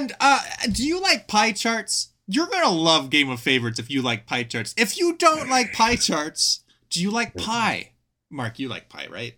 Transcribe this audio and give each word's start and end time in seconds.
And 0.00 0.12
uh, 0.18 0.40
do 0.72 0.82
you 0.86 0.98
like 0.98 1.28
pie 1.28 1.52
charts? 1.52 2.12
You're 2.26 2.46
gonna 2.46 2.70
love 2.70 3.10
Game 3.10 3.28
of 3.28 3.38
Favorites 3.38 3.78
if 3.78 3.90
you 3.90 4.00
like 4.00 4.24
pie 4.26 4.44
charts. 4.44 4.72
If 4.78 4.96
you 4.98 5.14
don't 5.16 5.50
like 5.50 5.74
pie 5.74 5.96
charts, 5.96 6.60
do 6.88 7.02
you 7.02 7.10
like 7.10 7.34
pie? 7.36 7.92
Mark, 8.30 8.58
you 8.58 8.68
like 8.68 8.88
pie, 8.88 9.08
right? 9.10 9.34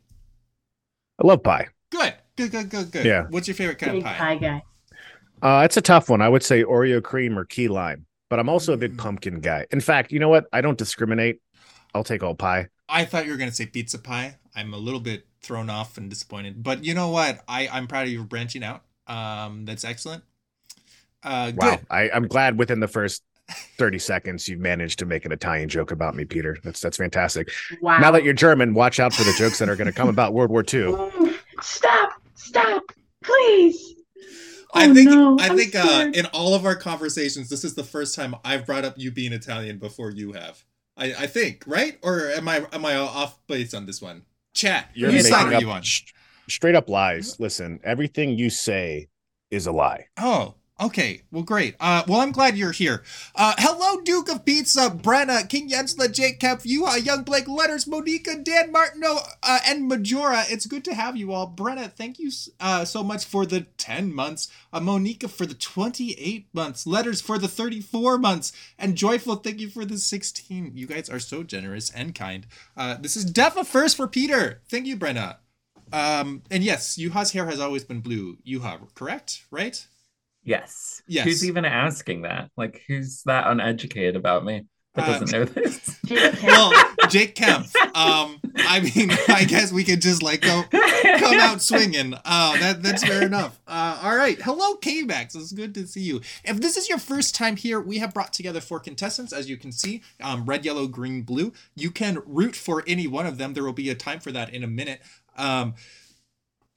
I 1.20 1.26
love 1.26 1.42
pie. 1.42 1.68
Good, 1.90 2.14
good, 2.36 2.52
good, 2.52 2.70
good, 2.70 2.92
good. 2.92 3.04
Yeah. 3.04 3.24
What's 3.30 3.48
your 3.48 3.56
favorite 3.56 3.78
kind 3.80 3.92
Big 3.92 4.02
of 4.02 4.06
pie? 4.06 4.18
pie 4.18 4.34
guy. 4.36 4.62
Uh, 5.42 5.62
it's 5.64 5.76
a 5.76 5.80
tough 5.80 6.08
one. 6.08 6.22
I 6.22 6.28
would 6.28 6.44
say 6.44 6.62
Oreo 6.62 7.02
cream 7.02 7.36
or 7.36 7.44
key 7.44 7.66
lime, 7.66 8.06
but 8.30 8.38
I'm 8.38 8.48
also 8.48 8.72
a 8.72 8.76
big 8.76 8.92
Mm. 8.92 8.98
pumpkin 8.98 9.40
guy. 9.40 9.66
In 9.72 9.80
fact, 9.80 10.12
you 10.12 10.20
know 10.20 10.28
what? 10.28 10.46
I 10.52 10.60
don't 10.60 10.78
discriminate. 10.78 11.40
I'll 11.92 12.04
take 12.04 12.22
all 12.22 12.36
pie. 12.36 12.68
I 12.88 13.04
thought 13.04 13.24
you 13.26 13.32
were 13.32 13.36
gonna 13.38 13.50
say 13.50 13.66
pizza 13.66 13.98
pie. 13.98 14.36
I'm 14.54 14.74
a 14.74 14.78
little 14.78 15.00
bit 15.00 15.26
thrown 15.40 15.68
off 15.70 15.98
and 15.98 16.08
disappointed, 16.08 16.62
but 16.62 16.84
you 16.84 16.94
know 16.94 17.08
what? 17.08 17.42
I 17.48 17.66
I'm 17.66 17.88
proud 17.88 18.04
of 18.06 18.12
you 18.12 18.20
for 18.20 18.26
branching 18.28 18.62
out. 18.62 18.82
Um, 19.08 19.64
that's 19.64 19.82
excellent. 19.82 20.22
Uh, 21.22 21.52
Wow. 21.56 21.76
good. 21.76 21.86
I, 21.90 22.10
I'm 22.10 22.26
glad 22.26 22.58
within 22.58 22.80
the 22.80 22.88
first 22.88 23.22
30 23.78 23.98
seconds 23.98 24.48
you've 24.48 24.60
managed 24.60 24.98
to 25.00 25.06
make 25.06 25.24
an 25.24 25.32
Italian 25.32 25.68
joke 25.68 25.90
about 25.90 26.14
me, 26.14 26.24
Peter. 26.24 26.56
That's 26.64 26.80
that's 26.80 26.96
fantastic. 26.96 27.50
Wow. 27.80 27.98
Now 27.98 28.10
that 28.12 28.24
you're 28.24 28.32
German, 28.34 28.74
watch 28.74 29.00
out 29.00 29.12
for 29.12 29.24
the 29.24 29.32
jokes 29.34 29.58
that 29.58 29.68
are 29.68 29.76
going 29.76 29.86
to 29.86 29.92
come 29.92 30.08
about 30.08 30.32
World 30.32 30.50
War 30.50 30.64
II. 30.72 30.94
Stop! 31.60 32.12
Stop! 32.34 32.82
Please! 33.22 33.94
I 34.74 34.88
Oh, 34.88 34.94
think 34.94 35.10
no, 35.10 35.38
I 35.38 35.48
I'm 35.48 35.56
think 35.56 35.74
uh, 35.74 36.10
in 36.14 36.24
all 36.26 36.54
of 36.54 36.64
our 36.64 36.74
conversations, 36.74 37.50
this 37.50 37.62
is 37.62 37.74
the 37.74 37.84
first 37.84 38.14
time 38.14 38.34
I've 38.42 38.64
brought 38.64 38.84
up 38.86 38.94
you 38.96 39.10
being 39.10 39.32
Italian 39.34 39.76
before 39.78 40.10
you 40.10 40.32
have. 40.32 40.64
I, 40.96 41.12
I 41.12 41.26
think 41.26 41.64
right, 41.66 41.98
or 42.02 42.30
am 42.30 42.48
I 42.48 42.66
am 42.72 42.84
I 42.86 42.96
off 42.96 43.38
base 43.46 43.74
on 43.74 43.84
this 43.86 44.00
one? 44.00 44.22
Chat, 44.54 44.88
You're 44.94 45.10
whose 45.10 45.28
side 45.28 45.50
making 45.50 45.68
up 45.68 45.80
you 45.80 45.84
sh- 45.84 46.12
straight 46.48 46.74
up 46.74 46.88
lies. 46.88 47.38
Listen, 47.38 47.80
everything 47.84 48.38
you 48.38 48.48
say 48.50 49.08
is 49.50 49.66
a 49.66 49.72
lie. 49.72 50.06
Oh, 50.18 50.54
okay. 50.80 51.22
Well, 51.30 51.42
great. 51.42 51.76
Uh, 51.80 52.02
well, 52.06 52.20
I'm 52.20 52.32
glad 52.32 52.56
you're 52.56 52.72
here. 52.72 53.02
Uh, 53.34 53.54
hello, 53.58 54.00
Duke 54.02 54.30
of 54.30 54.44
Pizza, 54.44 54.90
Brenna, 54.90 55.48
King 55.48 55.68
Jensla, 55.68 56.12
Jake 56.12 56.40
Kemp, 56.40 56.60
Yuha, 56.62 57.04
Young 57.04 57.22
Blake, 57.22 57.48
Letters, 57.48 57.86
Monica, 57.86 58.36
Dan 58.36 58.72
Martineau, 58.72 59.18
uh, 59.42 59.58
and 59.66 59.88
Majora. 59.88 60.44
It's 60.48 60.66
good 60.66 60.84
to 60.84 60.94
have 60.94 61.16
you 61.16 61.32
all. 61.32 61.50
Brenna, 61.50 61.90
thank 61.90 62.18
you 62.18 62.30
uh, 62.60 62.84
so 62.84 63.02
much 63.02 63.24
for 63.24 63.46
the 63.46 63.62
10 63.78 64.14
months. 64.14 64.48
Uh, 64.72 64.80
Monica 64.80 65.28
for 65.28 65.46
the 65.46 65.54
28 65.54 66.48
months. 66.52 66.86
Letters 66.86 67.20
for 67.20 67.38
the 67.38 67.48
34 67.48 68.18
months. 68.18 68.52
And 68.78 68.96
Joyful, 68.96 69.36
thank 69.36 69.60
you 69.60 69.68
for 69.68 69.84
the 69.84 69.98
16. 69.98 70.72
You 70.74 70.86
guys 70.86 71.08
are 71.08 71.18
so 71.18 71.42
generous 71.42 71.90
and 71.90 72.14
kind. 72.14 72.46
Uh, 72.76 72.94
this 72.94 73.16
is 73.16 73.24
def 73.24 73.56
a 73.56 73.64
first 73.64 73.96
for 73.96 74.06
Peter. 74.06 74.60
Thank 74.68 74.86
you, 74.86 74.96
Brenna. 74.96 75.36
Um, 75.92 76.42
and 76.50 76.64
yes, 76.64 76.96
Yuha's 76.96 77.32
hair 77.32 77.46
has 77.46 77.60
always 77.60 77.84
been 77.84 78.00
blue. 78.00 78.38
Yuha, 78.46 78.94
correct? 78.94 79.44
Right? 79.50 79.86
Yes. 80.44 81.02
Yes. 81.06 81.24
Who's 81.24 81.46
even 81.46 81.64
asking 81.64 82.22
that? 82.22 82.50
Like, 82.56 82.82
who's 82.88 83.22
that 83.24 83.46
uneducated 83.46 84.16
about 84.16 84.44
me 84.44 84.64
that 84.94 85.08
Uh, 85.08 85.18
doesn't 85.18 85.32
know 85.32 85.44
this? 85.44 85.98
Jake 86.04 86.42
well, 86.42 86.72
Jake 87.08 87.34
Kemp. 87.34 87.66
Um, 87.94 88.40
I 88.56 88.80
mean, 88.80 89.10
I 89.28 89.44
guess 89.44 89.72
we 89.72 89.84
could 89.84 90.02
just 90.02 90.22
like 90.22 90.40
go 90.40 90.64
come 90.70 91.38
out 91.38 91.62
swinging. 91.62 92.14
Uh, 92.24 92.58
that 92.58 92.82
that's 92.82 93.04
fair 93.04 93.22
enough. 93.22 93.60
Uh, 93.66 94.00
all 94.02 94.16
right. 94.16 94.40
Hello, 94.42 94.74
K-Max. 94.76 95.34
It's 95.34 95.52
good 95.52 95.74
to 95.74 95.86
see 95.86 96.00
you. 96.02 96.20
If 96.44 96.60
this 96.60 96.76
is 96.76 96.88
your 96.88 96.98
first 96.98 97.34
time 97.34 97.56
here, 97.56 97.80
we 97.80 97.98
have 97.98 98.12
brought 98.12 98.32
together 98.32 98.60
four 98.60 98.80
contestants, 98.80 99.32
as 99.32 99.48
you 99.48 99.56
can 99.56 99.70
see, 99.72 100.02
um, 100.20 100.44
red, 100.44 100.64
yellow, 100.64 100.86
green, 100.88 101.22
blue. 101.22 101.52
You 101.76 101.90
can 101.90 102.18
root 102.26 102.56
for 102.56 102.82
any 102.86 103.06
one 103.06 103.26
of 103.26 103.38
them. 103.38 103.54
There 103.54 103.64
will 103.64 103.72
be 103.72 103.90
a 103.90 103.94
time 103.94 104.18
for 104.20 104.32
that 104.32 104.52
in 104.52 104.64
a 104.64 104.68
minute. 104.68 105.00
Um, 105.36 105.74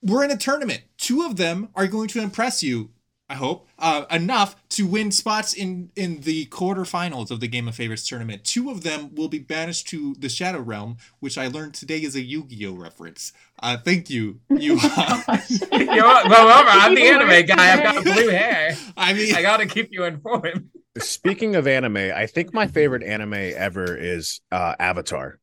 we're 0.01 0.23
in 0.23 0.31
a 0.31 0.37
tournament. 0.37 0.83
Two 0.97 1.23
of 1.23 1.35
them 1.35 1.69
are 1.75 1.87
going 1.87 2.07
to 2.09 2.21
impress 2.21 2.61
you. 2.61 2.91
I 3.27 3.33
hope 3.35 3.67
uh, 3.79 4.05
enough 4.11 4.55
to 4.69 4.85
win 4.85 5.11
spots 5.11 5.53
in 5.53 5.89
in 5.95 6.21
the 6.21 6.45
quarterfinals 6.47 7.31
of 7.31 7.39
the 7.39 7.47
Game 7.47 7.67
of 7.67 7.75
Favorites 7.75 8.07
tournament. 8.07 8.43
Two 8.43 8.69
of 8.69 8.83
them 8.83 9.15
will 9.15 9.29
be 9.29 9.39
banished 9.39 9.87
to 9.87 10.13
the 10.19 10.29
Shadow 10.29 10.59
Realm, 10.59 10.97
which 11.21 11.35
I 11.37 11.47
learned 11.47 11.73
today 11.73 12.03
is 12.03 12.15
a 12.15 12.21
Yu-Gi-Oh 12.21 12.73
reference. 12.73 13.33
Uh, 13.63 13.77
thank 13.77 14.11
you, 14.11 14.41
you. 14.49 14.77
You're, 14.77 16.03
well, 16.03 16.29
well, 16.29 16.65
I'm 16.67 16.93
the 16.93 17.07
anime 17.07 17.45
guy. 17.47 17.73
I've 17.73 17.83
got 17.83 18.03
blue 18.03 18.29
hair. 18.29 18.77
I 18.97 19.13
mean, 19.13 19.33
I 19.33 19.41
gotta 19.41 19.65
keep 19.65 19.89
you 19.91 20.03
informed. 20.03 20.69
Speaking 20.99 21.55
of 21.55 21.67
anime, 21.67 21.97
I 21.97 22.27
think 22.27 22.53
my 22.53 22.67
favorite 22.67 23.03
anime 23.03 23.33
ever 23.33 23.97
is 23.97 24.39
uh, 24.51 24.75
Avatar. 24.79 25.39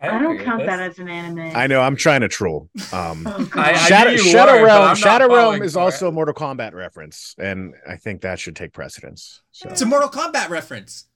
I 0.00 0.18
don't 0.18 0.38
count 0.38 0.66
that 0.66 0.80
as 0.80 0.98
an 0.98 1.08
anime. 1.08 1.52
I 1.56 1.66
know 1.66 1.80
I'm 1.80 1.96
trying 1.96 2.20
to 2.20 2.28
troll. 2.28 2.68
Um, 2.92 3.26
Oh, 3.26 3.48
I- 3.54 3.70
I 3.72 3.74
Shadow, 3.88 4.10
knew 4.10 4.18
Shadow 4.18 4.60
were, 4.60 4.66
Realm, 4.66 4.96
Shadow 4.96 5.28
Realm 5.34 5.62
is 5.62 5.76
also 5.76 6.06
it. 6.06 6.08
a 6.10 6.12
Mortal 6.12 6.34
Kombat 6.34 6.74
reference, 6.74 7.34
and 7.38 7.74
I 7.88 7.96
think 7.96 8.20
that 8.22 8.38
should 8.38 8.54
take 8.56 8.72
precedence. 8.72 9.40
So 9.52 9.68
it's 9.70 9.80
a 9.80 9.86
Mortal 9.86 10.10
Kombat 10.10 10.50
reference. 10.50 11.06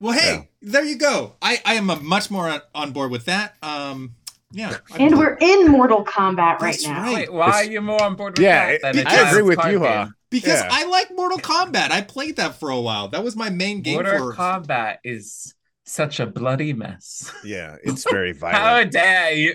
Well, 0.00 0.12
hey, 0.12 0.34
Yeah. 0.60 0.70
there 0.70 0.84
you 0.84 0.96
go. 0.98 1.36
I 1.40 1.60
I 1.64 1.74
am 1.74 1.88
a 1.88 1.96
much 1.96 2.30
more 2.30 2.48
on, 2.48 2.60
on 2.74 2.92
board 2.92 3.10
with 3.10 3.24
that. 3.24 3.54
Um, 3.62 4.16
yeah, 4.52 4.76
I- 4.92 4.98
and 5.02 5.16
we're 5.18 5.38
in 5.40 5.68
Mortal 5.68 6.04
Kombat 6.04 6.58
right 6.60 6.78
now. 6.84 7.02
right. 7.02 7.14
Wait, 7.14 7.32
why 7.32 7.50
are 7.52 7.64
you 7.64 7.80
more 7.80 8.02
on 8.02 8.16
board 8.16 8.36
with 8.36 8.44
Yeah, 8.44 8.76
that? 8.82 8.92
than 8.94 9.06
I 9.06 9.14
a 9.14 9.28
agree 9.30 9.42
with 9.42 9.64
you, 9.64 9.80
huh? 9.80 10.08
because 10.30 10.60
Yeah. 10.60 10.68
I 10.70 10.84
like 10.86 11.10
Mortal 11.14 11.38
Kombat. 11.38 11.90
I 11.90 12.02
played 12.02 12.36
that 12.36 12.60
for 12.60 12.68
a 12.68 12.80
while. 12.80 13.08
That 13.08 13.24
was 13.24 13.34
my 13.34 13.48
main 13.48 13.80
game 13.80 13.94
Mortal 13.94 14.32
for. 14.32 14.34
Kombat 14.34 14.98
is 15.04 15.54
such 15.86 16.20
a 16.20 16.26
bloody 16.26 16.72
mess. 16.72 17.32
yeah, 17.44 17.76
it's 17.82 18.04
very 18.10 18.32
violent. 18.32 18.58
How 18.62 18.70
violent. 18.74 18.92
dare 18.92 19.32
you? 19.34 19.54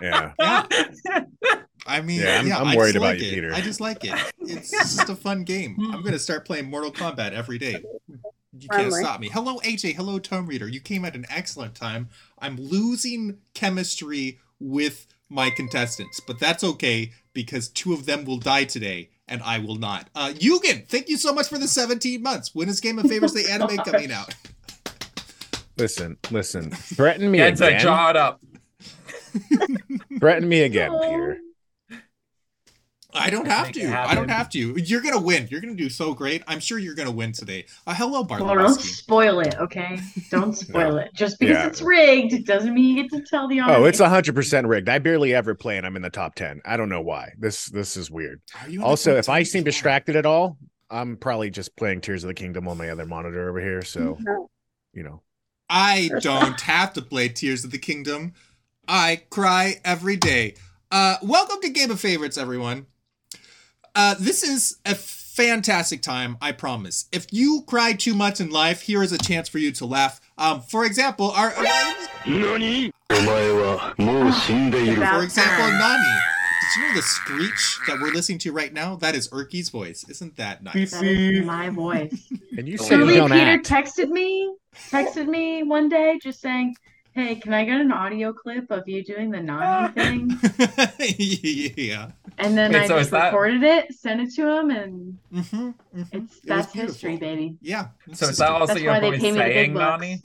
Yeah, 0.00 0.32
Yeah. 0.38 0.66
I 1.86 2.00
mean, 2.02 2.20
Yeah, 2.20 2.42
yeah, 2.42 2.58
I'm- 2.58 2.68
I'm 2.68 2.76
worried 2.76 2.96
about 2.96 3.06
like 3.14 3.20
you, 3.20 3.26
it. 3.28 3.34
Peter. 3.34 3.54
I 3.54 3.60
just 3.60 3.80
like 3.80 4.04
it. 4.04 4.14
It's 4.40 4.70
just 4.96 5.08
a 5.08 5.16
fun 5.16 5.44
game. 5.44 5.76
I'm 5.92 6.02
gonna 6.02 6.18
start 6.18 6.44
playing 6.46 6.70
Mortal 6.70 6.92
Kombat 6.92 7.32
every 7.32 7.58
day. 7.58 7.82
You 8.52 8.68
can't 8.68 8.82
Friendly. 8.90 9.00
stop 9.02 9.20
me. 9.20 9.28
Hello, 9.28 9.58
AJ. 9.60 9.94
Hello, 9.94 10.18
Tome 10.18 10.46
Reader. 10.46 10.68
You 10.68 10.80
came 10.80 11.04
at 11.04 11.14
an 11.14 11.24
excellent 11.30 11.74
time. 11.74 12.08
I'm 12.38 12.56
losing 12.56 13.38
chemistry 13.54 14.38
with 14.58 15.06
my 15.30 15.48
contestants, 15.50 16.20
but 16.20 16.38
that's 16.38 16.62
okay 16.64 17.12
because 17.32 17.68
two 17.68 17.92
of 17.94 18.04
them 18.06 18.24
will 18.24 18.38
die 18.38 18.64
today 18.64 19.08
and 19.28 19.40
I 19.42 19.58
will 19.60 19.76
not. 19.76 20.10
Uh, 20.14 20.32
Yugen, 20.34 20.86
thank 20.88 21.08
you 21.08 21.16
so 21.16 21.32
much 21.32 21.48
for 21.48 21.56
the 21.58 21.68
17 21.68 22.20
months. 22.22 22.54
When 22.54 22.68
is 22.68 22.80
Game 22.80 22.98
of 22.98 23.06
Favors 23.06 23.32
the 23.32 23.48
anime 23.50 23.78
coming 23.78 24.12
out? 24.12 24.34
listen, 25.80 26.16
listen. 26.30 26.70
Threaten 26.70 27.30
me 27.30 27.38
Get 27.38 27.56
to 27.56 27.66
again. 27.68 27.80
jaw 27.80 28.10
it 28.10 28.16
up. 28.16 28.40
Threaten 30.18 30.48
me 30.48 30.62
again. 30.62 30.90
Peter. 31.00 31.38
I 33.12 33.28
don't 33.28 33.42
Make 33.42 33.52
have 33.52 33.72
to. 33.72 33.86
I 33.92 34.14
don't 34.14 34.28
have 34.28 34.48
to. 34.50 34.58
You're 34.80 35.00
gonna 35.00 35.20
win. 35.20 35.48
You're 35.50 35.60
gonna 35.60 35.74
do 35.74 35.88
so 35.90 36.14
great. 36.14 36.44
I'm 36.46 36.60
sure 36.60 36.78
you're 36.78 36.94
gonna 36.94 37.10
win 37.10 37.32
today. 37.32 37.66
Uh, 37.84 37.92
hello, 37.94 38.22
Well, 38.22 38.54
don't 38.54 38.80
spoil 38.80 39.40
it, 39.40 39.56
okay? 39.58 39.98
Don't 40.30 40.52
spoil 40.56 40.96
it. 40.98 41.10
Just 41.12 41.40
because 41.40 41.56
Yeah. 41.56 41.66
it's 41.66 41.82
rigged 41.82 42.32
it 42.34 42.46
doesn't 42.46 42.72
mean 42.72 42.96
you 42.96 43.02
get 43.02 43.10
to 43.10 43.20
tell 43.24 43.48
the 43.48 43.58
audience. 43.58 43.68
Oh, 43.76 43.80
audience. 43.80 44.00
it's 44.00 44.08
hundred 44.08 44.34
percent 44.36 44.66
rigged. 44.68 44.88
I 44.88 45.00
barely 45.00 45.34
ever 45.34 45.56
play, 45.56 45.76
and 45.76 45.84
I'm 45.84 45.96
in 45.96 46.02
the 46.02 46.10
top 46.10 46.36
ten. 46.36 46.60
I 46.64 46.76
don't 46.76 46.88
know 46.88 47.00
why. 47.02 47.32
This 47.36 47.66
this 47.66 47.96
is 47.96 48.12
weird. 48.12 48.42
Are 48.62 48.68
you 48.68 48.74
in 48.74 48.80
the 48.82 48.86
Also, 48.86 49.16
if 49.16 49.28
I 49.28 49.40
10 49.40 49.44
seem 49.46 49.60
before? 49.64 49.72
distracted 49.72 50.14
at 50.14 50.24
all, 50.26 50.56
I'm 50.88 51.16
probably 51.16 51.50
just 51.50 51.76
playing 51.76 52.02
Tears 52.02 52.22
of 52.22 52.28
the 52.28 52.34
Kingdom 52.34 52.68
on 52.68 52.78
my 52.78 52.90
other 52.90 53.06
monitor 53.06 53.48
over 53.48 53.60
here. 53.60 53.82
So 53.82 54.18
you 54.92 55.02
know, 55.02 55.20
I 55.70 56.10
don't 56.20 56.60
have 56.62 56.92
to 56.94 57.02
play 57.02 57.28
Tears 57.28 57.64
of 57.64 57.70
the 57.70 57.78
Kingdom. 57.78 58.34
I 58.88 59.22
cry 59.30 59.76
every 59.84 60.16
day. 60.16 60.54
Uh, 60.90 61.16
welcome 61.22 61.60
to 61.62 61.68
Game 61.70 61.92
of 61.92 62.00
Favorites, 62.00 62.36
everyone. 62.36 62.86
Uh, 63.94 64.16
this 64.18 64.42
is 64.42 64.78
a 64.84 64.96
fantastic 64.96 66.02
time, 66.02 66.36
I 66.42 66.50
promise. 66.52 67.06
If 67.12 67.32
you 67.32 67.62
cry 67.66 67.92
too 67.92 68.14
much 68.14 68.40
in 68.40 68.50
life, 68.50 68.82
here 68.82 69.02
is 69.02 69.12
a 69.12 69.18
chance 69.18 69.48
for 69.48 69.58
you 69.58 69.70
to 69.72 69.86
laugh. 69.86 70.20
Um, 70.36 70.60
for 70.60 70.84
example, 70.84 71.30
our. 71.30 71.54
Nani? 72.26 72.92
for 73.10 73.16
example, 75.22 75.78
Nani. 75.78 76.39
Did 76.74 76.80
you 76.82 76.88
know 76.88 76.94
the 76.94 77.02
screech 77.02 77.78
that 77.88 77.98
we're 78.00 78.12
listening 78.12 78.38
to 78.40 78.52
right 78.52 78.72
now? 78.72 78.96
That 78.96 79.14
is 79.14 79.28
Erky's 79.30 79.70
voice. 79.70 80.04
Isn't 80.08 80.36
that 80.36 80.62
nice? 80.62 80.92
That 80.92 81.04
is 81.04 81.44
my 81.44 81.68
voice. 81.70 82.30
and 82.56 82.68
you 82.68 82.78
say 82.78 82.94
you 82.94 83.00
Truly, 83.00 83.14
don't 83.16 83.30
Peter 83.30 83.44
act. 83.50 83.66
texted 83.68 84.08
me, 84.08 84.54
texted 84.90 85.26
me 85.26 85.62
one 85.64 85.88
day 85.88 86.18
just 86.22 86.40
saying, 86.40 86.74
Hey, 87.12 87.34
can 87.34 87.52
I 87.52 87.64
get 87.64 87.80
an 87.80 87.90
audio 87.90 88.32
clip 88.32 88.70
of 88.70 88.84
you 88.86 89.02
doing 89.02 89.30
the 89.30 89.40
Nani 89.40 89.92
thing? 89.94 90.30
yeah. 91.76 92.12
And 92.38 92.56
then 92.56 92.72
Wait, 92.72 92.82
I 92.82 92.86
so 92.86 92.94
just 92.94 93.06
is 93.06 93.10
that- 93.10 93.24
recorded 93.26 93.62
it, 93.64 93.92
sent 93.94 94.20
it 94.20 94.32
to 94.34 94.48
him, 94.48 94.70
and 94.70 95.18
hmm 95.44 95.70
it's 96.12 96.40
that's 96.44 96.72
history, 96.72 97.16
baby. 97.16 97.56
Yeah. 97.60 97.88
So 98.12 98.28
is 98.28 98.38
that 98.38 98.50
also 98.50 98.66
That's 98.74 98.80
your 98.80 98.92
why 98.92 99.00
they 99.00 99.10
voice 99.10 99.20
pay 99.20 99.32
me 99.32 99.38
saying. 99.38 99.74
Nani? 99.74 100.22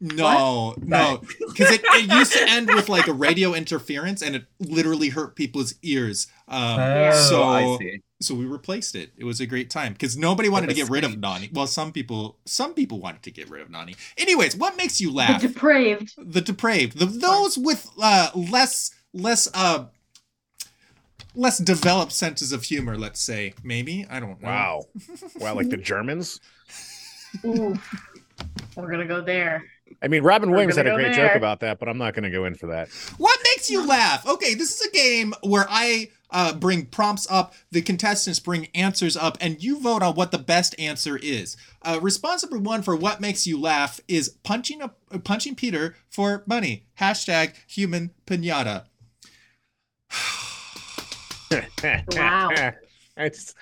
No, 0.00 0.74
no, 0.82 1.22
because 1.48 1.70
it, 1.72 1.80
it 1.84 2.10
used 2.12 2.32
to 2.34 2.46
end 2.50 2.68
with 2.68 2.88
like 2.88 3.06
a 3.06 3.12
radio 3.12 3.54
interference, 3.54 4.22
and 4.22 4.36
it 4.36 4.44
literally 4.60 5.08
hurt 5.08 5.34
people's 5.36 5.74
ears. 5.82 6.26
Um, 6.48 6.78
Oh, 6.78 7.10
so 7.12 7.42
I 7.42 7.76
see. 7.78 8.02
so 8.20 8.34
we 8.34 8.44
replaced 8.44 8.94
it. 8.96 9.12
It 9.16 9.24
was 9.24 9.40
a 9.40 9.46
great 9.46 9.70
time 9.70 9.92
because 9.94 10.16
nobody 10.16 10.48
wanted 10.50 10.66
to 10.68 10.74
the 10.74 10.80
get 10.82 10.90
rid 10.90 11.04
of. 11.04 11.18
Nani. 11.18 11.48
Well, 11.52 11.66
some 11.66 11.90
people, 11.92 12.36
some 12.44 12.74
people 12.74 12.98
wanted 13.00 13.22
to 13.22 13.30
get 13.30 13.48
rid 13.48 13.62
of 13.62 13.70
Nani. 13.70 13.94
Anyways, 14.18 14.56
what 14.56 14.76
makes 14.76 15.00
you 15.00 15.10
laugh? 15.12 15.40
The 15.40 15.48
depraved. 15.48 16.14
the 16.18 16.40
depraved, 16.42 16.98
the, 16.98 17.06
those 17.06 17.56
with 17.56 17.88
uh, 18.02 18.30
less 18.34 18.90
less 19.14 19.48
uh, 19.54 19.86
less 21.34 21.58
developed 21.58 22.12
senses 22.12 22.52
of 22.52 22.64
humor. 22.64 22.98
Let's 22.98 23.20
say 23.20 23.54
maybe 23.62 24.06
I 24.10 24.20
don't 24.20 24.42
know. 24.42 24.48
Wow. 24.48 24.82
Wow, 25.38 25.54
like 25.54 25.70
the 25.70 25.76
Germans? 25.78 26.40
Ooh, 27.44 27.74
we're 28.76 28.90
gonna 28.90 29.06
go 29.06 29.20
there. 29.20 29.64
I 30.02 30.08
mean, 30.08 30.22
Robin 30.22 30.50
We're 30.50 30.56
Williams 30.56 30.76
had 30.76 30.86
a 30.86 30.94
great 30.94 31.14
there. 31.14 31.28
joke 31.28 31.36
about 31.36 31.60
that, 31.60 31.78
but 31.78 31.88
I'm 31.88 31.98
not 31.98 32.14
going 32.14 32.24
to 32.24 32.30
go 32.30 32.44
in 32.44 32.54
for 32.54 32.66
that. 32.68 32.88
What 33.18 33.38
makes 33.44 33.70
you 33.70 33.86
laugh? 33.86 34.26
Okay, 34.26 34.54
this 34.54 34.80
is 34.80 34.86
a 34.86 34.90
game 34.90 35.34
where 35.42 35.66
I 35.68 36.10
uh, 36.30 36.52
bring 36.54 36.86
prompts 36.86 37.26
up, 37.30 37.54
the 37.70 37.80
contestants 37.80 38.40
bring 38.40 38.66
answers 38.74 39.16
up, 39.16 39.38
and 39.40 39.62
you 39.62 39.80
vote 39.80 40.02
on 40.02 40.14
what 40.14 40.32
the 40.32 40.38
best 40.38 40.74
answer 40.78 41.16
is. 41.16 41.56
Uh, 41.82 41.98
response 42.02 42.42
number 42.42 42.58
one 42.58 42.82
for 42.82 42.96
what 42.96 43.20
makes 43.20 43.46
you 43.46 43.60
laugh 43.60 44.00
is 44.08 44.30
punching 44.42 44.82
a 44.82 44.90
uh, 45.12 45.18
punching 45.18 45.54
Peter 45.54 45.94
for 46.10 46.42
money. 46.46 46.86
Hashtag 47.00 47.54
human 47.66 48.10
pinata. 48.26 48.84
Wow. 52.16 52.50
it's, 53.16 53.54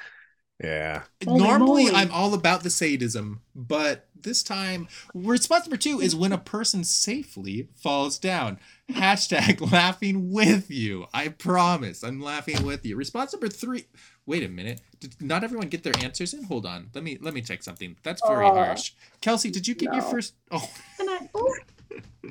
yeah. 0.63 1.03
Holy 1.27 1.43
Normally, 1.43 1.85
moly. 1.85 1.95
I'm 1.97 2.11
all 2.13 2.35
about 2.35 2.63
the 2.63 2.71
sadism, 2.71 3.41
but 3.55 4.09
this 4.21 4.43
time, 4.43 4.87
response 5.15 5.65
number 5.67 5.77
two 5.77 6.01
is 6.01 6.15
when 6.15 6.33
a 6.33 6.39
person 6.39 6.85
safely 6.85 7.69
falls 7.75 8.19
down. 8.19 8.59
Hashtag 8.91 9.61
laughing 9.73 10.31
with 10.33 10.71
you. 10.71 11.07
I 11.13 11.29
promise, 11.29 12.03
I'm 12.05 12.21
laughing 12.21 12.65
with 12.65 12.85
you. 12.87 12.97
Response 12.97 13.33
number 13.33 13.49
three. 13.49 13.87
Wait 14.27 14.45
a 14.45 14.49
minute. 14.49 14.81
Did 15.01 15.21
not 15.21 15.43
everyone 15.43 15.69
get 15.69 15.83
their 15.83 15.97
answers 16.01 16.33
in? 16.35 16.45
Hold 16.45 16.65
on. 16.67 16.91
Let 16.95 17.03
me 17.03 17.19
let 17.21 17.35
me 17.35 17.41
check 17.43 17.63
something. 17.65 17.97
That's 18.05 18.23
very 18.27 18.47
Oh, 18.47 18.55
harsh. 18.55 18.93
Kelsey, 19.21 19.51
did 19.51 19.67
you 19.67 19.75
get 19.75 19.93
your 19.93 20.03
first? 20.03 20.35
Oh, 20.53 20.71
And 21.01 21.11
I- 21.11 21.29
ooh, 21.37 21.57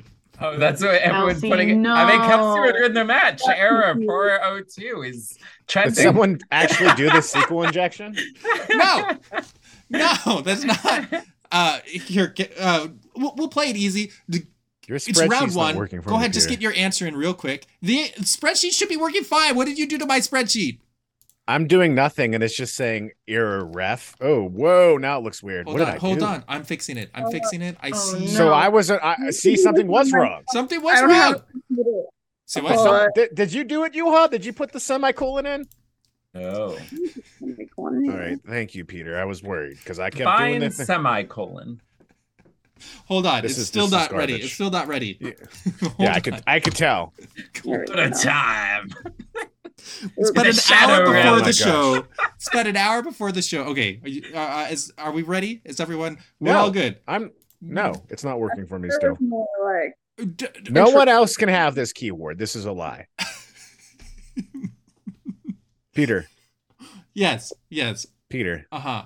Oh, 0.42 0.58
that's 0.58 0.82
what 0.82 0.94
everyone's 0.96 1.34
Kelsey, 1.40 1.50
putting. 1.50 1.84
it. 1.84 1.88
I 1.88 2.10
think 2.10 2.22
Kelsey 2.24 2.60
no. 2.60 2.66
would 2.66 2.74
win 2.80 2.94
the 2.94 3.04
match. 3.04 3.42
Error 3.48 3.92
confusing. 3.92 4.08
402 4.08 5.02
is 5.02 5.38
Did 5.68 5.96
someone 5.96 6.40
actually 6.50 6.92
do 6.94 7.04
the 7.04 7.18
SQL 7.18 7.66
injection? 7.66 8.16
no, 8.70 9.10
no, 9.90 10.40
that's 10.42 10.64
not. 10.64 11.24
Uh, 11.50 11.78
here, 11.84 12.28
get, 12.28 12.52
uh, 12.58 12.88
we'll, 13.14 13.34
we'll 13.36 13.48
play 13.48 13.66
it 13.70 13.76
easy. 13.76 14.10
The 14.28 14.46
Your 14.88 14.96
It's 14.96 15.06
spreadsheet's 15.08 15.28
round 15.28 15.54
not 15.54 15.60
one. 15.62 15.76
working 15.76 16.00
for 16.00 16.08
Go 16.10 16.16
me, 16.16 16.22
ahead, 16.22 16.32
just 16.32 16.48
get 16.48 16.60
your 16.60 16.72
answer 16.72 17.06
in 17.06 17.14
real 17.16 17.34
quick. 17.34 17.66
The 17.82 18.08
spreadsheet 18.20 18.72
should 18.72 18.88
be 18.88 18.96
working 18.96 19.22
fine. 19.24 19.54
What 19.54 19.66
did 19.66 19.78
you 19.78 19.86
do 19.86 19.98
to 19.98 20.06
my 20.06 20.20
spreadsheet? 20.20 20.78
I'm 21.48 21.66
doing 21.66 21.94
nothing, 21.94 22.34
and 22.34 22.42
it's 22.44 22.56
just 22.56 22.74
saying 22.76 23.10
error 23.26 23.64
ref. 23.64 24.14
Oh, 24.20 24.44
whoa! 24.48 24.96
Now 24.96 25.18
it 25.18 25.24
looks 25.24 25.42
weird. 25.42 25.66
Hold 25.66 25.80
what 25.80 25.88
on, 25.88 25.94
did 25.94 25.96
I 25.96 25.98
hold 26.06 26.18
do? 26.20 26.24
on. 26.24 26.44
I'm 26.46 26.62
fixing 26.62 26.96
it. 26.96 27.10
I'm 27.14 27.26
Oh, 27.26 27.30
fixing 27.30 27.62
it. 27.62 27.76
I 27.82 27.90
oh, 27.92 27.96
see. 27.96 28.20
no. 28.20 28.26
So 28.26 28.52
I 28.52 28.68
wasn't. 28.68 29.02
I 29.02 29.30
see 29.30 29.56
something 29.56 29.86
was 29.88 30.12
wrong. 30.12 30.42
Something 30.50 30.80
was 30.82 31.00
don't 31.00 31.10
have 31.10 31.32
wrong. 31.32 31.42
a 31.78 31.80
Oh, 31.80 32.62
what? 32.62 32.74
So- 32.76 32.84
Some- 32.84 33.08
did, 33.14 33.34
did 33.34 33.52
you 33.52 33.64
do 33.64 33.84
it, 33.84 33.92
Yuha? 33.94 34.30
Did 34.30 34.44
you 34.44 34.52
put 34.52 34.72
the 34.72 34.78
semicolon 34.80 35.46
in? 35.46 35.66
Oh. 36.34 36.78
All 37.76 37.90
right, 37.90 38.38
thank 38.46 38.74
you, 38.74 38.84
Peter. 38.84 39.18
I 39.18 39.24
was 39.24 39.42
worried 39.42 39.78
because 39.78 39.98
I 39.98 40.10
kept 40.10 40.18
doing 40.18 40.26
Fine 40.26 40.60
this. 40.60 40.76
semicolon. 40.76 41.80
Hold 43.06 43.26
on. 43.26 43.42
This 43.42 43.52
it's 43.52 43.60
is- 43.60 43.66
still 43.68 43.86
this 43.88 44.00
is 44.02 44.10
not 44.10 44.16
ready. 44.16 44.34
It's 44.34 44.52
still 44.52 44.70
not 44.70 44.86
ready. 44.86 45.18
Yeah. 45.20 45.30
Yeah, 45.98 46.14
I 46.14 46.20
could. 46.20 46.42
I 46.46 46.60
could 46.60 46.74
tell. 46.76 47.12
There 47.64 47.80
we 47.80 47.94
What 47.94 47.98
a 47.98 48.10
time. 48.10 48.90
It's 50.16 50.30
been 50.30 50.44
The 50.44 50.72
an 50.72 50.90
hour 50.90 51.04
before 51.04 51.32
Oh 51.32 51.36
the 51.38 51.42
my 51.44 51.50
show. 51.50 52.06
It's 52.36 52.48
been 52.50 52.66
an 52.66 52.76
hour 52.76 53.02
before 53.02 53.32
the 53.32 53.42
show. 53.42 53.62
Okay. 53.64 54.00
Are, 54.02 54.08
you, 54.08 54.22
uh, 54.34 54.38
uh, 54.38 54.66
is, 54.70 54.92
are 54.98 55.12
we 55.12 55.22
ready? 55.22 55.60
Is 55.64 55.80
everyone? 55.80 56.18
We're 56.40 56.52
No. 56.52 56.58
all 56.58 56.70
good. 56.70 56.98
I'm 57.08 57.32
no. 57.60 57.94
It's 58.08 58.24
not 58.24 58.38
working 58.40 58.66
for 58.66 58.78
me 58.78 58.90
still. 58.90 59.16
like 59.64 59.96
D- 60.36 60.46
d- 60.62 60.70
No 60.70 60.90
tr- 60.90 60.96
one 60.96 61.08
else 61.08 61.36
can 61.36 61.48
have 61.48 61.74
this 61.74 61.92
keyword. 61.92 62.38
This 62.38 62.54
is 62.56 62.64
a 62.64 62.72
lie. 62.72 63.06
Peter. 65.94 66.26
Yes. 67.14 67.52
Yes. 67.68 68.06
Peter. 68.28 68.66
Uh 68.72 68.80
huh. 68.80 69.04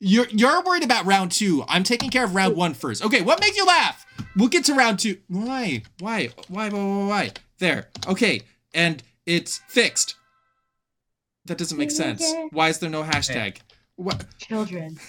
You're 0.00 0.28
you're 0.28 0.62
worried 0.62 0.84
about 0.84 1.06
round 1.06 1.32
two. 1.32 1.64
I'm 1.68 1.82
taking 1.84 2.10
care 2.10 2.24
of 2.24 2.34
round 2.34 2.56
one 2.56 2.74
first. 2.74 3.04
Okay, 3.04 3.22
what 3.22 3.40
makes 3.40 3.56
you 3.56 3.66
laugh? 3.66 4.06
We'll 4.36 4.48
get 4.48 4.64
to 4.66 4.74
round 4.74 5.00
two. 5.00 5.18
Why? 5.28 5.82
Why? 5.98 6.30
Why? 6.48 6.68
Why? 6.70 6.72
Why? 6.78 7.06
why? 7.06 7.30
There. 7.58 7.88
Okay, 8.06 8.42
and 8.72 9.02
it's 9.28 9.58
fixed. 9.68 10.14
That 11.44 11.58
doesn't 11.58 11.78
make 11.78 11.90
sense. 11.90 12.24
Why 12.50 12.68
is 12.68 12.78
there 12.78 12.90
no 12.90 13.02
hashtag? 13.04 13.58
What? 13.96 14.24
children. 14.38 14.98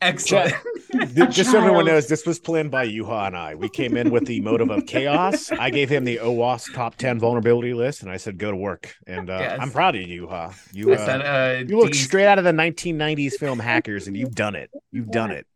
Excellent. 0.00 0.54
Th- 1.14 1.30
Just 1.30 1.50
so 1.50 1.58
everyone 1.58 1.86
knows, 1.86 2.06
this 2.08 2.26
was 2.26 2.38
planned 2.38 2.70
by 2.70 2.86
Yuha 2.86 3.26
and 3.28 3.36
I. 3.36 3.54
We 3.54 3.68
came 3.68 3.96
in 3.96 4.10
with 4.10 4.26
the 4.26 4.40
motive 4.40 4.70
of 4.70 4.86
chaos. 4.86 5.50
I 5.52 5.70
gave 5.70 5.88
him 5.88 6.04
the 6.04 6.16
OWASP 6.18 6.74
top 6.74 6.96
10 6.96 7.18
vulnerability 7.18 7.74
list, 7.74 8.02
and 8.02 8.10
I 8.10 8.16
said, 8.16 8.38
go 8.38 8.50
to 8.50 8.56
work. 8.56 8.94
And 9.06 9.30
uh, 9.30 9.38
Yes. 9.40 9.58
I'm 9.60 9.70
proud 9.70 9.94
of 9.96 10.02
you, 10.02 10.26
Yuha. 10.26 10.54
You, 10.72 10.92
I 10.94 10.96
said, 10.96 11.20
uh, 11.20 11.24
uh, 11.24 11.64
you 11.66 11.78
look 11.78 11.92
D's- 11.92 12.04
straight 12.04 12.26
out 12.26 12.38
of 12.38 12.44
the 12.44 12.52
1990s 12.52 13.34
film 13.34 13.58
Hackers, 13.58 14.06
and 14.06 14.16
you've 14.16 14.34
done 14.34 14.54
it. 14.54 14.70
You've 14.92 15.10
done 15.10 15.30
it. 15.30 15.46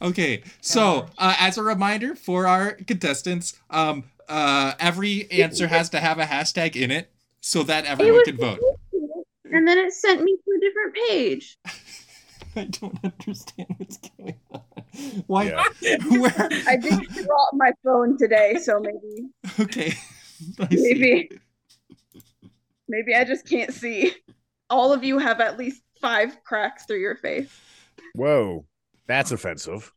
Okay, 0.00 0.42
so 0.60 1.06
uh, 1.18 1.34
as 1.38 1.58
a 1.58 1.62
reminder 1.62 2.14
for 2.14 2.46
our 2.46 2.72
contestants, 2.72 3.58
um, 3.70 4.04
uh, 4.28 4.74
every 4.78 5.30
answer 5.30 5.66
has 5.66 5.90
to 5.90 6.00
have 6.00 6.18
a 6.18 6.24
hashtag 6.24 6.76
in 6.76 6.90
it 6.90 7.10
so 7.40 7.62
that 7.64 7.84
everyone 7.84 8.24
can 8.24 8.36
vote. 8.36 8.60
and 9.44 9.66
then 9.66 9.78
it 9.78 9.92
sent 9.92 10.22
me 10.22 10.36
to 10.36 10.50
a 10.56 10.60
different 10.60 10.94
page. 11.08 11.58
I 12.56 12.64
don't 12.64 12.98
understand 13.04 13.74
what's 13.76 13.98
going 13.98 14.34
on. 14.50 14.62
Why? 15.26 15.44
Yeah. 15.44 15.96
Where? 16.18 16.48
I 16.66 16.76
did 16.76 17.00
drop 17.08 17.50
my 17.52 17.70
phone 17.84 18.18
today, 18.18 18.58
so 18.60 18.80
maybe 18.80 19.28
Okay. 19.60 19.94
Maybe 20.70 21.30
maybe 22.88 23.14
I 23.14 23.24
just 23.24 23.48
can't 23.48 23.72
see. 23.72 24.14
All 24.70 24.92
of 24.92 25.04
you 25.04 25.18
have 25.18 25.40
at 25.40 25.58
least 25.58 25.82
five 26.00 26.42
cracks 26.44 26.84
through 26.86 27.00
your 27.00 27.16
face. 27.16 27.50
Whoa. 28.14 28.64
That's 29.08 29.32
offensive. 29.32 29.92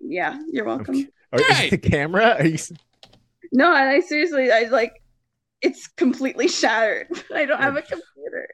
Yeah, 0.00 0.38
you're 0.50 0.64
welcome. 0.64 0.94
Okay. 0.96 1.08
Are, 1.32 1.40
is 1.40 1.58
Hey! 1.58 1.66
it 1.66 1.70
the 1.70 1.78
camera? 1.90 2.36
Are 2.38 2.46
you, 2.46 2.58
No, 3.52 3.66
and 3.74 3.88
I 3.88 4.00
seriously, 4.00 4.50
I 4.52 4.62
like, 4.70 5.02
it's 5.60 5.86
completely 5.88 6.48
shattered. 6.48 7.08
I 7.34 7.44
don't 7.44 7.60
have 7.60 7.76
a 7.76 7.82
computer. 7.82 8.48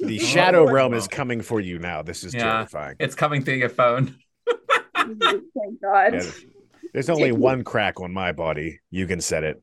the 0.00 0.18
shadow 0.18 0.70
realm 0.70 0.94
is 0.94 1.06
coming 1.06 1.40
for 1.42 1.60
you 1.60 1.78
now. 1.78 2.02
This 2.02 2.24
is 2.24 2.34
Yeah. 2.34 2.44
terrifying. 2.52 2.96
It's 2.98 3.14
coming 3.14 3.44
through 3.44 3.54
your 3.56 3.68
phone. 3.68 4.16
Thank 4.96 5.80
God. 5.82 6.14
Yeah. 6.14 6.30
There's 6.92 7.10
only 7.10 7.32
one 7.32 7.64
crack 7.64 8.00
on 8.00 8.12
my 8.12 8.32
body. 8.32 8.80
You 8.90 9.06
can 9.06 9.20
set 9.20 9.44
it. 9.44 9.62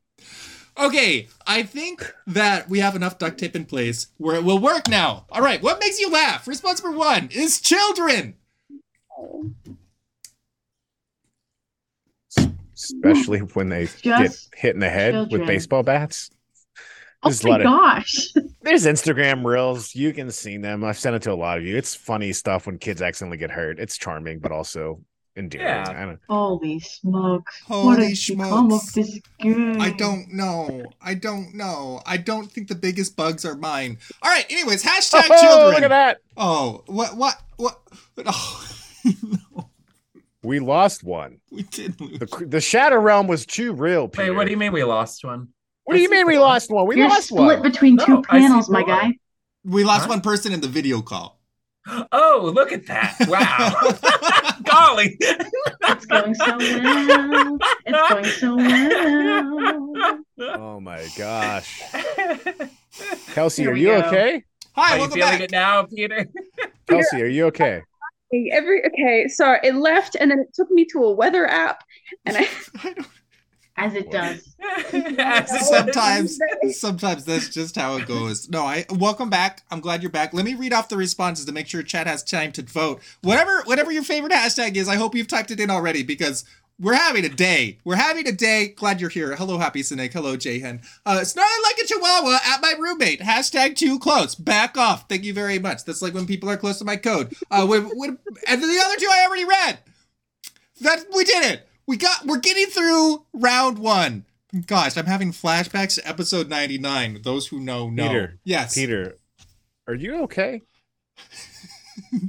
Okay, 0.79 1.27
I 1.45 1.63
think 1.63 2.13
that 2.27 2.69
we 2.69 2.79
have 2.79 2.95
enough 2.95 3.17
duct 3.17 3.37
tape 3.37 3.55
in 3.55 3.65
place 3.65 4.07
where 4.17 4.35
it 4.35 4.43
will 4.43 4.59
work 4.59 4.87
now. 4.87 5.25
All 5.29 5.41
right, 5.41 5.61
what 5.61 5.79
makes 5.79 5.99
you 5.99 6.09
laugh? 6.09 6.47
Response 6.47 6.81
number 6.81 6.97
one 6.97 7.27
is 7.31 7.59
children. 7.59 8.35
Especially 12.73 13.39
when 13.39 13.69
they 13.69 13.87
get 14.01 14.31
hit 14.55 14.73
in 14.73 14.79
the 14.79 14.89
head 14.89 15.29
with 15.31 15.45
baseball 15.45 15.83
bats. 15.83 16.29
Oh 17.21 17.29
There's 17.29 17.43
a 17.43 17.47
my 17.47 17.51
lot 17.51 17.59
of- 17.61 17.65
gosh. 17.65 18.27
There's 18.61 18.85
Instagram 18.85 19.43
reels. 19.43 19.93
You 19.93 20.13
can 20.13 20.31
see 20.31 20.57
them. 20.57 20.83
I've 20.85 20.97
sent 20.97 21.15
it 21.17 21.21
to 21.23 21.33
a 21.33 21.35
lot 21.35 21.57
of 21.57 21.65
you. 21.65 21.75
It's 21.75 21.93
funny 21.93 22.31
stuff 22.31 22.65
when 22.65 22.77
kids 22.77 23.01
accidentally 23.01 23.37
get 23.37 23.51
hurt. 23.51 23.79
It's 23.79 23.97
charming, 23.97 24.39
but 24.39 24.53
also 24.53 25.01
endearing. 25.35 25.67
Yeah. 25.67 25.85
I 25.89 26.05
don't, 26.05 26.19
Holy 26.29 26.79
smokes. 26.79 27.61
what 27.67 27.75
Holy 27.97 28.09
has 28.09 28.25
become 28.29 28.71
of 28.71 28.81
smokes. 28.81 28.93
this 28.93 29.19
game? 29.39 29.81
I 29.81 29.91
don't 29.91 30.31
know. 30.33 30.85
I 31.01 31.13
don't 31.15 31.53
know. 31.53 32.01
I 32.05 32.15
don't 32.17 32.49
think 32.49 32.69
the 32.69 32.75
biggest 32.75 33.17
bugs 33.17 33.43
are 33.43 33.55
mine. 33.55 33.97
All 34.21 34.31
right, 34.31 34.45
anyways, 34.49 34.83
hashtag 34.83 35.23
oh, 35.29 35.41
children. 35.41 35.73
look 35.75 35.83
at 35.83 35.89
that. 35.89 36.17
Oh, 36.37 36.83
what, 36.87 37.17
what, 37.17 37.41
what? 37.57 37.79
Oh, 38.25 38.65
no, 39.05 39.69
We 40.43 40.59
lost 40.59 41.03
one. 41.03 41.39
we 41.51 41.63
did 41.63 41.99
lose. 41.99 42.19
The, 42.19 42.45
the 42.47 42.61
Shadow 42.61 42.97
Realm 42.97 43.27
was 43.27 43.45
too 43.45 43.73
real, 43.73 44.07
Peter. 44.07 44.29
Wait, 44.31 44.37
what 44.37 44.45
do 44.45 44.51
you 44.51 44.57
mean 44.57 44.71
we 44.71 44.83
lost 44.83 45.23
one? 45.25 45.49
What 45.83 45.95
do 45.95 46.01
you 46.01 46.09
mean 46.09 46.27
we 46.27 46.35
four. 46.35 46.41
lost 46.43 46.71
one? 46.71 46.87
We 46.87 46.97
You're 46.97 47.09
lost 47.09 47.27
split 47.27 47.59
one. 47.59 47.61
between 47.61 47.97
two 47.97 48.23
I 48.29 48.39
see 48.39 48.47
panels, 48.47 48.69
my 48.69 48.83
guy. 48.83 49.15
We 49.65 49.83
lost 49.83 50.03
Huh? 50.03 50.09
one 50.11 50.21
person 50.21 50.53
in 50.53 50.61
the 50.61 50.67
video 50.69 51.01
call. 51.01 51.39
Oh, 52.11 52.51
look 52.53 52.71
at 52.71 52.85
that. 52.87 53.15
Wow. 53.27 53.73
Golly. 54.63 55.17
It's 55.19 56.05
going 56.05 56.35
so 56.35 56.57
well. 56.57 57.57
It's 57.85 58.09
going 58.09 58.25
so 58.25 58.55
well. 58.55 60.19
Oh 60.39 60.79
my 60.79 61.05
gosh. 61.17 61.81
Kelsey, 63.33 63.63
Here 63.63 63.71
are 63.71 63.75
you 63.75 63.87
go. 63.87 64.01
okay? 64.07 64.43
Hi, 64.75 64.93
Are 64.93 64.99
you 64.99 65.07
feeling 65.07 65.19
back. 65.21 65.41
it 65.41 65.51
now, 65.51 65.83
Peter? 65.83 66.25
Kelsey, 66.87 67.21
are 67.21 67.27
you 67.27 67.45
okay? 67.47 67.81
Hey, 68.31 68.51
Every 68.53 68.85
okay, 68.85 69.27
sorry, 69.27 69.59
it 69.63 69.75
left 69.75 70.15
and 70.19 70.29
then 70.29 70.39
it 70.39 70.53
took 70.53 70.69
me 70.69 70.85
to 70.85 71.03
a 71.03 71.11
weather 71.11 71.47
app, 71.47 71.83
and 72.25 72.37
I 72.37 72.47
I 72.83 72.95
As 73.81 73.95
it 73.95 74.11
does. 74.11 74.55
As 74.93 75.53
it 75.53 75.61
sometimes 75.61 76.37
sometimes 76.71 77.23
that's 77.23 77.47
just 77.47 77.77
how 77.77 77.95
it 77.95 78.05
goes. 78.07 78.49
No 78.49 78.63
i 78.65 78.85
welcome 78.89 79.29
back. 79.29 79.63
I'm 79.71 79.79
glad 79.79 80.03
you're 80.03 80.11
back. 80.11 80.33
Let 80.33 80.43
me 80.43 80.53
read 80.53 80.73
off 80.73 80.89
the 80.89 80.97
responses 80.97 81.45
to 81.45 81.53
make 81.53 81.67
sure 81.67 81.81
chat 81.81 82.05
has 82.05 82.21
time 82.21 82.51
to 82.53 82.61
vote. 82.61 83.01
Whatever 83.21 83.63
whatever 83.63 83.89
your 83.91 84.03
favorite 84.03 84.33
hashtag 84.33 84.75
is 84.75 84.89
i 84.89 84.95
hope 84.95 85.15
you've 85.15 85.29
typed 85.29 85.51
it 85.51 85.61
in 85.61 85.69
already 85.69 86.03
because 86.03 86.43
We're 86.79 86.93
having 86.93 87.25
a 87.25 87.29
day. 87.29 87.77
We're 87.83 87.95
having 87.95 88.25
a 88.27 88.31
day. 88.31 88.69
Glad 88.69 89.01
you're 89.01 89.09
here. 89.09 89.35
Hello, 89.35 89.57
Happy 89.57 89.83
Snake. 89.83 90.13
Hello, 90.13 90.37
Jayhen. 90.37 90.81
Uh, 91.05 91.23
snarling 91.25 91.51
like 91.63 91.77
a 91.83 91.85
chihuahua 91.85 92.39
at 92.45 92.61
my 92.61 92.73
roommate. 92.79 93.19
Hashtag 93.19 93.75
too 93.75 93.99
close. 93.99 94.33
Back 94.35 94.77
off. 94.77 95.09
Thank 95.09 95.25
you 95.25 95.33
very 95.33 95.59
much. 95.59 95.83
That's 95.83 96.01
like 96.01 96.13
when 96.13 96.25
people 96.25 96.49
are 96.49 96.55
close 96.57 96.79
to 96.79 96.85
my 96.85 96.95
code. 96.95 97.35
Uh, 97.51 97.65
when, 97.67 97.83
when, 97.97 98.17
and 98.47 98.63
the 98.63 98.81
other 98.85 98.95
two 98.97 99.09
I 99.11 99.25
already 99.27 99.43
read. 99.45 99.79
That 100.81 101.03
we 101.13 101.25
did 101.25 101.51
it. 101.51 101.67
We 101.85 101.97
got. 101.97 102.25
We're 102.25 102.39
getting 102.39 102.67
through 102.67 103.25
round 103.33 103.77
one. 103.79 104.23
Gosh, 104.65 104.95
I'm 104.97 105.05
having 105.05 105.31
flashbacks 105.33 105.95
to 105.95 106.07
episode 106.07 106.49
99. 106.49 107.19
Those 107.23 107.47
who 107.47 107.59
know 107.59 107.89
know. 107.89 108.07
Peter, 108.07 108.39
Yes. 108.45 108.73
Peter, 108.75 109.17
are 109.87 109.93
you 109.95 110.23
okay? 110.23 110.61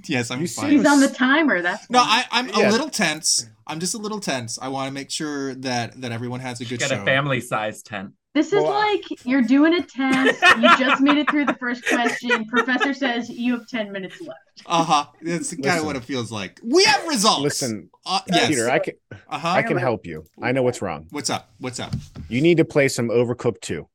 Yes, 0.06 0.30
I'm 0.30 0.40
You 0.42 0.48
fine. 0.48 0.70
He's 0.72 0.84
on 0.86 1.00
the 1.00 1.08
timer. 1.08 1.62
That's 1.62 1.88
No, 1.88 2.00
why. 2.00 2.24
I, 2.30 2.40
I'm 2.40 2.48
Yeah. 2.48 2.68
a 2.68 2.72
little 2.72 2.90
tense. 2.90 3.48
I'm 3.70 3.80
just 3.80 3.94
a 3.94 3.98
little 3.98 4.20
tense. 4.20 4.58
I 4.60 4.68
want 4.68 4.88
to 4.88 4.92
make 4.92 5.10
sure 5.10 5.54
that 5.56 6.00
that 6.00 6.12
everyone 6.12 6.40
has 6.40 6.60
a 6.60 6.64
good 6.64 6.78
Get 6.80 6.90
show. 6.90 7.00
a 7.00 7.04
family 7.04 7.40
size 7.40 7.82
tent. 7.82 8.12
This 8.34 8.48
is 8.52 8.62
Well, 8.62 8.72
I- 8.72 9.00
like 9.10 9.24
you're 9.26 9.42
doing 9.42 9.74
a 9.74 9.82
test. 9.82 10.40
You 10.60 10.68
just 10.78 11.00
made 11.02 11.16
it 11.18 11.28
through 11.30 11.46
the 11.46 11.54
first 11.54 11.84
question. 11.86 12.44
Professor 12.46 12.94
says 12.94 13.28
you 13.28 13.54
have 13.58 13.66
10 13.66 13.90
minutes 13.90 14.20
left. 14.20 14.38
Uh 14.66 14.84
huh. 14.84 15.06
That's 15.22 15.52
kind 15.54 15.66
of 15.66 15.72
Listen. 15.72 15.86
what 15.86 15.96
it 15.96 16.04
feels 16.04 16.30
like. 16.30 16.60
We 16.64 16.84
have 16.84 17.06
results. 17.08 17.40
Listen, 17.42 17.90
Uh, 18.06 18.20
yes. 18.28 18.48
Peter, 18.48 18.70
I 18.70 18.78
can 18.80 18.94
uh 19.28 19.38
huh. 19.38 19.48
I 19.48 19.62
can 19.62 19.76
help 19.78 20.06
you. 20.06 20.24
I 20.42 20.52
know 20.52 20.62
what's 20.62 20.80
wrong. 20.82 21.06
What's 21.10 21.30
up? 21.30 21.50
What's 21.58 21.80
up? 21.80 21.92
You 22.28 22.40
need 22.40 22.58
to 22.58 22.64
play 22.64 22.86
some 22.88 23.08
Overcooked 23.08 23.60
2 23.62 23.86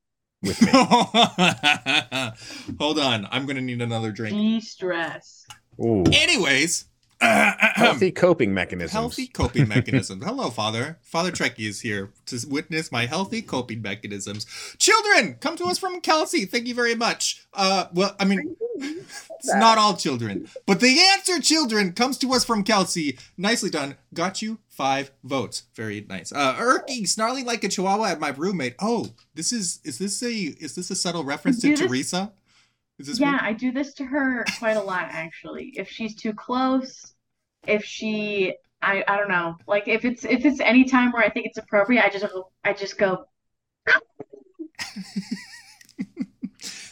with 0.43 0.61
me. 0.61 0.71
Hold 2.79 2.99
on. 2.99 3.27
I'm 3.31 3.45
gonna 3.45 3.61
need 3.61 3.81
another 3.81 4.11
drink. 4.11 4.35
De-stress. 4.35 5.45
Ooh. 5.83 6.03
Anyways, 6.11 6.85
Healthy 7.75 8.11
coping 8.11 8.53
mechanisms. 8.53 8.91
healthy 8.93 9.27
coping 9.27 9.67
mechanisms. 9.67 10.23
Hello, 10.23 10.49
Father. 10.49 10.97
Father 11.01 11.31
Trekkie 11.31 11.67
is 11.67 11.81
here 11.81 12.11
to 12.27 12.39
witness 12.49 12.91
my 12.91 13.05
healthy 13.05 13.41
coping 13.41 13.81
mechanisms. 13.81 14.45
Children, 14.77 15.35
come 15.39 15.55
to 15.57 15.65
us 15.65 15.77
from 15.77 16.01
Kelsey. 16.01 16.45
Thank 16.45 16.67
you 16.67 16.73
very 16.75 16.95
much. 16.95 17.45
Uh, 17.53 17.85
well, 17.93 18.15
I 18.19 18.25
mean, 18.25 18.55
it's 18.75 19.53
not 19.55 19.77
all 19.77 19.95
children, 19.95 20.47
but 20.65 20.79
the 20.79 20.99
answer, 21.13 21.39
children, 21.41 21.93
comes 21.93 22.17
to 22.19 22.31
us 22.33 22.45
from 22.45 22.63
Kelsey. 22.63 23.17
Nicely 23.37 23.69
done. 23.69 23.95
Got 24.13 24.41
you 24.41 24.59
five 24.69 25.11
votes. 25.23 25.63
Very 25.75 26.05
nice. 26.07 26.31
Uh, 26.31 26.55
Erky, 26.55 27.07
snarling 27.07 27.45
like 27.45 27.63
a 27.63 27.69
chihuahua 27.69 28.05
at 28.07 28.19
my 28.19 28.29
roommate. 28.29 28.75
Oh, 28.79 29.07
this 29.33 29.51
is 29.51 29.79
is 29.83 29.97
this 29.97 30.21
a 30.23 30.31
is 30.33 30.75
this 30.75 30.91
a 30.91 30.95
subtle 30.95 31.23
reference 31.23 31.61
to 31.61 31.69
this- 31.69 31.79
Teresa? 31.79 32.33
Is 32.97 33.07
this 33.07 33.19
Yeah, 33.19 33.37
I 33.41 33.51
do 33.51 33.73
this 33.73 33.93
to 33.95 34.05
her 34.05 34.45
quite 34.57 34.77
a 34.77 34.81
lot 34.81 35.07
actually. 35.11 35.73
If 35.75 35.89
she's 35.89 36.15
too 36.15 36.31
close, 36.33 37.13
if 37.67 37.83
she 37.83 38.55
I 38.81 39.03
I 39.07 39.17
don't 39.17 39.29
know. 39.29 39.57
Like 39.67 39.87
if 39.87 40.05
it's 40.05 40.25
if 40.25 40.45
it's 40.45 40.59
any 40.59 40.83
time 40.85 41.11
where 41.11 41.23
I 41.23 41.29
think 41.29 41.45
it's 41.47 41.57
appropriate, 41.57 42.03
I 42.05 42.09
just 42.09 42.25
go 42.31 42.49
I 42.63 42.73
just 42.73 42.97
go 42.97 43.25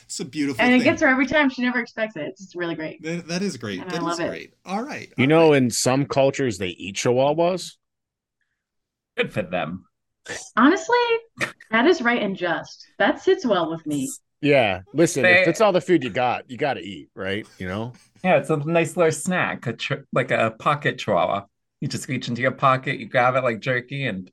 It's 0.05 0.19
a 0.19 0.25
beautiful 0.25 0.61
and 0.61 0.71
thing. 0.73 0.81
it 0.81 0.83
gets 0.83 1.01
her 1.01 1.07
every 1.07 1.25
time. 1.25 1.49
She 1.49 1.63
never 1.63 1.79
expects 1.79 2.15
it. 2.15 2.27
It's 2.39 2.55
really 2.55 2.75
great. 2.75 3.01
That, 3.01 3.27
that 3.29 3.41
is 3.41 3.57
great. 3.57 3.79
And 3.81 3.89
I 3.89 3.93
That 3.93 3.97
is 3.97 4.03
love 4.03 4.19
it. 4.19 4.27
great. 4.29 4.53
All 4.63 4.83
right. 4.83 5.11
You 5.17 5.25
know, 5.25 5.49
right. 5.53 5.57
in 5.63 5.71
some 5.71 6.05
cultures, 6.05 6.59
they 6.59 6.67
eat 6.67 6.97
chihuahuas. 6.97 7.77
Good 9.17 9.33
for 9.33 9.41
them. 9.41 9.85
Honestly, 10.55 10.95
that 11.71 11.87
is 11.87 12.03
right 12.03 12.21
and 12.21 12.35
just. 12.37 12.85
That 12.99 13.21
sits 13.23 13.43
well 13.43 13.71
with 13.71 13.87
me. 13.87 14.07
Yeah. 14.43 14.81
Listen, 14.93 15.23
They- 15.23 15.41
if 15.41 15.47
it's 15.47 15.61
all 15.61 15.71
the 15.71 15.81
food 15.81 16.03
you 16.03 16.09
got, 16.09 16.49
you 16.51 16.57
got 16.57 16.73
to 16.75 16.81
eat, 16.81 17.09
right? 17.15 17.47
You 17.57 17.67
know? 17.67 17.93
Yeah, 18.23 18.37
it's 18.37 18.49
a 18.49 18.57
nice 18.57 18.95
little 18.97 19.11
snack, 19.11 19.65
a 19.67 19.73
ch- 19.73 19.93
like 20.11 20.31
a 20.31 20.51
pocket 20.59 20.97
chihuahua. 20.99 21.45
You 21.81 21.87
just 21.87 22.07
reach 22.07 22.27
into 22.27 22.41
your 22.41 22.51
pocket, 22.51 22.99
you 22.99 23.07
grab 23.07 23.35
it 23.35 23.43
like 23.43 23.59
jerky, 23.59 24.05
and 24.05 24.29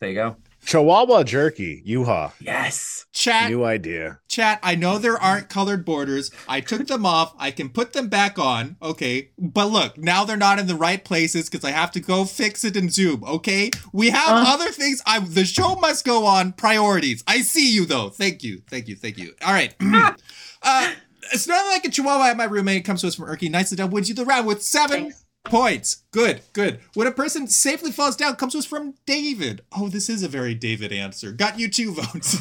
there 0.00 0.08
you 0.10 0.14
go. 0.14 0.36
Chihuahua 0.64 1.24
jerky, 1.24 1.82
Yuha. 1.86 2.32
Yes. 2.40 3.06
chat 3.12 3.50
New 3.50 3.64
idea. 3.64 4.18
chat 4.28 4.58
i 4.62 4.74
know 4.74 4.98
there 4.98 5.16
aren't 5.18 5.48
colored 5.48 5.84
borders. 5.84 6.30
I 6.48 6.60
took 6.60 6.86
them 6.86 7.04
off. 7.16 7.34
I 7.38 7.50
can 7.50 7.68
put 7.68 7.92
them 7.92 8.08
back 8.08 8.38
on. 8.38 8.76
Okay. 8.82 9.30
But 9.38 9.66
look 9.66 9.96
now 9.98 10.24
they're 10.24 10.36
not 10.36 10.58
in 10.58 10.66
the 10.66 10.74
right 10.74 11.04
places 11.04 11.48
because 11.48 11.64
i 11.64 11.70
have 11.70 11.90
to 11.92 12.00
go 12.00 12.24
fix 12.24 12.64
it 12.64 12.76
in 12.76 12.88
zoom. 12.90 13.22
Okay? 13.24 13.70
We 13.92 14.10
have 14.10 14.28
Uh. 14.28 14.44
other 14.54 14.70
things. 14.70 15.02
I 15.06 15.18
the 15.20 15.44
show 15.44 15.76
must 15.76 16.04
go 16.04 16.26
on. 16.26 16.52
Priorities. 16.52 17.22
I 17.26 17.42
see 17.42 17.72
you 17.72 17.86
though. 17.86 18.08
Thank 18.08 18.42
you. 18.42 18.62
Thank 18.68 18.88
you. 18.88 18.96
Thank 18.96 19.18
you. 19.18 19.34
All 19.44 19.52
right. 19.52 19.74
Uh 20.62 20.92
it's 21.32 21.46
not 21.48 21.64
like 21.66 21.84
a 21.86 21.90
chihuahua 21.90 22.26
at 22.30 22.36
my 22.36 22.44
roommate. 22.44 22.84
Comes 22.84 23.00
to 23.00 23.06
us 23.06 23.14
from 23.14 23.26
Erky. 23.26 23.50
Nicely 23.50 23.76
done. 23.78 23.90
Would 23.90 24.08
you 24.08 24.14
the 24.14 24.24
round 24.26 24.46
with 24.46 24.62
seven? 24.62 25.02
Thanks. 25.04 25.23
Points? 25.44 26.02
Good, 26.10 26.42
good. 26.52 26.80
When 26.94 27.06
a 27.06 27.12
person 27.12 27.46
safely 27.48 27.92
falls 27.92 28.16
down, 28.16 28.36
comes 28.36 28.52
to 28.52 28.58
us 28.58 28.66
from 28.66 28.94
David. 29.06 29.62
Oh, 29.76 29.88
this 29.88 30.08
is 30.08 30.22
a 30.22 30.28
very 30.28 30.54
David 30.54 30.92
answer. 30.92 31.32
Got 31.32 31.58
you 31.58 31.68
two 31.68 31.92
votes. 31.94 32.36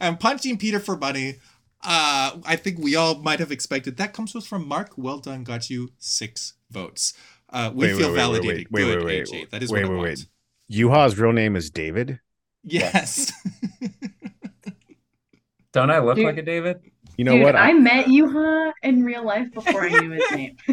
and 0.00 0.18
punching 0.18 0.58
Peter 0.58 0.80
for 0.80 0.96
money. 0.96 1.36
Uh, 1.82 2.38
I 2.44 2.56
think 2.56 2.78
we 2.78 2.94
all 2.94 3.14
might 3.16 3.38
have 3.40 3.50
expected 3.50 3.96
that 3.96 4.12
comes 4.12 4.32
to 4.32 4.38
us 4.38 4.46
from 4.46 4.66
Mark. 4.68 4.92
Well 4.96 5.18
done, 5.18 5.44
got 5.44 5.70
you 5.70 5.90
six 5.98 6.54
votes. 6.70 7.14
Uh, 7.48 7.70
we 7.74 7.86
Wait, 7.86 7.96
feel 7.96 7.98
wait, 7.98 8.04
wait, 8.06 8.10
wait, 8.10 8.16
validated. 8.16 8.66
wait, 8.70 8.84
Good, 8.84 8.96
wait, 8.98 9.04
wait, 9.04 9.26
AJ. 9.26 9.50
That 9.50 9.62
is 9.62 9.70
wait, 9.72 9.84
what 9.84 9.86
I 9.86 9.88
wait, 9.88 9.96
want. 9.96 10.08
wait. 10.08 10.26
Yuha's 10.70 11.18
real 11.18 11.32
name 11.32 11.56
is 11.56 11.70
David. 11.70 12.20
Yes. 12.62 13.32
Don't 15.72 15.90
I 15.90 15.98
look 16.00 16.16
Dude. 16.16 16.26
like 16.26 16.36
a 16.36 16.42
David? 16.42 16.80
You 17.20 17.24
know 17.24 17.32
Dude, 17.32 17.42
what? 17.42 17.54
I 17.54 17.74
met 17.74 18.06
Yuha 18.06 18.72
in 18.82 19.04
real 19.04 19.22
life 19.22 19.52
before 19.52 19.82
I 19.84 19.90
knew 19.90 20.12
his 20.12 20.30
name. 20.30 20.56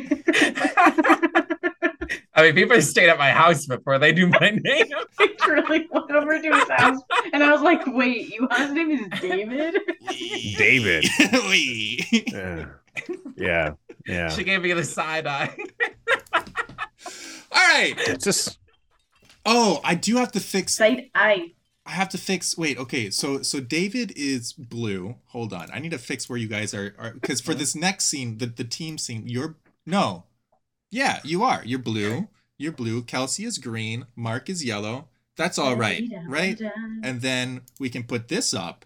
I 2.33 2.43
mean, 2.43 2.55
people 2.55 2.81
stayed 2.81 3.09
at 3.09 3.17
my 3.17 3.31
house 3.31 3.65
before 3.65 3.99
they 3.99 4.13
knew 4.13 4.27
my 4.27 4.51
name. 4.63 4.85
I 5.19 5.35
really 5.45 5.89
went 5.91 6.09
over 6.09 6.41
to 6.41 6.55
his 6.55 6.69
house 6.69 7.01
and 7.33 7.43
I 7.43 7.51
was 7.51 7.61
like, 7.63 7.85
wait, 7.87 8.33
Yuha's 8.33 8.71
name 8.71 8.91
is 8.91 9.19
David? 9.19 9.75
David. 10.57 11.03
Wee. 11.49 12.05
Yeah. 12.27 12.67
yeah. 13.35 13.71
Yeah. 14.05 14.29
She 14.29 14.45
gave 14.45 14.61
me 14.61 14.71
the 14.71 14.85
side 14.85 15.27
eye. 15.27 15.53
all 16.33 16.41
right. 17.51 17.93
It's 17.97 18.23
just 18.23 18.57
Oh, 19.49 19.79
I 19.83 19.95
do 19.95 20.15
have 20.15 20.31
to 20.33 20.39
fix 20.39 20.75
Side 20.75 21.09
eye. 21.13 21.53
I 21.87 21.91
have 21.91 22.09
to 22.09 22.17
fix. 22.17 22.57
Wait, 22.57 22.77
okay. 22.77 23.09
So 23.09 23.41
so 23.41 23.61
David 23.61 24.11
is 24.17 24.51
blue. 24.51 25.15
Hold 25.27 25.53
on. 25.53 25.69
I 25.73 25.79
need 25.79 25.91
to 25.91 25.97
fix 25.97 26.27
where 26.27 26.37
you 26.37 26.49
guys 26.49 26.73
are. 26.73 26.93
Because 27.13 27.39
for 27.39 27.53
this 27.53 27.75
next 27.75 28.05
scene, 28.05 28.39
the 28.39 28.45
the 28.47 28.65
team 28.65 28.97
scene, 28.97 29.23
you're 29.25 29.55
no, 29.85 30.25
yeah, 30.91 31.21
you 31.23 31.43
are. 31.43 31.61
You're 31.63 31.79
blue. 31.79 32.27
You're 32.57 32.73
blue. 32.73 33.03
Kelsey 33.03 33.45
is 33.45 33.57
green. 33.57 34.05
Mark 34.17 34.49
is 34.49 34.65
yellow. 34.65 35.07
That's 35.37 35.57
all 35.57 35.75
right, 35.75 36.03
right? 36.27 36.59
And 37.03 37.21
then 37.21 37.61
we 37.79 37.89
can 37.89 38.03
put 38.03 38.27
this 38.27 38.53
up. 38.53 38.85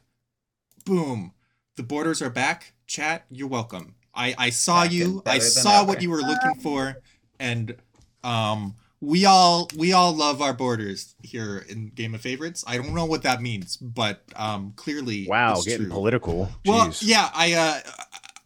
Boom. 0.85 1.33
The 1.77 1.83
borders 1.83 2.21
are 2.21 2.29
back. 2.29 2.73
Chat, 2.85 3.25
you're 3.31 3.47
welcome. 3.47 3.95
I 4.13 4.35
I 4.37 4.49
saw 4.51 4.83
you. 4.83 5.23
I 5.25 5.39
saw 5.39 5.85
what 5.85 6.03
you 6.03 6.11
were 6.11 6.21
looking 6.21 6.55
for, 6.61 6.97
and 7.39 7.75
um. 8.23 8.75
We 9.01 9.25
all 9.25 9.67
we 9.75 9.93
all 9.93 10.13
love 10.15 10.41
our 10.41 10.53
borders 10.53 11.15
here 11.23 11.65
in 11.67 11.87
Game 11.89 12.13
of 12.13 12.21
Favorites. 12.21 12.63
I 12.67 12.77
don't 12.77 12.93
know 12.93 13.05
what 13.05 13.23
that 13.23 13.41
means, 13.41 13.75
but 13.77 14.21
um 14.35 14.73
clearly 14.75 15.27
wow, 15.27 15.53
it's 15.53 15.65
getting 15.65 15.87
true. 15.87 15.93
political. 15.93 16.49
Well, 16.65 16.93
yeah, 17.01 17.29
I 17.33 17.53
uh 17.53 17.79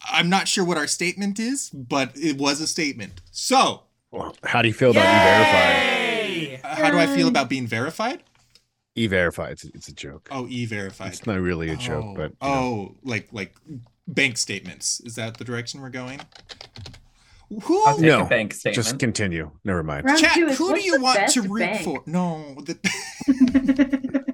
I'm 0.07 0.29
not 0.29 0.47
sure 0.47 0.63
what 0.63 0.77
our 0.77 0.87
statement 0.87 1.39
is, 1.39 1.69
but 1.71 2.11
it 2.15 2.37
was 2.37 2.61
a 2.61 2.67
statement. 2.67 3.21
So, 3.31 3.83
Well, 4.11 4.35
how 4.43 4.61
do 4.61 4.67
you 4.69 4.73
feel 4.73 4.91
about 4.91 5.01
e-verified? 5.03 6.61
Uh, 6.63 6.75
how 6.75 6.91
do 6.91 6.99
I 6.99 7.07
feel 7.07 7.27
about 7.27 7.49
being 7.49 7.67
verified? 7.67 8.23
E-verified. 8.95 9.51
It's, 9.53 9.65
it's 9.65 9.87
a 9.89 9.93
joke. 9.93 10.29
Oh, 10.31 10.47
e-verified. 10.47 11.09
It's 11.09 11.25
not 11.25 11.39
really 11.41 11.69
a 11.69 11.75
joke, 11.75 12.05
oh, 12.07 12.13
but 12.15 12.31
you 12.31 12.47
know. 12.47 12.53
oh, 12.53 12.95
like 13.03 13.27
like 13.33 13.53
bank 14.07 14.37
statements. 14.37 15.01
Is 15.01 15.15
that 15.15 15.37
the 15.37 15.43
direction 15.43 15.81
we're 15.81 15.89
going? 15.89 16.21
Who 17.63 17.85
I'll 17.85 17.95
take 17.97 18.05
No, 18.05 18.21
a 18.25 18.25
bank 18.25 18.53
statement. 18.53 18.75
just 18.85 18.99
continue. 18.99 19.51
Never 19.63 19.83
mind. 19.83 20.05
Round 20.05 20.19
chat? 20.19 20.33
two 20.33 20.47
is 20.47 20.57
Who 20.57 20.73
do 20.73 20.81
you 20.81 21.01
want 21.01 21.27
to 21.29 21.41
root 21.41 21.59
bank? 21.59 21.83
for? 21.83 22.03
No, 22.05 22.55
the, 22.61 24.25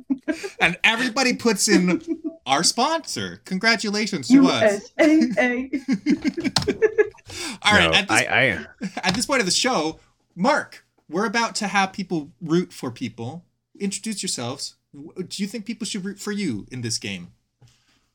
and 0.61 0.77
everybody 0.83 1.33
puts 1.33 1.67
in 1.67 2.01
our 2.45 2.63
sponsor. 2.63 3.41
Congratulations 3.45 4.27
to 4.29 4.47
us. 4.47 4.91
USAA. 4.99 5.81
All 7.63 7.73
right, 7.73 7.89
No, 7.91 7.93
at 7.97 8.07
this, 8.07 8.21
I, 8.21 8.25
I 8.25 8.65
at 9.03 9.13
this 9.15 9.25
point 9.25 9.39
of 9.39 9.45
the 9.45 9.51
show, 9.51 9.99
Mark, 10.35 10.85
we're 11.09 11.25
about 11.25 11.55
to 11.55 11.67
have 11.67 11.93
people 11.93 12.31
root 12.41 12.71
for 12.73 12.91
people. 12.91 13.45
Introduce 13.79 14.21
yourselves. 14.23 14.75
Do 14.93 15.41
you 15.41 15.47
think 15.47 15.65
people 15.65 15.85
should 15.85 16.03
root 16.05 16.19
for 16.19 16.31
you 16.31 16.65
in 16.71 16.81
this 16.81 16.97
game? 16.97 17.29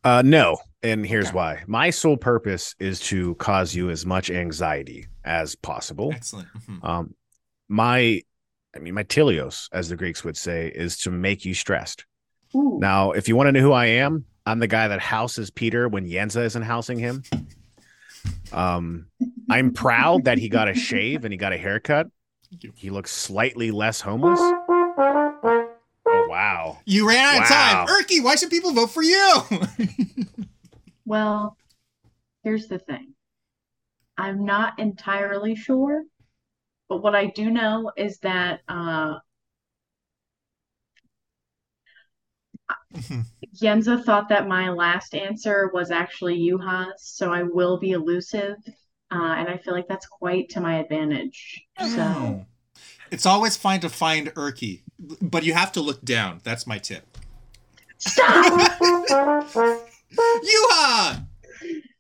uh 0.05 0.23
no, 0.25 0.59
and 0.87 1.05
here's 1.07 1.27
Okay. 1.29 1.37
why. 1.37 1.63
My 1.67 1.91
sole 1.91 2.17
purpose 2.17 2.75
is 2.79 3.01
to 3.01 3.35
cause 3.37 3.75
you 3.75 3.91
as 3.91 4.07
much 4.07 4.31
anxiety 4.31 5.07
as 5.25 5.55
possible. 5.57 6.13
Excellent. 6.15 6.49
Mhm. 6.69 6.85
Um, 6.85 7.15
my, 7.69 8.23
I 8.75 8.79
mean, 8.79 8.95
my 8.95 9.03
telios, 9.05 9.69
as 9.73 9.89
the 9.89 9.97
Greeks 9.97 10.23
would 10.25 10.37
say, 10.37 10.69
is 10.69 10.99
to 10.99 11.11
make 11.11 11.45
you 11.45 11.53
stressed. 11.55 12.05
Ooh. 12.55 12.79
Now, 12.81 13.13
if 13.13 13.29
you 13.29 13.37
want 13.37 13.49
to 13.49 13.53
know 13.53 13.61
who 13.61 13.73
I 13.73 13.87
am, 13.87 14.25
I'm 14.47 14.61
the 14.61 14.69
guy 14.69 14.89
that 14.89 15.01
houses 15.01 15.51
Peter 15.51 15.89
when 15.89 16.07
Yenza 16.07 16.45
isn't 16.45 16.63
housing 16.63 16.99
him. 16.99 17.23
Um, 18.53 19.07
I'm 19.51 19.73
proud 19.73 20.25
that 20.25 20.39
he 20.39 20.49
got 20.49 20.69
a 20.69 20.75
shave 20.89 21.25
and 21.25 21.33
he 21.33 21.39
got 21.39 21.53
a 21.53 21.59
haircut. 21.59 22.09
He 22.75 22.91
looks 22.91 23.11
slightly 23.13 23.71
less 23.73 24.01
homeless. 24.01 24.39
Oh 26.09 26.27
wow. 26.29 26.79
You 26.85 27.09
ran 27.09 27.25
out 27.37 27.43
of 27.43 27.49
time. 27.49 27.87
Wow. 27.87 27.99
Erky, 28.01 28.23
why 28.23 28.37
should 28.37 28.51
people 28.51 28.73
vote 28.73 28.91
for 28.91 29.03
you? 29.03 29.43
Well, 31.07 31.57
here's 32.43 32.67
the 32.67 32.81
thing. 32.81 33.15
I'm 34.19 34.45
not 34.45 34.79
entirely 34.79 35.55
sure, 35.55 36.03
but 36.89 37.03
what 37.03 37.15
I 37.15 37.27
do 37.27 37.49
know 37.49 37.93
is 37.97 38.19
that 38.19 38.61
uh, 38.69 39.15
Yenza 43.63 44.05
thought 44.05 44.29
that 44.31 44.49
my 44.49 44.71
last 44.71 45.15
answer 45.15 45.71
was 45.73 45.93
actually 45.93 46.39
Yuha's, 46.39 47.03
so 47.03 47.33
I 47.33 47.45
will 47.45 47.79
be 47.79 47.93
elusive, 47.93 48.57
uh, 49.13 49.35
and 49.37 49.49
I 49.49 49.59
feel 49.59 49.75
like 49.75 49.87
that's 49.89 50.07
quite 50.07 50.49
to 50.51 50.61
my 50.61 50.79
advantage. 50.79 51.63
So, 51.79 52.45
it's 53.13 53.27
always 53.27 53.57
fine 53.57 53.81
to 53.81 53.89
find 53.89 54.35
Erky, 54.35 54.83
but 54.99 55.45
you 55.45 55.53
have 55.55 55.71
to 55.73 55.81
look 55.81 56.03
down. 56.05 56.41
That's 56.43 56.67
my 56.67 56.79
tip. 56.79 57.17
stop! 57.99 58.81
Yuha! 60.43 61.27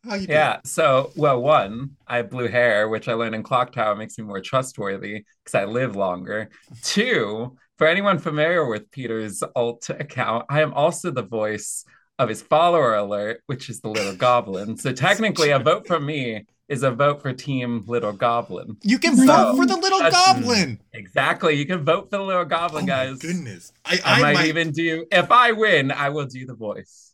How 0.04 0.14
you 0.14 0.26
doing? 0.26 0.30
Yeah. 0.30 0.58
So, 0.64 1.10
well, 1.16 1.42
one, 1.42 1.90
I 2.06 2.18
have 2.18 2.30
blue 2.30 2.48
hair, 2.48 2.88
which 2.88 3.08
I 3.08 3.14
learned 3.14 3.34
in 3.34 3.42
Clock 3.42 3.72
Tower 3.72 3.96
makes 3.96 4.16
me 4.18 4.24
more 4.24 4.40
trustworthy 4.40 5.24
because 5.44 5.54
I 5.54 5.64
live 5.64 5.96
longer. 5.96 6.48
Two, 6.82 7.56
for 7.76 7.86
anyone 7.86 8.18
familiar 8.18 8.66
with 8.66 8.90
Peter's 8.90 9.42
alt 9.54 9.88
account, 9.90 10.46
I 10.48 10.62
am 10.62 10.72
also 10.74 11.10
the 11.10 11.22
voice 11.24 11.84
of 12.18 12.28
his 12.28 12.40
follower 12.40 12.94
alert, 12.94 13.42
which 13.46 13.68
is 13.68 13.80
the 13.80 13.88
Little 13.88 14.14
Goblin. 14.14 14.76
So 14.76 14.92
technically, 15.08 15.50
a 15.50 15.58
vote 15.58 15.86
for 15.86 15.98
me 16.00 16.46
is 16.68 16.82
a 16.82 16.90
vote 16.90 17.20
for 17.22 17.32
Team 17.32 17.84
Little 17.86 18.12
Goblin. 18.12 18.76
You 18.82 18.98
can 18.98 19.16
So, 19.16 19.26
vote 19.26 19.56
for 19.56 19.66
the 19.66 19.76
little 19.76 20.00
goblin. 20.10 20.80
Exactly. 20.94 21.54
You 21.54 21.64
can 21.66 21.84
vote 21.84 22.10
for 22.10 22.16
the 22.18 22.24
Little 22.24 22.42
Oh 22.42 22.44
Goblin, 22.44 22.86
my 22.86 22.88
guys. 22.88 23.18
goodness. 23.18 23.72
I, 23.84 24.00
I, 24.04 24.12
I, 24.18 24.20
might, 24.22 24.34
might 24.34 24.46
even 24.48 24.72
do. 24.72 25.06
If 25.12 25.30
I 25.30 25.52
win, 25.52 25.92
I 25.92 26.08
will 26.08 26.26
do 26.26 26.44
the 26.46 26.54
voice. 26.54 27.05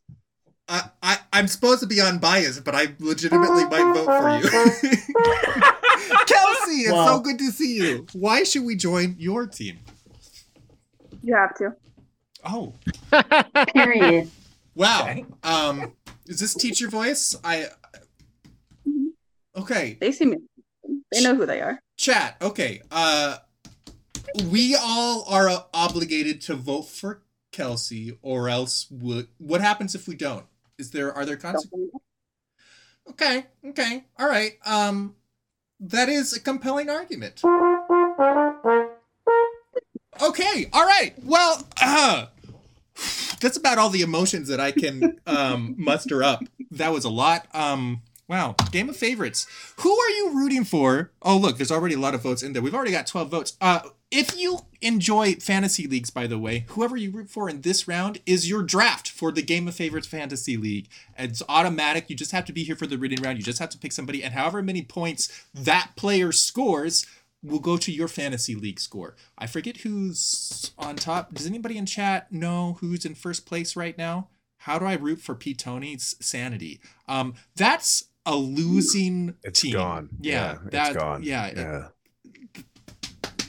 I, 0.72 0.88
I, 1.02 1.18
I'm 1.34 1.48
supposed 1.48 1.80
to 1.80 1.86
be 1.86 2.00
unbiased, 2.00 2.64
but 2.64 2.74
I 2.74 2.94
legitimately 2.98 3.64
might 3.66 3.92
vote 3.92 4.06
for 4.06 4.30
you. 4.38 4.48
Kelsey, 6.26 6.80
it's 6.80 6.90
so 6.90 7.20
good 7.20 7.38
to 7.40 7.50
see 7.50 7.76
you. 7.76 8.06
Why 8.14 8.42
should 8.44 8.64
we 8.64 8.74
join 8.74 9.14
your 9.18 9.46
team? 9.46 9.80
You 11.22 11.34
have 11.34 11.54
to. 11.56 11.74
Oh, 12.42 12.72
Period. 13.74 14.30
wow. 14.74 15.02
Okay. 15.02 15.26
Um, 15.42 15.92
is 16.26 16.40
this 16.40 16.54
teacher 16.54 16.88
voice? 16.88 17.36
I. 17.44 17.66
Okay, 19.54 19.98
They 20.00 20.10
see 20.10 20.24
me. 20.24 20.38
They 21.12 21.22
know 21.22 21.34
who 21.34 21.44
they 21.44 21.60
are. 21.60 21.78
chat. 21.98 22.36
Okay. 22.40 22.80
Uh, 22.90 23.36
we 24.50 24.74
all 24.74 25.26
are 25.28 25.50
uh, 25.50 25.58
obligated 25.74 26.40
to 26.42 26.54
vote 26.54 26.84
for 26.88 27.20
Kelsey, 27.52 28.16
or 28.22 28.48
else 28.48 28.86
would. 28.90 29.28
What 29.36 29.60
happens 29.60 29.94
if 29.94 30.08
we 30.08 30.14
don't? 30.16 30.46
Is 30.82 30.90
there 30.90 31.14
are 31.14 31.24
there 31.24 31.36
consequences? 31.36 31.92
Okay, 33.08 33.46
okay, 33.68 34.04
all 34.18 34.28
right. 34.28 34.54
Um, 34.66 35.14
that 35.78 36.08
is 36.08 36.32
a 36.32 36.40
compelling 36.40 36.90
argument. 36.90 37.40
Okay, 40.20 40.68
all 40.72 40.84
right. 40.84 41.14
Well, 41.22 41.68
uh, 41.80 42.26
that's 43.40 43.56
about 43.56 43.78
all 43.78 43.90
the 43.90 44.00
emotions 44.00 44.48
that 44.48 44.58
I 44.58 44.72
can 44.72 45.20
um, 45.24 45.76
muster 45.78 46.20
up. 46.24 46.42
That 46.72 46.92
was 46.92 47.04
a 47.04 47.10
lot. 47.10 47.46
Um, 47.54 48.02
wow, 48.26 48.56
game 48.72 48.88
of 48.88 48.96
favorites. 48.96 49.46
Who 49.82 49.96
are 49.96 50.10
you 50.10 50.32
rooting 50.34 50.64
for? 50.64 51.12
Oh, 51.22 51.36
look, 51.36 51.58
there's 51.58 51.70
already 51.70 51.94
a 51.94 52.00
lot 52.00 52.16
of 52.16 52.24
votes 52.24 52.42
in 52.42 52.54
there. 52.54 52.62
We've 52.62 52.74
already 52.74 52.90
got 52.90 53.06
12 53.06 53.30
votes. 53.30 53.56
Uh, 53.60 53.82
if 54.12 54.38
you 54.38 54.60
enjoy 54.80 55.34
fantasy 55.34 55.86
leagues, 55.88 56.10
by 56.10 56.26
the 56.28 56.38
way, 56.38 56.64
whoever 56.68 56.96
you 56.96 57.10
root 57.10 57.30
for 57.30 57.48
in 57.48 57.62
this 57.62 57.88
round 57.88 58.20
is 58.26 58.48
your 58.48 58.62
draft 58.62 59.08
for 59.08 59.32
the 59.32 59.42
Game 59.42 59.66
of 59.66 59.74
Favorites 59.74 60.06
Fantasy 60.06 60.56
League. 60.56 60.88
It's 61.18 61.42
automatic. 61.48 62.08
You 62.10 62.14
just 62.16 62.30
have 62.32 62.44
to 62.44 62.52
be 62.52 62.62
here 62.62 62.76
for 62.76 62.86
the 62.86 62.98
reading 62.98 63.22
round. 63.22 63.38
You 63.38 63.44
just 63.44 63.58
have 63.58 63.70
to 63.70 63.78
pick 63.78 63.90
somebody, 63.92 64.22
and 64.22 64.34
however 64.34 64.62
many 64.62 64.82
points 64.82 65.44
that 65.54 65.92
player 65.96 66.30
scores 66.30 67.06
will 67.42 67.58
go 67.58 67.76
to 67.76 67.90
your 67.90 68.06
fantasy 68.06 68.54
league 68.54 68.78
score. 68.78 69.16
I 69.36 69.48
forget 69.48 69.78
who's 69.78 70.70
on 70.78 70.94
top. 70.94 71.34
Does 71.34 71.46
anybody 71.46 71.76
in 71.76 71.86
chat 71.86 72.30
know 72.30 72.76
who's 72.80 73.04
in 73.04 73.14
first 73.16 73.46
place 73.46 73.74
right 73.74 73.98
now? 73.98 74.28
How 74.58 74.78
do 74.78 74.84
I 74.84 74.94
root 74.94 75.20
for 75.20 75.34
P. 75.34 75.54
Tony's 75.54 76.14
sanity? 76.20 76.80
Um, 77.08 77.34
that's 77.56 78.04
a 78.24 78.36
losing 78.36 79.34
It's 79.42 79.60
team. 79.62 79.72
gone. 79.72 80.10
Yeah, 80.20 80.58
it's 80.66 80.70
that- 80.70 80.94
gone. 80.94 81.24
Yeah, 81.24 81.46
it- 81.46 81.92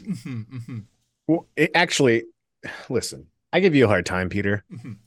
yeah. 0.06 0.14
mhm, 0.14 0.46
mhm, 0.48 0.84
Well, 1.28 1.48
it, 1.56 1.72
actually, 1.76 2.24
listen, 2.90 3.28
I 3.52 3.60
give 3.60 3.76
you 3.76 3.86
a 3.86 3.88
hard 3.88 4.06
time, 4.06 4.30
Peter. 4.30 4.64
mhm. 4.72 4.98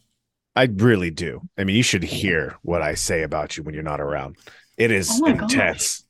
I 0.54 0.64
really 0.64 1.10
do. 1.10 1.42
I 1.58 1.64
mean, 1.64 1.76
you 1.76 1.82
should 1.82 2.02
hear 2.02 2.56
what 2.62 2.80
I 2.80 2.94
say 2.94 3.22
about 3.22 3.56
you 3.56 3.62
when 3.62 3.74
you're 3.74 3.82
not 3.82 4.00
around. 4.00 4.36
It 4.78 4.90
is 4.90 5.10
Oh 5.10 5.20
my 5.20 5.32
gosh. 5.34 5.52
intense. 5.52 6.06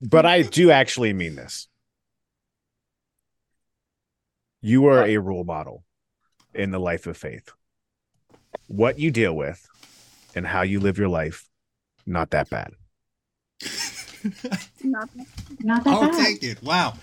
But 0.00 0.26
I 0.26 0.42
do 0.42 0.70
actually 0.70 1.12
mean 1.12 1.36
this. 1.36 1.68
You 4.60 4.86
are 4.86 5.04
a 5.04 5.18
role 5.18 5.44
model 5.44 5.84
in 6.54 6.70
the 6.72 6.80
life 6.80 7.06
of 7.06 7.16
faith. 7.16 7.50
What 8.66 8.98
you 8.98 9.10
deal 9.12 9.34
with 9.36 9.64
and 10.34 10.44
how 10.46 10.62
you 10.62 10.80
live 10.80 10.98
your 10.98 11.08
life, 11.08 11.48
not 12.04 12.30
that 12.30 12.50
bad. 12.50 12.72
Not 14.82 15.08
Not 15.60 15.84
that 15.84 15.92
I'll 15.94 16.10
bad. 16.10 16.24
take 16.24 16.42
it. 16.42 16.62
Wow. 16.62 16.88
All 16.88 16.96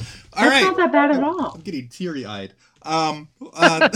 That's 0.43 0.49
right. 0.49 0.63
not 0.63 0.77
that 0.77 0.91
bad 0.91 1.11
at 1.11 1.23
all. 1.23 1.53
I'm 1.55 1.61
getting 1.61 1.87
teary 1.89 2.25
eyed. 2.25 2.53
Um, 2.85 3.29
uh, 3.53 3.87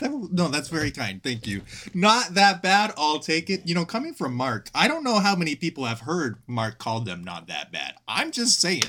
no, 0.02 0.48
that's 0.48 0.68
very 0.68 0.90
kind. 0.90 1.22
Thank 1.22 1.46
you. 1.46 1.62
Not 1.94 2.34
that 2.34 2.62
bad. 2.62 2.92
I'll 2.96 3.20
take 3.20 3.48
it. 3.48 3.66
You 3.66 3.74
know, 3.76 3.84
coming 3.84 4.12
from 4.12 4.34
Mark, 4.34 4.68
I 4.74 4.88
don't 4.88 5.04
know 5.04 5.20
how 5.20 5.36
many 5.36 5.54
people 5.54 5.84
have 5.84 6.00
heard 6.00 6.38
Mark 6.46 6.78
call 6.78 7.00
them 7.00 7.22
not 7.22 7.46
that 7.46 7.70
bad. 7.70 7.94
I'm 8.08 8.32
just 8.32 8.60
saying. 8.60 8.82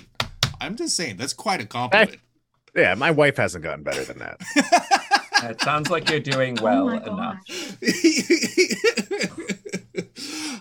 I'm 0.60 0.76
just 0.76 0.96
saying. 0.96 1.18
That's 1.18 1.34
quite 1.34 1.62
a 1.62 1.66
compliment. 1.66 2.18
Yeah, 2.76 2.96
my 2.96 3.12
wife 3.12 3.38
hasn't 3.38 3.64
gotten 3.64 3.84
better 3.84 4.04
than 4.04 4.20
that. 4.20 4.42
It 5.42 5.62
sounds 5.62 5.90
like 5.90 6.10
you're 6.10 6.20
doing 6.20 6.60
Oh 6.60 6.64
well 6.64 6.86
my 6.88 6.98
enough. 6.98 7.38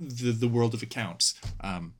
the, 0.00 0.32
the 0.32 0.48
world 0.48 0.74
of 0.74 0.82
accounts. 0.82 1.34
Um, 1.60 1.94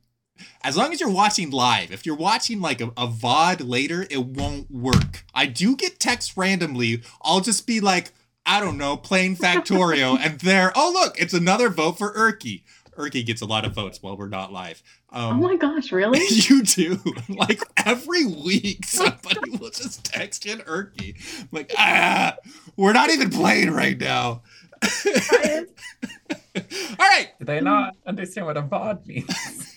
as 0.61 0.75
long 0.75 0.91
as 0.91 0.99
you're 0.99 1.09
watching 1.09 1.51
live, 1.51 1.89
if 1.89 2.05
you're 2.05 2.17
watching 2.17 2.59
like 2.59 2.81
a, 2.81 2.87
a 2.97 3.07
VOD 3.07 3.65
later, 3.65 4.05
it 4.09 4.25
won't 4.25 4.69
work. 4.69 5.23
I 5.33 5.45
do 5.45 5.77
get 5.77 6.01
texts 6.01 6.35
randomly. 6.35 7.01
I'll 7.21 7.39
just 7.39 7.65
be 7.65 7.79
like, 7.79 8.11
I 8.45 8.59
don't 8.59 8.77
know, 8.77 8.97
plain 8.97 9.35
Factorio, 9.35 10.17
and 10.19 10.39
there, 10.39 10.71
oh 10.75 10.91
look, 10.93 11.19
it's 11.19 11.33
another 11.33 11.69
vote 11.69 11.97
for 11.97 12.13
Erky. 12.13 12.63
Erky 12.97 13.25
gets 13.25 13.41
a 13.41 13.45
lot 13.45 13.65
of 13.65 13.73
votes 13.73 14.01
while 14.01 14.17
we're 14.17 14.27
not 14.27 14.51
live. 14.51 14.81
Oh 15.13 15.29
Um, 15.29 15.41
my 15.41 15.55
gosh, 15.55 15.91
really? 15.91 16.19
you 16.29 16.63
do. 16.63 16.99
Like 17.29 17.61
every 17.85 18.25
week, 18.25 18.85
somebody 18.85 19.51
will 19.57 19.69
just 19.69 20.03
text 20.03 20.45
in 20.45 20.59
Erky. 20.59 21.15
I'm 21.41 21.47
like, 21.51 21.71
ah, 21.77 22.35
we're 22.75 22.93
not 22.93 23.09
even 23.09 23.29
playing 23.29 23.71
right 23.71 23.97
now. 23.97 24.41
All 25.23 25.65
right. 26.99 27.27
Do 27.39 27.45
they 27.45 27.61
not 27.61 27.95
understand 28.05 28.47
what 28.47 28.57
a 28.57 28.61
VOD 28.63 29.05
means? 29.07 29.70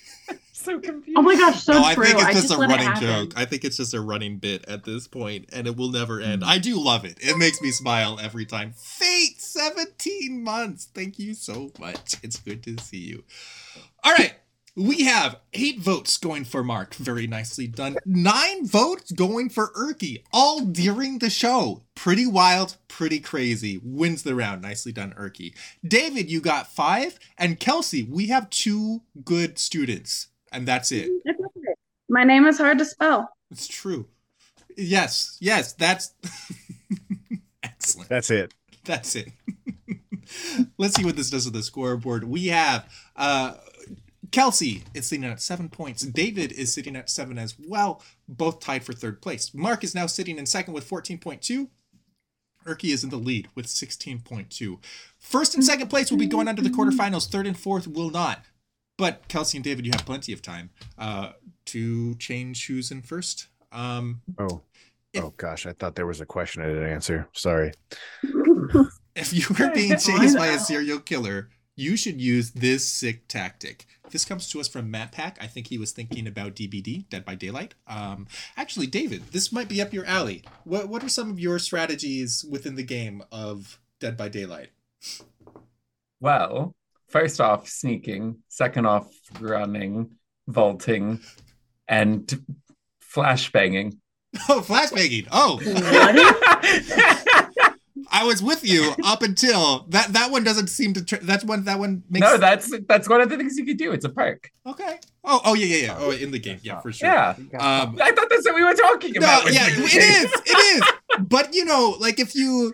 So 0.65 0.79
confused. 0.79 1.17
Oh 1.17 1.21
my 1.21 1.35
gosh, 1.35 1.63
so 1.63 1.73
no, 1.73 1.83
I 1.83 1.95
think 1.95 2.15
it's 2.15 2.23
just, 2.23 2.47
just 2.49 2.53
a 2.53 2.57
running 2.57 2.95
joke. 2.95 3.33
I 3.35 3.45
think 3.45 3.63
it's 3.63 3.77
just 3.77 3.93
a 3.93 4.01
running 4.01 4.37
bit 4.37 4.67
at 4.67 4.83
this 4.83 5.07
point, 5.07 5.49
and 5.53 5.67
it 5.67 5.77
will 5.77 5.91
never 5.91 6.19
end. 6.19 6.43
Hmm. 6.43 6.49
I 6.49 6.57
do 6.57 6.79
love 6.79 7.05
it. 7.05 7.17
It 7.21 7.37
makes 7.37 7.61
me 7.61 7.71
smile 7.71 8.19
every 8.21 8.45
time. 8.45 8.73
Fate, 8.73 9.39
17 9.39 10.43
months. 10.43 10.89
Thank 10.93 11.19
you 11.19 11.33
so 11.33 11.71
much. 11.79 12.15
It's 12.23 12.39
good 12.39 12.63
to 12.63 12.77
see 12.81 12.97
you. 12.97 13.23
All 14.03 14.13
right. 14.13 14.33
We 14.77 15.03
have 15.03 15.39
eight 15.53 15.79
votes 15.79 16.17
going 16.17 16.43
for 16.43 16.61
Mark. 16.61 16.95
Very 16.95 17.27
nicely 17.27 17.65
done. 17.65 17.95
Nine 18.05 18.67
votes 18.67 19.09
going 19.13 19.47
for 19.47 19.69
Erky, 19.69 20.23
all 20.33 20.59
during 20.59 21.19
the 21.19 21.29
show. 21.29 21.83
Pretty 21.95 22.27
wild, 22.27 22.75
pretty 22.89 23.21
crazy. 23.21 23.79
Wins 23.81 24.23
the 24.23 24.35
round. 24.35 24.61
Nicely 24.61 24.91
done, 24.91 25.13
Erky. 25.17 25.55
David, 25.87 26.29
you 26.29 26.41
got 26.41 26.67
five. 26.67 27.17
And 27.37 27.57
Kelsey, 27.57 28.03
we 28.03 28.27
have 28.27 28.49
two 28.49 29.03
good 29.23 29.57
students. 29.57 30.27
And 30.55 30.65
that's 30.65 30.91
it. 30.91 31.11
My 32.07 32.23
name 32.23 32.47
is 32.47 32.57
hard 32.57 32.77
to 32.77 32.85
spell. 32.85 33.29
It's 33.51 33.67
true. 33.67 34.07
Yes, 34.77 35.37
yes, 35.41 35.73
that's 35.73 36.13
excellent. 37.63 38.09
That's 38.09 38.31
it. 38.31 38.53
That's 38.85 39.15
it. 39.15 39.31
Let's 40.77 40.95
see 40.95 41.05
what 41.05 41.15
this 41.15 41.29
does 41.29 41.45
with 41.45 41.53
the 41.53 41.63
scoreboard. 41.63 42.23
We 42.23 42.47
have 42.47 42.89
uh 43.15 43.55
Kelsey 44.31 44.83
is 44.93 45.07
sitting 45.07 45.25
at 45.25 45.41
seven 45.41 45.69
points. 45.69 46.03
David 46.03 46.51
is 46.51 46.73
sitting 46.73 46.95
at 46.95 47.09
seven 47.09 47.37
as 47.37 47.55
well, 47.59 48.01
both 48.27 48.59
tied 48.59 48.83
for 48.83 48.93
third 48.93 49.21
place. 49.21 49.53
Mark 49.53 49.83
is 49.83 49.95
now 49.95 50.07
sitting 50.07 50.37
in 50.37 50.45
second 50.45 50.73
with 50.73 50.89
14.2. 50.89 51.69
Erky 52.65 52.91
is 52.91 53.03
in 53.03 53.11
the 53.11 53.17
lead 53.17 53.47
with 53.55 53.67
16.2. 53.67 54.77
First 55.19 55.53
and 55.53 55.63
second 55.63 55.87
place 55.89 56.09
will 56.09 56.17
be 56.17 56.25
going 56.25 56.47
on 56.47 56.55
to 56.55 56.61
the 56.61 56.69
quarterfinals. 56.69 57.29
Third 57.29 57.45
and 57.45 57.57
fourth 57.57 57.87
will 57.87 58.09
not. 58.09 58.43
But 58.97 59.27
Kelsey 59.27 59.57
and 59.57 59.63
David, 59.63 59.85
you 59.85 59.91
have 59.91 60.05
plenty 60.05 60.31
of 60.33 60.41
time 60.41 60.69
uh, 60.97 61.31
to 61.65 62.15
change 62.15 62.67
who's 62.67 62.91
in 62.91 63.01
first. 63.01 63.47
Um, 63.71 64.21
Oh. 64.37 64.61
If- 65.13 65.23
Oh 65.23 65.33
gosh, 65.37 65.65
I 65.65 65.71
thought 65.71 65.95
there 65.95 66.05
was 66.07 66.19
a 66.19 66.25
question 66.25 66.61
I 66.61 66.65
didn't 66.67 66.89
answer. 66.89 67.27
Sorry. 67.33 67.71
if 69.15 69.31
you 69.33 69.45
were 69.57 69.71
being 69.71 69.91
chased 69.97 70.37
by 70.37 70.47
a 70.47 70.59
serial 70.59 70.99
killer, 70.99 71.49
you 71.77 71.95
should 71.95 72.19
use 72.21 72.51
this 72.51 72.85
sick 72.85 73.27
tactic. 73.29 73.85
This 74.11 74.25
comes 74.25 74.49
to 74.49 74.59
us 74.59 74.67
from 74.67 74.91
Matt 74.91 75.13
Pack. 75.13 75.37
I 75.41 75.47
think 75.47 75.67
he 75.67 75.77
was 75.77 75.91
thinking 75.93 76.27
about 76.27 76.53
DBD, 76.55 77.07
Dead 77.09 77.23
by 77.25 77.35
Daylight. 77.35 77.75
Um, 77.87 78.27
actually, 78.57 78.87
David, 78.87 79.31
this 79.31 79.51
might 79.53 79.69
be 79.69 79.81
up 79.81 79.93
your 79.93 80.05
alley. 80.05 80.43
What 80.65 80.89
What 80.89 81.01
are 81.03 81.09
some 81.09 81.29
of 81.31 81.39
your 81.39 81.59
strategies 81.59 82.45
within 82.49 82.75
the 82.75 82.83
game 82.83 83.23
of 83.31 83.79
Dead 84.01 84.17
by 84.17 84.27
Daylight? 84.29 84.69
Well, 86.19 86.75
first 87.09 87.41
off, 87.41 87.67
sneaking. 87.67 88.37
Second 88.49 88.85
off, 88.85 89.07
running, 89.39 90.11
vaulting, 90.47 91.21
and 91.87 92.31
flashbanging. 93.13 93.97
Oh, 94.49 94.59
flashbanging. 94.59 95.27
Oh, 95.31 95.61
I 98.11 98.25
was 98.25 98.43
with 98.43 98.65
you 98.67 98.93
up 99.05 99.21
until 99.23 99.85
that. 99.89 100.11
That 100.11 100.29
one 100.29 100.43
doesn't 100.43 100.67
seem 100.67 100.91
to. 100.93 101.05
Tr- 101.05 101.15
that's 101.23 101.45
one. 101.45 101.63
That 101.63 101.79
one 101.79 102.03
makes. 102.09 102.25
no, 102.25 102.37
that's 102.37 102.69
that's 102.87 103.07
one 103.07 103.21
of 103.21 103.29
the 103.29 103.37
things 103.37 103.57
you 103.57 103.65
could 103.65 103.77
do. 103.77 103.93
It's 103.93 104.03
a 104.03 104.09
perk. 104.09 104.51
okay. 104.67 104.99
Oh, 105.23 105.39
oh 105.45 105.53
yeah, 105.53 105.65
yeah, 105.67 105.85
yeah. 105.85 105.95
Oh, 105.97 106.11
in 106.11 106.31
the 106.31 106.39
game, 106.39 106.59
yeah, 106.63 106.81
for 106.81 106.91
sure. 106.91 107.07
Yeah. 107.07 107.29
Um, 107.57 107.97
I 108.01 108.11
thought 108.11 108.27
that's 108.29 108.45
what 108.45 108.55
we 108.55 108.63
were 108.63 108.73
talking 108.73 109.13
No, 109.13 109.19
about. 109.19 109.53
yeah, 109.53 109.67
with 109.67 109.77
the 109.77 109.83
it 109.85 109.91
game. 109.91 110.01
is. 110.01 110.33
It 110.45 110.57
is. 110.77 110.83
But 111.21 111.53
you 111.53 111.63
know, 111.65 111.95
like 112.01 112.19
if 112.19 112.35
you 112.35 112.73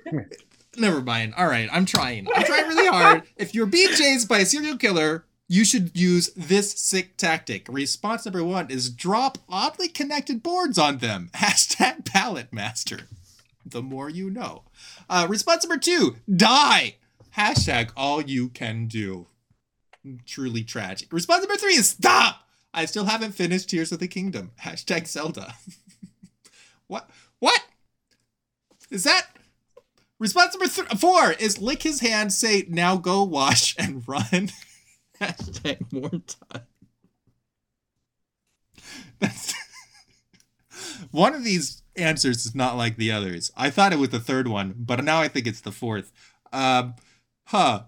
never 0.77 1.01
mind. 1.01 1.33
All 1.35 1.47
right, 1.47 1.69
I'm 1.71 1.85
trying. 1.85 2.27
I'm 2.33 2.43
trying 2.43 2.67
really 2.67 2.87
hard. 2.87 3.23
If 3.35 3.53
you're 3.55 3.65
being 3.65 3.89
chased 3.89 4.29
by 4.29 4.39
a 4.39 4.45
serial 4.45 4.77
killer, 4.77 5.25
you 5.47 5.65
should 5.65 5.97
use 5.97 6.29
this 6.35 6.71
sick 6.71 7.17
tactic. 7.17 7.67
Response 7.69 8.25
number 8.25 8.43
one 8.43 8.69
is 8.69 8.89
drop 8.89 9.37
oddly 9.49 9.89
connected 9.89 10.41
boards 10.41 10.77
on 10.77 10.99
them. 10.99 11.29
Hashtag 11.35 12.05
pallet 12.05 12.53
master. 12.53 13.01
The 13.65 13.81
more 13.81 14.09
you 14.09 14.29
know. 14.29 14.63
Uh, 15.09 15.27
response 15.29 15.63
number 15.63 15.77
two, 15.77 16.15
die. 16.33 16.95
Hashtag 17.37 17.91
all 17.97 18.21
you 18.21 18.49
can 18.49 18.87
do. 18.87 19.27
Truly 20.25 20.63
tragic. 20.63 21.11
Response 21.11 21.41
number 21.41 21.57
three 21.57 21.75
is 21.75 21.89
stop. 21.89 22.47
I 22.73 22.85
still 22.85 23.05
haven't 23.05 23.33
finished 23.33 23.69
Tears 23.69 23.91
of 23.91 23.99
the 23.99 24.07
Kingdom. 24.07 24.51
Hashtag 24.61 25.07
Zelda. 25.07 25.55
what? 26.87 27.09
What? 27.39 27.61
Is 28.89 29.03
that 29.03 29.27
response 30.21 30.53
number 30.53 30.67
th- 30.73 30.99
four? 30.99 31.33
Is 31.33 31.59
lick 31.59 31.83
his 31.83 31.99
hand, 31.99 32.31
say 32.31 32.65
now 32.69 32.95
go 32.95 33.23
wash 33.23 33.75
and 33.79 34.07
run. 34.07 34.51
Hashtag 35.19 35.91
more 35.91 36.09
time. 36.09 36.67
That's 39.19 39.53
one 41.11 41.33
of 41.35 41.43
these 41.43 41.83
answers 41.95 42.45
is 42.45 42.55
not 42.55 42.77
like 42.77 42.95
the 42.95 43.11
others. 43.11 43.51
I 43.57 43.69
thought 43.69 43.93
it 43.93 43.99
was 43.99 44.09
the 44.09 44.19
third 44.19 44.47
one, 44.47 44.75
but 44.77 45.03
now 45.03 45.21
I 45.21 45.27
think 45.27 45.45
it's 45.47 45.61
the 45.61 45.71
fourth. 45.71 46.11
Um, 46.53 46.95
huh. 47.45 47.83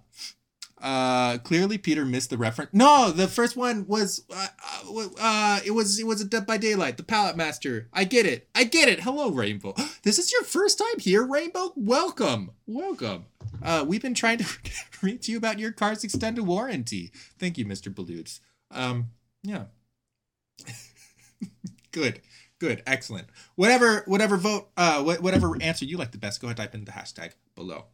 Uh, 0.84 1.38
clearly 1.38 1.78
Peter 1.78 2.04
missed 2.04 2.30
the 2.30 2.38
reference. 2.38 2.72
No, 2.74 3.10
the 3.10 3.30
first 3.30 3.56
one 3.56 3.88
was 3.88 4.26
uh, 4.30 4.48
uh, 4.86 5.08
uh 5.18 5.60
it 5.66 5.72
was 5.72 5.98
it 5.98 6.06
was 6.06 6.20
a 6.20 6.26
Dead 6.26 6.46
by 6.46 6.58
Daylight, 6.58 6.98
the 6.98 7.04
Pallet 7.04 7.38
Master. 7.38 7.88
I 7.94 8.04
get 8.04 8.26
it. 8.26 8.50
I 8.54 8.66
get 8.66 8.90
it. 8.90 9.00
Hello, 9.00 9.32
Rainbow. 9.32 9.74
This 10.04 10.20
is 10.20 10.34
your 10.34 10.44
first 10.44 10.78
time 10.78 11.00
here, 11.00 11.26
Rainbow. 11.26 11.72
Welcome, 11.78 12.52
welcome. 12.68 13.28
Uh, 13.64 13.86
we've 13.88 14.02
been 14.02 14.14
trying 14.14 14.40
to 14.40 14.46
reach 15.02 15.30
you 15.30 15.38
about 15.38 15.58
your 15.58 15.72
car's 15.72 16.04
extended 16.04 16.46
warranty. 16.46 17.14
Thank 17.40 17.58
you, 17.58 17.64
Mister 17.64 17.90
Baloots. 17.90 18.42
Um, 18.70 19.12
yeah. 19.42 19.66
good, 21.94 22.20
good, 22.60 22.84
excellent. 22.86 23.28
Whatever, 23.56 24.04
whatever 24.08 24.36
vote, 24.36 24.70
uh, 24.76 25.02
wh- 25.02 25.24
whatever 25.24 25.56
answer 25.62 25.86
you 25.86 25.96
like 25.96 26.12
the 26.12 26.18
best, 26.18 26.42
go 26.42 26.48
ahead 26.48 26.58
type 26.58 26.76
in 26.76 26.84
the 26.84 26.92
hashtag 26.92 27.32
below. 27.56 27.86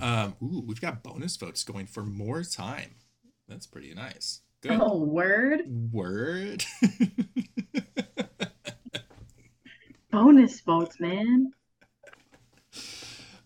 Um, 0.00 0.36
ooh, 0.42 0.62
we've 0.66 0.80
got 0.80 1.02
bonus 1.02 1.36
votes 1.36 1.64
going 1.64 1.86
for 1.86 2.02
more 2.02 2.42
time. 2.42 2.96
That's 3.48 3.66
pretty 3.66 3.94
nice. 3.94 4.40
Good. 4.60 4.78
Oh, 4.80 4.98
word. 4.98 5.62
Word. 5.92 6.64
Bonus 10.10 10.60
votes, 10.60 10.98
man. 10.98 11.52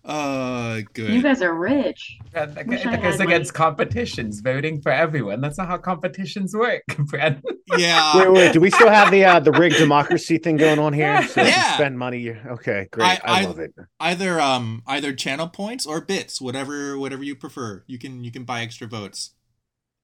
Uh, 0.04 0.80
good. 0.94 1.10
You 1.12 1.22
guys 1.22 1.42
are 1.42 1.52
rich. 1.54 2.18
And 2.34 2.54
that 2.54 2.66
Wish 2.66 2.86
I 2.86 2.92
that 2.92 3.02
goes 3.02 3.18
had 3.18 3.26
against 3.26 3.52
competitions, 3.54 4.40
voting 4.40 4.80
for 4.80 4.90
everyone. 4.92 5.40
That's 5.40 5.58
not 5.58 5.68
how 5.68 5.76
competitions 5.78 6.54
work, 6.54 6.82
Brad. 6.98 7.42
yeah. 7.76 8.16
Wait, 8.16 8.32
wait, 8.32 8.52
do 8.52 8.60
we 8.60 8.70
still 8.70 8.88
have 8.88 9.10
the 9.10 9.24
uh, 9.24 9.40
the 9.40 9.52
rigged 9.52 9.76
democracy 9.76 10.38
thing 10.38 10.56
going 10.56 10.78
on 10.78 10.92
here? 10.92 11.22
So 11.28 11.40
if 11.42 11.46
you 11.48 11.52
Yeah. 11.52 11.74
spend 11.74 11.98
money. 11.98 12.30
Okay, 12.30 12.88
great. 12.90 13.06
I- 13.06 13.20
I, 13.24 13.40
I- 13.40 13.44
love 13.44 13.58
it. 13.58 13.74
either 14.00 14.40
um 14.40 14.82
either 14.86 15.12
channel 15.12 15.48
points 15.48 15.84
or 15.86 16.00
bits 16.00 16.40
whatever 16.40 16.98
whatever 16.98 17.22
you 17.22 17.36
prefer 17.36 17.82
you 17.86 17.98
can 17.98 18.24
you 18.24 18.30
can 18.32 18.44
buy 18.44 18.62
extra 18.62 18.86
votes 18.86 19.32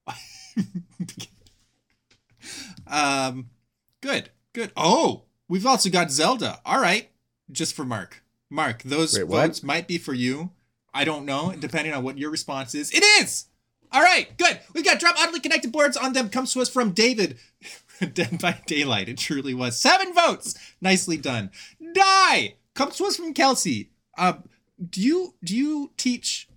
um 2.87 3.51
good 4.01 4.31
good 4.53 4.71
oh 4.77 5.25
we've 5.49 5.67
also 5.67 5.91
got 5.91 6.11
zelda 6.11 6.61
all 6.65 6.81
right 6.81 7.11
just 7.51 7.75
for 7.75 7.85
mark 7.85 8.23
mark 8.51 8.83
those 8.83 9.15
Wait, 9.15 9.27
what? 9.27 9.47
votes 9.47 9.63
might 9.63 9.89
be 9.89 9.99
for 9.99 10.15
you. 10.15 10.51
I 10.95 11.05
don't 11.05 11.27
know 11.27 11.55
depending 11.59 11.93
on 11.93 12.03
what 12.03 12.19
your 12.19 12.31
response 12.31 12.75
is. 12.75 12.91
It 12.93 13.05
is! 13.23 13.47
All 13.93 14.03
right 14.03 14.37
good. 14.37 14.61
We've 14.75 14.85
got 14.85 14.99
drop 14.99 15.17
oddly 15.19 15.41
connected 15.41 15.73
boards 15.73 15.97
on 15.97 16.13
them. 16.13 16.29
Comes 16.29 16.53
to 16.53 16.61
us 16.61 16.69
from 16.69 16.93
david. 16.93 17.39
Dead 18.13 18.39
by 18.41 18.61
daylight. 18.67 19.09
It 19.09 19.19
truly 19.19 19.55
was. 19.55 19.79
Seven 19.79 20.13
votes. 20.15 20.55
Nicely 20.81 21.17
done. 21.17 21.51
Die! 21.95 22.55
Comes 22.75 22.97
to 22.97 23.05
us 23.05 23.17
from 23.17 23.35
kelsey. 23.35 23.91
Um 24.19 24.45
do 24.91 25.01
you 25.01 25.35
do 25.43 25.57
you 25.57 25.93
teach 25.97 26.49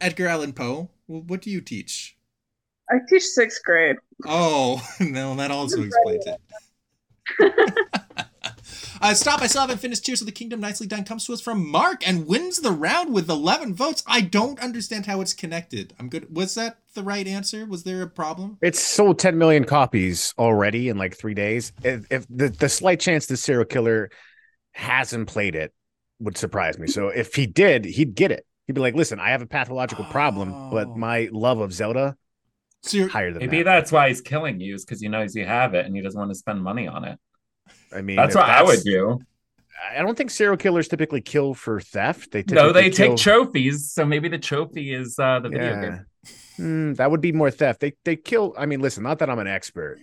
edgar 0.00 0.26
allan 0.26 0.52
poe? 0.52 0.90
What 1.06 1.42
do 1.42 1.50
you 1.50 1.60
teach? 1.60 2.16
I 2.90 2.96
teach 3.08 3.22
sixth 3.22 3.62
grade. 3.64 3.96
Oh, 4.26 4.86
no, 5.00 5.34
that 5.36 5.50
also 5.50 5.82
explains 5.82 6.26
it. 6.26 6.40
uh, 9.00 9.14
stop, 9.14 9.42
I 9.42 9.46
still 9.46 9.62
haven't 9.62 9.78
finished 9.78 10.04
Tears 10.04 10.20
of 10.20 10.26
the 10.26 10.32
Kingdom. 10.32 10.60
Nicely 10.60 10.86
done. 10.86 11.04
Comes 11.04 11.26
to 11.26 11.32
us 11.32 11.40
from 11.40 11.68
Mark 11.68 12.06
and 12.06 12.26
wins 12.26 12.60
the 12.60 12.70
round 12.72 13.12
with 13.12 13.28
11 13.28 13.74
votes. 13.74 14.02
I 14.06 14.20
don't 14.20 14.58
understand 14.60 15.06
how 15.06 15.20
it's 15.20 15.32
connected. 15.34 15.94
I'm 15.98 16.08
good. 16.08 16.34
Was 16.34 16.54
that 16.54 16.78
the 16.94 17.02
right 17.02 17.26
answer? 17.26 17.66
Was 17.66 17.82
there 17.84 18.02
a 18.02 18.06
problem? 18.08 18.58
It's 18.62 18.80
sold 18.80 19.18
10 19.18 19.36
million 19.38 19.64
copies 19.64 20.34
already 20.38 20.88
in 20.88 20.96
like 20.98 21.16
three 21.16 21.34
days. 21.34 21.72
If, 21.82 22.06
if 22.10 22.26
the, 22.28 22.48
the 22.48 22.68
slight 22.68 23.00
chance 23.00 23.26
the 23.26 23.36
serial 23.36 23.64
killer 23.64 24.10
hasn't 24.72 25.28
played 25.28 25.54
it 25.54 25.72
would 26.20 26.36
surprise 26.36 26.78
me. 26.78 26.86
So 26.86 27.08
if 27.14 27.34
he 27.34 27.46
did, 27.46 27.84
he'd 27.84 28.14
get 28.14 28.30
it. 28.30 28.46
He'd 28.66 28.72
be 28.74 28.80
like, 28.80 28.94
listen, 28.94 29.20
I 29.20 29.30
have 29.30 29.42
a 29.42 29.46
pathological 29.46 30.04
problem, 30.06 30.52
Oh. 30.54 30.70
but 30.70 30.96
my 30.96 31.28
love 31.32 31.58
of 31.60 31.72
Zelda 31.72 32.16
So 32.82 32.96
you're, 32.96 33.08
higher 33.08 33.30
than 33.30 33.40
Maybe 33.40 33.58
that. 33.58 33.64
that's 33.64 33.92
why 33.92 34.08
he's 34.08 34.22
killing 34.22 34.58
you, 34.58 34.74
is 34.74 34.84
because 34.86 35.00
he 35.02 35.08
knows 35.08 35.34
you 35.34 35.44
have 35.44 35.74
it 35.74 35.84
and 35.84 35.94
he 35.94 36.00
doesn't 36.00 36.18
want 36.18 36.30
to 36.30 36.34
spend 36.34 36.62
money 36.62 36.86
on 36.88 37.04
it. 37.04 37.18
I 37.94 38.02
mean, 38.02 38.16
That's 38.16 38.34
if 38.34 38.40
what 38.40 38.48
I 38.48 38.62
would 38.62 38.82
do. 38.82 39.20
I 39.96 40.02
don't 40.02 40.16
think 40.16 40.30
serial 40.30 40.56
killers 40.56 40.88
typically 40.88 41.20
kill 41.20 41.54
for 41.54 41.80
theft. 41.80 42.32
They 42.32 42.42
No, 42.48 42.72
they 42.72 42.90
typically 42.90 43.08
take 43.08 43.16
trophies, 43.16 43.92
so 43.92 44.04
maybe 44.04 44.28
the 44.28 44.38
trophy 44.38 44.92
is 44.94 45.18
uh, 45.18 45.40
the 45.40 45.50
video 45.50 45.80
game. 45.80 46.06
Hmm, 46.56 46.92
that 46.94 47.10
would 47.10 47.20
be 47.20 47.32
more 47.32 47.50
theft. 47.50 47.80
They 47.80 47.92
they 48.04 48.16
kill. 48.16 48.54
I 48.56 48.66
mean, 48.66 48.80
listen, 48.80 49.02
not 49.02 49.18
that 49.18 49.28
I'm 49.28 49.38
an 49.38 49.46
expert, 49.46 49.98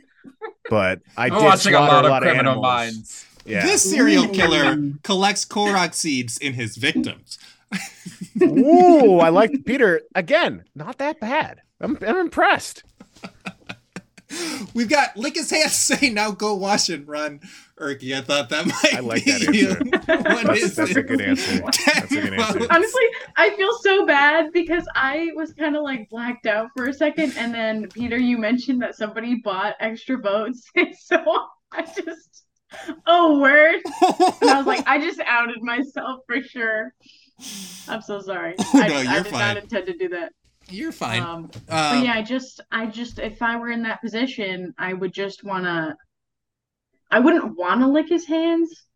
but 0.70 1.00
I 1.18 1.26
I'm 1.26 1.32
did 1.32 1.44
watching 1.44 1.74
a 1.74 1.78
slaughter 1.78 2.10
lot 2.10 2.24
of 2.24 2.30
Criminal 2.30 2.52
animals. 2.52 2.64
Minds. 2.64 3.26
Yeah. 3.46 3.66
This 3.66 3.90
serial 3.90 4.28
killer 4.28 4.78
collects 5.04 5.46
Korok 5.46 5.94
seeds 5.96 6.38
in 6.38 6.54
his 6.54 6.78
victims. 6.78 7.40
Ooh, 8.44 9.20
I 9.20 9.30
like 9.30 9.66
Peter 9.66 10.02
again. 10.14 10.64
Not 10.76 11.00
that 11.00 11.20
bad. 11.20 11.62
I'm 11.80 11.98
I'm 12.06 12.18
impressed. 12.18 12.84
We've 14.74 14.90
got 14.90 15.16
lick 15.18 15.36
his 15.36 15.50
hands, 15.50 15.74
say 15.76 16.10
now 16.10 16.32
go 16.32 16.56
wash 16.56 16.90
and 16.90 17.08
run. 17.08 17.42
Erky, 17.78 18.16
I 18.16 18.22
thought 18.22 18.50
that 18.50 18.66
might 18.84 18.94
I 18.96 19.00
like 19.00 19.26
be 19.26 19.32
that 19.32 19.48
answer. 19.48 20.34
What 20.34 20.46
That's, 20.48 20.62
is 20.62 20.76
that's 20.76 20.92
it? 20.92 20.98
a 20.98 21.04
good 21.04 21.22
answer. 21.22 21.62
That's 21.62 22.12
a 22.12 22.22
good 22.22 22.34
answer. 22.34 22.68
Honestly, 22.70 23.04
I 23.38 23.50
feel 23.56 23.72
so 23.82 24.06
bad 24.06 24.52
because 24.54 24.88
I 24.96 25.30
was 25.36 25.54
kind 25.54 25.76
of 25.76 25.82
like 25.84 26.08
blacked 26.10 26.46
out 26.46 26.68
for 26.76 26.86
a 26.88 26.94
second, 26.94 27.34
and 27.38 27.54
then 27.54 27.88
Peter, 27.90 28.18
you 28.18 28.38
mentioned 28.38 28.82
that 28.84 28.96
somebody 28.96 29.42
bought 29.44 29.76
extra 29.80 30.18
votes, 30.20 30.70
so 31.00 31.18
I 31.72 31.82
just, 31.84 32.44
oh 33.08 33.40
word, 33.40 33.80
and 34.42 34.50
I 34.50 34.58
was 34.58 34.68
like, 34.68 34.88
I 34.88 35.00
just 35.00 35.20
outed 35.26 35.62
myself 35.64 36.20
for 36.28 36.42
sure. 36.44 36.94
I'm 37.88 38.02
so 38.02 38.22
sorry. 38.22 38.54
I, 38.74 38.88
No, 38.88 38.96
I 38.96 39.02
you're 39.16 39.24
did 39.24 39.32
fine. 39.32 39.40
not 39.40 39.58
intend 39.58 39.88
to 39.88 39.98
do 39.98 40.10
that. 40.10 40.34
You're 40.72 40.92
fine. 40.92 41.22
Um, 41.22 41.52
Uh, 41.70 41.96
but 41.96 42.06
yeah, 42.06 42.14
I 42.14 42.22
just, 42.22 42.62
I 42.72 42.86
just, 42.88 43.20
if 43.20 43.42
I 43.42 43.58
were 43.58 43.70
in 43.72 43.84
that 43.84 44.02
position, 44.02 44.74
I 44.78 44.94
would 44.94 45.14
just 45.14 45.44
wanna, 45.44 45.98
I 47.12 47.20
wouldn't 47.20 47.58
wanna 47.58 47.88
lick 47.90 48.10
his 48.10 48.26
hands, 48.26 48.88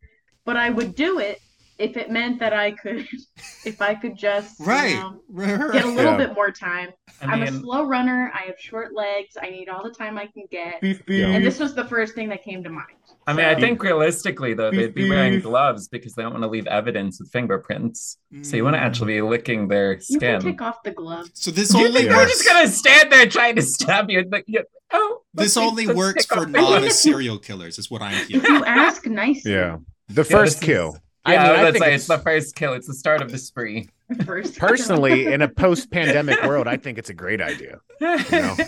but 0.45 0.57
I 0.57 0.69
would 0.69 0.95
do 0.95 1.19
it 1.19 1.39
if 1.77 1.97
it 1.97 2.09
meant 2.09 2.39
that 2.39 2.53
I 2.53 2.71
could, 2.71 3.07
if 3.65 3.81
I 3.81 3.95
could 3.95 4.17
just, 4.17 4.59
you 4.59 4.65
right. 4.65 4.93
know, 4.95 5.21
right. 5.29 5.71
get 5.71 5.85
a 5.85 5.89
little 5.89 6.13
Yeah. 6.13 6.17
bit 6.17 6.33
more 6.33 6.51
time. 6.51 6.89
I 7.21 7.25
I'm 7.33 7.43
a 7.43 7.47
slow 7.51 7.85
runner. 7.85 8.31
I 8.33 8.43
have 8.47 8.59
short 8.59 8.93
legs. 8.93 9.37
I 9.41 9.49
need 9.49 9.69
all 9.69 9.83
the 9.83 9.91
time 9.91 10.17
I 10.17 10.27
can 10.27 10.45
get. 10.49 10.81
Yeah. 11.07 11.27
And 11.31 11.45
this 11.45 11.59
was 11.59 11.75
the 11.75 11.85
first 11.85 12.15
thing 12.15 12.29
that 12.29 12.43
came 12.43 12.63
to 12.63 12.69
mind. 12.69 12.94
I 13.27 13.33
mean, 13.33 13.45
I 13.45 13.55
think 13.59 13.81
realistically 13.81 14.53
though, 14.53 14.69
they'd 14.71 14.93
be 14.93 15.09
wearing 15.09 15.39
gloves 15.39 15.87
because 15.87 16.13
they 16.13 16.21
don't 16.21 16.31
want 16.33 16.43
to 16.43 16.47
leave 16.49 16.67
evidence 16.67 17.19
with 17.19 17.31
fingerprints. 17.31 18.17
So 18.43 18.55
you 18.55 18.63
want 18.63 18.75
to 18.75 18.79
Mm. 18.79 18.83
actually 18.85 19.13
be 19.15 19.21
licking 19.21 19.67
their 19.67 19.93
you 19.93 20.19
can 20.19 20.39
skin. 20.39 20.41
take 20.41 20.61
off 20.61 20.83
the 20.83 20.91
gloves. 20.91 21.31
So 21.33 21.49
this 21.51 21.73
You 21.73 21.79
only 21.87 21.91
think 21.93 22.05
Yeah. 22.05 22.17
we're 22.17 22.23
works. 22.23 22.33
just 22.37 22.47
gonna 22.47 22.67
stand 22.67 23.11
there 23.11 23.25
trying 23.27 23.55
to 23.55 23.61
stab 23.63 24.09
you? 24.11 24.25
Like, 24.31 24.43
you 24.47 24.63
oh, 24.93 25.21
This 25.33 25.55
let's- 25.55 25.57
only 25.57 25.85
let's 25.87 25.97
works 25.97 26.25
take 26.25 26.37
for 26.37 26.43
off- 26.45 26.49
novice 26.49 26.99
serial 26.99 27.39
killers, 27.39 27.79
is 27.79 27.89
what 27.89 28.01
I'm 28.03 28.13
If 28.13 28.27
hearing. 28.27 28.45
you 28.45 28.63
ask 28.65 29.05
nicely, 29.07 29.51
Yeah. 29.53 29.77
The 30.09 30.21
Yeah, 30.21 30.37
first 30.37 30.59
this 30.59 30.61
is- 30.61 30.75
kill. 30.75 30.97
Yeah, 31.27 31.31
I, 31.31 31.31
mean, 31.31 31.39
I 31.39 31.63
that's 31.63 31.71
think 31.73 31.81
right. 31.81 31.87
it's- 31.87 32.01
It's 32.01 32.07
the 32.07 32.19
first 32.19 32.55
kill. 32.55 32.73
It's 32.73 32.85
the 32.87 32.93
start 32.93 33.21
of 33.23 33.31
the 33.31 33.39
spree. 33.39 33.89
first 34.23 34.59
personally, 34.59 35.25
in 35.33 35.41
a 35.41 35.47
post-pandemic 35.47 36.43
world, 36.43 36.67
I 36.67 36.77
think 36.77 36.99
it's 36.99 37.09
a 37.09 37.13
great 37.15 37.41
idea. 37.41 37.79
You 37.99 38.17
know? 38.31 38.55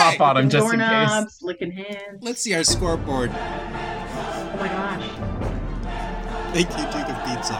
All 0.00 0.10
Cop 0.10 0.20
right, 0.20 0.20
on 0.20 0.36
him 0.38 0.50
just 0.50 0.72
in 0.74 0.80
case. 0.80 0.88
doorknobs, 0.90 1.42
licking 1.42 1.70
hands. 1.72 2.18
let's 2.22 2.40
see 2.40 2.54
our 2.54 2.64
scoreboard. 2.64 3.30
Oh 3.30 4.56
my 4.60 4.68
gosh. 4.68 5.02
Thank 6.52 6.70
you, 6.70 6.84
Duke 6.84 7.08
of 7.08 7.24
Pizza. 7.26 7.56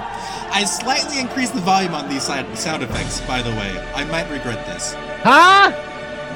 I 0.52 0.64
slightly 0.64 1.18
increased 1.20 1.54
the 1.54 1.60
volume 1.60 1.94
on 1.94 2.08
these 2.08 2.22
side- 2.22 2.56
sound 2.56 2.82
effects, 2.82 3.20
by 3.22 3.42
the 3.42 3.50
way. 3.50 3.76
I 3.94 4.04
might 4.04 4.30
regret 4.30 4.64
this. 4.66 4.94
Huh? 5.22 5.72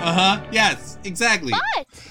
Uh 0.00 0.12
huh. 0.12 0.48
Yes, 0.52 0.96
exactly. 1.02 1.52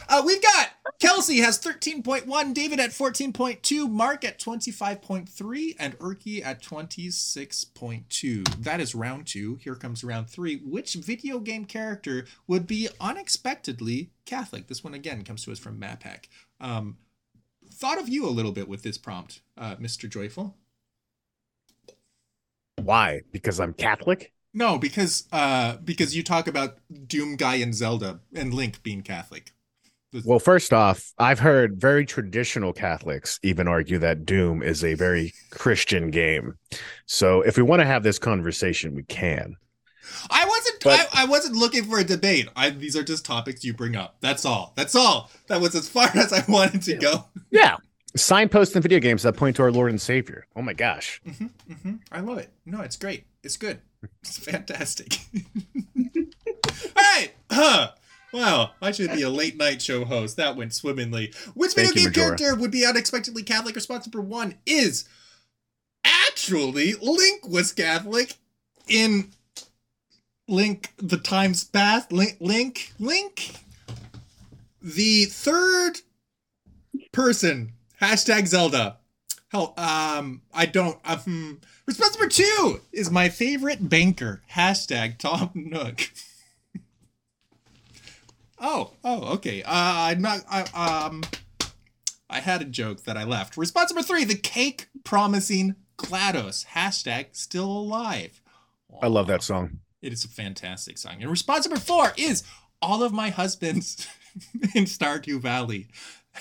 Uh, 0.10 0.22
we've 0.26 0.42
got 0.42 0.70
Kelsey 1.00 1.38
has 1.38 1.60
13.1, 1.60 2.54
David 2.54 2.80
at 2.80 2.90
14.2, 2.90 3.90
Mark 3.90 4.26
at 4.26 4.40
25.3, 4.40 5.76
and 5.80 5.98
Erky 6.00 6.46
at 6.46 6.62
26.2. 6.62 8.64
That 8.64 8.80
is 8.80 8.94
round 8.94 9.28
two. 9.28 9.56
Here 9.56 9.76
comes 9.76 10.04
round 10.04 10.30
three. 10.30 10.58
Which 10.58 10.96
video 10.96 11.40
game 11.40 11.66
character 11.66 12.26
would 12.46 12.68
be 12.68 12.90
unexpectedly 13.00 14.12
Catholic? 14.26 14.68
This 14.68 14.84
one 14.84 14.94
again 14.94 15.24
comes 15.24 15.46
to 15.46 15.52
us 15.52 15.60
from 15.60 15.80
MapHack. 15.80 16.26
Um, 16.60 16.98
thought 17.72 18.00
of 18.00 18.10
you 18.10 18.28
a 18.28 18.32
little 18.32 18.52
bit 18.52 18.68
with 18.68 18.84
this 18.84 18.98
prompt, 18.98 19.42
uh, 19.58 19.76
Mr. 19.78 20.10
Joyful. 20.10 20.56
Why? 22.82 23.22
Because 23.32 23.60
I'm 23.60 23.74
Catholic? 23.74 24.34
No, 24.54 24.78
because 24.78 25.28
uh, 25.32 25.78
because 25.78 26.16
you 26.16 26.24
talk 26.24 26.48
about 26.48 26.78
Doom 27.08 27.36
Guy 27.36 27.56
and 27.56 27.74
Zelda 27.76 28.20
and 28.34 28.54
Link 28.54 28.82
being 28.84 29.02
Catholic. 29.02 29.52
Well, 30.26 30.40
first 30.40 30.72
off, 30.74 31.12
I've 31.20 31.40
heard 31.40 31.80
very 31.80 32.06
traditional 32.06 32.72
Catholics 32.74 33.40
even 33.44 33.68
argue 33.68 33.98
that 34.00 34.26
Doom 34.26 34.64
is 34.64 34.84
a 34.84 34.94
very 34.94 35.34
Christian 35.52 36.10
game. 36.12 36.56
So 37.06 37.42
if 37.42 37.58
we 37.58 37.62
want 37.64 37.82
to 37.82 37.86
have 37.86 38.04
this 38.04 38.18
conversation, 38.18 38.96
we 38.96 39.04
can. 39.04 39.58
I 40.32 40.46
wasn't. 40.46 40.84
But- 40.84 41.10
I, 41.14 41.24
I 41.24 41.26
wasn't 41.26 41.56
looking 41.58 41.84
for 41.84 42.00
a 42.00 42.04
debate. 42.06 42.48
I, 42.56 42.70
these 42.70 42.96
are 42.96 43.04
just 43.04 43.26
topics 43.26 43.64
you 43.66 43.74
bring 43.74 43.96
up. 43.98 44.16
That's 44.22 44.46
all. 44.46 44.72
That's 44.78 44.96
all. 44.96 45.30
That 45.48 45.60
was 45.62 45.76
as 45.76 45.90
far 45.90 46.10
as 46.16 46.32
I 46.32 46.44
wanted 46.48 46.82
to 46.84 46.96
go. 46.96 47.26
Yeah. 47.52 47.76
Signposts 48.16 48.76
in 48.76 48.82
video 48.82 49.00
games 49.00 49.24
that 49.24 49.36
point 49.36 49.58
to 49.58 49.64
our 49.64 49.72
Lord 49.72 49.92
and 49.92 50.02
Savior. 50.02 50.48
Oh 50.56 50.62
my 50.62 50.74
gosh. 50.74 51.22
Mhm. 51.28 51.52
Mhm. 51.70 52.00
I 52.12 52.22
love 52.22 52.38
it. 52.40 52.50
No, 52.66 52.80
it's 52.82 52.96
great. 52.96 53.26
It's 53.44 53.58
good. 53.58 53.82
It's 54.22 54.38
fantastic. 54.38 55.20
all 55.36 56.24
right. 56.96 57.32
Huh. 57.50 57.92
Wow, 58.34 58.72
I 58.82 58.92
should 58.92 59.12
be 59.14 59.22
a 59.22 59.30
late 59.30 59.58
night 59.58 59.82
show 59.82 60.04
host. 60.04 60.38
That 60.38 60.58
went 60.58 60.74
swimmingly. 60.74 61.34
Which 61.54 61.74
video 61.74 61.92
Thank 61.92 61.96
you, 61.96 62.02
game 62.02 62.10
Majora. 62.10 62.38
character 62.38 62.56
would 62.62 62.72
be 62.72 62.86
unexpectedly 62.86 63.44
Catholic? 63.44 63.74
Response 63.74 64.06
number 64.06 64.22
one 64.22 64.56
is 64.66 65.08
actually 66.04 66.94
Link 66.96 67.48
was 67.48 67.72
Catholic 67.72 68.36
in 68.88 69.32
Link 70.48 70.94
the 70.98 71.18
Times 71.18 71.64
Past. 71.64 72.12
Link, 72.12 72.38
Link, 72.40 72.94
Link. 73.00 73.56
The 74.82 75.26
third 75.26 76.02
person. 77.12 77.74
Hashtag 78.02 78.48
Zelda. 78.48 78.98
Hell, 79.50 79.74
um, 79.78 80.42
I 80.54 80.66
don't. 80.66 81.00
Um, 81.06 81.62
response 81.88 82.18
number 82.18 82.30
two 82.30 82.82
is 82.92 83.10
my 83.10 83.30
favorite 83.30 83.90
banker. 83.90 84.42
Hashtag 84.54 85.18
Tom 85.18 85.52
Nook. 85.56 86.12
oh, 88.60 88.92
oh, 89.04 89.34
okay. 89.36 89.64
Uh, 89.64 89.72
I'm 89.72 90.22
not. 90.22 90.42
I, 90.50 90.62
um, 91.06 91.24
I 92.30 92.42
had 92.42 92.62
a 92.62 92.66
joke 92.66 93.04
that 93.06 93.18
I 93.18 93.24
left. 93.24 93.58
Response 93.58 93.92
number 93.92 94.06
three: 94.06 94.26
the 94.26 94.36
cake 94.36 94.88
promising 95.04 95.76
Glados. 95.98 96.68
Hashtag 96.68 97.28
still 97.36 97.72
alive. 97.72 98.42
I 99.02 99.08
love 99.08 99.28
that 99.28 99.44
song. 99.44 99.80
It 100.02 100.14
is 100.14 100.24
a 100.24 100.30
fantastic 100.30 100.98
song. 100.98 101.22
And 101.22 101.30
response 101.30 101.68
number 101.68 101.80
four 101.80 102.14
is 102.18 102.44
all 102.82 103.04
of 103.04 103.12
my 103.12 103.30
husbands 103.30 104.08
in 104.76 104.86
Stardew 104.86 105.40
Valley. 105.40 105.88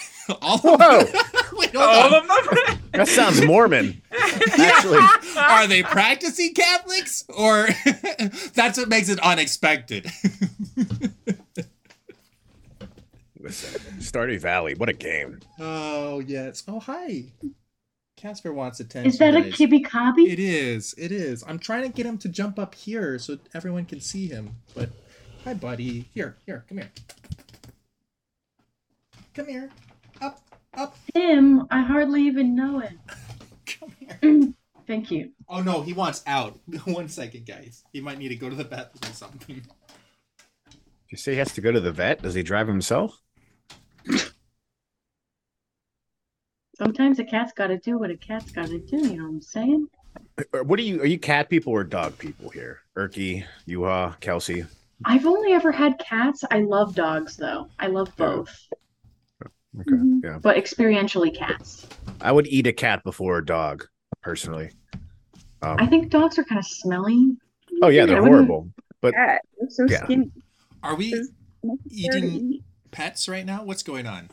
all 0.42 0.58
Whoa. 0.58 1.00
of 1.00 1.14
Wait, 1.52 1.74
All 1.76 2.14
on. 2.14 2.14
of 2.14 2.28
them? 2.28 2.78
That 2.92 3.08
sounds 3.08 3.44
Mormon. 3.44 4.00
Actually, 4.10 4.98
Are 5.36 5.66
they 5.66 5.82
practicing 5.82 6.54
Catholics? 6.54 7.24
Or 7.28 7.68
that's 8.54 8.78
what 8.78 8.88
makes 8.88 9.10
it 9.10 9.20
unexpected. 9.20 10.10
listen, 13.38 13.80
Stardew 13.98 14.40
Valley, 14.40 14.74
what 14.74 14.88
a 14.88 14.92
game. 14.94 15.40
oh, 15.58 16.20
yes. 16.20 16.62
Oh, 16.66 16.80
hi. 16.80 17.24
Casper 18.16 18.52
wants 18.52 18.80
attention. 18.80 19.10
Is 19.10 19.18
that 19.18 19.36
a 19.36 19.42
guys. 19.42 19.52
kibby 19.52 19.84
cobby? 19.84 20.22
It 20.32 20.38
is. 20.38 20.94
It 20.96 21.12
is. 21.12 21.44
I'm 21.46 21.58
trying 21.58 21.82
to 21.82 21.90
get 21.90 22.06
him 22.06 22.16
to 22.18 22.28
jump 22.30 22.58
up 22.58 22.74
here 22.74 23.18
so 23.18 23.38
everyone 23.54 23.84
can 23.84 24.00
see 24.00 24.26
him. 24.26 24.56
But 24.74 24.88
hi, 25.44 25.52
buddy. 25.52 26.08
Here, 26.14 26.36
here, 26.46 26.64
come 26.66 26.78
here. 26.78 26.90
Come 29.34 29.48
here. 29.48 29.70
Up, 30.76 30.88
up, 30.88 30.96
Him, 31.14 31.66
I 31.70 31.80
hardly 31.82 32.22
even 32.22 32.54
know 32.54 32.80
him. 32.80 32.98
come 33.66 33.92
here. 33.98 34.52
Thank 34.86 35.10
you. 35.10 35.32
Oh 35.48 35.62
no, 35.62 35.82
he 35.82 35.92
wants 35.92 36.22
out. 36.26 36.58
One 36.84 37.08
second, 37.08 37.46
guys. 37.46 37.82
He 37.92 38.00
might 38.00 38.18
need 38.18 38.28
to 38.28 38.36
go 38.36 38.48
to 38.48 38.54
the 38.54 38.64
bathroom 38.64 39.10
or 39.10 39.14
something. 39.14 39.62
You 41.10 41.18
say 41.18 41.32
he 41.32 41.38
has 41.38 41.52
to 41.54 41.60
go 41.60 41.72
to 41.72 41.80
the 41.80 41.92
vet? 41.92 42.22
Does 42.22 42.34
he 42.34 42.42
drive 42.42 42.68
himself? 42.68 43.20
Sometimes 46.76 47.18
a 47.18 47.24
cat's 47.24 47.52
got 47.52 47.68
to 47.68 47.78
do 47.78 47.98
what 47.98 48.10
a 48.10 48.16
cat's 48.16 48.50
got 48.52 48.66
to 48.66 48.78
do. 48.78 48.96
You 48.98 49.16
know 49.16 49.22
what 49.24 49.28
I'm 49.30 49.40
saying? 49.40 49.88
Uh, 50.38 50.62
what 50.64 50.78
are 50.78 50.82
you? 50.82 51.00
Are 51.00 51.06
you 51.06 51.18
cat 51.18 51.48
people 51.48 51.72
or 51.72 51.84
dog 51.84 52.18
people 52.18 52.50
here? 52.50 52.80
Erky, 52.96 53.44
Yuha, 53.66 54.20
Kelsey. 54.20 54.64
I've 55.04 55.26
only 55.26 55.52
ever 55.52 55.72
had 55.72 55.98
cats. 55.98 56.44
I 56.50 56.60
love 56.60 56.94
dogs, 56.94 57.36
though. 57.36 57.68
I 57.78 57.86
love 57.86 58.08
Yeah. 58.18 58.26
both, 58.26 58.68
Okay, 59.80 59.90
Mhm. 59.92 60.24
yeah. 60.24 60.38
but 60.42 60.56
experientially 60.56 61.34
cats. 61.36 61.86
I 62.20 62.32
would 62.32 62.46
eat 62.46 62.66
a 62.66 62.72
cat 62.72 63.02
before 63.04 63.38
a 63.38 63.44
dog, 63.44 63.86
personally. 64.22 64.70
Um, 65.62 65.76
I 65.78 65.86
think 65.86 66.10
dogs 66.10 66.38
are 66.38 66.44
kind 66.44 66.58
of 66.58 66.64
smelly. 66.66 67.36
oh 67.82 67.88
yeah, 67.88 68.06
they're 68.06 68.22
wouldn't- 68.22 68.46
horrible. 68.48 68.70
But 69.02 69.14
Cat. 69.14 69.42
You're 69.60 69.70
so 69.70 69.86
Yeah. 69.88 70.04
skinny. 70.04 70.30
Are 70.82 70.96
we 70.96 71.10
There's 71.12 71.30
nothing 71.62 71.80
eating 71.90 72.52
eat. 72.54 72.64
pets 72.90 73.28
right 73.28 73.44
now? 73.44 73.62
What's 73.64 73.82
going 73.82 74.06
on? 74.06 74.30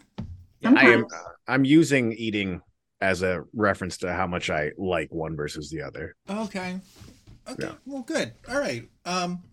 I 0.66 0.92
am. 0.92 1.06
I'm 1.48 1.66
using 1.66 2.14
eating 2.14 2.62
as 3.02 3.22
a 3.22 3.44
reference 3.54 3.98
to 3.98 4.14
how 4.14 4.26
much 4.28 4.50
I 4.50 4.72
like 4.78 5.12
one 5.12 5.36
versus 5.36 5.70
the 5.70 5.82
other. 5.82 6.16
Okay. 6.30 6.80
Okay. 7.50 7.66
Yeah. 7.68 7.74
Well, 7.86 8.04
good. 8.04 8.32
All 8.48 8.58
right. 8.58 8.90
Um, 9.04 9.44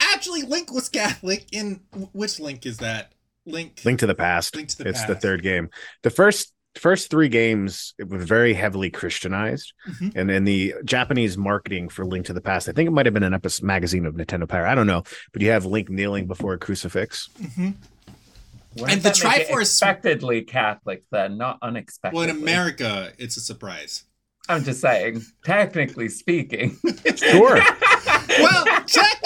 actually, 0.00 0.42
Link 0.42 0.72
was 0.72 0.88
Catholic. 0.88 1.46
In 1.52 1.80
which 2.12 2.40
Link 2.40 2.66
is 2.66 2.78
that? 2.78 3.12
Link. 3.46 3.80
Link 3.84 3.98
to 4.00 4.06
the 4.06 4.14
past. 4.14 4.56
Link 4.56 4.68
to 4.70 4.78
the 4.78 4.88
it's 4.88 5.04
the 5.04 5.14
third 5.14 5.42
game. 5.42 5.68
The 6.02 6.10
first 6.10 6.52
first 6.76 7.08
three 7.08 7.28
games 7.28 7.94
it 7.98 8.08
was 8.08 8.24
very 8.24 8.52
heavily 8.52 8.90
Christianized, 8.90 9.72
Mhm. 9.88 10.12
and 10.16 10.30
in 10.30 10.44
the 10.44 10.74
Japanese 10.84 11.36
marketing 11.38 11.88
for 11.88 12.04
Link 12.04 12.26
to 12.26 12.32
the 12.32 12.40
Past, 12.40 12.68
I 12.68 12.72
think 12.72 12.88
it 12.88 12.90
might 12.90 13.06
have 13.06 13.14
been 13.14 13.22
an 13.22 13.32
episode 13.34 13.64
magazine 13.64 14.06
of 14.06 14.14
Nintendo 14.14 14.48
Power. 14.48 14.66
I 14.66 14.74
don't 14.74 14.86
know, 14.88 15.04
but 15.32 15.40
you 15.40 15.50
have 15.50 15.64
Link 15.66 15.88
kneeling 15.88 16.26
before 16.26 16.52
a 16.54 16.58
crucifix. 16.58 17.28
Mhm. 17.40 17.74
And 18.88 19.02
the 19.02 19.10
that 19.10 19.22
make 19.22 19.46
Triforce- 19.48 19.60
expectedly 19.60 20.42
Catholic 20.42 21.04
then, 21.12 21.38
not 21.38 21.58
unexpected. 21.62 22.16
Well, 22.16 22.28
in 22.28 22.36
America, 22.36 23.12
it's 23.18 23.36
a 23.36 23.40
surprise. 23.40 24.02
I'm 24.48 24.64
just 24.64 24.80
saying, 24.80 25.22
technically 25.44 26.08
speaking. 26.08 26.76
Sure. 27.14 27.54
well, 28.40 28.64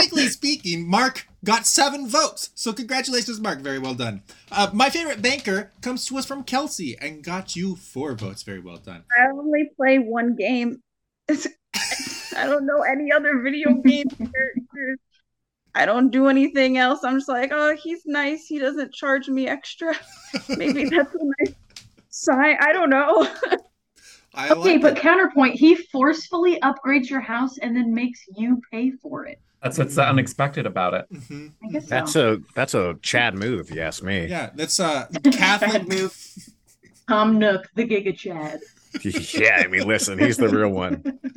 technically 0.08 0.28
speaking, 0.28 0.88
Mark 0.88 1.26
got 1.44 1.66
seven 1.66 2.08
votes. 2.08 2.50
So 2.54 2.72
congratulations, 2.72 3.40
Mark. 3.40 3.60
Very 3.60 3.78
well 3.78 3.94
done. 3.94 4.22
Uh, 4.50 4.70
my 4.72 4.90
favorite 4.90 5.22
banker 5.22 5.70
comes 5.80 6.06
to 6.06 6.18
us 6.18 6.26
from 6.26 6.44
Kelsey 6.44 6.96
and 7.00 7.22
got 7.22 7.56
you 7.56 7.76
four 7.76 8.14
votes. 8.14 8.42
Very 8.42 8.60
well 8.60 8.78
done. 8.78 9.04
I 9.18 9.30
only 9.30 9.70
play 9.76 9.98
one 9.98 10.34
game. 10.36 10.82
I 11.28 12.46
don't 12.46 12.66
know 12.66 12.82
any 12.82 13.12
other 13.12 13.40
video 13.40 13.72
game 13.74 14.08
characters. 14.18 14.98
I 15.74 15.86
don't 15.86 16.10
do 16.10 16.26
anything 16.28 16.78
else. 16.78 17.00
I'm 17.04 17.16
just 17.18 17.28
like, 17.28 17.50
oh, 17.52 17.76
he's 17.76 18.02
nice. 18.06 18.46
He 18.46 18.58
doesn't 18.58 18.92
charge 18.92 19.28
me 19.28 19.46
extra. 19.46 19.94
Maybe 20.48 20.84
that's 20.88 21.14
a 21.14 21.18
nice 21.40 21.54
sign. 22.08 22.56
I 22.60 22.72
don't 22.72 22.90
know. 22.90 23.28
I 24.34 24.50
Okay, 24.50 24.74
like 24.74 24.82
but 24.82 24.96
it. 24.96 25.00
counterpoint, 25.00 25.56
he 25.56 25.74
forcefully 25.74 26.58
upgrades 26.60 27.08
your 27.10 27.20
house 27.20 27.58
and 27.58 27.76
then 27.76 27.94
makes 27.94 28.20
you 28.36 28.60
pay 28.72 28.90
for 28.90 29.26
it. 29.26 29.40
That's 29.62 29.76
what's 29.78 29.94
so 29.96 30.02
unexpected 30.02 30.66
about 30.66 30.94
it. 30.94 31.06
Mhm. 31.12 31.52
I 31.64 31.68
guess 31.72 31.86
That's 31.86 32.14
a 32.16 32.40
that's 32.54 32.74
a 32.74 32.96
Chad 33.02 33.34
move, 33.34 33.60
if 33.60 33.70
you 33.74 33.80
ask 33.80 34.02
me. 34.02 34.26
Yeah, 34.26 34.50
that's 34.54 34.78
a 34.78 35.08
Catholic 35.32 35.88
move. 35.88 36.16
Tom 37.08 37.38
Nook, 37.38 37.68
the 37.74 37.84
Giga 37.86 38.16
Chad. 38.16 38.60
yeah, 39.02 39.62
I 39.64 39.66
mean, 39.66 39.86
listen, 39.88 40.18
he's 40.18 40.36
the 40.36 40.48
real 40.48 40.70
one. 40.70 41.02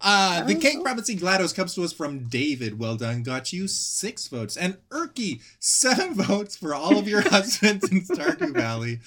Uh, 0.00 0.44
the 0.44 0.56
Oh. 0.56 0.60
cake 0.60 0.80
promising 0.82 1.18
GLaDOS 1.18 1.52
comes 1.54 1.74
to 1.74 1.82
us 1.82 1.92
from 1.92 2.28
David. 2.28 2.78
Well 2.78 2.94
done, 2.96 3.24
got 3.24 3.52
you 3.52 3.66
six 3.66 4.28
votes. 4.28 4.56
And 4.56 4.76
Erky, 4.90 5.42
seven 5.58 6.14
votes 6.14 6.56
for 6.56 6.72
all 6.72 6.98
of 6.98 7.08
your 7.08 7.22
husbands 7.28 7.90
in 7.90 8.02
Stardew 8.02 8.54
Valley. 8.54 9.00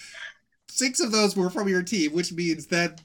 Six 0.68 1.00
of 1.00 1.14
those 1.14 1.36
were 1.38 1.50
from 1.50 1.70
your 1.70 1.82
team, 1.82 2.12
which 2.12 2.34
means 2.34 2.68
that 2.68 3.00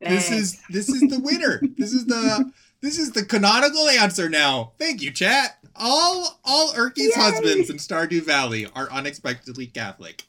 this 0.00 0.30
is 0.30 0.60
this 0.70 0.88
is 0.88 1.00
the 1.00 1.18
winner. 1.18 1.60
This 1.76 1.92
is 1.92 2.06
the 2.06 2.48
this 2.82 2.98
is 2.98 3.12
the 3.12 3.24
canonical 3.24 3.88
answer 3.88 4.28
now. 4.28 4.72
Thank 4.78 5.00
you, 5.00 5.10
chat. 5.10 5.58
All 5.74 6.40
all 6.44 6.72
Erky's 6.74 7.14
husbands 7.14 7.70
in 7.70 7.76
Stardew 7.78 8.22
Valley 8.22 8.66
are 8.74 8.90
unexpectedly 8.90 9.66
Catholic. 9.66 10.24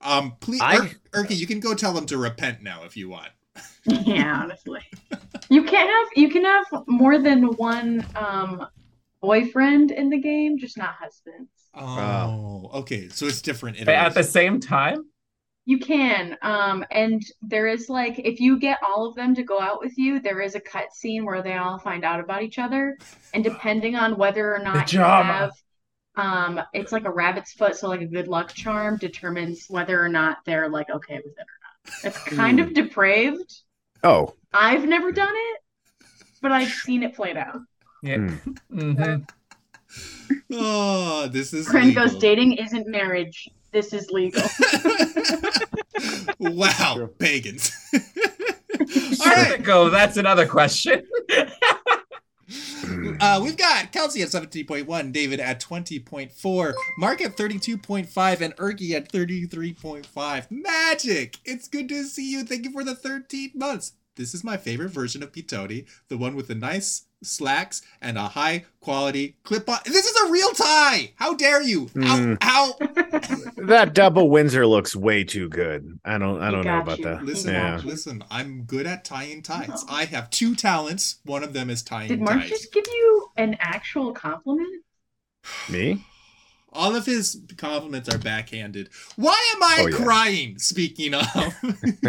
Um, 0.00 0.36
please, 0.40 0.60
I- 0.62 0.76
Er- 1.14 1.24
Erky, 1.24 1.36
you 1.36 1.46
can 1.48 1.58
go 1.58 1.74
tell 1.74 1.92
them 1.92 2.06
to 2.06 2.16
repent 2.18 2.62
now 2.62 2.84
if 2.84 2.96
you 2.96 3.08
want. 3.08 3.30
Yeah, 3.84 4.40
honestly. 4.42 4.80
You 5.48 5.64
can't 5.64 5.88
have 5.88 6.08
you 6.16 6.28
can 6.28 6.44
have 6.44 6.66
more 6.86 7.18
than 7.18 7.44
one 7.56 8.04
um 8.14 8.66
boyfriend 9.22 9.90
in 9.90 10.10
the 10.10 10.18
game, 10.18 10.58
just 10.58 10.76
not 10.76 10.90
husbands. 11.00 11.50
Oh, 11.74 12.70
okay. 12.74 13.08
So 13.08 13.26
it's 13.26 13.40
different. 13.40 13.78
But 13.78 13.94
at 13.94 14.14
the 14.14 14.22
same 14.24 14.60
time, 14.60 15.06
You 15.68 15.78
can. 15.78 16.34
Um 16.40 16.82
and 16.90 17.22
there 17.42 17.66
is 17.66 17.90
like 17.90 18.18
if 18.18 18.40
you 18.40 18.58
get 18.58 18.78
all 18.82 19.06
of 19.06 19.14
them 19.14 19.34
to 19.34 19.42
go 19.42 19.60
out 19.60 19.80
with 19.80 19.98
you, 19.98 20.18
there 20.18 20.40
is 20.40 20.54
a 20.54 20.60
cut 20.60 20.94
scene 20.94 21.26
where 21.26 21.42
they 21.42 21.56
all 21.58 21.78
find 21.78 22.04
out 22.06 22.20
about 22.20 22.42
each 22.42 22.58
other. 22.58 22.96
And 23.34 23.44
depending 23.44 23.94
on 23.94 24.16
whether 24.16 24.54
or 24.54 24.60
not 24.60 24.90
you 24.90 24.98
drama. 25.00 25.24
have 25.30 25.52
um 26.16 26.60
it's 26.72 26.90
like 26.90 27.04
a 27.04 27.10
rabbit's 27.10 27.52
foot, 27.52 27.76
so 27.76 27.86
like 27.88 28.00
a 28.00 28.06
good 28.06 28.28
luck 28.28 28.54
charm 28.54 28.96
determines 28.96 29.66
whether 29.68 30.02
or 30.02 30.08
not 30.08 30.38
they're 30.46 30.70
like 30.70 30.88
okay 30.88 31.16
with 31.16 31.36
it 31.36 31.46
or 31.52 31.58
not. 31.66 32.04
It's 32.04 32.36
kind 32.36 32.60
of 32.60 32.72
depraved. 32.72 33.52
Oh, 34.02 34.36
I've 34.54 34.86
never 34.86 35.12
done 35.12 35.34
it, 35.34 35.60
but 36.40 36.50
I've 36.50 36.70
seen 36.70 37.02
it 37.02 37.14
played 37.14 37.36
out. 37.36 37.60
yeah. 38.02 38.16
Mm. 38.16 38.58
Mhm. 38.72 39.28
Oh, 40.50 41.28
this 41.28 41.52
is 41.52 41.68
Friend 41.68 41.94
goes 41.94 42.16
dating 42.16 42.54
isn't 42.54 42.86
marriage. 42.88 43.50
This 43.72 43.92
is 43.92 44.10
legal. 44.10 44.42
wow, 46.38 47.10
pagans. 47.18 47.72
All 47.94 48.00
Where 48.80 49.36
right. 49.36 49.48
did 49.48 49.60
it 49.60 49.64
go? 49.64 49.90
That's 49.90 50.16
another 50.16 50.46
question. 50.46 51.06
Uh, 53.20 53.40
we've 53.42 53.56
got 53.58 53.92
Kelsey 53.92 54.22
at 54.22 54.28
17.1, 54.28 55.12
David 55.12 55.40
at 55.40 55.60
20.4, 55.60 56.74
Mark 56.96 57.20
at 57.20 57.36
32.5, 57.36 58.40
and 58.40 58.56
Erky 58.56 58.92
at 58.92 59.12
33.5. 59.12 60.50
Magic! 60.50 61.36
It's 61.44 61.68
good 61.68 61.88
to 61.90 62.04
see 62.04 62.30
you. 62.30 62.44
Thank 62.44 62.64
you 62.64 62.72
for 62.72 62.84
the 62.84 62.94
13 62.94 63.50
months. 63.54 63.92
This 64.18 64.34
is 64.34 64.44
my 64.44 64.56
favorite 64.58 64.90
version 64.90 65.22
of 65.22 65.32
Pitoni, 65.32 65.86
the 66.08 66.18
one 66.18 66.34
with 66.34 66.48
the 66.48 66.54
nice 66.54 67.06
slacks 67.22 67.82
and 68.00 68.18
a 68.18 68.22
high 68.28 68.64
quality 68.80 69.36
clip 69.44 69.68
on. 69.68 69.78
This 69.86 70.04
is 70.06 70.28
a 70.28 70.30
real 70.30 70.50
tie! 70.50 71.12
How 71.16 71.34
dare 71.34 71.62
you? 71.62 71.86
Mm. 71.86 72.36
How, 72.42 72.72
how? 72.76 73.66
that 73.66 73.92
double 73.94 74.28
Windsor 74.30 74.66
looks 74.66 74.94
way 74.94 75.24
too 75.24 75.48
good. 75.48 75.98
I 76.04 76.18
don't 76.18 76.40
I 76.40 76.50
don't 76.50 76.64
know 76.64 76.70
got 76.78 76.82
about 76.82 76.98
you. 76.98 77.04
that. 77.06 77.24
Listen, 77.24 77.54
Yeah. 77.54 77.80
listen, 77.84 78.22
I'm 78.30 78.62
good 78.64 78.86
at 78.86 79.04
tying 79.04 79.42
ties. 79.42 79.84
I 79.88 80.04
have 80.04 80.30
two 80.30 80.54
talents. 80.54 81.16
One 81.24 81.42
of 81.42 81.52
them 81.54 81.70
is 81.70 81.82
tying 81.82 82.08
Did 82.08 82.20
Mark 82.20 82.40
ties. 82.40 82.50
just 82.50 82.72
give 82.72 82.86
you 82.86 83.30
an 83.36 83.56
actual 83.60 84.12
compliment? 84.12 84.82
Me? 85.68 86.04
All 86.72 86.94
of 86.94 87.06
his 87.06 87.40
compliments 87.56 88.08
are 88.14 88.18
backhanded. 88.18 88.90
Why 89.16 89.52
am 89.56 89.62
I 89.62 89.76
Oh, 89.80 89.86
yeah. 89.86 89.96
crying? 89.96 90.58
Speaking 90.58 91.14
of, 91.14 91.24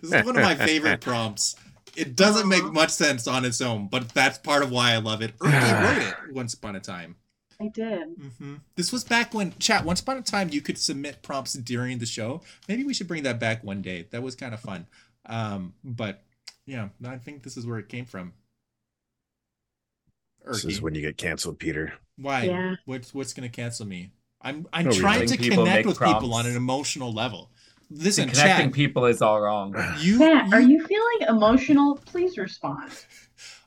this 0.00 0.02
is 0.02 0.24
one 0.24 0.36
of 0.36 0.42
my 0.42 0.54
favorite 0.54 1.00
prompts. 1.00 1.56
It 1.96 2.14
doesn't 2.14 2.48
make 2.48 2.64
much 2.64 2.90
sense 2.90 3.26
on 3.26 3.44
its 3.44 3.60
own, 3.60 3.88
but 3.88 4.10
that's 4.10 4.38
part 4.38 4.62
of 4.62 4.70
why 4.70 4.92
I 4.92 4.98
love 4.98 5.22
it. 5.22 5.36
Erky 5.38 5.82
wrote 5.82 6.02
it 6.02 6.14
once 6.34 6.54
upon 6.54 6.76
a 6.76 6.80
time. 6.80 7.16
I 7.60 7.68
did. 7.68 8.08
hmm 8.38 8.56
This 8.76 8.92
was 8.92 9.02
back 9.02 9.32
when 9.32 9.54
chat. 9.58 9.84
Once 9.84 10.00
upon 10.00 10.18
a 10.18 10.22
time, 10.22 10.50
you 10.50 10.60
could 10.60 10.76
submit 10.78 11.22
prompts 11.22 11.54
during 11.54 11.98
the 11.98 12.06
show. 12.06 12.42
Maybe 12.68 12.84
we 12.84 12.92
should 12.92 13.08
bring 13.08 13.22
that 13.22 13.40
back 13.40 13.64
one 13.64 13.80
day. 13.80 14.06
That 14.10 14.22
was 14.22 14.34
kind 14.34 14.52
of 14.52 14.60
fun. 14.60 14.86
Um, 15.24 15.72
but 15.82 16.22
yeah, 16.66 16.88
I 17.04 17.16
think 17.16 17.42
this 17.42 17.56
is 17.56 17.66
where 17.66 17.78
it 17.78 17.88
came 17.88 18.04
from. 18.04 18.34
This 20.46 20.64
is 20.64 20.80
when 20.82 20.94
you 20.94 21.00
get 21.02 21.16
canceled, 21.18 21.58
Peter. 21.58 21.92
Why? 22.16 22.44
Yeah. 22.44 22.74
What's 22.84 23.12
what's 23.14 23.32
gonna 23.32 23.48
cancel 23.48 23.86
me? 23.86 24.10
I'm 24.42 24.66
I'm 24.72 24.84
No 24.84 24.88
reason. 24.90 25.02
trying 25.02 25.26
to 25.28 25.36
people 25.36 25.64
connect 25.64 25.76
make 25.76 25.86
with 25.86 25.98
people 25.98 26.34
on 26.34 26.46
an 26.46 26.56
emotional 26.56 27.12
level. 27.12 27.50
Listen, 27.90 28.24
And 28.24 28.32
connecting 28.32 28.66
Chad, 28.66 28.72
people 28.74 29.06
is 29.06 29.22
all 29.22 29.40
wrong. 29.40 29.74
you, 30.00 30.18
Matt, 30.18 30.52
are 30.52 30.60
you- 30.60 30.78
you 30.80 30.86
feeling 30.86 31.28
emotional? 31.28 31.96
Please 32.04 32.36
respond. 32.36 32.90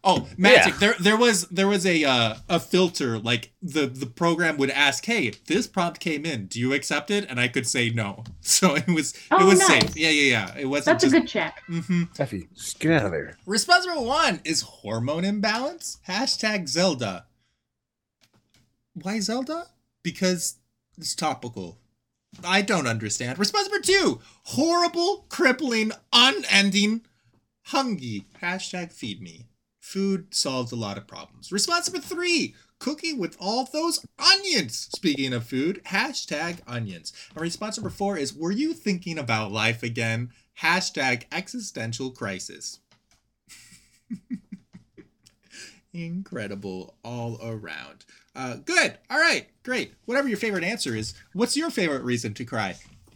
Oh, 0.02 0.28
magic! 0.38 0.74
Yeah. 0.74 0.80
There 0.80 0.96
there 1.00 1.18
was 1.18 1.48
there 1.50 1.68
was 1.68 1.86
a 1.86 2.04
uh, 2.06 2.36
a 2.48 2.60
filter 2.60 3.20
like 3.20 3.52
the 3.62 3.86
the 3.86 4.06
program 4.06 4.56
would 4.58 4.70
ask, 4.70 5.06
"Hey, 5.06 5.34
this 5.48 5.68
prompt 5.68 6.00
came 6.00 6.26
in. 6.26 6.46
Do 6.46 6.60
you 6.60 6.72
accept 6.74 7.12
it?" 7.12 7.26
And 7.30 7.40
I 7.40 7.48
could 7.50 7.68
say 7.68 7.90
no. 7.90 8.24
So 8.42 8.76
it 8.76 8.88
was 8.88 9.14
it 9.14 9.22
Oh, 9.32 9.46
was 9.46 9.60
nice. 9.60 9.68
safe. 9.68 9.98
Yeah, 9.98 10.10
yeah, 10.10 10.32
yeah. 10.56 10.58
It 10.58 10.66
wasn't 10.66 11.00
That's 11.02 11.04
a 11.14 11.20
good 11.20 11.28
check. 11.28 11.62
hmm 11.68 12.04
Effie, 12.18 12.48
just 12.56 12.80
get 12.80 12.94
out 12.94 13.06
of 13.08 13.12
there. 13.12 13.38
Response 13.46 13.86
number 13.86 14.02
one 14.02 14.40
is 14.46 14.62
hormone 14.62 15.26
imbalance. 15.26 16.00
Hashtag 16.08 16.68
Zelda. 16.70 17.26
Why 18.94 19.20
Zelda? 19.20 19.68
Because 20.04 20.56
it's 20.98 21.14
topical. 21.16 21.78
I 22.44 22.62
don't 22.62 22.88
understand. 22.88 23.38
Response 23.40 23.70
number 23.70 23.84
two 23.86 24.22
horrible, 24.44 25.26
crippling, 25.30 25.92
unending 26.14 27.02
hungry. 27.66 28.26
Hashtag 28.42 28.92
feed 28.94 29.22
me. 29.22 29.46
Food 29.90 30.36
solves 30.36 30.72
a 30.72 30.76
lot 30.76 31.00
of 31.00 31.08
problems. 31.08 31.52
Response 31.52 31.92
number 31.92 32.06
three 32.06 32.54
cooking 32.78 33.18
with 33.18 33.36
all 33.40 33.66
those 33.66 34.06
onions. 34.20 34.88
Speaking 34.94 35.34
of 35.34 35.48
food, 35.48 35.82
hashtag 35.88 36.60
onions. 36.68 37.12
And 37.34 37.42
response 37.42 37.76
number 37.76 37.90
four 37.90 38.16
is 38.16 38.32
were 38.32 38.52
you 38.52 38.76
thinking 38.76 39.18
about 39.18 39.52
life 39.52 39.82
again? 39.82 40.30
Hashtag 40.62 41.24
existential 41.32 42.12
crisis. 42.12 42.82
Incredible 45.92 46.94
all 47.04 47.40
around. 47.42 48.06
Uh, 48.36 48.58
good. 48.58 49.00
All 49.10 49.20
right. 49.20 49.48
Great. 49.64 49.96
Whatever 50.06 50.28
your 50.28 50.38
favorite 50.38 50.64
answer 50.64 50.96
is, 50.96 51.16
what's 51.34 51.58
your 51.58 51.72
favorite 51.72 52.04
reason 52.04 52.36
to 52.36 52.46
cry? 52.46 52.76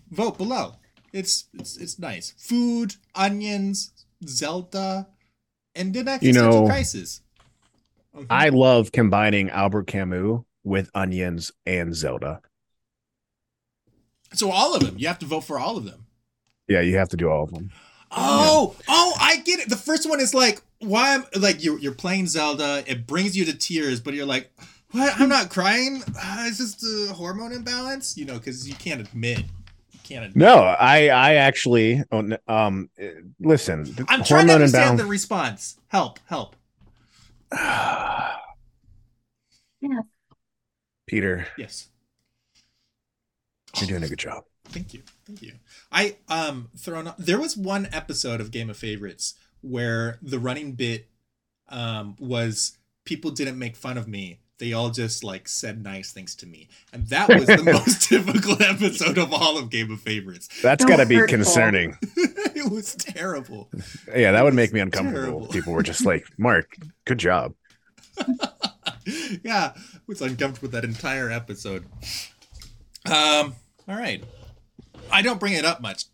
Vote 0.09 0.39
below. 0.39 0.77
It's 1.11 1.45
it's 1.53 1.77
it's 1.77 1.99
nice. 1.99 2.33
Food, 2.39 2.95
onions, 3.13 3.91
Zelda, 4.27 5.09
and 5.75 5.95
an 5.95 6.07
existential 6.07 6.61
know, 6.61 6.65
crisis. 6.65 7.21
Mhm. 8.15 8.27
I 8.29 8.49
love 8.49 8.91
combining 8.91 9.49
Albert 9.49 9.87
Camus 9.87 10.41
with 10.63 10.89
onions 10.93 11.51
and 11.65 11.95
Zelda. 11.95 12.41
so 14.33 14.49
all 14.49 14.73
of 14.73 14.83
them. 14.83 14.95
You 14.97 15.07
have 15.07 15.19
to 15.19 15.27
vote 15.27 15.41
for 15.41 15.59
all 15.59 15.77
of 15.77 15.85
them. 15.85 16.05
Yeah, 16.67 16.81
you 16.81 16.97
have 16.97 17.09
to 17.09 17.17
do 17.17 17.29
all 17.29 17.43
of 17.43 17.51
them. 17.51 17.71
Oh, 18.09 18.75
oh, 18.87 19.13
I 19.19 19.37
get 19.37 19.59
it. 19.59 19.69
The 19.69 19.77
first 19.77 20.09
one 20.09 20.19
is 20.19 20.33
like, 20.33 20.61
why? 20.79 21.15
am 21.15 21.25
like 21.35 21.63
you're 21.63 21.79
you're 21.79 21.93
playing 21.93 22.27
Zelda. 22.27 22.83
It 22.87 23.05
brings 23.07 23.35
you 23.37 23.45
to 23.45 23.53
tears, 23.53 23.99
but 23.99 24.13
you're 24.13 24.25
like, 24.25 24.51
what? 24.91 25.19
I'm 25.19 25.29
not 25.29 25.49
crying. 25.49 26.03
Uh, 26.07 26.45
it's 26.47 26.57
just 26.57 26.83
a 26.83 27.13
hormone 27.13 27.51
imbalance, 27.51 28.17
you 28.17 28.25
know, 28.25 28.35
because 28.35 28.67
you 28.67 28.75
can't 28.75 29.01
admit. 29.01 29.43
You 30.03 30.17
can't. 30.19 30.35
No, 30.35 30.55
I 30.57 31.07
I 31.09 31.33
actually 31.35 32.03
oh, 32.11 32.37
um 32.47 32.89
uh, 33.01 33.05
listen. 33.39 33.95
I'm 34.07 34.23
trying 34.23 34.47
to 34.47 34.53
hormone 34.53 34.55
understand 34.55 34.99
the 34.99 35.05
response. 35.05 35.77
Help, 35.87 36.19
help. 36.25 36.55
yeah. 37.53 38.41
Peter, 41.05 41.47
Yes. 41.57 41.89
you're 43.77 43.87
doing 43.87 44.03
a 44.03 44.07
good 44.09 44.19
job. 44.19 44.43
Thank 44.65 44.93
you. 44.93 45.03
Thank 45.25 45.41
you. 45.41 45.53
I 45.91 46.17
um 46.29 46.69
thrown 46.77 47.07
up, 47.07 47.17
there 47.17 47.39
was 47.39 47.55
one 47.55 47.87
episode 47.91 48.41
of 48.41 48.51
Game 48.51 48.69
of 48.69 48.77
Favorites 48.77 49.35
where 49.61 50.17
the 50.21 50.39
running 50.39 50.73
bit 50.73 51.07
um 51.69 52.15
was 52.19 52.77
people 53.05 53.31
didn't 53.31 53.59
make 53.59 53.75
fun 53.75 53.97
of 53.97 54.07
me. 54.07 54.39
They 54.63 54.71
all 54.71 54.91
just 54.91 55.25
like 55.25 55.49
said 55.49 55.83
nice 55.83 56.13
things 56.13 56.35
to 56.35 56.45
me. 56.45 56.69
And 56.93 57.05
that 57.07 57.27
was 57.27 57.47
the 57.47 57.61
most 57.65 58.07
difficult 58.09 58.61
episode 58.61 59.17
of 59.17 59.33
all 59.33 59.57
of 59.57 59.69
Game 59.69 59.91
of 59.91 59.99
Favorites. 59.99 60.47
That's 60.61 60.81
So 60.81 60.87
got 60.87 60.97
to 60.97 61.05
be 61.05 61.15
hurtful. 61.15 61.35
concerning. 61.39 61.97
it 62.15 62.71
was 62.71 62.95
terrible. 62.95 63.69
Yeah, 64.15 64.31
that 64.31 64.41
would 64.41 64.53
make 64.53 64.71
me 64.71 64.79
uncomfortable. 64.79 65.39
terrible. 65.39 65.47
People 65.49 65.73
were 65.73 65.83
just 65.83 66.05
like, 66.05 66.25
"Mark, 66.37 66.77
good 67.03 67.17
job." 67.17 67.55
yeah, 69.43 69.73
I 69.75 69.81
was 70.07 70.21
uncomfortable 70.21 70.67
with 70.67 70.71
that 70.71 70.85
entire 70.85 71.29
episode. 71.29 71.83
Um, 73.05 73.57
all 73.85 73.97
right. 73.97 74.23
I 75.11 75.21
don't 75.21 75.41
bring 75.41 75.51
it 75.55 75.65
up 75.65 75.81
much, 75.81 76.05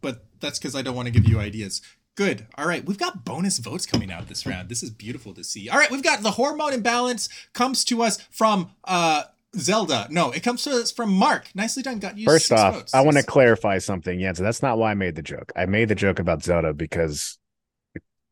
but 0.00 0.24
that's 0.40 0.58
because 0.58 0.74
I 0.74 0.80
don't 0.80 0.96
want 0.96 1.08
to 1.08 1.12
give 1.12 1.28
you 1.28 1.38
ideas. 1.38 1.82
Good. 2.14 2.46
All 2.56 2.66
right. 2.66 2.84
We've 2.84 2.98
got 2.98 3.24
bonus 3.24 3.58
votes 3.58 3.86
coming 3.86 4.12
out 4.12 4.28
this 4.28 4.44
round. 4.44 4.68
This 4.68 4.82
is 4.82 4.90
beautiful 4.90 5.32
to 5.34 5.42
see. 5.42 5.68
All 5.68 5.78
right. 5.78 5.90
We've 5.90 6.02
got 6.02 6.22
the 6.22 6.32
hormone 6.32 6.74
imbalance 6.74 7.28
comes 7.54 7.84
to 7.86 8.02
us 8.02 8.20
from 8.30 8.72
uh 8.84 9.24
Zelda. 9.56 10.06
No, 10.10 10.30
it 10.30 10.42
comes 10.42 10.64
to 10.64 10.70
us 10.70 10.90
from 10.90 11.12
Mark. 11.12 11.48
Nicely 11.54 11.82
done. 11.82 11.98
Got 11.98 12.18
you. 12.18 12.26
First 12.26 12.52
off, 12.52 12.74
votes. 12.74 12.94
I 12.94 13.02
want 13.02 13.16
to 13.18 13.22
clarify 13.22 13.78
something. 13.78 14.18
Yeah, 14.18 14.32
so 14.32 14.42
that's 14.42 14.62
not 14.62 14.78
why 14.78 14.90
I 14.90 14.94
made 14.94 15.14
the 15.14 15.22
joke. 15.22 15.52
I 15.56 15.66
made 15.66 15.88
the 15.88 15.94
joke 15.94 16.18
about 16.18 16.42
Zelda 16.42 16.72
because 16.72 17.38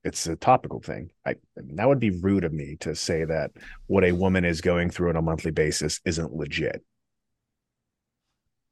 it's 0.03 0.27
a 0.27 0.37
topical 0.37 0.81
thing. 0.81 1.11
I, 1.27 1.33
I 1.59 1.63
mean, 1.63 1.77
that 1.77 1.89
would 1.89 2.01
be 2.01 2.11
rude 2.11 2.45
of 2.45 2.53
me 2.53 2.77
to 2.81 2.95
say 2.95 3.25
that 3.25 3.51
what 3.87 4.05
a 4.05 4.13
woman 4.13 4.45
is 4.45 4.61
going 4.63 4.91
through 4.91 5.11
on 5.11 5.17
a 5.17 5.23
monthly 5.23 5.51
basis 5.51 6.01
isn't 6.07 6.35
legit. 6.35 6.83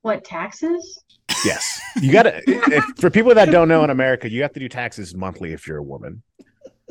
What 0.03 0.25
taxes? 0.25 1.03
Yes, 1.45 1.81
you 2.01 2.13
got 2.13 2.23
to. 2.25 2.83
For 2.99 3.11
people 3.11 3.35
that 3.35 3.51
don't 3.51 3.69
know 3.69 3.85
in 3.85 3.91
America, 3.91 4.31
you 4.31 4.43
have 4.43 4.53
to 4.55 4.61
do 4.61 4.69
taxes 4.69 5.15
monthly 5.15 5.53
if 5.53 5.67
you're 5.67 5.77
a 5.79 5.83
woman. 5.83 6.23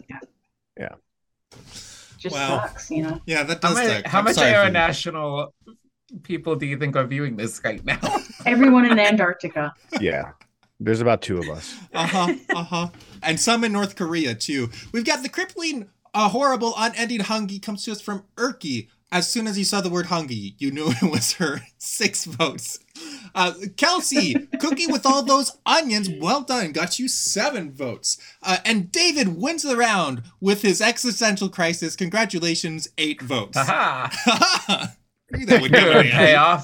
Yeah. 0.10 0.20
Yeah. 0.78 0.96
Just 2.18 2.36
Wow. 2.36 2.62
sucks, 2.68 2.90
you 2.92 3.04
know. 3.04 3.22
Yeah, 3.26 3.44
that 3.44 3.62
How, 3.64 3.70
does 3.70 3.78
many, 3.78 3.94
suck. 3.96 4.06
how 4.08 4.22
much 4.22 4.36
sorry 4.36 4.52
for 4.54 4.58
you. 4.58 4.68
international 4.68 5.54
people 6.24 6.56
do 6.56 6.66
you 6.66 6.78
think 6.78 6.96
are 6.96 7.06
viewing 7.06 7.36
this 7.36 7.62
right 7.64 7.84
now? 7.86 8.00
Everyone 8.46 8.86
in 8.86 9.00
Antarctica. 9.00 9.74
Yeah, 10.00 10.32
there's 10.80 11.02
about 11.02 11.22
two 11.22 11.38
of 11.40 11.50
us. 11.50 11.76
Uh 11.94 12.08
huh. 12.08 12.34
Uh 12.56 12.64
huh. 12.64 12.88
And 13.24 13.40
some 13.40 13.64
in 13.64 13.72
North 13.72 13.96
Korea 13.96 14.34
too. 14.36 14.70
We've 14.92 15.06
got 15.06 15.24
the 15.24 15.30
crippling, 15.30 15.90
uh, 16.14 16.30
horrible, 16.30 16.74
unending 16.78 17.22
hungry 17.22 17.60
comes 17.60 17.84
to 17.86 17.92
us 17.92 18.02
from 18.02 18.24
Erky. 18.36 18.88
As 19.12 19.30
soon 19.30 19.48
as 19.48 19.58
you 19.58 19.64
saw 19.64 19.80
the 19.80 19.90
word 19.90 20.08
hungry, 20.08 20.56
you 20.58 20.70
knew 20.72 20.90
it 21.02 21.12
was 21.12 21.34
her. 21.34 21.62
Six 21.78 22.26
votes. 22.26 22.80
Uh, 23.34 23.54
Kelsey, 23.78 24.34
cookie 24.60 24.88
with 24.88 25.06
all 25.06 25.24
those 25.24 25.58
onions. 25.66 26.10
Well 26.10 26.42
done. 26.42 26.72
Got 26.74 27.00
you 27.00 27.08
seven 27.08 27.72
votes. 27.72 28.18
Uh, 28.44 28.58
and 28.66 28.92
David 28.92 29.38
wins 29.40 29.64
the 29.64 29.78
round 29.78 30.24
with 30.42 30.62
his 30.62 30.82
existential 30.82 31.48
crisis. 31.48 31.96
Congratulations, 31.96 32.90
eight 32.98 33.22
votes. 33.22 33.58
Haha. 33.58 34.88
Knew 35.32 35.46
that 35.46 35.62
would 35.62 35.72
go 35.72 35.80
Good 35.80 36.14
away. 36.14 36.60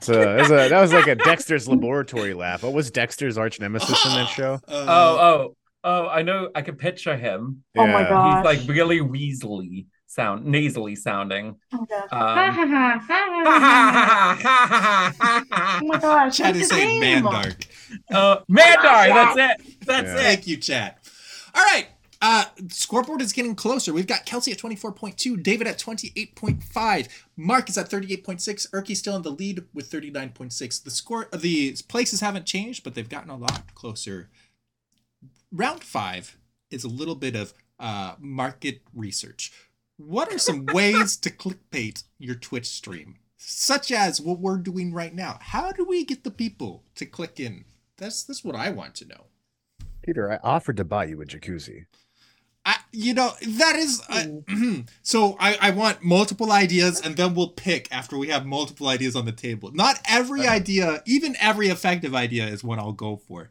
So 0.00 0.14
that 0.14 0.36
was, 0.40 0.50
a, 0.50 0.68
that 0.68 0.80
was 0.80 0.92
like 0.92 1.06
a 1.06 1.14
Dexter's 1.14 1.68
laboratory 1.68 2.34
laugh. 2.34 2.64
What 2.64 2.72
was 2.72 2.90
Dexter's 2.90 3.38
arch 3.38 3.60
nemesis 3.60 4.04
in 4.04 4.12
that 4.12 4.28
show? 4.28 4.60
Uh, 4.68 4.84
Oh, 4.88 5.18
oh, 5.20 5.56
oh! 5.84 6.08
I 6.08 6.22
know. 6.22 6.50
I 6.54 6.62
can 6.62 6.76
picture 6.76 7.16
him. 7.16 7.62
Oh 7.76 7.86
my 7.86 8.02
God. 8.02 8.36
He's 8.36 8.44
like 8.44 8.68
really 8.68 8.98
weaselly 9.00 9.86
sound, 10.12 10.44
nasally 10.44 10.94
sounding. 10.96 11.56
Oh, 11.72 11.86
God. 11.88 12.08
Ha 12.10 12.16
Um, 12.18 12.54
ha 12.54 12.66
ha 12.66 12.98
ha 12.98 14.38
ha 14.38 14.38
ha. 14.42 15.78
Oh 15.82 15.86
my 15.86 15.98
gosh. 15.98 16.36
Chad 16.36 16.54
what's 16.54 16.66
is 16.66 16.70
his 16.70 16.80
saying 16.80 17.00
name? 17.00 17.24
Mandark. 17.24 17.66
uh, 18.12 18.36
Mandar, 18.48 19.08
that's 19.08 19.36
it. 19.62 19.86
That's 19.86 20.06
Yeah. 20.08 20.14
it. 20.14 20.18
Thank 20.22 20.46
you, 20.46 20.56
Chad. 20.58 20.96
All 21.54 21.62
right. 21.64 21.88
Uh, 22.24 22.44
scoreboard 22.68 23.20
is 23.20 23.32
getting 23.32 23.56
closer. 23.56 23.92
We've 23.92 24.06
got 24.06 24.24
Kelsey 24.24 24.52
at 24.52 24.58
24.2, 24.58 25.36
David 25.42 25.66
at 25.66 25.76
28.5, 25.76 27.08
Mark 27.36 27.68
is 27.68 27.76
at 27.76 27.90
38.6, 27.90 28.70
Erky 28.70 28.96
still 28.96 29.16
in 29.16 29.22
the 29.22 29.32
lead 29.32 29.64
with 29.74 29.90
39.6. 29.90 30.84
The 30.84 30.90
score, 30.92 31.28
the 31.36 31.76
places 31.88 32.20
haven't 32.20 32.46
changed, 32.46 32.84
but 32.84 32.94
they've 32.94 33.08
gotten 33.08 33.28
a 33.30 33.36
lot 33.36 33.74
closer. 33.74 34.30
Round 35.50 35.82
five 35.82 36.36
is 36.70 36.84
a 36.84 36.88
little 36.88 37.16
bit 37.16 37.34
of 37.34 37.54
uh, 37.80 38.14
market 38.20 38.82
research. 38.94 39.50
What 40.06 40.32
are 40.32 40.38
some 40.38 40.66
ways 40.66 41.16
to 41.18 41.30
clickbait 41.30 42.04
your 42.18 42.34
Twitch 42.34 42.66
stream, 42.66 43.16
such 43.36 43.92
as 43.92 44.20
what 44.20 44.40
we're 44.40 44.58
doing 44.58 44.92
right 44.92 45.14
now? 45.14 45.38
How 45.40 45.72
do 45.72 45.84
we 45.84 46.04
get 46.04 46.24
the 46.24 46.30
people 46.30 46.84
to 46.96 47.06
click 47.06 47.38
in? 47.38 47.64
That's 47.96 48.24
that's 48.24 48.44
what 48.44 48.56
I 48.56 48.70
want 48.70 48.94
to 48.96 49.08
know. 49.08 49.26
Peter, 50.02 50.30
I 50.32 50.38
offered 50.42 50.76
to 50.78 50.84
buy 50.84 51.04
you 51.04 51.22
a 51.22 51.24
jacuzzi. 51.24 51.86
I, 52.64 52.76
you 52.92 53.12
know 53.12 53.32
that 53.44 53.74
is 53.76 54.00
uh, 54.08 54.82
so 55.02 55.36
I, 55.40 55.56
I 55.60 55.70
want 55.70 56.04
multiple 56.04 56.52
ideas 56.52 57.00
and 57.00 57.16
then 57.16 57.34
we'll 57.34 57.48
pick 57.48 57.88
after 57.90 58.16
we 58.16 58.28
have 58.28 58.46
multiple 58.46 58.86
ideas 58.86 59.16
on 59.16 59.24
the 59.24 59.32
table 59.32 59.72
not 59.72 60.00
every 60.08 60.46
idea 60.46 61.02
even 61.04 61.34
every 61.40 61.70
effective 61.70 62.14
idea 62.14 62.46
is 62.46 62.62
what 62.62 62.78
i'll 62.78 62.92
go 62.92 63.16
for 63.16 63.50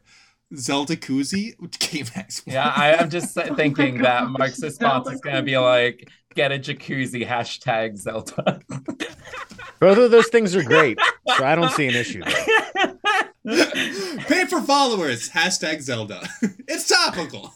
zelda 0.56 0.96
koozie 0.96 1.54
which 1.58 1.78
came 1.78 2.06
next 2.16 2.46
Yeah, 2.46 2.72
I, 2.74 2.94
I'm 2.96 3.10
just 3.10 3.34
thinking 3.56 3.98
that 3.98 4.22
gosh, 4.22 4.38
Mark's 4.38 4.62
response 4.62 5.04
Zelda 5.04 5.10
is 5.10 5.20
going 5.20 5.36
to 5.36 5.42
be 5.42 5.58
like, 5.58 6.08
get 6.34 6.52
a 6.52 6.58
jacuzzi, 6.58 7.26
hashtag 7.26 7.96
Zelda. 7.96 8.60
Both 9.80 9.98
of 9.98 10.10
those 10.12 10.28
things 10.28 10.54
are 10.54 10.62
great, 10.62 10.96
so 11.36 11.44
I 11.44 11.56
don't 11.56 11.72
see 11.72 11.88
an 11.88 11.96
issue 11.96 12.22
pay 13.44 14.44
for 14.46 14.60
followers 14.60 15.30
hashtag 15.30 15.80
zelda. 15.80 16.28
It's 16.68 16.88
topical. 16.88 17.52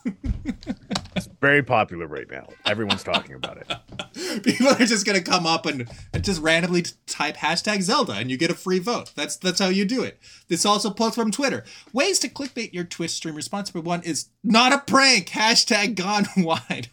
It's 1.14 1.28
very 1.40 1.62
popular 1.62 2.06
right 2.06 2.28
now. 2.28 2.48
Everyone's 2.66 3.04
talking 3.04 3.34
about 3.36 3.58
it. 3.58 4.42
people 4.42 4.66
are 4.68 4.84
just 4.84 5.06
gonna 5.06 5.22
come 5.22 5.46
up 5.46 5.64
and, 5.64 5.88
and 6.12 6.24
just 6.24 6.42
randomly 6.42 6.84
type 7.06 7.36
hashtag 7.36 7.82
zelda 7.82 8.14
and 8.14 8.30
you 8.30 8.36
get 8.36 8.50
a 8.50 8.54
free 8.54 8.80
vote. 8.80 9.12
That's 9.14 9.36
that's 9.36 9.60
how 9.60 9.68
you 9.68 9.84
do 9.84 10.02
it. 10.02 10.18
This 10.48 10.66
also 10.66 10.90
pulls 10.90 11.14
from 11.14 11.30
twitter. 11.30 11.64
Ways 11.92 12.18
to 12.18 12.28
clickbait 12.28 12.74
your 12.74 12.84
twitch 12.84 13.12
stream 13.12 13.36
response 13.36 13.72
number 13.72 13.88
one 13.88 14.02
is 14.02 14.30
not 14.42 14.72
a 14.72 14.78
prank. 14.78 15.28
Hashtag 15.28 15.94
gone 15.94 16.26
wide 16.36 16.90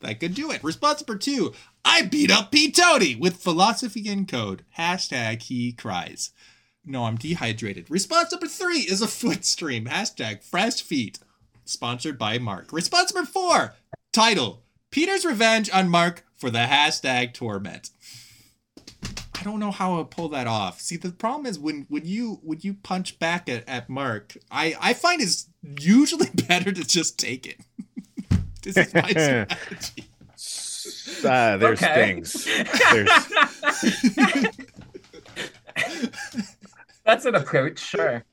that 0.00 0.20
could 0.20 0.34
do 0.34 0.50
it. 0.50 0.62
Response 0.62 1.00
number 1.06 1.18
two 1.18 1.52
i 1.84 2.02
beat 2.02 2.30
up 2.30 2.50
p 2.50 2.70
tony 2.70 3.14
with 3.14 3.36
philosophy 3.42 4.08
in 4.08 4.26
code. 4.26 4.64
Hashtag 4.78 5.42
he 5.42 5.72
cries. 5.72 6.30
No 6.84 7.04
i'm 7.04 7.16
dehydrated. 7.16 7.90
Response 7.90 8.32
number 8.32 8.48
three 8.48 8.80
is 8.80 9.02
a 9.02 9.08
foot 9.08 9.44
stream. 9.44 9.86
Hashtag 9.86 10.42
fresh 10.42 10.82
feet. 10.82 11.18
Sponsored 11.64 12.18
by 12.18 12.38
mark. 12.38 12.72
Response 12.72 13.14
number 13.14 13.30
four 13.30 13.74
title 14.12 14.62
Peter's 14.90 15.24
revenge 15.24 15.70
on 15.72 15.88
Mark 15.88 16.24
for 16.34 16.50
the 16.50 16.58
hashtag 16.60 17.34
torment. 17.34 17.90
I 19.38 19.44
don't 19.44 19.60
know 19.60 19.70
how 19.70 19.94
I'll 19.94 20.04
pull 20.04 20.28
that 20.30 20.46
off. 20.46 20.80
See, 20.80 20.96
the 20.96 21.12
problem 21.12 21.46
is 21.46 21.58
when 21.58 21.86
when 21.88 22.04
you 22.04 22.40
when 22.42 22.58
you 22.62 22.74
punch 22.74 23.18
back 23.18 23.48
at, 23.48 23.68
at 23.68 23.88
Mark, 23.88 24.36
I 24.50 24.74
I 24.80 24.94
find 24.94 25.20
it's 25.20 25.48
usually 25.62 26.30
better 26.48 26.72
to 26.72 26.84
just 26.84 27.18
take 27.18 27.46
it. 27.46 27.60
this 28.62 28.76
is 28.76 28.94
my 28.94 29.02
strategy. 29.10 30.08
Uh, 31.26 31.56
there's 31.56 31.82
Okay. 31.82 31.94
things. 31.94 32.44
There's 32.92 33.10
That's 37.04 37.24
an 37.24 37.34
approach, 37.34 37.78
sure. 37.78 38.24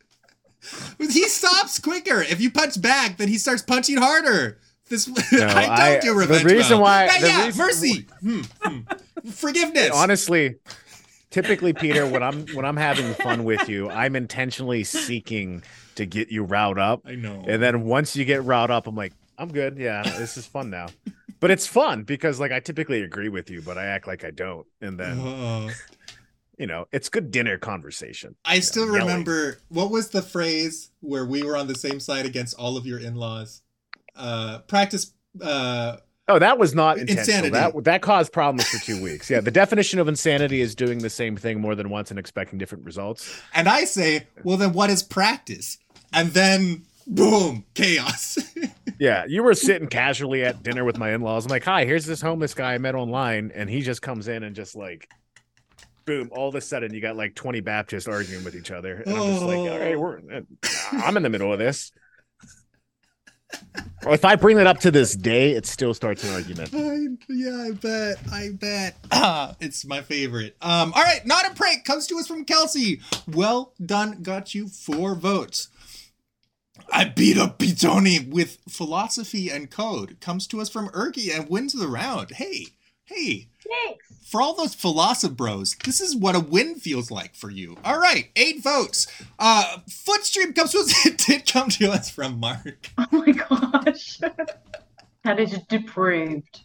He 0.99 1.28
stops 1.28 1.80
quicker. 1.80 2.21
If 2.21 2.41
you 2.41 2.51
punch 2.51 2.82
back, 2.82 3.17
then 3.17 3.28
he 3.28 3.38
starts 3.38 3.61
punching 3.61 3.97
harder. 3.97 4.59
This 4.89 5.09
I 5.32 5.38
don't 5.38 5.69
I- 5.69 5.99
do 6.01 6.13
revenge. 6.13 6.43
the 6.43 6.55
reason 6.55 6.71
well. 6.78 6.82
why- 6.82 7.05
yeah, 7.05 7.19
the 7.21 7.28
yeah, 7.28 7.45
reason- 7.45 7.57
mercy, 7.65 8.07
Hmm, 8.21 8.41
hmm. 8.61 8.80
forgiveness. 9.32 9.89
honestly 9.93 10.55
typically 11.32 11.73
peter 11.73 12.05
when 12.07 12.21
i'm 12.23 12.45
when 12.53 12.63
i'm 12.63 12.78
having 12.78 13.13
fun 13.15 13.43
with 13.43 13.67
you 13.67 13.89
i'm 13.89 14.15
intentionally 14.15 14.86
seeking 14.86 15.61
to 15.95 16.05
get 16.05 16.30
you 16.32 16.43
riled 16.43 16.78
up 16.78 17.01
I 17.05 17.15
know. 17.15 17.43
and 17.45 17.61
then 17.61 17.84
once 17.84 18.15
you 18.15 18.23
get 18.23 18.43
riled 18.43 18.71
up 18.71 18.88
i'm 18.88 18.95
like 18.95 19.11
i'm 19.38 19.51
good 19.51 19.77
yeah 19.77 20.01
this 20.03 20.38
is 20.38 20.45
fun 20.45 20.69
now 20.69 20.88
but 21.39 21.51
it's 21.51 21.67
fun 21.67 22.03
because 22.03 22.39
like 22.39 22.51
i 22.51 22.59
typically 22.59 23.01
agree 23.01 23.29
with 23.29 23.49
you 23.49 23.61
but 23.61 23.77
i 23.77 23.86
act 23.86 24.07
like 24.07 24.23
i 24.23 24.31
don't 24.31 24.65
and 24.81 24.99
then 24.99 25.19
Uh, 25.19 25.69
you 26.57 26.65
know 26.67 26.88
it's 26.93 27.09
good 27.09 27.31
dinner 27.31 27.57
conversation 27.57 28.36
I 28.45 28.59
still 28.61 28.86
yelling. 28.86 29.01
remember 29.01 29.59
what 29.69 29.91
was 29.91 30.09
the 30.09 30.21
phrase 30.21 30.89
where 31.01 31.25
we 31.25 31.43
were 31.43 31.57
on 31.57 31.67
the 31.67 31.75
same 31.75 31.99
side 31.99 32.25
against 32.25 32.55
all 32.57 32.77
of 32.77 32.86
your 32.86 32.97
in-laws. 32.99 33.61
Uh, 34.15 34.59
practice. 34.59 35.11
Uh, 35.41 35.97
oh 36.29 36.39
that 36.39 36.57
was 36.57 36.73
not 36.73 36.97
intentional 36.97 37.47
Insanity. 37.47 37.49
that 37.73 37.83
that 37.83 38.01
caused 38.01 38.31
problems 38.31 38.69
for 38.69 38.77
two 38.83 39.03
weeks 39.03 39.29
yeah 39.29 39.41
the 39.41 39.51
definition 39.51 39.99
of 39.99 40.07
insanity 40.07 40.61
is 40.61 40.73
doing 40.73 40.99
the 40.99 41.09
same 41.09 41.36
thing 41.36 41.59
more 41.59 41.75
than 41.75 41.89
once 41.89 42.09
and 42.09 42.17
expecting 42.17 42.57
different 42.57 42.86
results 42.86 43.41
and 43.53 43.67
I 43.67 43.83
say, 43.83 44.27
well, 44.45 44.55
then 44.55 44.71
what 44.71 44.89
is 44.89 45.03
practice? 45.03 45.77
And 46.13 46.29
then 46.29 46.83
boom, 47.08 47.66
chaos. 47.74 48.38
Yeah, 48.97 49.26
you 49.28 49.43
were 49.43 49.56
sitting 49.56 49.89
casually 49.89 50.45
at 50.45 50.64
dinner 50.64 50.86
with 50.86 50.97
my 50.97 51.14
in-laws. 51.14 51.45
I'm 51.45 51.49
like, 51.49 51.66
"Hi, 51.66 51.84
here's 51.84 52.06
this 52.06 52.22
homeless 52.22 52.53
guy 52.53 52.76
I 52.76 52.78
met 52.78 52.95
online," 52.95 53.51
and 53.53 53.70
he 53.70 53.82
just 53.82 54.01
comes 54.01 54.30
in 54.30 54.41
and 54.41 54.56
just 54.56 54.74
like, 54.74 55.10
boom! 56.06 56.30
All 56.32 56.47
of 56.47 56.56
a 56.56 56.62
sudden, 56.62 56.93
you 56.93 57.01
got 57.01 57.18
like 57.18 57.36
20 57.36 57.60
Baptists 57.60 58.08
arguing 58.08 58.45
with 58.45 58.56
each 58.56 58.72
other, 58.72 59.01
and 59.06 59.14
I'm 59.14 59.32
just 59.34 59.43
like, 59.43 59.58
"All 59.58 59.80
right, 59.80 59.99
we're 59.99 60.22
I'm 60.93 61.18
in 61.18 61.24
the 61.24 61.30
middle 61.30 61.51
of 61.51 61.60
this." 61.60 61.91
If 64.08 64.24
I 64.24 64.36
bring 64.36 64.60
it 64.60 64.68
up 64.68 64.80
to 64.80 64.91
this 64.91 65.16
day, 65.16 65.51
it 65.51 65.66
still 65.66 65.93
starts 65.93 66.24
an 66.24 66.34
argument. 66.34 66.70
I, 66.74 67.08
yeah, 67.28 67.68
I 67.68 67.72
bet. 67.72 68.18
I 68.32 68.49
bet. 68.53 68.97
Ah, 69.12 69.56
it's 69.60 69.86
my 69.86 70.01
favorite. 70.01 70.56
Um, 70.62 70.93
all 70.93 71.03
right, 71.03 71.26
not 71.26 71.45
a 71.49 71.56
prank 71.56 71.86
comes 71.86 72.06
to 72.08 72.18
us 72.20 72.28
from 72.28 72.45
Kelsey. 72.45 73.01
Well 73.28 73.74
done, 73.84 74.22
got 74.22 74.53
you 74.53 74.68
four 74.68 75.16
votes. 75.16 75.70
I 76.91 77.05
beat 77.05 77.38
up 77.38 77.59
Pitoni 77.59 78.28
with 78.30 78.57
philosophy 78.69 79.49
and 79.49 79.69
code. 79.71 80.17
Comes 80.19 80.47
to 80.47 80.59
us 80.61 80.69
from 80.69 80.89
Erky 80.89 81.36
and 81.36 81.49
wins 81.49 81.73
the 81.73 81.88
round. 81.88 82.32
Hey, 82.32 82.67
hey, 83.05 83.47
Thanks. 83.65 84.05
for 84.30 84.41
all 84.41 84.53
those 84.55 84.76
philosoph 84.76 85.34
bros, 85.38 85.76
this 85.86 86.01
is 86.01 86.15
what 86.15 86.36
a 86.36 86.39
win 86.39 86.76
feels 86.76 87.09
like 87.11 87.36
for 87.36 87.49
you. 87.49 87.78
All 87.86 87.99
right, 87.99 88.30
eight 88.36 88.61
votes. 88.63 89.07
Uh, 89.39 89.78
Footstream 89.89 90.53
comes 90.53 90.71
to 90.71 90.80
us. 90.80 91.05
It 91.05 91.17
did 91.17 91.45
come 91.51 91.69
to 91.69 91.91
us 91.91 92.09
from 92.09 92.39
Mark. 92.39 92.89
Oh 92.97 93.07
my 93.11 93.32
gosh. 93.32 94.19
that 95.23 95.39
is 95.39 95.57
depraved. 95.69 96.61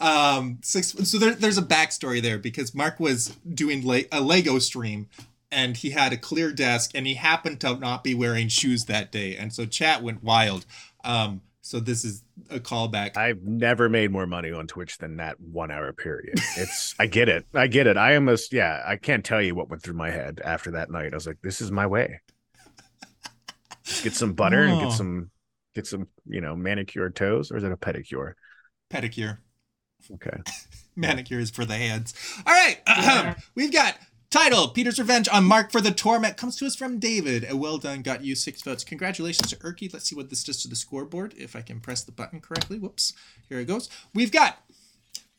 Um, 0.00 0.58
six. 0.62 0.92
So 1.10 1.18
there, 1.18 1.34
there's 1.34 1.58
a 1.58 1.62
backstory 1.62 2.22
there 2.22 2.38
because 2.38 2.74
Mark 2.74 3.00
was 3.00 3.36
doing 3.52 3.84
le- 3.86 4.04
a 4.12 4.20
Lego 4.20 4.58
stream. 4.60 5.08
And 5.52 5.76
he 5.76 5.90
had 5.90 6.12
a 6.12 6.16
clear 6.16 6.52
desk, 6.52 6.92
and 6.94 7.06
he 7.06 7.14
happened 7.14 7.60
to 7.60 7.76
not 7.76 8.04
be 8.04 8.14
wearing 8.14 8.48
shoes 8.48 8.84
that 8.84 9.10
day, 9.10 9.36
and 9.36 9.52
so 9.52 9.66
chat 9.66 10.02
went 10.02 10.22
wild. 10.22 10.64
Um, 11.02 11.40
so 11.60 11.80
this 11.80 12.04
is 12.04 12.22
a 12.50 12.60
callback. 12.60 13.16
I've 13.16 13.42
never 13.42 13.88
made 13.88 14.10
more 14.12 14.26
money 14.26 14.52
on 14.52 14.66
Twitch 14.66 14.98
than 14.98 15.16
that 15.16 15.40
one 15.40 15.70
hour 15.70 15.92
period. 15.92 16.38
It's 16.56 16.94
I 16.98 17.06
get 17.06 17.28
it. 17.28 17.46
I 17.54 17.66
get 17.66 17.86
it. 17.86 17.96
I 17.96 18.14
almost 18.14 18.52
yeah, 18.52 18.82
I 18.86 18.96
can't 18.96 19.24
tell 19.24 19.42
you 19.42 19.54
what 19.54 19.68
went 19.68 19.82
through 19.82 19.94
my 19.94 20.10
head 20.10 20.40
after 20.44 20.70
that 20.72 20.90
night. 20.90 21.12
I 21.12 21.16
was 21.16 21.26
like, 21.26 21.38
this 21.42 21.60
is 21.60 21.70
my 21.70 21.86
way. 21.86 22.20
Just 23.84 24.04
get 24.04 24.14
some 24.14 24.32
butter 24.34 24.62
and 24.62 24.74
Oh. 24.74 24.80
get 24.88 24.92
some 24.92 25.30
get 25.74 25.86
some, 25.86 26.08
you 26.26 26.40
know, 26.40 26.56
manicured 26.56 27.14
toes, 27.16 27.50
or 27.52 27.56
is 27.56 27.64
it 27.64 27.72
a 27.72 27.76
pedicure? 27.76 28.34
Pedicure. 28.92 29.38
Okay. 30.14 30.38
Manicure 30.96 31.38
is 31.38 31.50
for 31.50 31.64
the 31.64 31.76
hands. 31.76 32.14
All 32.46 32.52
right. 32.52 32.78
Yeah. 32.86 33.34
We've 33.54 33.72
got 33.72 33.96
title 34.30 34.68
Peter's 34.68 34.98
Revenge 34.98 35.28
on 35.28 35.44
Mark 35.44 35.72
for 35.72 35.80
the 35.80 35.90
Torment 35.90 36.36
comes 36.36 36.56
to 36.56 36.66
us 36.66 36.76
from 36.76 36.98
David. 36.98 37.44
A 37.50 37.56
well 37.56 37.78
done, 37.78 38.02
got 38.02 38.24
you 38.24 38.34
six 38.34 38.62
votes. 38.62 38.84
Congratulations 38.84 39.50
to 39.50 39.56
Erky. 39.56 39.92
Let's 39.92 40.08
see 40.08 40.14
what 40.14 40.30
this 40.30 40.44
does 40.44 40.62
to 40.62 40.68
the 40.68 40.76
scoreboard 40.76 41.34
if 41.36 41.56
I 41.56 41.62
can 41.62 41.80
press 41.80 42.02
the 42.02 42.12
button 42.12 42.40
correctly. 42.40 42.78
Whoops. 42.78 43.12
Here 43.48 43.58
it 43.58 43.66
goes. 43.66 43.88
We've 44.14 44.30
got 44.30 44.58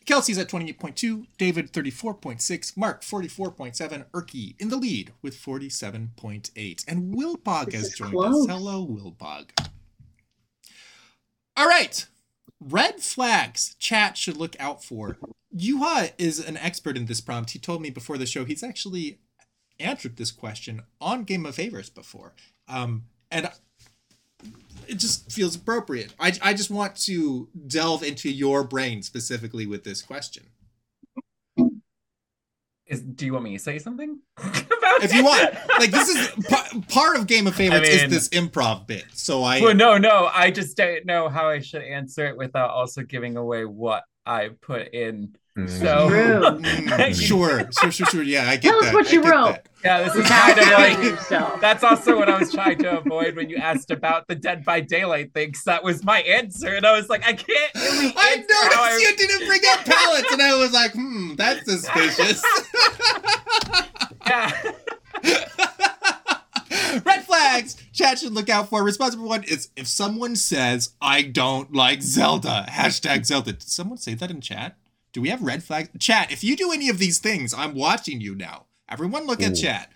Kelsey's 0.05 0.37
at 0.37 0.49
28.2, 0.49 1.27
David 1.37 1.71
34.6, 1.71 2.75
Mark 2.75 3.01
44.7, 3.01 4.05
Erky 4.13 4.55
in 4.59 4.69
the 4.69 4.75
lead 4.75 5.13
with 5.21 5.37
47.8. 5.37 6.83
And 6.87 7.15
Wilbog 7.15 7.73
has 7.73 7.93
joined 7.93 8.11
close. 8.11 8.49
us. 8.49 8.55
Hello, 8.55 8.85
Wilbog. 8.85 9.49
All 11.55 11.67
right. 11.67 12.05
Red 12.61 13.01
flags 13.01 13.75
chat 13.79 14.17
should 14.17 14.37
look 14.37 14.55
out 14.59 14.83
for. 14.83 15.17
Yuha 15.55 16.13
is 16.17 16.39
an 16.39 16.57
expert 16.57 16.95
in 16.95 17.07
this 17.07 17.19
prompt. 17.19 17.51
He 17.51 17.59
told 17.59 17.81
me 17.81 17.89
before 17.89 18.17
the 18.17 18.25
show 18.25 18.45
he's 18.45 18.63
actually 18.63 19.19
answered 19.79 20.17
this 20.17 20.31
question 20.31 20.83
on 21.01 21.23
Game 21.23 21.45
of 21.45 21.55
Favorites 21.55 21.89
before. 21.89 22.33
Um, 22.67 23.05
and 23.31 23.49
it 24.87 24.95
just 24.95 25.31
feels 25.31 25.55
appropriate. 25.55 26.13
I, 26.19 26.33
I 26.41 26.53
just 26.53 26.69
want 26.69 26.95
to 26.97 27.49
delve 27.67 28.03
into 28.03 28.29
your 28.29 28.63
brain 28.63 29.01
specifically 29.01 29.65
with 29.65 29.83
this 29.83 30.01
question. 30.01 30.43
Is, 32.91 33.01
do 33.01 33.25
you 33.25 33.31
want 33.31 33.45
me 33.45 33.53
to 33.53 33.59
say 33.63 33.79
something 33.79 34.19
about 34.37 35.01
If 35.01 35.13
you 35.13 35.23
want, 35.23 35.53
like 35.79 35.91
this 35.91 36.09
is 36.09 36.29
p- 36.49 36.81
part 36.89 37.15
of 37.15 37.25
Game 37.25 37.47
of 37.47 37.55
Favorites 37.55 37.89
mean- 37.89 38.11
is 38.11 38.29
this 38.29 38.29
improv 38.29 38.85
bit. 38.85 39.05
So 39.13 39.43
I 39.43 39.61
Well, 39.61 39.73
no, 39.73 39.97
no. 39.97 40.29
I 40.33 40.51
just 40.51 40.75
don't 40.75 41.05
know 41.05 41.29
how 41.29 41.47
I 41.47 41.59
should 41.61 41.83
answer 41.83 42.27
it 42.27 42.35
without 42.35 42.69
also 42.69 43.01
giving 43.03 43.37
away 43.37 43.63
what 43.63 44.03
I 44.25 44.49
put 44.61 44.93
in. 44.93 45.37
Mm. 45.57 45.69
So 45.69 46.09
Mm, 46.09 47.13
sure, 47.27 47.69
sure, 47.79 47.91
sure, 47.91 48.07
sure. 48.07 48.23
Yeah, 48.23 48.47
I 48.49 48.55
get 48.55 48.69
Tell 48.71 48.85
us 48.85 48.93
what 48.93 49.07
I 49.07 49.11
you 49.11 49.21
wrote. 49.21 49.51
that. 49.53 49.65
yeah, 49.83 50.03
this 50.03 50.15
is 50.15 50.25
have 50.29 50.55
kind 50.55 50.59
of 50.59 50.67
like 50.79 51.03
yourself. 51.03 51.59
that's 51.59 51.83
also 51.83 52.17
what 52.17 52.29
I 52.29 52.39
was 52.39 52.53
trying 52.53 52.77
to 52.79 52.99
avoid 52.99 53.35
when 53.35 53.49
you 53.49 53.57
asked 53.57 53.91
about 53.91 54.27
the 54.29 54.35
Dead 54.35 54.63
by 54.63 54.79
Daylight 54.79 55.33
thing. 55.33 55.51
'cause 55.51 55.63
that 55.65 55.83
was 55.83 56.05
my 56.05 56.21
answer, 56.21 56.69
and 56.73 56.85
I 56.85 56.93
was 56.95 57.09
like, 57.09 57.27
I 57.27 57.33
can't 57.33 57.75
really 57.75 58.13
I 58.15 58.35
answer 58.37 58.75
how 58.75 58.83
I- 58.83 58.89
noticed 58.91 59.19
you 59.21 59.27
didn't 59.27 59.47
bring 59.47 59.61
up 59.73 59.83
pallets, 59.85 60.31
and 60.31 60.41
I 60.41 60.55
was 60.57 60.71
like, 60.71 60.93
hmm, 60.93 61.35
that's 61.35 61.65
suspicious. 61.69 62.41
Yeah. 64.27 64.51
Red 67.05 67.25
flags. 67.25 67.75
Chat 67.91 68.19
should 68.19 68.33
look 68.33 68.49
out 68.49 68.69
for. 68.69 68.83
Responsible 68.83 69.27
one 69.27 69.43
is 69.43 69.69
if 69.75 69.87
someone 69.87 70.35
says, 70.35 70.91
I 71.01 71.21
don't 71.23 71.73
like 71.73 72.01
Zelda. 72.01 72.65
Hashtag 72.69 73.25
Zelda. 73.25 73.51
Did 73.53 73.63
someone 73.63 73.97
say 73.97 74.13
that 74.13 74.31
in 74.31 74.39
chat? 74.39 74.77
Do 75.13 75.21
we 75.21 75.29
have 75.29 75.41
red 75.41 75.63
flags? 75.63 75.89
Chat, 75.99 76.31
if 76.31 76.43
you 76.43 76.55
do 76.55 76.71
any 76.71 76.89
of 76.89 76.97
these 76.99 77.19
things, 77.19 77.53
I'm 77.53 77.75
watching 77.75 78.21
you 78.21 78.33
now. 78.35 78.65
Everyone 78.89 79.25
look 79.27 79.41
at 79.41 79.51
Ooh. 79.51 79.55
chat. 79.61 79.91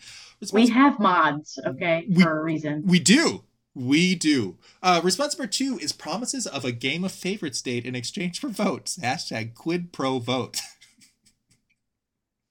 We 0.52 0.68
have 0.70 1.00
mods, 1.00 1.58
okay, 1.66 2.06
We- 2.10 2.22
for 2.24 2.40
a 2.40 2.44
reason. 2.44 2.84
we 2.86 3.00
do. 3.00 3.44
We 3.74 4.16
do. 4.16 4.58
Uh, 4.82 5.02
response 5.04 5.38
number 5.38 5.50
two 5.52 5.78
is 5.80 5.92
promises 5.92 6.48
of 6.48 6.64
a 6.64 6.72
game 6.72 7.04
of 7.04 7.12
favorites 7.12 7.62
date 7.62 7.86
in 7.86 7.94
exchange 7.96 8.40
for 8.40 8.48
votes. 8.48 8.98
Hashtag 9.02 9.54
quid 9.54 9.92
pro 9.92 10.20
vote. 10.20 10.62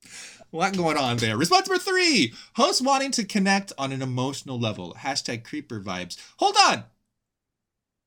a 0.05 0.09
lot 0.57 0.77
going 0.77 0.99
on 0.99 1.17
there. 1.19 1.37
Response 1.39 1.67
number 1.69 1.83
three 1.83 2.35
host 2.57 2.85
wanting 2.85 3.11
to 3.13 3.25
connect 3.25 3.73
on 3.79 3.91
an 3.93 4.03
emotional 4.03 4.59
level. 4.61 4.95
Hashtag 5.01 5.45
creeper 5.45 5.81
vibes. 5.81 6.19
Hold 6.39 6.57
on. 6.69 6.85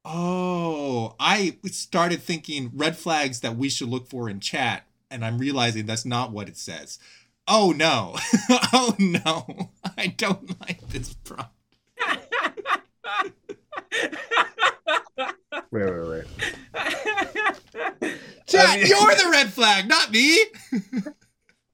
Oh, 0.10 1.16
I 1.20 1.58
started 1.66 2.22
thinking 2.22 2.72
red 2.74 2.96
flags 2.98 3.42
that 3.42 3.58
we 3.58 3.68
should 3.68 3.90
look 3.90 4.08
for 4.08 4.30
in 4.30 4.40
chat, 4.40 4.86
and 5.12 5.26
I'm 5.26 5.38
realizing 5.38 5.86
that's 5.86 6.06
not 6.06 6.32
what 6.32 6.48
it 6.48 6.56
says. 6.56 6.98
Oh 7.46 7.74
no. 7.76 8.16
oh 8.74 8.96
no. 8.98 9.72
I 9.98 10.08
don't 10.08 10.58
like 10.62 10.88
this 10.90 11.14
prompt. 11.14 11.52
Wait, 15.70 15.84
wait, 15.84 16.08
wait. 16.08 16.24
Chat, 18.48 18.70
I 18.70 18.78
mean- 18.78 18.88
you're 18.88 19.16
the 19.16 19.30
red 19.32 19.52
flag, 19.52 19.88
not 19.90 20.12
me. 20.12 20.40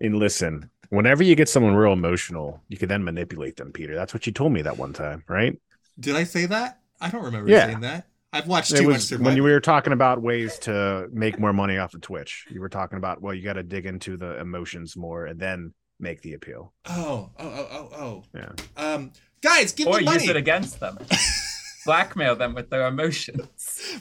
And 0.02 0.16
listen, 0.18 0.70
whenever 0.90 1.24
you 1.24 1.36
get 1.36 1.48
someone 1.48 1.76
real 1.76 1.94
emotional, 1.94 2.60
you 2.70 2.78
can 2.78 2.90
then 2.90 3.04
manipulate 3.04 3.56
them, 3.58 3.72
Peter. 3.72 3.94
That's 3.94 4.12
what 4.14 4.26
you 4.26 4.34
told 4.34 4.52
me 4.52 4.64
that 4.64 4.78
one 4.78 4.94
time, 4.94 5.24
right? 5.28 5.56
Did 6.00 6.16
I 6.16 6.24
say 6.24 6.48
that? 6.48 6.80
I 7.00 7.10
don't 7.12 7.24
remember 7.24 7.52
Yeah. 7.52 7.68
saying 7.68 7.82
that. 7.82 8.08
I've 8.34 8.48
watched 8.48 8.74
It 8.74 8.78
too 8.78 8.90
much 8.90 9.02
Survivor. 9.02 9.24
when 9.30 9.36
you 9.38 9.44
were 9.44 9.60
talking 9.60 9.94
about 9.94 10.22
ways 10.22 10.58
to 10.60 11.08
make 11.14 11.40
more 11.40 11.54
money 11.54 11.78
off 11.78 11.94
of 11.94 12.02
Twitch. 12.02 12.46
You 12.50 12.60
were 12.60 12.68
talking 12.70 12.98
about, 12.98 13.22
well, 13.22 13.34
you 13.34 13.44
got 13.44 13.54
to 13.54 13.64
dig 13.64 13.86
into 13.86 14.18
the 14.18 14.40
emotions 14.40 14.98
more 14.98 15.28
and 15.28 15.40
then 15.40 15.74
make 16.00 16.22
the 16.22 16.34
appeal. 16.34 16.74
oh, 16.88 17.30
oh, 17.38 17.48
oh, 17.48 17.68
oh, 17.72 17.90
oh. 17.96 18.24
Yeah. 18.34 18.52
Um, 18.76 19.12
guys, 19.42 19.72
give 19.72 19.88
or 19.88 19.98
me 20.00 20.04
use 20.04 20.06
money. 20.06 20.28
it 20.30 20.36
against 20.36 20.80
them. 20.80 20.98
Blackmail 21.86 22.36
them 22.38 22.54
with 22.56 22.70
their 22.70 22.88
emotions. 22.88 23.42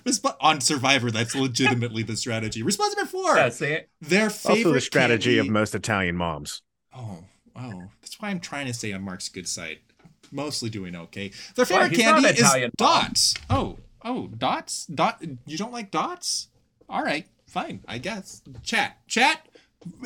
Resp- 0.07 0.37
on 0.41 0.61
Survivor, 0.61 1.11
that's 1.11 1.35
legitimately 1.35 2.05
the 2.05 2.16
strategy. 2.16 2.62
Response 2.62 2.97
number 2.97 3.11
four. 3.11 3.37
Yeah, 3.37 3.49
see? 3.49 3.78
Their 4.01 4.30
favorite 4.30 4.59
Also, 4.59 4.72
the 4.72 4.80
strategy 4.80 5.35
candy- 5.37 5.49
of 5.49 5.53
most 5.53 5.74
Italian 5.74 6.16
moms. 6.16 6.62
Oh, 6.97 7.24
oh. 7.57 7.85
That's 8.01 8.20
why 8.20 8.30
I'm 8.30 8.39
trying 8.41 8.66
to 8.68 8.72
stay 8.74 8.93
on 8.93 9.03
Mark's 9.03 9.28
good 9.28 9.49
side. 9.49 9.78
Mostly 10.30 10.70
doing 10.70 10.95
okay. 10.95 11.33
Their 11.57 11.64
Why, 11.66 11.89
favorite 11.89 11.91
he's 11.97 12.05
not 12.05 12.14
candy 12.22 12.28
is 12.28 12.39
Italian 12.41 12.70
mom. 12.78 13.01
dots. 13.03 13.35
Oh, 13.51 13.78
oh, 14.05 14.28
dots? 14.28 14.86
Dot 14.86 15.22
you 15.46 15.57
don't 15.59 15.72
like 15.72 15.90
dots? 15.90 16.48
All 16.88 17.03
right, 17.03 17.26
fine, 17.46 17.80
I 17.88 17.98
guess. 17.98 18.42
Chat. 18.62 18.98
Chat. 19.07 19.46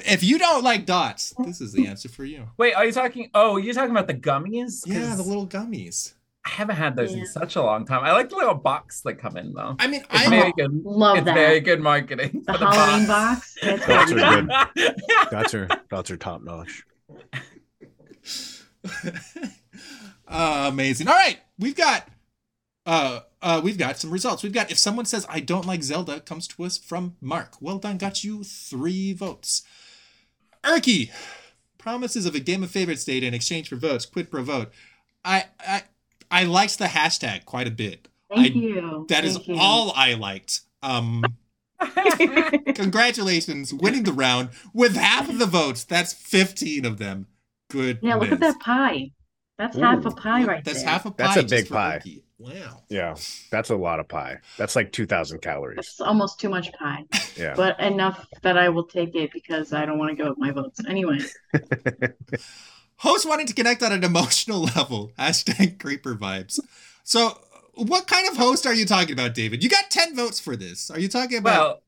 If 0.06 0.22
you 0.24 0.38
don't 0.38 0.64
like 0.64 0.86
dots, 0.86 1.34
this 1.44 1.60
is 1.60 1.72
the 1.72 1.86
answer 1.86 2.08
for 2.08 2.24
you. 2.24 2.48
Wait, 2.56 2.72
are 2.74 2.86
you 2.86 2.92
talking? 2.92 3.30
Oh, 3.34 3.56
you're 3.58 3.74
talking 3.74 3.90
about 3.90 4.06
the 4.06 4.14
gummies? 4.14 4.82
Yeah, 4.86 5.14
the 5.14 5.22
little 5.22 5.46
gummies. 5.46 6.14
I 6.46 6.50
haven't 6.50 6.76
had 6.76 6.94
those 6.96 7.12
Yeah. 7.12 7.20
in 7.22 7.26
such 7.26 7.56
a 7.56 7.62
long 7.62 7.84
time. 7.84 8.04
I 8.04 8.12
like 8.12 8.28
the 8.30 8.36
little 8.36 8.54
box 8.54 9.00
that 9.02 9.14
come 9.14 9.36
in 9.36 9.52
though. 9.52 9.74
I 9.80 9.86
mean, 9.88 10.00
It's 10.02 10.08
I'm 10.24 10.30
very 10.30 10.52
good. 10.56 10.84
Love 10.84 11.18
it's 11.18 11.24
that. 11.26 11.34
very 11.34 11.60
good 11.60 11.80
marketing. 11.80 12.44
the 12.46 12.52
for 12.54 12.58
Halloween 12.66 13.06
box. 13.08 13.56
That's 13.60 13.86
Dots 13.88 14.12
good. 14.12 14.22
are 14.22 14.70
good. 14.74 14.94
Dots 15.30 15.54
are 15.54 15.68
dots 15.90 16.10
are 16.12 16.16
top 16.16 16.42
notch. 16.42 16.84
uh, 20.28 20.66
amazing. 20.72 21.08
All 21.08 21.14
right, 21.16 21.38
we've 21.58 21.74
got 21.76 22.06
uh 22.86 23.20
uh 23.46 23.60
we've 23.64 23.78
got 23.78 23.98
some 23.98 24.10
results. 24.10 24.42
We've 24.42 24.52
got 24.52 24.70
if 24.70 24.78
someone 24.78 25.04
says 25.06 25.24
I 25.28 25.40
don't 25.40 25.66
like 25.66 25.82
Zelda 25.82 26.16
it 26.16 26.26
comes 26.26 26.46
to 26.48 26.64
us 26.64 26.76
from 26.78 27.16
Mark. 27.20 27.54
Well 27.60 27.78
done, 27.78 27.96
got 27.98 28.24
you 28.24 28.42
3 28.44 29.12
votes. 29.14 29.62
Erky 30.64 31.10
promises 31.78 32.26
of 32.26 32.34
a 32.34 32.40
game 32.40 32.62
of 32.64 32.70
favorites 32.70 33.04
data 33.04 33.26
in 33.26 33.34
exchange 33.34 33.68
for 33.68 33.76
votes, 33.76 34.04
quid 34.06 34.30
pro 34.30 34.42
vote. 34.42 34.72
I 35.24 35.44
I 35.60 35.82
I 36.30 36.44
liked 36.44 36.78
the 36.78 36.86
hashtag 36.86 37.44
quite 37.44 37.68
a 37.68 37.70
bit. 37.70 38.08
Thank 38.34 38.56
I- 38.56 38.58
you. 38.58 39.06
That 39.08 39.24
is 39.24 39.36
Thank 39.36 39.48
you. 39.48 39.56
all 39.58 39.92
I 39.94 40.14
liked. 40.14 40.60
Um 40.82 41.24
congratulations 42.74 43.72
winning 43.72 44.02
the 44.04 44.12
round 44.12 44.48
with 44.72 44.96
half 44.96 45.28
of 45.28 45.38
the 45.38 45.46
votes. 45.46 45.84
That's 45.84 46.12
15 46.12 46.84
of 46.84 46.98
them. 46.98 47.26
Good. 47.70 47.98
yeah, 48.02 48.14
look 48.16 48.32
at 48.32 48.40
that 48.40 48.60
pie. 48.60 49.10
That's 49.58 49.76
half 49.76 50.04
a 50.04 50.10
pie 50.10 50.44
right 50.44 50.64
That's 50.64 50.82
there. 50.82 50.84
That's 50.86 51.04
half 51.04 51.06
a 51.06 51.10
pie. 51.10 51.24
That's 51.34 51.36
a 51.36 51.42
big 51.44 51.68
pie. 51.68 51.98
Erky. 52.04 52.22
Wow. 52.38 52.82
Yeah, 52.90 53.16
that's 53.50 53.70
a 53.70 53.76
lot 53.76 53.98
of 53.98 54.08
pie. 54.08 54.38
That's 54.58 54.76
like 54.76 54.92
two 54.92 55.06
thousand 55.06 55.40
calories. 55.40 55.76
That's 55.76 56.00
almost 56.00 56.38
too 56.38 56.50
much 56.50 56.70
pie, 56.74 57.04
Yeah. 57.36 57.54
but 57.56 57.80
enough 57.80 58.26
that 58.42 58.58
I 58.58 58.68
will 58.68 58.84
take 58.84 59.14
it 59.14 59.30
because 59.32 59.72
I 59.72 59.86
don't 59.86 59.98
want 59.98 60.16
to 60.16 60.22
go 60.22 60.28
with 60.28 60.38
my 60.38 60.50
votes. 60.50 60.80
Anyway, 60.86 61.18
host 62.96 63.26
wanting 63.28 63.46
to 63.46 63.54
connect 63.54 63.82
on 63.82 63.92
an 63.92 64.04
emotional 64.04 64.62
level. 64.62 65.12
Hashtag 65.18 65.78
creeper 65.78 66.14
vibes. 66.14 66.60
So, 67.04 67.38
what 67.74 68.06
kind 68.06 68.28
of 68.28 68.36
host 68.36 68.66
are 68.66 68.74
you 68.74 68.84
talking 68.84 69.12
about, 69.12 69.34
David? 69.34 69.62
You 69.62 69.70
got 69.70 69.90
10 69.90 70.14
votes 70.14 70.40
for 70.40 70.56
this. 70.56 70.90
Are 70.90 70.98
you 70.98 71.08
talking 71.08 71.38
about. 71.38 71.58
Well, 71.58 71.82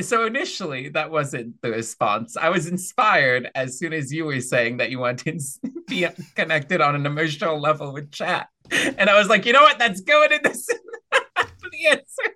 so 0.00 0.26
initially 0.26 0.90
that 0.90 1.10
wasn't 1.10 1.60
the 1.62 1.70
response. 1.70 2.36
I 2.36 2.50
was 2.50 2.66
inspired 2.66 3.48
as 3.54 3.78
soon 3.78 3.94
as 3.94 4.12
you 4.12 4.26
were 4.26 4.42
saying 4.42 4.76
that 4.76 4.90
you 4.90 4.98
want 4.98 5.20
to 5.20 5.40
be 5.88 6.06
connected 6.34 6.82
on 6.82 6.94
an 6.94 7.06
emotional 7.06 7.58
level 7.58 7.94
with 7.94 8.12
chat. 8.12 8.48
And 8.98 9.10
I 9.10 9.18
was 9.18 9.28
like, 9.28 9.46
you 9.46 9.52
know 9.52 9.62
what? 9.62 9.78
That's 9.78 10.00
going 10.00 10.32
in 10.32 10.40
this 10.42 10.66
the 11.12 11.86
answer. 11.90 12.34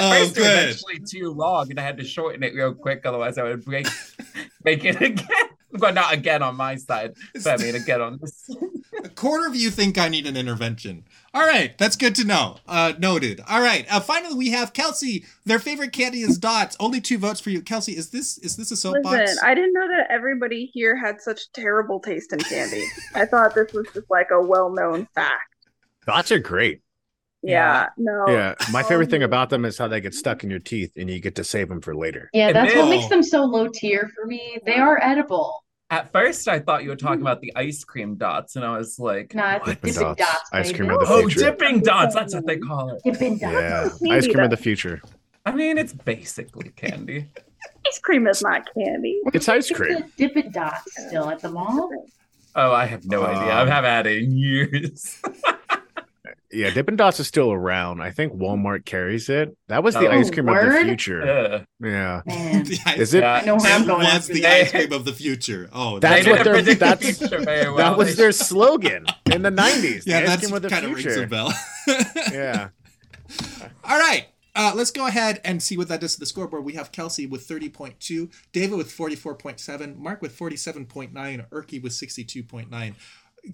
Oh, 0.00 0.12
first, 0.26 0.36
it 0.36 0.40
was 0.40 0.46
actually 0.46 1.00
too 1.06 1.30
long, 1.32 1.70
and 1.70 1.80
I 1.80 1.82
had 1.82 1.96
to 1.98 2.04
shorten 2.04 2.42
it 2.42 2.54
real 2.54 2.74
quick. 2.74 3.04
Otherwise, 3.04 3.36
I 3.36 3.42
would 3.42 3.64
break, 3.64 3.88
make 4.64 4.84
it 4.84 4.96
again. 5.02 5.26
Well, 5.78 5.92
not 5.92 6.14
again 6.14 6.42
on 6.42 6.56
my 6.56 6.76
side, 6.76 7.14
but 7.34 7.60
I 7.60 7.62
mean 7.62 7.74
again 7.74 8.00
on 8.00 8.18
this. 8.20 8.48
A 9.04 9.08
quarter 9.10 9.46
of 9.46 9.54
you 9.54 9.70
think 9.70 9.98
I 9.98 10.08
need 10.08 10.26
an 10.26 10.36
intervention. 10.36 11.04
All 11.34 11.46
right, 11.46 11.76
that's 11.76 11.94
good 11.94 12.14
to 12.16 12.24
know. 12.24 12.56
Uh, 12.66 12.94
noted. 12.98 13.42
All 13.46 13.60
right. 13.60 13.86
Uh, 13.90 14.00
finally, 14.00 14.34
we 14.34 14.50
have 14.50 14.72
Kelsey. 14.72 15.26
Their 15.44 15.58
favorite 15.58 15.92
candy 15.92 16.22
is 16.22 16.38
dots. 16.38 16.76
Only 16.80 17.00
two 17.00 17.18
votes 17.18 17.38
for 17.38 17.50
you, 17.50 17.60
Kelsey. 17.60 17.96
Is 17.96 18.10
this 18.10 18.38
is 18.38 18.56
this 18.56 18.70
a 18.70 18.76
soapbox? 18.76 19.14
Listen, 19.14 19.38
I 19.44 19.54
didn't 19.54 19.74
know 19.74 19.86
that 19.88 20.06
everybody 20.10 20.70
here 20.72 20.96
had 20.96 21.20
such 21.20 21.52
terrible 21.52 22.00
taste 22.00 22.32
in 22.32 22.40
candy. 22.40 22.84
I 23.14 23.26
thought 23.26 23.54
this 23.54 23.72
was 23.72 23.86
just 23.92 24.10
like 24.10 24.30
a 24.32 24.40
well-known 24.40 25.06
fact. 25.14 25.54
Dots 26.06 26.32
are 26.32 26.38
great. 26.38 26.80
Yeah, 27.42 27.86
no. 27.96 28.24
Yeah, 28.28 28.54
my 28.72 28.82
favorite 28.82 29.10
thing 29.10 29.22
Um, 29.22 29.28
about 29.30 29.50
them 29.50 29.64
is 29.64 29.78
how 29.78 29.86
they 29.88 30.00
get 30.00 30.12
stuck 30.14 30.42
in 30.44 30.50
your 30.50 30.58
teeth 30.58 30.92
and 30.96 31.08
you 31.08 31.20
get 31.20 31.34
to 31.36 31.44
save 31.44 31.68
them 31.68 31.80
for 31.80 31.94
later. 31.94 32.28
Yeah, 32.32 32.48
And 32.48 32.56
that's 32.56 32.74
what 32.74 32.88
makes 32.88 33.08
them 33.08 33.22
so 33.22 33.44
low 33.44 33.68
tier 33.68 34.10
for 34.14 34.26
me. 34.26 34.58
They 34.66 34.76
are 34.76 34.98
edible. 35.02 35.64
At 35.90 36.12
first, 36.12 36.48
I 36.48 36.58
thought 36.58 36.82
you 36.82 36.90
were 36.90 36.96
talking 36.96 37.22
about 37.22 37.40
the 37.40 37.50
ice 37.56 37.82
cream 37.84 38.16
dots, 38.16 38.56
and 38.56 38.64
I 38.64 38.76
was 38.76 38.98
like, 38.98 39.34
Nah, 39.34 39.54
it's 39.56 39.64
Dippin' 39.66 39.90
Dippin' 39.90 40.02
Dots. 40.04 40.20
Dots. 40.20 40.50
Ice 40.52 40.72
cream 40.72 40.88
baby. 40.88 40.94
of 40.94 41.00
the 41.08 41.14
"Oh, 41.14 41.20
future. 41.20 41.40
dipping 41.40 41.80
dots." 41.80 42.14
That's 42.14 42.34
what 42.34 42.44
they 42.46 42.58
call 42.58 42.90
it. 42.90 43.02
Dipping 43.04 43.38
Dots. 43.38 43.52
Yeah, 43.54 43.88
Candy, 43.98 44.10
ice 44.10 44.26
cream 44.26 44.44
of 44.44 44.50
the 44.50 44.56
future. 44.58 45.00
I 45.46 45.52
mean, 45.52 45.78
it's 45.78 45.94
basically 45.94 46.70
candy. 46.76 47.26
Ice 47.86 47.98
cream 48.00 48.26
is 48.26 48.42
not 48.42 48.68
candy. 48.74 49.18
It's 49.32 49.48
ice 49.48 49.70
cream. 49.70 49.94
the 50.00 50.28
Dippin' 50.28 50.52
Dots 50.52 50.92
still 51.06 51.30
at 51.30 51.40
the 51.40 51.48
mall. 51.48 51.90
Oh, 52.54 52.70
I 52.72 52.84
have 52.84 53.06
no 53.06 53.24
idea. 53.24 53.50
I 53.54 53.58
haven't 53.66 53.84
had 53.84 54.06
it 54.06 54.22
in 54.24 54.36
years. 54.36 55.22
Yeah, 56.50 56.70
Dippin' 56.70 56.96
Dots 56.96 57.20
is 57.20 57.26
still 57.26 57.52
around. 57.52 58.00
I 58.00 58.10
think 58.10 58.32
Walmart 58.32 58.86
carries 58.86 59.28
it. 59.28 59.54
That 59.68 59.82
was 59.82 59.94
the 59.94 60.08
Oh, 60.08 60.12
ice 60.12 60.30
cream 60.30 60.48
of 60.48 60.54
the 60.64 60.80
future. 60.82 61.22
Ugh. 61.22 61.64
Yeah. 61.80 62.22
Man, 62.24 62.60
Is 62.96 63.12
it? 63.12 63.20
Yeah. 63.22 63.34
I 63.34 63.44
know 63.44 63.56
where 63.56 63.70
I'm 63.74 63.86
going 63.86 64.04
was 64.04 64.26
the 64.28 64.40
that. 64.40 64.62
ice 64.62 64.70
cream 64.70 64.92
of 64.92 65.04
the 65.04 65.12
future. 65.12 65.68
Oh, 65.74 65.98
That's 65.98 66.24
They 66.24 66.30
what 66.30 66.38
didn't 66.38 66.44
they're- 66.52 66.62
predict 66.62 66.80
the 66.80 66.86
that's- 66.86 67.18
future 67.18 67.42
well. 67.44 67.76
That 67.76 67.98
was 67.98 68.16
their 68.16 68.32
slogan 68.32 69.04
in 69.30 69.42
the 69.42 69.50
90s. 69.50 70.04
yeah, 70.06 70.20
the 70.20 70.22
ice 70.22 70.28
that's 70.28 70.42
cream 70.46 70.54
of 70.54 70.62
the 70.62 70.68
kind 70.70 70.86
of 70.86 70.94
rings 70.94 71.16
a 71.16 71.26
bell. 71.26 71.52
Yeah. 72.32 72.68
All 73.84 73.98
right. 73.98 74.26
Uh, 74.54 74.72
let's 74.74 74.90
go 74.90 75.06
ahead 75.06 75.40
and 75.44 75.62
see 75.62 75.76
what 75.76 75.86
that 75.88 76.00
does 76.00 76.14
to 76.14 76.20
the 76.20 76.26
scoreboard. 76.26 76.64
We 76.64 76.72
have 76.72 76.90
Kelsey 76.90 77.26
with 77.26 77.46
30.2, 77.46 78.32
David 78.52 78.76
with 78.76 78.88
44.7, 78.90 79.96
Mark 79.96 80.20
with 80.20 80.36
47.9, 80.36 81.12
Erky 81.50 81.80
with 81.80 81.92
62.9. 81.92 82.94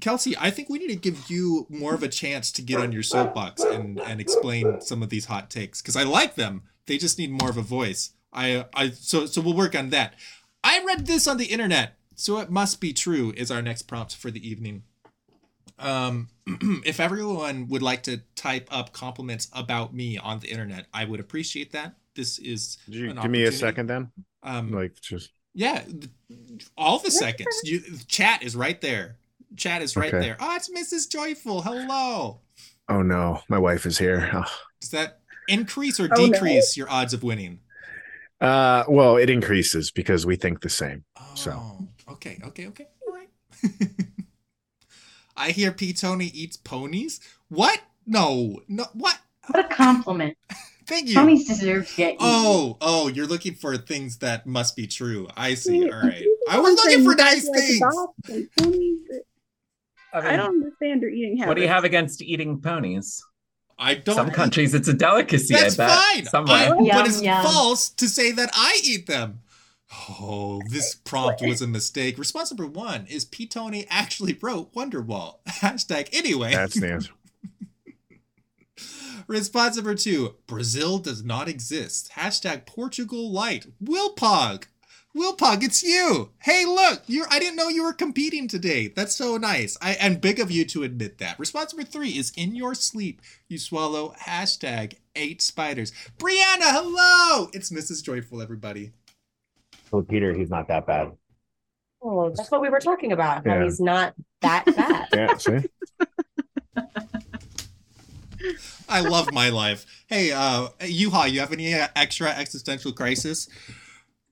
Kelsey, 0.00 0.34
I 0.38 0.50
think 0.50 0.68
we 0.68 0.78
need 0.78 0.88
to 0.88 0.96
give 0.96 1.30
you 1.30 1.66
more 1.68 1.94
of 1.94 2.02
a 2.02 2.08
chance 2.08 2.50
to 2.52 2.62
get 2.62 2.80
on 2.80 2.92
your 2.92 3.02
soapbox 3.02 3.62
and, 3.62 4.00
and 4.00 4.20
explain 4.20 4.80
some 4.80 5.02
of 5.02 5.10
these 5.10 5.26
hot 5.26 5.50
takes 5.50 5.80
because 5.80 5.96
I 5.96 6.02
like 6.02 6.34
them. 6.34 6.62
They 6.86 6.98
just 6.98 7.18
need 7.18 7.30
more 7.30 7.50
of 7.50 7.56
a 7.56 7.62
voice. 7.62 8.12
I 8.32 8.66
I 8.74 8.90
so 8.90 9.26
so 9.26 9.40
we'll 9.40 9.54
work 9.54 9.74
on 9.74 9.90
that. 9.90 10.14
I 10.62 10.82
read 10.84 11.06
this 11.06 11.26
on 11.26 11.36
the 11.36 11.46
internet, 11.46 11.96
so 12.14 12.38
it 12.38 12.50
must 12.50 12.80
be 12.80 12.92
true. 12.92 13.32
Is 13.36 13.50
our 13.50 13.62
next 13.62 13.82
prompt 13.82 14.16
for 14.16 14.30
the 14.30 14.46
evening. 14.46 14.82
Um, 15.78 16.28
if 16.84 17.00
everyone 17.00 17.68
would 17.68 17.82
like 17.82 18.02
to 18.04 18.18
type 18.36 18.68
up 18.70 18.92
compliments 18.92 19.48
about 19.52 19.94
me 19.94 20.18
on 20.18 20.40
the 20.40 20.48
internet, 20.48 20.86
I 20.92 21.04
would 21.04 21.20
appreciate 21.20 21.72
that. 21.72 21.94
This 22.14 22.38
is 22.38 22.78
you 22.86 23.10
an 23.10 23.16
give 23.16 23.30
me 23.30 23.44
a 23.44 23.52
second 23.52 23.88
then? 23.88 24.10
Um, 24.42 24.70
Like 24.70 25.00
just 25.00 25.30
yeah, 25.54 25.84
all 26.76 26.98
the 26.98 27.10
seconds. 27.10 27.60
You 27.64 27.80
chat 28.08 28.42
is 28.42 28.56
right 28.56 28.80
there. 28.80 29.16
Chat 29.56 29.82
is 29.82 29.96
right 29.96 30.12
Okay. 30.12 30.24
there. 30.26 30.36
Oh, 30.40 30.56
it's 30.56 30.70
Mrs. 30.70 31.08
Joyful. 31.10 31.62
Hello. 31.62 32.40
oh 32.88 33.02
no, 33.02 33.40
my 33.48 33.58
wife 33.58 33.86
is 33.86 33.98
here. 33.98 34.30
Oh. 34.34 34.44
Does 34.80 34.90
that 34.90 35.20
increase 35.48 35.98
or 36.00 36.04
Oh, 36.16 36.26
no. 36.26 36.32
decrease 36.32 36.76
your 36.76 36.90
odds 36.90 37.12
of 37.14 37.22
winning? 37.22 37.60
Uh 38.40 38.84
well, 38.88 39.16
it 39.16 39.30
increases 39.30 39.90
because 39.90 40.26
we 40.26 40.36
think 40.36 40.60
the 40.60 40.68
same. 40.68 41.04
Oh, 41.18 41.30
So. 41.34 41.88
okay, 42.08 42.40
okay, 42.44 42.66
okay. 42.68 42.86
All 43.06 43.14
right. 43.14 43.30
I 45.36 45.50
hear 45.50 45.72
P. 45.72 45.92
Tony 45.92 46.26
eats 46.26 46.56
ponies. 46.56 47.20
What? 47.48 47.80
No, 48.06 48.60
no. 48.68 48.84
What? 48.92 49.18
What 49.48 49.64
a 49.64 49.68
compliment. 49.74 50.36
Thank 50.86 51.08
you. 51.08 51.14
Ponies 51.14 51.46
deserve 51.48 51.88
to 51.88 51.96
get 51.96 52.08
eaten. 52.14 52.18
Oh, 52.20 52.76
oh, 52.82 53.08
you're 53.08 53.26
looking 53.26 53.54
for 53.54 53.76
things 53.78 54.18
that 54.18 54.46
must 54.46 54.76
be 54.76 54.86
true. 54.86 55.26
I 55.36 55.54
see. 55.54 55.80
See, 55.82 55.90
All 55.90 55.98
right. 56.02 56.24
I 56.50 56.58
was 56.58 56.74
looking 56.76 57.04
for 57.04 57.14
nice 57.14 57.48
things. 57.48 57.82
Dogs 60.14 60.14
and 60.14 60.14
ponies. 60.14 60.16
I, 60.16 60.20
mean, 60.20 60.40
I 60.40 60.44
don't 60.44 60.54
understand 60.62 61.02
your 61.02 61.10
eating 61.10 61.36
habits. 61.38 61.48
What 61.48 61.54
do 61.56 61.62
you 61.62 61.68
have 61.68 61.84
against 61.84 62.22
eating 62.22 62.60
ponies? 62.60 63.24
I 63.78 63.94
don't. 63.94 64.14
Some 64.14 64.30
countries, 64.30 64.74
it's 64.74 64.88
a 64.88 64.94
delicacy. 64.94 65.54
That's 65.54 65.78
I 65.78 65.86
bet. 65.86 65.98
fine. 65.98 66.24
Somewhere. 66.26 66.56
I- 66.56 66.66
Yum, 66.66 66.86
but 66.90 67.06
it's 67.08 67.22
yum. 67.22 67.42
false 67.44 67.88
to 67.90 68.08
say 68.08 68.30
that 68.32 68.50
I 68.54 68.80
eat 68.84 69.06
them. 69.06 69.40
Oh, 70.20 70.60
this 70.70 70.94
prompt 70.94 71.42
was 71.42 71.62
a 71.62 71.66
mistake. 71.66 72.18
Response 72.18 72.50
number 72.50 72.66
one 72.66 73.06
is 73.06 73.24
P. 73.24 73.46
Tony 73.46 73.86
actually 73.88 74.36
wrote 74.40 74.72
Wonderwall. 74.74 75.36
Hashtag 75.48 76.08
anyway. 76.12 76.52
That's 76.52 76.78
the 76.78 76.92
answer. 76.92 77.12
Response 79.26 79.76
number 79.76 79.94
two 79.94 80.34
Brazil 80.46 80.98
does 80.98 81.24
not 81.24 81.48
exist. 81.48 82.10
Hashtag 82.16 82.66
Portugal 82.66 83.30
Light. 83.30 83.66
Wilpog. 83.82 84.66
Wilpog, 85.16 85.62
it's 85.62 85.82
you. 85.82 86.30
Hey, 86.42 86.64
look, 86.64 87.02
you're 87.06 87.26
I 87.30 87.38
didn't 87.38 87.54
know 87.56 87.68
you 87.68 87.84
were 87.84 87.92
competing 87.92 88.48
today. 88.48 88.88
That's 88.88 89.14
so 89.14 89.36
nice. 89.36 89.76
I 89.80 89.92
and 89.92 90.20
big 90.20 90.40
of 90.40 90.50
you 90.50 90.64
to 90.66 90.82
admit 90.82 91.18
that. 91.18 91.38
Response 91.38 91.72
number 91.72 91.88
three 91.88 92.10
is 92.10 92.32
in 92.36 92.56
your 92.56 92.74
sleep, 92.74 93.22
you 93.48 93.58
swallow 93.58 94.14
hashtag 94.20 94.94
eight 95.14 95.40
spiders. 95.40 95.92
Brianna, 96.18 96.72
hello! 96.72 97.48
It's 97.52 97.70
Mrs. 97.70 98.02
Joyful, 98.02 98.42
everybody. 98.42 98.90
Well, 99.92 100.02
Peter, 100.02 100.32
he's 100.34 100.50
not 100.50 100.66
that 100.66 100.84
bad. 100.86 101.12
Oh, 102.02 102.30
that's 102.30 102.50
what 102.50 102.60
we 102.60 102.68
were 102.68 102.80
talking 102.80 103.12
about. 103.12 103.46
How 103.46 103.54
Yeah. 103.58 103.64
he's 103.64 103.78
not 103.80 104.14
that 104.40 104.64
bad. 104.76 105.06
Yeah, 105.14 105.36
see? 105.36 105.58
I 108.88 109.00
love 109.00 109.32
my 109.32 109.48
life. 109.50 109.86
Hey, 110.08 110.32
uh, 110.32 110.68
Yuha, 110.80 111.30
you 111.30 111.38
have 111.40 111.52
any 111.52 111.72
uh, 111.72 111.86
extra 111.94 112.28
existential 112.30 112.92
crisis? 112.92 113.48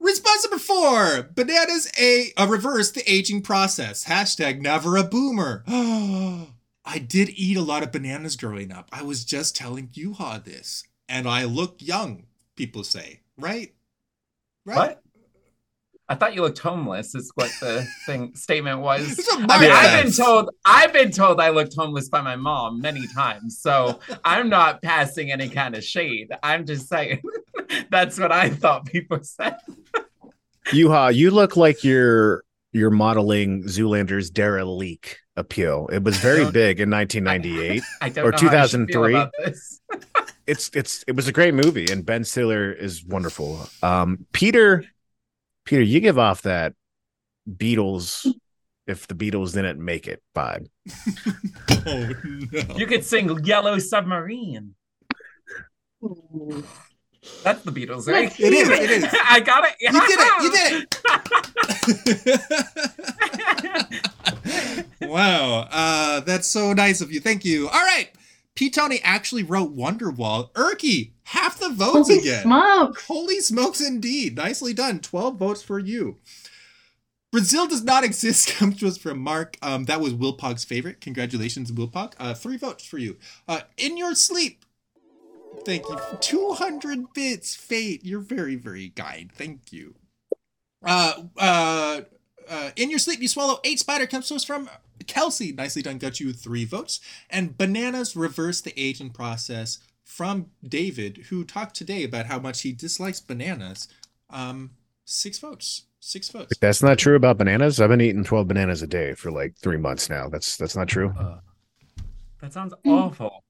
Response 0.03 0.45
number 0.45 0.59
four: 0.59 1.31
Bananas 1.35 1.91
a, 1.99 2.33
a 2.37 2.47
reverse 2.49 2.91
the 2.91 3.09
aging 3.11 3.43
process. 3.43 4.05
Hashtag 4.05 4.61
never 4.61 4.97
a 4.97 5.05
boomer. 5.05 5.63
I 6.85 6.99
did 6.99 7.31
eat 7.31 7.57
a 7.57 7.63
lot 7.63 7.85
of 7.85 7.93
bananas 7.93 8.35
growing 8.35 8.73
up. 8.73 8.89
I 8.93 9.03
was 9.03 9.25
just 9.25 9.55
telling 9.55 9.89
Yuha 9.89 10.43
this, 10.45 10.83
and 11.09 11.29
I 11.29 11.45
look 11.45 11.77
young. 11.79 12.27
People 12.57 12.83
say, 12.83 13.21
right? 13.39 13.73
Right. 14.65 14.99
What? 16.13 16.17
I 16.17 16.19
thought 16.19 16.35
you 16.35 16.43
looked 16.43 16.59
homeless. 16.59 17.15
Is 17.15 17.31
what 17.35 17.51
the 17.61 17.87
thing 18.07 18.35
statement 18.35 18.81
was. 18.81 19.27
I 19.33 19.61
mean, 19.61 19.71
I've 19.71 20.05
been 20.05 20.13
told 20.13 20.51
I've 20.65 20.93
been 20.93 21.11
told 21.11 21.41
I 21.41 21.51
looked 21.51 21.75
homeless 21.77 22.09
by 22.09 22.21
my 22.21 22.37
mom 22.37 22.81
many 22.81 23.07
times. 23.09 23.59
So 23.61 23.99
I'm 24.25 24.49
not 24.49 24.83
passing 24.83 25.31
any 25.33 25.49
kind 25.49 25.75
of 25.75 25.85
shade. 25.85 26.29
I'm 26.43 26.67
just 26.67 26.89
saying 26.89 27.23
that's 27.91 28.19
what 28.19 28.33
I 28.33 28.51
thought 28.51 28.87
people 28.87 29.19
said. 29.23 29.57
Yuha, 30.67 31.15
you 31.15 31.31
look 31.31 31.57
like 31.57 31.83
you're 31.85 32.45
you're 32.73 32.91
modeling 32.91 33.65
Zoolander's 33.65 34.31
Derelicte 34.31 35.17
appeal. 35.37 35.89
It 35.93 36.03
was 36.03 36.17
very 36.19 36.51
big 36.51 36.81
in 36.81 36.91
1998. 36.91 37.83
I 38.01 38.09
don't 38.09 38.25
Or 38.25 38.31
know 38.33 38.39
how 38.39 38.63
I 38.63 38.67
should 38.67 38.89
feel 38.91 39.29
2003. 39.31 39.55
it's 40.47 40.71
it's 40.75 41.05
it 41.07 41.17
was 41.17 41.29
a 41.29 41.33
great 41.33 41.55
movie, 41.55 41.87
and 41.91 42.05
Ben 42.05 42.25
Stiller 42.25 42.73
is 42.73 43.05
wonderful. 43.05 43.69
Um, 43.83 44.27
Peter, 44.33 44.85
Peter, 45.65 45.83
you 45.83 46.01
give 46.01 46.19
off 46.19 46.43
that 46.43 46.75
Beatles. 47.49 48.27
If 48.87 49.07
the 49.07 49.15
Beatles 49.15 49.55
didn't 49.55 49.83
make 49.83 50.09
it 50.09 50.21
vibe, 50.35 50.67
Oh 51.87 52.13
no. 52.25 52.77
You 52.77 52.87
could 52.87 53.05
sing 53.05 53.45
Yellow 53.45 53.79
Submarine. 53.79 54.75
That's 57.45 57.63
the 57.63 57.71
Beatles, 57.71 58.09
right? 58.09 58.39
It 58.41 58.53
is. 58.53 58.69
It 58.69 58.91
is. 58.91 59.07
I 59.25 59.39
got 59.41 59.65
it. 59.65 59.77
You 59.81 59.93
did 59.93 60.19
it. 60.21 60.43
You 60.43 60.51
did 60.51 60.87
it. 65.01 65.09
wow. 65.09 65.69
Uh, 65.71 66.21
that's 66.21 66.49
so 66.49 66.73
nice 66.73 67.01
of 67.01 67.13
you. 67.13 67.21
Thank 67.21 67.45
you. 67.45 67.69
All 67.69 67.75
right. 67.75 68.09
P. 68.55 68.69
Tony 68.71 69.01
actually 69.03 69.43
wrote 69.43 69.75
Wonderwall. 69.77 70.53
Erky, 70.53 71.13
half 71.25 71.59
the 71.59 71.71
votes 71.71 72.09
Holy 72.09 72.19
again. 72.19 72.43
smokes. 72.43 73.07
Holy 73.07 73.41
smokes, 73.41 73.81
indeed. 73.81 74.37
Nicely 74.37 74.75
done. 74.75 75.01
12 75.01 75.37
votes 75.37 75.63
for 75.63 75.79
you. 75.79 76.19
Brazil 77.31 77.67
does 77.67 77.83
not 77.83 78.05
exist 78.05 78.49
comes 78.51 78.79
to 78.81 78.89
us 78.89 78.99
from 78.99 79.19
Mark. 79.19 79.57
Um, 79.63 79.85
that 79.85 80.01
was 80.01 80.13
Wilpog's 80.13 80.65
favorite. 80.65 81.01
Congratulations, 81.01 81.73
Wilpog. 81.73 82.15
Uh, 82.19 82.35
three 82.35 82.59
votes 82.59 82.85
for 82.85 82.99
you. 82.99 83.17
Uh, 83.49 83.61
in 83.79 83.97
your 83.97 84.15
sleep. 84.15 84.65
Thank 85.65 85.89
you. 85.89 85.97
200 86.21 87.13
bits, 87.15 87.55
Fate. 87.55 88.05
You're 88.05 88.21
very, 88.21 88.57
very 88.57 88.91
kind. 88.91 89.31
Thank 89.33 89.73
you. 89.73 89.95
Uh, 90.85 91.23
uh, 91.39 92.01
uh, 92.49 92.71
in 92.77 92.91
your 92.91 92.99
sleep, 92.99 93.21
you 93.21 93.29
swallow 93.29 93.61
eight 93.65 93.79
spider 93.79 94.07
comes 94.07 94.29
to 94.29 94.35
us 94.35 94.45
from 94.45 94.69
Kelsey. 95.05 95.53
Nicely 95.53 95.83
done. 95.83 95.99
Got 95.99 96.21
you 96.21 96.33
three 96.33 96.65
votes. 96.65 97.01
And 97.31 97.57
bananas 97.57 98.17
reverse 98.17 98.61
the 98.61 98.79
aging 98.81 99.11
process 99.11 99.79
from 100.05 100.47
David, 100.67 101.27
who 101.29 101.45
talked 101.45 101.75
today 101.75 102.05
about 102.05 102.27
how 102.27 102.39
much 102.39 102.63
he 102.63 102.73
dislikes 102.73 103.21
bananas. 103.21 103.89
Um, 104.31 104.73
six 105.05 105.39
votes. 105.39 105.83
Six 106.01 106.31
votes. 106.31 106.59
That's 106.59 106.83
not 106.83 106.99
true 106.99 107.15
about 107.15 107.39
bananas. 107.39 107.81
I've 107.81 107.89
been 107.89 108.01
eating 108.01 108.25
12 108.25 108.49
bananas 108.49 108.83
a 108.83 108.89
day 108.89 109.15
for 109.15 109.31
like 109.31 109.57
three 109.57 109.77
months 109.77 110.11
now. 110.11 110.29
That's 110.29 110.57
that's 110.57 110.75
not 110.75 110.89
true. 110.89 111.15
Uh, 111.17 111.39
that 112.41 112.53
sounds 112.53 112.75
awful. 112.85 113.45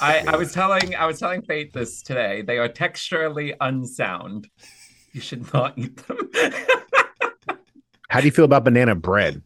I, 0.00 0.24
I 0.28 0.36
was 0.36 0.52
telling 0.52 0.94
I 0.94 1.04
was 1.06 1.18
telling 1.18 1.42
Fate 1.42 1.72
this 1.72 2.02
today. 2.02 2.42
They 2.42 2.58
are 2.58 2.68
texturally 2.68 3.56
unsound. 3.60 4.48
You 5.12 5.20
should 5.20 5.52
not 5.52 5.76
eat 5.76 5.96
them. 6.06 6.30
How 8.08 8.20
do 8.20 8.26
you 8.26 8.32
feel 8.32 8.44
about 8.44 8.64
banana 8.64 8.94
bread? 8.94 9.42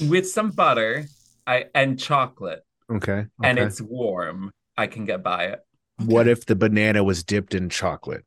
With 0.00 0.28
some 0.28 0.50
butter 0.50 1.06
I 1.46 1.66
and 1.74 1.98
chocolate, 1.98 2.62
Okay. 2.90 3.26
and 3.42 3.58
it's 3.58 3.80
warm. 3.80 4.50
I 4.76 4.86
can 4.86 5.04
get 5.04 5.22
by 5.22 5.46
it. 5.46 5.60
what 6.04 6.28
if 6.28 6.44
the 6.44 6.56
banana 6.56 7.02
was 7.02 7.22
dipped 7.24 7.54
in 7.54 7.68
chocolate? 7.70 8.24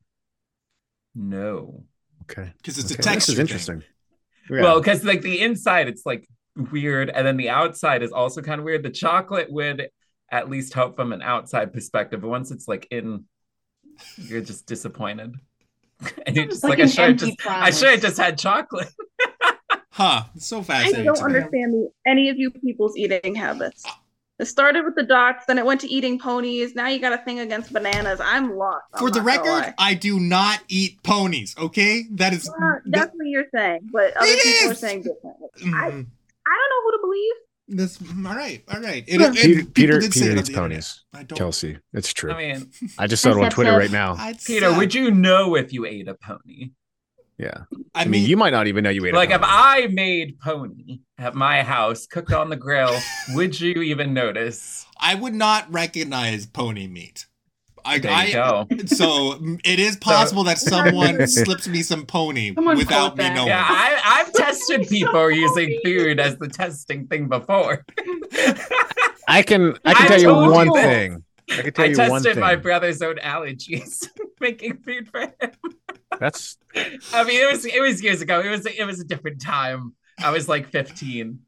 No. 1.14 1.84
Okay. 2.24 2.54
Because 2.58 2.78
it's 2.78 2.92
a 2.92 2.96
texture. 2.98 3.14
This 3.14 3.30
is 3.30 3.40
interesting. 3.40 3.84
Yeah. 4.50 4.62
Well, 4.62 4.80
because 4.80 5.04
like 5.04 5.22
the 5.22 5.42
inside, 5.42 5.88
it's 5.88 6.06
like 6.06 6.28
weird, 6.72 7.10
and 7.10 7.26
then 7.26 7.38
the 7.38 7.50
outside 7.50 8.02
is 8.04 8.12
also 8.12 8.42
kind 8.42 8.60
of 8.60 8.66
weird. 8.66 8.84
The 8.84 8.90
chocolate 8.90 9.52
would 9.52 9.90
at 10.32 10.50
least 10.50 10.74
help 10.74 10.96
from 10.96 11.12
an 11.12 11.22
outside 11.22 11.74
perspective, 11.74 12.22
but 12.22 12.30
once 12.30 12.52
it's 12.52 12.68
like 12.68 12.88
in, 12.92 13.26
you're 14.18 14.42
just 14.42 14.66
disappointed. 14.66 15.36
and 16.26 16.36
you're 16.36 16.46
just 16.46 16.64
like 16.64 16.80
like, 16.80 16.80
I 16.80 16.86
should 16.88 17.00
have 17.00 17.10
empty 17.10 17.36
just, 17.36 17.48
I 17.48 17.70
should 17.72 17.90
have 17.90 18.02
just 18.02 18.18
had 18.18 18.38
chocolate. 18.38 18.90
Huh. 20.00 20.24
It's 20.36 20.48
so 20.48 20.62
fascinating. 20.64 21.02
I 21.02 21.04
don't 21.04 21.16
to 21.18 21.22
me. 21.22 21.36
understand 21.36 21.74
the, 21.74 21.90
any 22.06 22.30
of 22.30 22.38
you 22.38 22.52
people's 22.52 22.96
eating 22.98 23.36
habits. 23.36 23.84
It 24.40 24.46
started 24.46 24.86
with 24.86 24.96
the 24.96 25.04
docs, 25.04 25.44
then 25.48 25.58
it 25.58 25.66
went 25.66 25.82
to 25.82 25.88
eating 25.90 26.18
ponies. 26.18 26.74
Now 26.74 26.88
you 26.88 27.00
got 27.00 27.12
a 27.12 27.18
thing 27.26 27.40
against 27.42 27.74
bananas. 27.74 28.22
I'm 28.24 28.56
lost. 28.56 28.86
I'm 28.94 29.00
For 29.00 29.12
the 29.12 29.22
record. 29.22 29.74
I 29.78 29.94
do 29.96 30.18
not 30.18 30.62
eat 30.70 31.04
ponies. 31.04 31.54
Okay, 31.58 32.06
that 32.12 32.32
is. 32.32 32.50
Well, 32.58 32.80
that's 32.86 33.12
what 33.14 33.28
you're 33.28 33.48
saying, 33.54 33.90
but 33.92 34.16
other 34.16 34.26
It 34.28 34.42
people 34.42 34.70
are 34.70 34.72
is! 34.72 34.80
saying 34.80 35.00
different. 35.04 35.36
I, 35.58 35.92
Mhm. 35.92 36.08
I 36.48 36.56
don't 36.56 36.70
know 36.70 36.82
who 36.86 36.92
to 36.92 37.00
believe. 37.02 37.34
That's 37.72 38.02
all 38.02 38.34
right. 38.36 38.64
All 38.74 38.80
right. 38.82 39.04
It, 39.08 39.20
it- 39.22 39.34
Peter, 39.34 39.56
people 39.58 39.72
Peter, 39.74 40.00
did 40.00 40.12
Peter 40.14 40.32
eats 40.38 40.48
the 40.48 40.56
ponies. 40.56 41.04
Kelsey, 41.36 41.78
it's 41.94 42.14
true. 42.14 42.32
I 42.32 42.38
mean, 42.38 42.72
I 42.98 43.08
just 43.08 43.22
saw 43.22 43.32
it 43.32 43.44
on 43.44 43.52
Twitter 43.52 43.72
so- 43.72 43.78
right 43.78 43.92
now. 43.92 44.16
I'd 44.18 44.42
Peter, 44.42 44.72
say- 44.72 44.78
would 44.78 44.94
you 44.96 45.12
know 45.12 45.56
if 45.56 45.74
you 45.74 45.86
ate 45.86 46.08
a 46.08 46.16
pony? 46.16 46.72
Yeah. 47.40 47.64
I 47.96 48.02
I 48.02 48.04
mean, 48.04 48.12
mean, 48.22 48.30
you 48.30 48.36
might 48.38 48.50
not 48.52 48.68
even 48.68 48.84
know 48.84 48.90
you 48.90 49.06
ate. 49.06 49.14
a 49.14 49.18
Like 49.18 49.30
if. 49.32 49.40
I 49.42 49.88
made 49.88 50.40
pony 50.42 51.00
at 51.18 51.36
my 51.36 51.64
house, 51.64 52.06
cooked 52.06 52.34
on 52.34 52.50
the 52.50 52.58
grill, 52.58 52.96
would 53.34 53.60
you 53.60 53.82
even 53.82 54.14
notice? 54.14 54.86
I 55.00 55.16
would 55.16 55.34
not 55.34 55.72
recognize 55.72 56.46
pony 56.46 56.88
meat. 56.88 57.26
I, 57.86 57.98
There 57.98 58.12
you 58.12 58.18
I 58.18 58.32
go. 58.34 58.68
so 58.88 59.40
it 59.64 59.80
is 59.80 59.96
possible 59.96 60.44
that 60.44 60.58
someone 60.58 61.26
slips 61.28 61.66
me 61.68 61.82
some 61.82 62.06
pony 62.06 62.54
Someone 62.54 62.78
without 62.78 63.16
me 63.18 63.24
that. 63.24 63.34
knowing. 63.36 63.48
Yeah, 63.48 63.66
I, 63.68 64.02
I've 64.04 64.34
tested 64.34 64.88
people 64.90 65.32
using 65.32 65.80
food 65.86 66.20
as 66.20 66.38
the 66.38 66.50
testing 66.50 67.08
thing 67.08 67.30
before. 67.30 67.86
I 69.30 69.44
can, 69.44 69.78
I 69.86 69.94
can 69.94 70.06
I 70.06 70.08
tell 70.08 70.20
you 70.22 70.34
one 70.52 70.68
you 70.68 70.74
thing. 70.74 71.24
I 71.52 71.62
can 71.62 71.74
tell 71.74 71.86
I 71.86 71.88
you 71.88 71.98
one 71.98 72.22
tested 72.22 72.38
my 72.38 72.56
brother's 72.58 73.02
own 73.02 73.16
allergies 73.16 74.08
making 74.42 74.78
food 74.80 75.08
for 75.10 75.22
him. 75.22 75.52
That's 76.20 76.58
I 77.14 77.24
mean, 77.24 77.42
it 77.42 77.52
was 77.52 77.66
it 77.66 77.82
was 77.82 78.02
years 78.04 78.22
ago. 78.22 78.42
It 78.42 78.50
was 78.50 78.66
it 78.66 78.86
was 78.86 79.00
a 79.00 79.06
different 79.06 79.42
time. 79.42 79.96
I 80.20 80.32
was 80.32 80.50
like 80.50 80.68
15. 80.68 81.40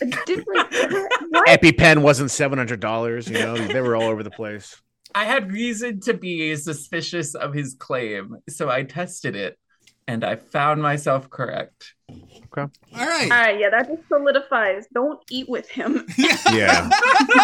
A 0.00 0.06
different. 0.26 0.70
EpiPen 1.48 2.02
wasn't 2.02 2.30
seven 2.30 2.58
hundred 2.58 2.80
dollars. 2.80 3.28
You 3.28 3.38
know, 3.38 3.56
they 3.56 3.80
were 3.80 3.96
all 3.96 4.04
over 4.04 4.22
the 4.22 4.30
place. 4.30 4.80
I 5.14 5.24
had 5.24 5.52
reason 5.52 6.00
to 6.00 6.14
be 6.14 6.54
suspicious 6.56 7.34
of 7.34 7.52
his 7.52 7.74
claim, 7.74 8.36
so 8.48 8.70
I 8.70 8.84
tested 8.84 9.34
it, 9.34 9.58
and 10.10 10.24
I 10.24 10.34
found 10.36 10.82
myself 10.82 11.30
correct. 11.30 11.94
All 12.08 12.64
All 12.64 12.70
right. 13.06 13.30
right, 13.30 13.60
yeah, 13.60 13.70
that 13.70 13.86
just 13.86 14.08
solidifies. 14.08 14.86
Don't 14.92 15.20
eat 15.30 15.48
with 15.48 15.68
him. 15.70 16.04
Yeah. 16.52 16.90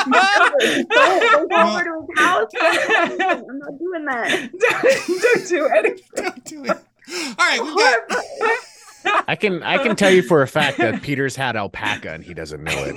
don't, 0.05 0.89
don't 0.89 0.89
go 0.89 1.47
Well- 1.49 1.77
over 1.77 1.85
to 1.85 2.07
his 2.09 2.19
house. 2.19 2.51
I'm 2.61 3.59
not 3.59 3.79
doing 3.79 4.05
that. 4.07 4.51
don't, 4.59 5.23
don't 5.23 5.49
do 5.49 5.67
anything. 5.69 6.05
Don't 6.17 6.45
do 6.45 6.65
it. 6.65 6.71
All 6.71 7.35
right, 7.39 7.61
we've 7.63 7.77
got 7.77 9.25
I 9.29 9.37
can, 9.37 9.63
I 9.63 9.79
can 9.79 9.95
tell 9.95 10.11
you 10.11 10.23
for 10.23 10.43
a 10.43 10.49
fact 10.49 10.79
that 10.79 11.01
Peter's 11.03 11.37
had 11.37 11.55
alpaca 11.55 12.11
and 12.11 12.25
he 12.25 12.35
doesn't 12.35 12.65
know 12.65 12.73
it. 12.77 12.97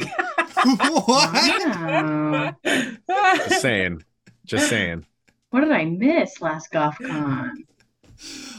what? 1.05 1.31
Wow. 3.07 3.35
Just 3.47 3.61
saying. 3.61 4.03
Just 4.45 4.67
saying. 4.69 5.05
What 5.51 5.61
did 5.61 5.71
I 5.71 5.85
miss 5.85 6.41
last 6.41 6.71
GothCon? 6.71 7.51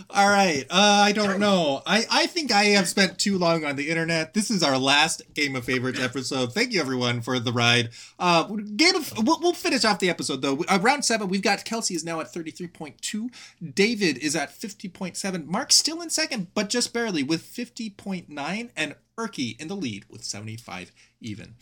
All 0.08 0.28
right. 0.28 0.64
Uh, 0.70 1.02
I 1.04 1.12
don't 1.12 1.38
know. 1.38 1.82
I, 1.86 2.04
I 2.10 2.26
think 2.26 2.50
I 2.50 2.64
have 2.64 2.88
spent 2.88 3.18
too 3.18 3.38
long 3.38 3.64
on 3.64 3.76
the 3.76 3.90
internet. 3.90 4.34
This 4.34 4.50
is 4.50 4.62
our 4.62 4.78
last 4.78 5.22
Game 5.34 5.54
of 5.54 5.64
Favorites 5.64 6.00
episode. 6.00 6.52
Thank 6.52 6.72
you 6.72 6.80
everyone 6.80 7.20
for 7.20 7.38
the 7.38 7.52
ride. 7.52 7.90
Uh, 8.18 8.44
Game 8.44 8.96
of 8.96 9.12
we'll, 9.18 9.38
we'll 9.40 9.52
finish 9.52 9.84
off 9.84 9.98
the 9.98 10.10
episode 10.10 10.42
though. 10.42 10.64
Uh, 10.68 10.78
round 10.80 11.04
seven, 11.04 11.28
we've 11.28 11.42
got 11.42 11.64
Kelsey 11.64 11.94
is 11.94 12.04
now 12.04 12.20
at 12.20 12.32
thirty 12.32 12.50
three 12.50 12.66
point 12.66 13.00
two. 13.02 13.30
David 13.74 14.18
is 14.18 14.34
at 14.34 14.50
fifty 14.52 14.88
point 14.88 15.16
seven. 15.16 15.46
Mark 15.46 15.72
still 15.72 16.00
in 16.00 16.10
second, 16.10 16.48
but 16.54 16.68
just 16.68 16.92
barely 16.92 17.22
with 17.22 17.42
fifty 17.42 17.90
point 17.90 18.28
nine, 18.28 18.70
and 18.76 18.96
Erky 19.18 19.60
in 19.60 19.68
the 19.68 19.76
lead 19.76 20.06
with 20.08 20.24
seventy 20.24 20.56
five 20.56 20.90
even. 21.20 21.54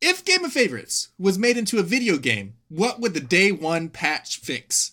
If 0.00 0.24
Game 0.24 0.44
of 0.44 0.52
Favorites 0.52 1.08
was 1.18 1.38
made 1.38 1.56
into 1.56 1.78
a 1.78 1.82
video 1.82 2.18
game, 2.18 2.54
what 2.68 3.00
would 3.00 3.14
the 3.14 3.20
day 3.20 3.50
one 3.50 3.88
patch 3.88 4.40
fix? 4.40 4.92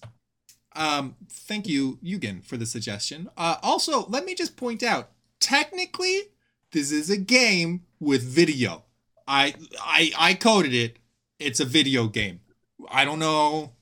Um, 0.76 1.16
thank 1.30 1.68
you, 1.68 2.00
Eugen, 2.02 2.42
for 2.42 2.58
the 2.58 2.66
suggestion. 2.66 3.30
Uh, 3.38 3.58
also, 3.62 4.06
let 4.08 4.26
me 4.26 4.34
just 4.36 4.58
point 4.58 4.84
out, 4.84 5.12
technically, 5.40 6.32
this 6.72 6.92
is 6.92 7.10
a 7.10 7.18
game 7.18 7.84
with 8.00 8.24
video. 8.24 8.84
I 9.28 9.54
I 9.80 10.12
I 10.18 10.34
coded 10.34 10.74
it. 10.74 10.98
It's 11.40 11.60
a 11.60 11.66
video 11.66 12.08
game. 12.08 12.42
I 12.90 13.06
don't 13.06 13.20
know. 13.20 13.74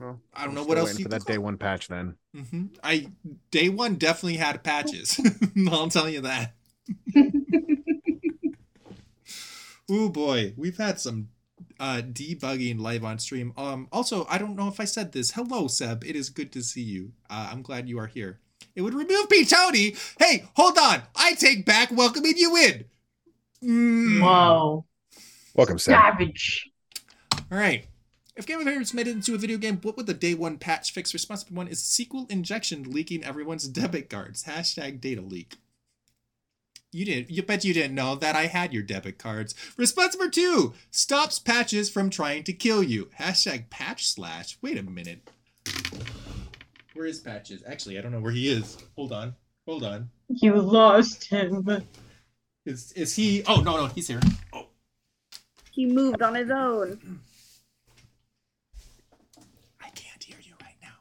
Well, 0.00 0.20
I 0.34 0.44
don't 0.44 0.54
know 0.54 0.64
what 0.64 0.78
else 0.78 0.88
waiting 0.88 0.98
you 1.00 1.04
for 1.04 1.10
could 1.10 1.22
that 1.22 1.26
day 1.26 1.38
one 1.38 1.58
patch. 1.58 1.88
Then 1.88 2.16
hmm 2.34 2.66
I 2.82 3.08
day 3.50 3.68
one 3.68 3.96
definitely 3.96 4.36
had 4.36 4.62
patches. 4.62 5.20
I'll 5.70 5.88
tell 5.88 6.08
you 6.08 6.20
that. 6.22 6.54
oh 9.90 10.08
boy, 10.08 10.54
we've 10.56 10.76
had 10.76 11.00
some 11.00 11.28
uh 11.84 12.00
debugging 12.00 12.80
live 12.80 13.04
on 13.04 13.18
stream. 13.18 13.52
Um 13.58 13.88
also, 13.92 14.26
I 14.30 14.38
don't 14.38 14.56
know 14.56 14.68
if 14.68 14.80
I 14.80 14.84
said 14.86 15.12
this. 15.12 15.32
Hello 15.32 15.68
Seb, 15.68 16.02
it 16.04 16.16
is 16.16 16.30
good 16.30 16.50
to 16.52 16.62
see 16.62 16.82
you. 16.82 17.12
Uh, 17.28 17.50
I'm 17.52 17.60
glad 17.60 17.88
you 17.88 17.98
are 17.98 18.06
here. 18.06 18.40
It 18.74 18.80
would 18.80 18.94
remove 18.94 19.28
Pete 19.28 19.50
Tony. 19.50 19.94
Hey, 20.18 20.48
hold 20.56 20.78
on. 20.78 21.02
I 21.14 21.34
take 21.34 21.66
back 21.66 21.90
welcoming 21.92 22.34
you 22.36 22.56
in. 22.56 22.84
Mm. 23.62 24.22
Whoa. 24.22 24.86
welcome, 25.54 25.78
Seb. 25.78 25.94
Savage. 25.94 26.70
All 27.52 27.58
right. 27.58 27.86
If 28.36 28.46
Game 28.46 28.58
of 28.58 28.64
Thrones 28.64 28.94
made 28.94 29.06
it 29.06 29.12
into 29.12 29.34
a 29.34 29.38
video 29.38 29.58
game, 29.58 29.78
what 29.82 29.96
would 29.96 30.06
the 30.06 30.14
day 30.14 30.34
one 30.34 30.58
patch 30.58 30.92
fix? 30.92 31.12
Response 31.12 31.44
number 31.44 31.58
one 31.58 31.68
is 31.68 31.82
SQL 31.82 32.28
injection 32.30 32.82
leaking 32.90 33.22
everyone's 33.22 33.68
debit 33.68 34.08
cards. 34.10 34.44
Hashtag 34.44 35.00
data 35.00 35.20
leak. 35.20 35.58
You 36.94 37.04
didn't. 37.04 37.30
You 37.30 37.42
bet 37.42 37.64
you 37.64 37.74
didn't 37.74 37.96
know 37.96 38.14
that 38.14 38.36
I 38.36 38.46
had 38.46 38.72
your 38.72 38.84
debit 38.84 39.18
cards. 39.18 39.54
Response 39.76 40.16
number 40.16 40.30
two 40.30 40.74
stops 40.92 41.40
patches 41.40 41.90
from 41.90 42.08
trying 42.08 42.44
to 42.44 42.52
kill 42.52 42.84
you. 42.84 43.10
Hashtag 43.18 43.68
patch 43.68 44.06
slash. 44.06 44.56
Wait 44.62 44.78
a 44.78 44.82
minute. 44.84 45.28
Where 46.94 47.06
is 47.06 47.18
patches? 47.18 47.64
Actually, 47.66 47.98
I 47.98 48.00
don't 48.00 48.12
know 48.12 48.20
where 48.20 48.30
he 48.32 48.48
is. 48.48 48.78
Hold 48.94 49.10
on. 49.10 49.34
Hold 49.66 49.82
on. 49.82 50.08
You 50.28 50.54
lost 50.54 51.24
him. 51.24 51.68
Is 52.64 52.92
is 52.92 53.16
he? 53.16 53.42
Oh 53.48 53.60
no 53.60 53.76
no 53.76 53.86
he's 53.86 54.06
here. 54.06 54.20
Oh 54.52 54.66
He 55.72 55.86
moved 55.86 56.22
on 56.22 56.36
his 56.36 56.50
own. 56.50 57.20
I 59.82 59.88
can't 59.90 60.22
hear 60.22 60.36
you 60.40 60.54
right 60.62 60.76
now. 60.80 60.94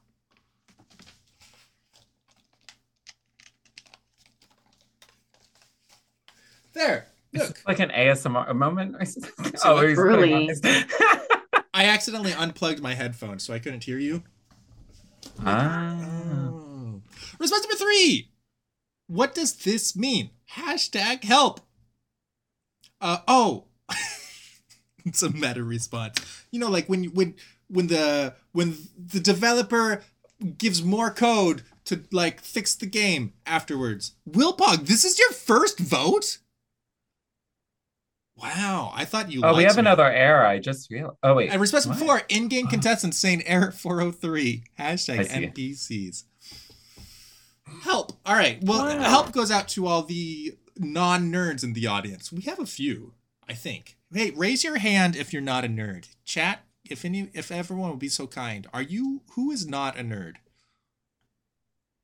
There. 6.74 7.08
Look. 7.34 7.62
Like 7.68 7.80
an 7.80 7.90
ASMR 7.90 8.56
moment 8.56 8.96
or 9.00 9.06
something. 9.06 9.58
So 9.58 9.78
oh, 9.78 9.88
he's 9.88 9.98
putting 9.98 10.34
on 10.34 10.42
early. 10.42 10.48
his- 10.48 10.62
I 11.74 11.86
accidentally 11.86 12.34
unplugged 12.34 12.82
my 12.82 12.94
headphones, 12.94 13.44
so 13.44 13.54
I 13.54 13.60
couldn't 13.60 13.84
hear 13.84 13.98
you. 13.98 14.24
ah. 15.44 15.98
Oh. 16.00 17.02
Response 17.40 17.64
number 17.64 17.76
three. 17.78 18.30
What 19.08 19.34
does 19.34 19.54
this 19.56 19.96
mean? 19.96 20.30
Hashtag 20.56 21.24
help. 21.24 21.62
Uh 23.02 23.20
oh. 23.28 23.66
it's 25.06 25.24
a 25.24 25.30
meta 25.32 25.64
response. 25.64 26.46
You 26.52 26.60
know, 26.60 26.70
like 26.70 26.88
when 26.88 27.04
you 27.04 27.10
when 27.10 27.36
when 27.68 27.88
the 27.88 28.36
when 28.52 28.78
the 28.98 29.20
developer 29.20 30.04
gives 30.58 30.84
more 30.84 31.10
code 31.12 31.64
to 31.86 32.04
like 32.12 32.40
fix 32.42 32.76
the 32.76 32.86
game 32.86 33.34
afterwards. 33.46 34.14
Wilpog, 34.30 34.86
this 34.86 35.04
is 35.04 35.20
your 35.20 35.32
first 35.32 35.80
vote? 35.80 36.38
Wow, 38.36 38.92
I 38.96 39.06
thought 39.06 39.32
you. 39.32 39.42
Oh, 39.44 39.56
we 39.56 39.64
have 39.64 39.76
me. 39.76 39.82
another 39.82 40.06
error. 40.12 40.46
I 40.46 40.60
just 40.60 40.90
realized. 40.90 41.18
Oh 41.24 41.36
wait. 41.36 41.52
And 41.52 41.62
response 41.62 41.86
before 41.86 42.22
in-game 42.30 42.66
Oh. 42.68 42.70
contestants 42.70 43.18
saying 43.18 43.44
error 43.46 43.72
403 43.72 44.64
hashtag. 44.80 45.30
NPCs. 45.30 46.24
Help. 47.84 48.20
All 48.26 48.36
right. 48.36 48.62
Well, 48.64 48.86
Wow. 48.86 49.04
help 49.04 49.32
goes 49.32 49.52
out 49.52 49.68
to 49.70 49.86
all 49.88 50.04
the 50.04 50.58
non-nerds 50.78 51.64
in 51.64 51.74
the 51.74 51.88
audience. 51.88 52.32
We 52.32 52.42
have 52.44 52.60
a 52.60 52.66
few, 52.66 53.14
I 53.48 53.54
think. 53.54 53.98
Hey, 54.14 54.32
raise 54.32 54.64
your 54.64 54.78
hand 54.78 55.16
if 55.16 55.32
you're 55.32 55.42
not 55.42 55.64
a 55.64 55.68
nerd. 55.68 56.08
Chat, 56.26 56.64
if 56.84 57.06
any, 57.06 57.30
if 57.34 57.52
everyone 57.52 57.92
would 57.92 58.00
be 58.00 58.10
so 58.10 58.28
kind. 58.28 58.68
Are 58.74 58.82
you? 58.82 59.22
Who 59.36 59.52
is 59.52 59.66
not 59.68 59.98
a 59.98 60.04
nerd? 60.04 60.36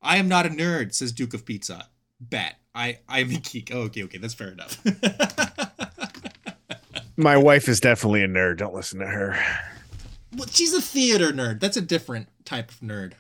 I 0.02 0.18
am 0.18 0.28
not 0.28 0.46
a 0.46 0.50
nerd, 0.50 0.94
says 0.94 1.12
Duke 1.12 1.34
of 1.34 1.46
Pizza. 1.46 1.90
Bet. 2.20 2.56
I 2.76 3.00
I 3.08 3.20
am 3.20 3.32
a 3.32 3.40
geek. 3.40 3.72
Oh, 3.74 3.82
okay, 3.82 4.04
okay, 4.04 4.18
that's 4.20 4.34
fair 4.36 4.50
enough. 4.52 4.78
My 7.20 7.36
wife 7.36 7.68
is 7.68 7.82
definitely 7.82 8.24
a 8.24 8.30
nerd. 8.30 8.60
Don't 8.60 8.74
listen 8.74 9.00
to 9.00 9.06
her. 9.06 9.38
well, 10.38 10.48
she's 10.48 10.74
a 10.74 10.80
theater 10.80 11.34
nerd. 11.34 11.60
That's 11.60 11.76
a 11.76 11.82
different 11.82 12.30
type 12.46 12.72
of 12.72 12.80
nerd. 12.80 13.12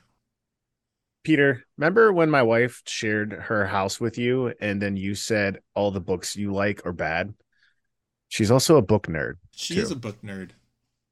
Peter, 1.25 1.65
remember 1.75 2.13
when 2.13 2.29
my 2.29 2.41
wife 2.41 2.81
shared 2.87 3.33
her 3.33 3.65
house 3.65 3.99
with 3.99 4.17
you 4.17 4.53
and 4.61 4.81
then 4.81 4.95
you 4.95 5.15
said 5.15 5.59
all 5.75 5.91
the 5.91 5.99
books 5.99 6.37
you 6.37 6.53
like 6.53 6.85
are 6.85 6.93
bad? 6.93 7.33
She's 8.29 8.51
also 8.51 8.77
a 8.77 8.81
book 8.81 9.07
nerd. 9.07 9.33
She 9.51 9.73
True. 9.73 9.83
is 9.83 9.91
a 9.91 9.97
book 9.97 10.21
nerd. 10.21 10.51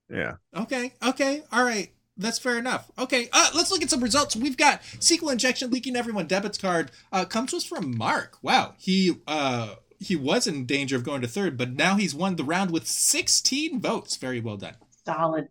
Yeah. 0.09 0.35
Okay, 0.55 0.93
okay, 1.05 1.43
all 1.51 1.65
right. 1.65 1.91
That's 2.15 2.39
fair 2.39 2.57
enough. 2.57 2.89
Okay, 2.97 3.27
uh, 3.33 3.49
let's 3.53 3.69
look 3.69 3.83
at 3.83 3.89
some 3.89 4.01
results. 4.01 4.33
We've 4.33 4.55
got 4.55 4.81
SQL 4.99 5.33
injection 5.33 5.71
leaking 5.71 5.97
everyone 5.97 6.27
debits 6.27 6.57
card. 6.57 6.91
Uh, 7.11 7.25
comes 7.25 7.51
to 7.51 7.57
us 7.57 7.65
from 7.65 7.97
Mark. 7.97 8.37
Wow, 8.41 8.75
he 8.77 9.17
uh 9.27 9.75
he 9.99 10.15
was 10.15 10.47
in 10.47 10.65
danger 10.65 10.95
of 10.95 11.03
going 11.03 11.21
to 11.21 11.27
third, 11.27 11.57
but 11.57 11.73
now 11.73 11.95
he's 11.95 12.13
won 12.15 12.35
the 12.35 12.43
round 12.43 12.71
with 12.71 12.87
16 12.87 13.79
votes. 13.81 14.15
Very 14.17 14.39
well 14.39 14.57
done. 14.57 14.75
Solid. 15.05 15.49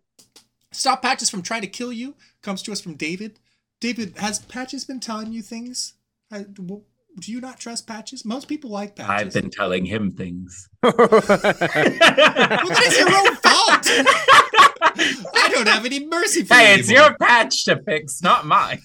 Stop 0.72 1.02
patches 1.02 1.30
from 1.30 1.42
trying 1.42 1.62
to 1.62 1.66
kill 1.68 1.92
you. 1.92 2.14
Comes 2.42 2.62
to 2.62 2.72
us 2.72 2.80
from 2.80 2.94
David. 2.94 3.38
David, 3.80 4.16
has 4.18 4.38
patches 4.40 4.84
been 4.84 5.00
telling 5.00 5.32
you 5.32 5.42
things? 5.42 5.94
I, 6.30 6.42
w- 6.42 6.82
do 7.18 7.32
you 7.32 7.40
not 7.40 7.58
trust 7.58 7.86
patches? 7.86 8.24
Most 8.24 8.46
people 8.48 8.70
like 8.70 8.94
patches. 8.96 9.34
I've 9.36 9.42
been 9.42 9.50
telling 9.50 9.84
him 9.86 10.10
things. 10.10 10.68
Well, 10.82 10.92
that 10.92 12.84
is 12.86 12.98
your 12.98 13.08
own 13.08 13.34
fault. 13.36 13.86
I 15.34 15.48
don't 15.52 15.68
have 15.68 15.84
any 15.86 16.06
mercy 16.06 16.44
for 16.44 16.54
Hey, 16.54 16.60
you. 16.60 16.66
Hey, 16.74 16.80
it's 16.80 16.88
anymore. 16.90 17.08
your 17.08 17.18
patch 17.18 17.64
to 17.64 17.82
fix, 17.84 18.22
not 18.22 18.46
mine. 18.46 18.80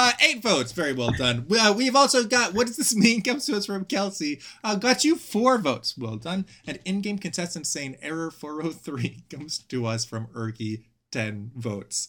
Uh, 0.00 0.12
eight 0.20 0.40
votes. 0.40 0.70
Very 0.70 0.92
well 0.92 1.10
done. 1.10 1.44
We, 1.48 1.58
uh, 1.58 1.72
we've 1.72 1.96
also 1.96 2.22
got, 2.22 2.54
what 2.54 2.68
does 2.68 2.76
this 2.76 2.94
mean? 2.94 3.20
Comes 3.24 3.46
to 3.46 3.56
us 3.56 3.66
from 3.66 3.84
Kelsey. 3.84 4.40
Uh, 4.62 4.76
got 4.76 5.02
you 5.02 5.16
four 5.16 5.58
votes. 5.58 5.98
Well 5.98 6.14
done. 6.14 6.46
And 6.68 6.78
in-game 6.84 7.18
contestant 7.18 7.66
saying 7.66 7.96
error 8.00 8.30
403 8.30 9.24
comes 9.30 9.58
to 9.58 9.86
us 9.86 10.04
from 10.04 10.28
Erky. 10.28 10.84
10 11.10 11.50
votes. 11.56 12.08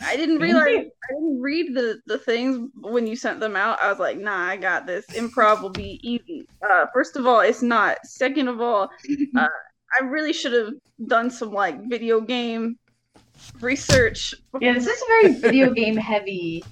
I 0.00 0.16
didn't 0.16 0.38
realize 0.38 0.66
I 0.68 1.14
didn't 1.14 1.40
read 1.40 1.74
the 1.74 2.00
the 2.06 2.18
things 2.18 2.70
when 2.82 3.06
you 3.06 3.16
sent 3.16 3.40
them 3.40 3.56
out. 3.56 3.82
I 3.82 3.88
was 3.88 3.98
like, 3.98 4.18
nah, 4.18 4.46
I 4.46 4.58
got 4.58 4.86
this. 4.86 5.06
Improv 5.06 5.62
will 5.62 5.70
be 5.70 5.98
easy. 6.02 6.46
Uh, 6.68 6.84
first 6.92 7.16
of 7.16 7.26
all, 7.26 7.40
it's 7.40 7.62
not. 7.62 7.96
Second 8.04 8.48
of 8.48 8.60
all, 8.60 8.90
uh, 9.36 9.48
I 9.98 10.04
really 10.04 10.34
should 10.34 10.52
have 10.52 10.74
done 11.06 11.30
some 11.30 11.52
like 11.52 11.88
video 11.88 12.20
game 12.20 12.78
research. 13.60 14.34
Yeah, 14.60 14.72
this 14.74 14.86
is 14.86 15.02
very 15.06 15.34
video 15.34 15.72
game 15.72 15.96
heavy. 15.96 16.64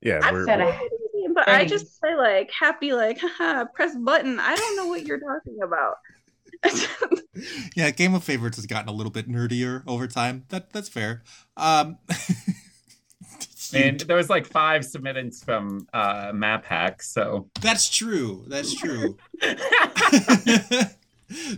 yeah, 0.00 0.20
I've 0.22 0.32
we're, 0.32 0.44
said 0.46 0.58
we're- 0.60 0.72
I- 0.72 0.88
But 1.34 1.48
I 1.48 1.64
just 1.66 2.00
say 2.00 2.14
like 2.14 2.50
happy, 2.50 2.92
like 2.92 3.18
haha, 3.20 3.64
press 3.74 3.94
button. 3.96 4.38
I 4.40 4.54
don't 4.56 4.76
know 4.76 4.86
what 4.86 5.04
you're 5.06 5.20
talking 5.20 5.58
about. 5.62 5.96
Yeah, 7.76 7.90
Game 7.90 8.14
of 8.14 8.24
Favorites 8.24 8.56
has 8.56 8.64
gotten 8.64 8.88
a 8.88 8.92
little 8.92 9.12
bit 9.12 9.28
nerdier 9.28 9.82
over 9.86 10.06
time. 10.06 10.44
That 10.48 10.72
That's 10.72 10.88
fair. 10.88 11.22
Um, 11.58 11.98
And 13.74 13.98
there 14.00 14.16
was 14.16 14.30
like 14.30 14.46
five 14.46 14.82
submitteds 14.82 15.44
from 15.44 15.86
uh, 15.92 16.30
Map 16.32 16.64
Hack, 16.64 17.02
so 17.02 17.50
That's 17.60 17.88
true. 17.90 18.44
That's 18.46 18.72
true. 18.72 19.16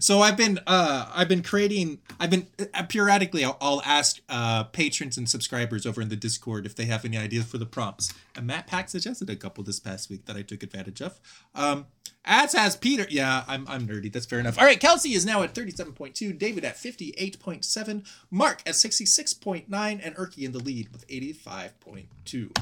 so 0.01 0.21
I've 0.21 0.37
been 0.37 0.61
uh 0.67 1.11
I've 1.15 1.29
been 1.29 1.43
creating 1.43 2.01
I've 2.19 2.31
been 2.31 2.47
uh, 2.75 2.83
periodically 2.85 3.45
I'll, 3.45 3.57
I'll 3.61 3.83
ask 3.85 4.21
uh 4.29 4.65
patrons 4.65 5.17
and 5.17 5.29
subscribers 5.29 5.87
over 5.87 6.01
in 6.01 6.09
the 6.09 6.17
Discord 6.17 6.67
if 6.67 6.75
they 6.75 6.87
have 6.87 7.05
any 7.05 7.17
ideas 7.17 7.47
for 7.47 7.59
the 7.59 7.67
prompts. 7.67 8.13
And 8.37 8.47
Matt 8.47 8.67
Pack 8.67 8.89
suggested 8.89 9.31
a 9.31 9.37
couple 9.37 9.65
this 9.65 9.81
past 9.81 10.11
week 10.11 10.27
that 10.27 10.37
I 10.37 10.43
took 10.43 10.63
advantage 10.63 11.01
of. 11.01 11.21
Um 11.55 11.87
as 12.25 12.53
has 12.53 12.77
Peter. 12.77 13.07
Yeah, 13.09 13.45
I'm 13.49 13.67
I'm 13.69 13.89
nerdy. 13.89 14.13
That's 14.13 14.27
fair 14.27 14.39
enough. 14.39 14.59
All 14.59 14.65
right, 14.65 14.79
Kelsey 14.79 15.15
is 15.15 15.25
now 15.25 15.43
at 15.43 15.55
37.2, 15.55 16.39
David 16.39 16.65
at 16.65 16.77
58.7, 16.77 18.07
Mark 18.31 18.61
at 18.67 18.75
66.9 18.75 19.67
and 19.71 20.17
Erky 20.17 20.45
in 20.45 20.53
the 20.53 20.59
lead 20.59 20.91
with 20.91 21.09
85.2. 21.09 22.55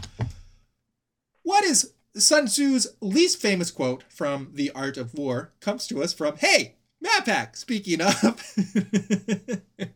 What 1.42 1.64
is 1.64 1.92
Sun 2.16 2.46
Tzu's 2.46 2.86
least 3.00 3.40
famous 3.40 3.70
quote 3.70 4.04
from 4.08 4.50
The 4.54 4.70
Art 4.70 4.96
of 4.96 5.14
War 5.14 5.52
comes 5.60 5.86
to 5.88 6.02
us 6.02 6.14
from, 6.14 6.36
hey, 6.36 6.75
Mapak, 7.05 7.57
speaking 7.57 8.01
of. 8.01 8.42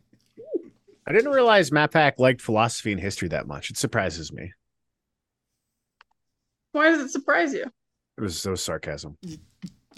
I 1.07 1.13
didn't 1.13 1.31
realize 1.31 1.71
Mapak 1.71 2.19
liked 2.19 2.41
philosophy 2.41 2.91
and 2.91 3.01
history 3.01 3.27
that 3.29 3.47
much. 3.47 3.69
It 3.69 3.77
surprises 3.77 4.31
me. 4.31 4.53
Why 6.73 6.89
does 6.91 7.01
it 7.01 7.09
surprise 7.09 7.53
you? 7.53 7.63
It 8.17 8.21
was 8.21 8.39
so 8.39 8.55
sarcasm. 8.55 9.17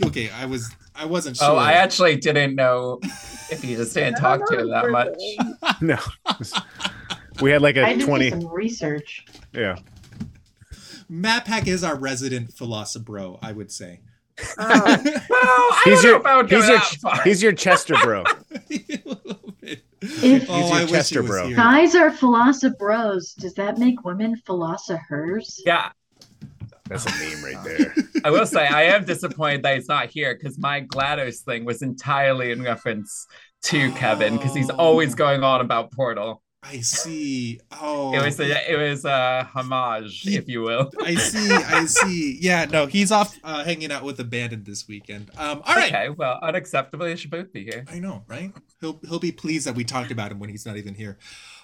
okay, 0.05 0.29
I 0.31 0.45
was, 0.45 0.73
I 0.95 1.05
wasn't 1.05 1.37
sure. 1.37 1.51
oh, 1.51 1.55
I 1.57 1.73
actually 1.73 2.15
didn't 2.15 2.55
know 2.55 2.99
if 3.51 3.63
you 3.63 3.75
just 3.75 3.93
didn't 3.93 4.15
talk 4.15 4.41
to 4.49 4.59
him 4.59 4.69
that 4.69 4.89
much. 4.89 5.13
No. 5.81 5.97
we 7.41 7.51
had 7.51 7.61
like 7.61 7.77
I 7.77 7.89
a 7.89 7.97
did 7.97 8.05
20. 8.05 8.29
some 8.31 8.47
research. 8.47 9.25
Yeah. 9.53 9.77
Mapak 11.11 11.67
is 11.67 11.83
our 11.83 11.97
resident 11.97 12.53
philosopher, 12.53 13.35
I 13.41 13.51
would 13.51 13.71
say. 13.71 13.99
Oh, 14.57 14.97
Well, 15.29 15.39
I 15.39 15.81
He's 15.85 16.01
don't 16.01 16.03
know 16.03 16.09
your, 16.09 16.19
if 16.19 16.25
I 16.25 16.41
he's, 16.43 16.67
your, 16.67 16.77
that 16.77 16.97
far. 17.01 17.21
he's 17.23 17.43
your 17.43 17.51
Chester 17.53 17.95
bro. 18.01 18.23
A 18.23 19.03
little. 19.05 19.39
If 20.01 20.49
oh, 20.49 20.67
your 20.67 20.75
I 20.75 20.85
Chester 20.85 21.21
was 21.21 21.29
bro. 21.31 21.47
here. 21.47 21.55
Guys 21.55 21.95
are 21.95 22.11
philosophers. 22.11 23.33
Does 23.35 23.53
that 23.55 23.77
make 23.77 24.03
women 24.03 24.35
philosophers? 24.45 25.61
Yeah, 25.65 25.91
That's 26.89 27.05
a 27.05 27.09
meme 27.11 27.43
right 27.43 27.55
oh. 27.57 27.63
there. 27.63 27.95
I 28.25 28.31
will 28.31 28.45
say 28.45 28.67
I 28.67 28.83
am 28.83 29.05
disappointed 29.05 29.63
that 29.63 29.75
he's 29.75 29.87
not 29.87 30.09
here 30.09 30.35
because 30.35 30.57
my 30.57 30.81
GLaDOS 30.81 31.39
thing 31.41 31.63
was 31.63 31.81
entirely 31.81 32.51
in 32.51 32.61
reference 32.61 33.27
to 33.63 33.91
Kevin 33.93 34.35
because 34.35 34.53
he's 34.53 34.69
always 34.69 35.15
going 35.15 35.43
on 35.43 35.61
about 35.61 35.91
Portal. 35.93 36.42
I 36.65 36.79
see. 36.79 37.59
Oh, 37.81 38.13
It 38.13 38.23
was 38.23 38.39
a 38.39 38.71
it 38.71 38.77
was 38.77 39.03
a 39.03 39.43
homage, 39.53 40.25
if 40.25 40.47
you 40.47 40.61
will. 40.61 40.89
I 41.01 41.15
see. 41.15 41.51
I 41.51 41.85
see. 41.87 42.37
Yeah, 42.39 42.65
no, 42.65 42.85
he's 42.85 43.11
off 43.11 43.37
uh, 43.43 43.63
hanging 43.65 43.91
out 43.91 44.03
with 44.03 44.19
Abandoned 44.19 44.65
this 44.65 44.87
weekend. 44.87 45.29
Um, 45.37 45.61
all 45.65 45.75
right. 45.75 45.93
Okay, 45.93 46.09
well, 46.09 46.39
unacceptably, 46.41 46.99
they 46.99 47.15
should 47.17 47.31
both 47.31 47.51
be 47.51 47.65
here. 47.65 47.83
I 47.91 47.99
know, 47.99 48.23
right? 48.27 48.53
He'll 48.79 48.99
he'll 49.07 49.19
be 49.19 49.31
pleased 49.33 49.67
that 49.67 49.75
we 49.75 49.83
talked 49.83 50.09
about 50.11 50.31
him 50.31 50.39
when 50.39 50.49
he's 50.49 50.65
not 50.65 50.77
even 50.77 50.93
here. 50.95 51.17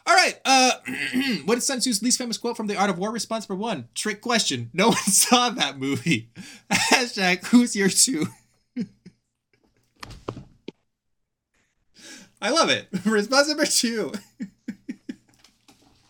All 0.06 0.16
right. 0.16 0.38
Uh, 0.44 0.72
what 1.46 1.58
is 1.58 1.66
Sun 1.66 1.80
Tzu's 1.80 2.04
least 2.04 2.18
famous 2.18 2.38
quote 2.38 2.58
from 2.58 2.68
The 2.68 2.76
Art 2.76 2.90
of 2.90 2.98
War? 3.00 3.12
Response 3.12 3.48
number 3.48 3.62
one: 3.62 3.88
Trick 3.96 4.20
question. 4.22 4.70
No 4.74 4.90
one 4.90 4.98
saw 5.06 5.50
that 5.50 5.80
movie. 5.80 6.30
Hashtag 6.72 7.46
Who's 7.48 7.76
your 7.76 7.90
two? 7.90 8.28
I 12.42 12.52
love 12.52 12.70
it. 12.70 12.88
Response 13.06 13.50
number 13.50 13.66
two. 13.66 14.14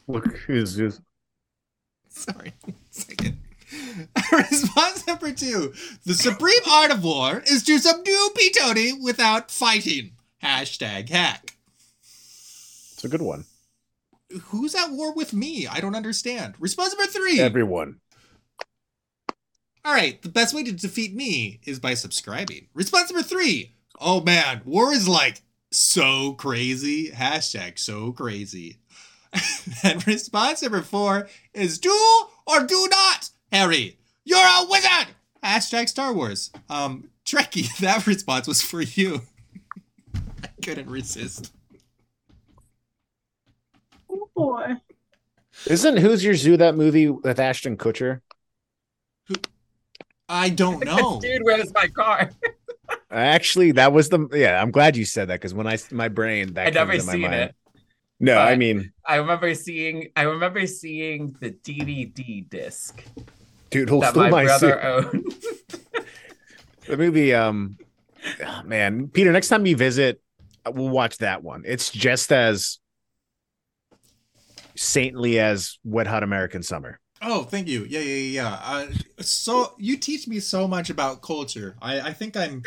Look 0.10 0.38
who's 0.38 0.76
who's 0.76 1.00
Sorry, 2.10 2.54
second. 2.90 3.38
Response 4.32 5.06
number 5.06 5.32
two: 5.32 5.72
The 6.04 6.16
supreme 6.16 6.64
art 6.68 6.90
of 6.90 7.04
war 7.04 7.44
is 7.46 7.64
to 7.66 7.78
subdue 7.78 8.30
P-Tony 8.36 8.92
without 8.94 9.52
fighting. 9.52 10.14
Hashtag 10.44 11.10
hack. 11.10 11.58
it's 12.02 13.04
a 13.04 13.08
good 13.08 13.22
one. 13.22 13.46
Who's 14.46 14.74
at 14.74 14.92
war 14.92 15.14
with 15.14 15.32
me? 15.32 15.68
I 15.68 15.80
don't 15.80 15.96
understand. 15.96 16.56
Response 16.58 16.96
number 16.96 17.12
three. 17.12 17.40
Everyone. 17.40 18.00
All 19.86 19.94
right, 19.94 20.20
the 20.22 20.30
best 20.30 20.56
way 20.56 20.64
to 20.64 20.72
defeat 20.72 21.14
me 21.16 21.60
is 21.66 21.80
by 21.80 21.94
subscribing. 21.94 22.68
Response 22.74 23.12
number 23.12 23.28
three. 23.28 23.76
Oh 24.00 24.22
man, 24.22 24.62
war 24.66 24.92
is 24.92 25.08
like 25.08 25.44
so 25.72 26.34
crazy. 26.34 27.12
Hashtag 27.12 27.78
so 27.78 28.12
crazy. 28.12 28.80
and 29.84 30.06
response 30.08 30.62
number 30.62 30.82
four 30.82 31.28
is 31.54 31.78
do 31.78 31.96
or 32.48 32.66
do 32.66 32.88
not, 32.90 33.30
Harry. 33.52 33.98
You're 34.24 34.40
a 34.40 34.66
wizard. 34.70 35.16
Hashtag 35.44 35.90
Star 35.90 36.14
Wars. 36.14 36.52
Um, 36.70 37.10
Trekkie, 37.26 37.78
that 37.80 38.06
response 38.08 38.48
was 38.48 38.62
for 38.62 38.82
you. 38.82 39.22
I 40.16 40.50
couldn't 40.64 40.90
resist. 40.90 41.52
Oh 44.10 44.30
boy. 44.36 44.76
Isn't 45.68 45.98
Who's 45.98 46.24
Your 46.24 46.36
Zoo 46.36 46.58
that 46.58 46.76
movie 46.76 47.10
with 47.10 47.40
Ashton 47.40 47.78
Kutcher? 47.78 48.22
I 50.28 50.50
don't 50.50 50.86
know. 50.86 51.20
Dude, 51.20 51.44
where's 51.44 51.74
my 51.74 51.88
car? 51.88 52.30
Actually, 53.12 53.74
that 53.74 53.92
was 53.92 54.10
the 54.10 54.28
yeah. 54.32 54.62
I'm 54.62 54.72
glad 54.72 54.96
you 54.96 55.06
said 55.06 55.30
that 55.30 55.36
because 55.36 55.54
when 55.54 55.68
I 55.68 55.78
my 55.92 56.08
brain 56.08 56.54
that 56.54 56.68
I 56.68 56.70
never 56.70 56.94
comes 56.94 57.08
my 57.08 57.14
seen 57.14 57.22
mind. 57.22 57.34
it. 57.34 57.56
No, 58.20 58.38
I 58.38 58.56
mean, 58.56 58.92
I 59.06 59.16
remember 59.16 59.54
seeing 59.56 60.10
I 60.16 60.24
remember 60.24 60.68
seeing 60.68 61.36
the 61.40 61.52
DVD 61.52 62.50
disc 62.50 63.04
dude, 63.70 63.90
hold 63.90 64.04
that 64.04 64.12
still 64.12 64.24
my 64.24 64.30
my 64.30 64.44
brother 64.46 64.72
suit. 64.72 65.16
owned. 65.16 65.34
The 66.90 66.98
movie, 66.98 67.36
um, 67.36 67.78
ah, 68.44 68.64
man, 68.66 69.10
Peter. 69.10 69.32
Next 69.32 69.50
time 69.50 69.64
you 69.68 69.78
visit, 69.78 70.20
uh, 70.66 70.72
we'll 70.72 70.90
watch 70.90 71.20
that 71.20 71.44
one. 71.44 71.62
It's 71.68 71.92
just 71.92 72.32
as 72.32 72.80
saintly 74.76 75.40
as 75.40 75.78
Wet 75.84 76.08
Hot 76.08 76.24
American 76.24 76.64
Summer. 76.64 77.00
Oh, 77.22 77.44
thank 77.44 77.68
you. 77.68 77.86
Yeah, 77.88 78.00
yeah, 78.00 78.16
yeah. 78.16 78.42
yeah. 78.42 78.60
Uh, 78.64 78.88
so 79.20 79.76
you 79.78 79.98
teach 79.98 80.28
me 80.28 80.40
so 80.40 80.68
much 80.68 80.90
about 80.90 81.22
culture. 81.22 81.76
I, 81.80 82.00
I 82.02 82.14
think 82.14 82.36
I'm 82.36 82.64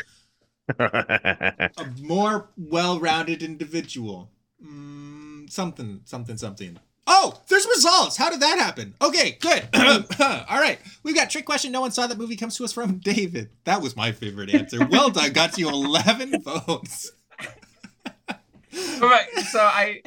a 0.79 1.69
more 1.99 2.49
well-rounded 2.55 3.43
individual. 3.43 4.31
Mm, 4.65 5.22
something, 5.49 6.01
something, 6.05 6.37
something. 6.37 6.77
Oh, 7.05 7.41
there's 7.49 7.65
results. 7.67 8.15
How 8.15 8.29
did 8.29 8.39
that 8.39 8.57
happen? 8.57 8.95
Okay, 9.01 9.37
good. 9.41 9.67
All 10.19 10.59
right, 10.59 10.79
we've 11.03 11.15
got 11.15 11.29
trick 11.29 11.45
question. 11.45 11.71
No 11.71 11.81
one 11.81 11.91
saw 11.91 12.07
that 12.07 12.17
movie. 12.17 12.35
Comes 12.37 12.55
to 12.57 12.63
us 12.63 12.71
from 12.71 12.97
David. 12.99 13.49
That 13.65 13.81
was 13.81 13.95
my 13.95 14.11
favorite 14.11 14.53
answer. 14.53 14.85
Well 14.85 15.09
done. 15.09 15.33
Got 15.33 15.57
you 15.57 15.69
11 15.69 16.41
votes. 16.43 17.11
All 19.01 19.09
right. 19.09 19.27
so 19.51 19.59
I 19.59 20.01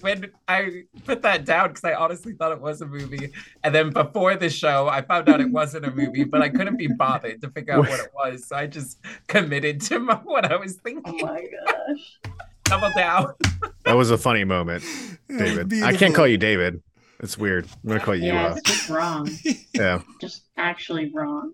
when 0.00 0.30
I 0.46 0.82
put 1.06 1.22
that 1.22 1.46
down 1.46 1.68
because 1.68 1.84
I 1.84 1.94
honestly 1.94 2.34
thought 2.34 2.52
it 2.52 2.60
was 2.60 2.82
a 2.82 2.86
movie, 2.86 3.32
and 3.62 3.74
then 3.74 3.90
before 3.90 4.36
the 4.36 4.50
show 4.50 4.86
I 4.88 5.00
found 5.00 5.28
out 5.30 5.40
it 5.40 5.50
wasn't 5.50 5.86
a 5.86 5.90
movie, 5.90 6.24
but 6.24 6.42
I 6.42 6.50
couldn't 6.50 6.76
be 6.76 6.88
bothered 6.88 7.40
to 7.40 7.50
figure 7.50 7.74
out 7.74 7.88
what 7.88 8.00
it 8.00 8.10
was, 8.14 8.46
so 8.46 8.56
I 8.56 8.66
just 8.66 8.98
committed 9.28 9.80
to 9.82 10.00
my, 10.00 10.14
what 10.24 10.50
I 10.50 10.56
was 10.56 10.74
thinking. 10.74 11.20
Oh 11.22 11.26
my 11.26 11.42
gosh. 11.66 12.34
Double 12.64 12.90
down. 12.96 13.34
that 13.62 13.72
that 13.84 13.92
was 13.96 14.10
a 14.10 14.18
funny 14.18 14.44
moment, 14.44 14.82
David. 15.28 15.72
I 15.82 15.94
can't 15.96 16.14
call 16.14 16.26
you 16.26 16.38
David. 16.38 16.82
It's 17.20 17.38
weird. 17.38 17.66
I'm 17.82 17.88
gonna 17.88 18.00
call 18.00 18.14
you. 18.14 18.26
Yeah, 18.32 18.46
Uh, 18.46 18.54
it's 18.56 18.70
just 18.70 18.88
wrong. 18.88 19.30
yeah. 19.74 20.02
Just 20.20 20.44
actually 20.56 21.10
wrong. 21.14 21.52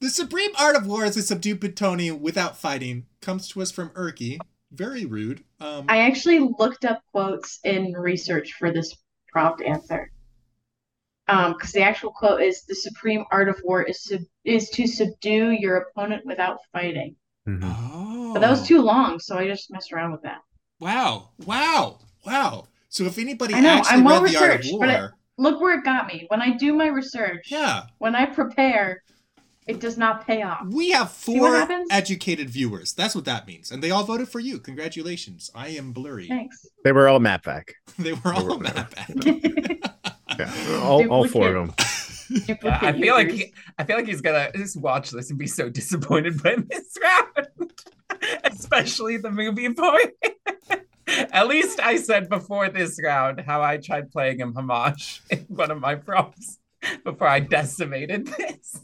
The 0.00 0.10
supreme 0.10 0.50
art 0.58 0.76
of 0.76 0.86
war 0.86 1.04
is 1.04 1.14
to 1.14 1.22
subdue 1.22 1.56
Petoni 1.56 2.10
without 2.16 2.56
fighting. 2.56 3.06
Comes 3.20 3.48
to 3.48 3.62
us 3.62 3.70
from 3.70 3.90
Erky. 3.90 4.38
Very 4.72 5.04
rude. 5.04 5.44
Um, 5.60 5.84
I 5.88 5.98
actually 5.98 6.38
looked 6.58 6.84
up 6.84 7.02
quotes 7.12 7.60
in 7.64 7.92
research 7.92 8.54
for 8.54 8.72
this 8.72 8.96
prompt 9.28 9.62
answer. 9.62 10.10
Um, 11.28 11.52
because 11.52 11.72
the 11.72 11.82
actual 11.82 12.10
quote 12.10 12.42
is 12.42 12.64
the 12.64 12.74
supreme 12.74 13.24
art 13.30 13.48
of 13.48 13.60
war 13.62 13.82
is 13.82 14.02
sub- 14.02 14.22
is 14.44 14.68
to 14.70 14.86
subdue 14.88 15.50
your 15.52 15.76
opponent 15.76 16.26
without 16.26 16.58
fighting. 16.72 17.14
Mhm. 17.48 17.60
oh, 17.64 18.30
But 18.34 18.40
that 18.40 18.50
was 18.50 18.66
too 18.66 18.80
long, 18.80 19.18
so 19.18 19.38
I 19.38 19.46
just 19.46 19.70
messed 19.72 19.92
around 19.92 20.12
with 20.12 20.22
that. 20.22 20.38
Wow! 20.80 21.30
Wow! 21.44 21.98
Wow! 22.24 22.68
So 22.88 23.04
if 23.04 23.18
anybody 23.18 23.54
I 23.54 23.60
know, 23.60 23.68
actually 23.70 23.98
I'm 23.98 24.04
well 24.04 24.22
read 24.22 24.32
the 24.34 24.38
art 24.38 24.50
of 24.50 24.56
researched, 24.58 24.72
war, 24.72 24.86
but 24.86 24.90
it- 25.04 25.10
Look 25.38 25.60
where 25.62 25.78
it 25.78 25.82
got 25.84 26.06
me. 26.06 26.26
When 26.28 26.42
I 26.42 26.50
do 26.56 26.74
my 26.74 26.86
research, 26.88 27.46
yeah, 27.50 27.84
when 27.98 28.14
I 28.14 28.26
prepare, 28.26 29.02
it 29.66 29.80
does 29.80 29.96
not 29.96 30.26
pay 30.26 30.42
off. 30.42 30.66
we 30.70 30.90
have 30.90 31.10
four 31.10 31.66
educated 31.90 32.50
viewers. 32.50 32.92
That's 32.92 33.14
what 33.14 33.24
that 33.24 33.46
means, 33.46 33.70
and 33.70 33.82
they 33.82 33.90
all 33.90 34.04
voted 34.04 34.28
for 34.28 34.40
you. 34.40 34.58
Congratulations! 34.58 35.50
I 35.54 35.68
am 35.68 35.92
blurry. 35.92 36.28
Thanks. 36.28 36.66
They 36.84 36.92
were 36.92 37.08
all 37.08 37.18
Matt 37.18 37.42
back. 37.44 37.72
they 37.98 38.12
were 38.12 38.34
all 38.34 38.44
were- 38.46 38.58
mad 38.58 38.86
back. 38.94 39.08
Yeah. 40.38 40.80
All, 40.82 41.06
all 41.10 41.28
four 41.28 41.54
of 41.54 41.66
them. 41.66 41.74
Duplicate 42.40 42.62
Yeah, 42.64 42.78
I 42.80 42.92
feel 42.92 43.14
like 43.14 43.30
he, 43.30 43.54
I 43.78 43.84
feel 43.84 43.96
like 43.96 44.06
he's 44.06 44.20
gonna 44.20 44.50
just 44.52 44.80
watch 44.80 45.10
this 45.10 45.30
and 45.30 45.38
be 45.38 45.46
so 45.46 45.68
disappointed 45.68 46.42
by 46.42 46.56
this 46.68 46.96
round, 47.02 47.72
especially 48.44 49.16
the 49.16 49.30
movie 49.30 49.68
boy. 49.68 49.98
At 51.32 51.48
least 51.48 51.80
I 51.80 51.96
said 51.96 52.28
before 52.28 52.68
this 52.68 52.98
round 53.02 53.40
how 53.40 53.62
I 53.62 53.76
tried 53.76 54.10
playing 54.10 54.38
him 54.38 54.54
homage 54.54 55.22
in 55.30 55.40
one 55.48 55.70
of 55.70 55.78
my 55.78 55.94
prompts 55.94 56.58
before 57.04 57.28
I 57.28 57.40
decimated 57.40 58.26
this. 58.26 58.80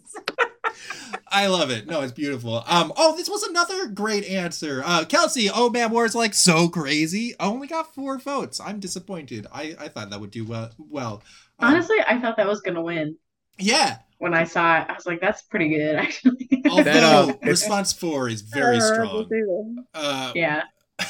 I 1.31 1.47
love 1.47 1.71
it. 1.71 1.87
No, 1.87 2.01
it's 2.01 2.13
beautiful. 2.13 2.65
Um. 2.67 2.93
Oh, 2.97 3.17
this 3.17 3.29
was 3.29 3.43
another 3.43 3.87
great 3.89 4.25
answer. 4.25 4.83
Uh, 4.85 5.05
Kelsey. 5.05 5.51
Oh 5.53 5.71
man, 5.71 5.91
war's 5.91 6.15
like 6.15 6.35
so 6.35 6.69
crazy. 6.69 7.35
I 7.39 7.47
only 7.47 7.67
got 7.67 7.95
four 7.95 8.19
votes. 8.19 8.61
I'm 8.61 8.81
disappointed. 8.81 9.47
I 9.53 9.77
I 9.79 9.89
thought 9.89 10.11
that 10.11 10.21
would 10.21 10.31
do 10.31 10.45
well. 10.45 10.71
Well. 10.79 11.23
Um, 11.59 11.73
Honestly, 11.75 11.97
I 12.07 12.19
thought 12.21 12.37
that 12.37 12.47
was 12.47 12.61
gonna 12.61 12.83
win. 12.83 13.17
Yeah. 13.59 13.99
When 14.19 14.35
I 14.35 14.45
saw 14.45 14.81
it, 14.81 14.87
I 14.89 14.95
was 14.95 15.07
like, 15.07 15.21
"That's 15.21 15.43
pretty 15.43 15.69
good, 15.69 15.95
actually." 16.05 16.63
Although 16.69 16.83
That, 16.85 17.03
uh, 17.03 17.33
response 17.43 17.93
four 17.93 18.29
is 18.29 18.43
very 18.43 18.81
strong. 18.81 19.27
strong. 19.27 19.85
Uh, 19.95 20.33
yeah. 20.35 20.63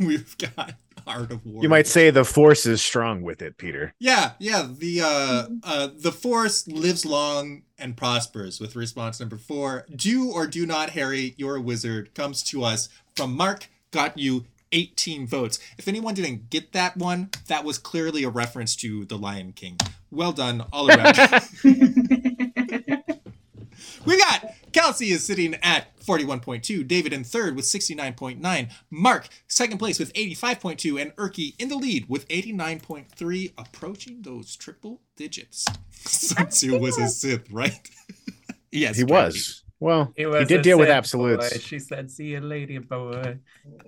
we've 0.00 0.36
got 0.38 0.74
art 1.06 1.30
of 1.32 1.44
war. 1.46 1.62
You 1.62 1.68
might 1.68 1.86
say 1.86 2.10
the 2.10 2.24
force 2.24 2.66
is 2.66 2.82
strong 2.82 3.22
with 3.22 3.42
it, 3.42 3.58
Peter. 3.58 3.94
Yeah, 3.98 4.32
yeah. 4.38 4.68
The 4.70 5.00
uh, 5.02 5.46
uh, 5.62 5.88
the 5.96 6.12
force 6.12 6.66
lives 6.68 7.06
long 7.06 7.62
and 7.78 7.96
prospers. 7.96 8.60
With 8.60 8.76
response 8.76 9.20
number 9.20 9.36
four, 9.36 9.86
do 9.94 10.30
or 10.30 10.46
do 10.46 10.66
not, 10.66 10.90
Harry, 10.90 11.34
you're 11.36 11.56
a 11.56 11.60
wizard. 11.60 12.14
Comes 12.14 12.42
to 12.44 12.64
us 12.64 12.88
from 13.16 13.36
Mark. 13.36 13.68
Got 13.90 14.18
you 14.18 14.44
18 14.72 15.26
votes. 15.26 15.58
If 15.78 15.88
anyone 15.88 16.14
didn't 16.14 16.50
get 16.50 16.72
that 16.72 16.96
one, 16.96 17.30
that 17.46 17.64
was 17.64 17.78
clearly 17.78 18.22
a 18.22 18.28
reference 18.28 18.76
to 18.76 19.06
the 19.06 19.16
Lion 19.16 19.52
King. 19.52 19.78
Well 20.10 20.32
done, 20.32 20.64
all 20.72 20.90
around. 20.90 21.14
We 24.06 24.16
got 24.18 24.54
Kelsey 24.72 25.10
is 25.10 25.24
sitting 25.24 25.54
at 25.62 25.98
41.2, 26.00 26.86
David 26.86 27.12
in 27.12 27.24
third 27.24 27.56
with 27.56 27.64
69.9, 27.66 28.72
Mark 28.90 29.28
second 29.46 29.78
place 29.78 29.98
with 29.98 30.12
85.2, 30.14 31.00
and 31.00 31.14
Erky 31.16 31.54
in 31.58 31.68
the 31.68 31.76
lead 31.76 32.08
with 32.08 32.26
89.3, 32.28 33.52
approaching 33.58 34.22
those 34.22 34.56
triple 34.56 35.02
digits. 35.16 35.66
Sun 35.90 36.46
Tzu 36.48 36.78
was 36.78 36.96
a 36.98 37.08
Sith, 37.08 37.50
right? 37.50 37.78
yes, 38.72 38.96
He 38.96 39.04
was. 39.04 39.62
Well, 39.80 40.12
He 40.16 40.24
he, 40.24 40.44
did 40.44 40.62
deal 40.62 40.78
with 40.78 40.88
absolutes. 40.88 41.52
boy. 41.52 41.58
She 41.60 41.78
said, 41.78 42.10
"See 42.10 42.28
you, 42.32 42.40
lady 42.40 42.78
boy. 42.78 43.38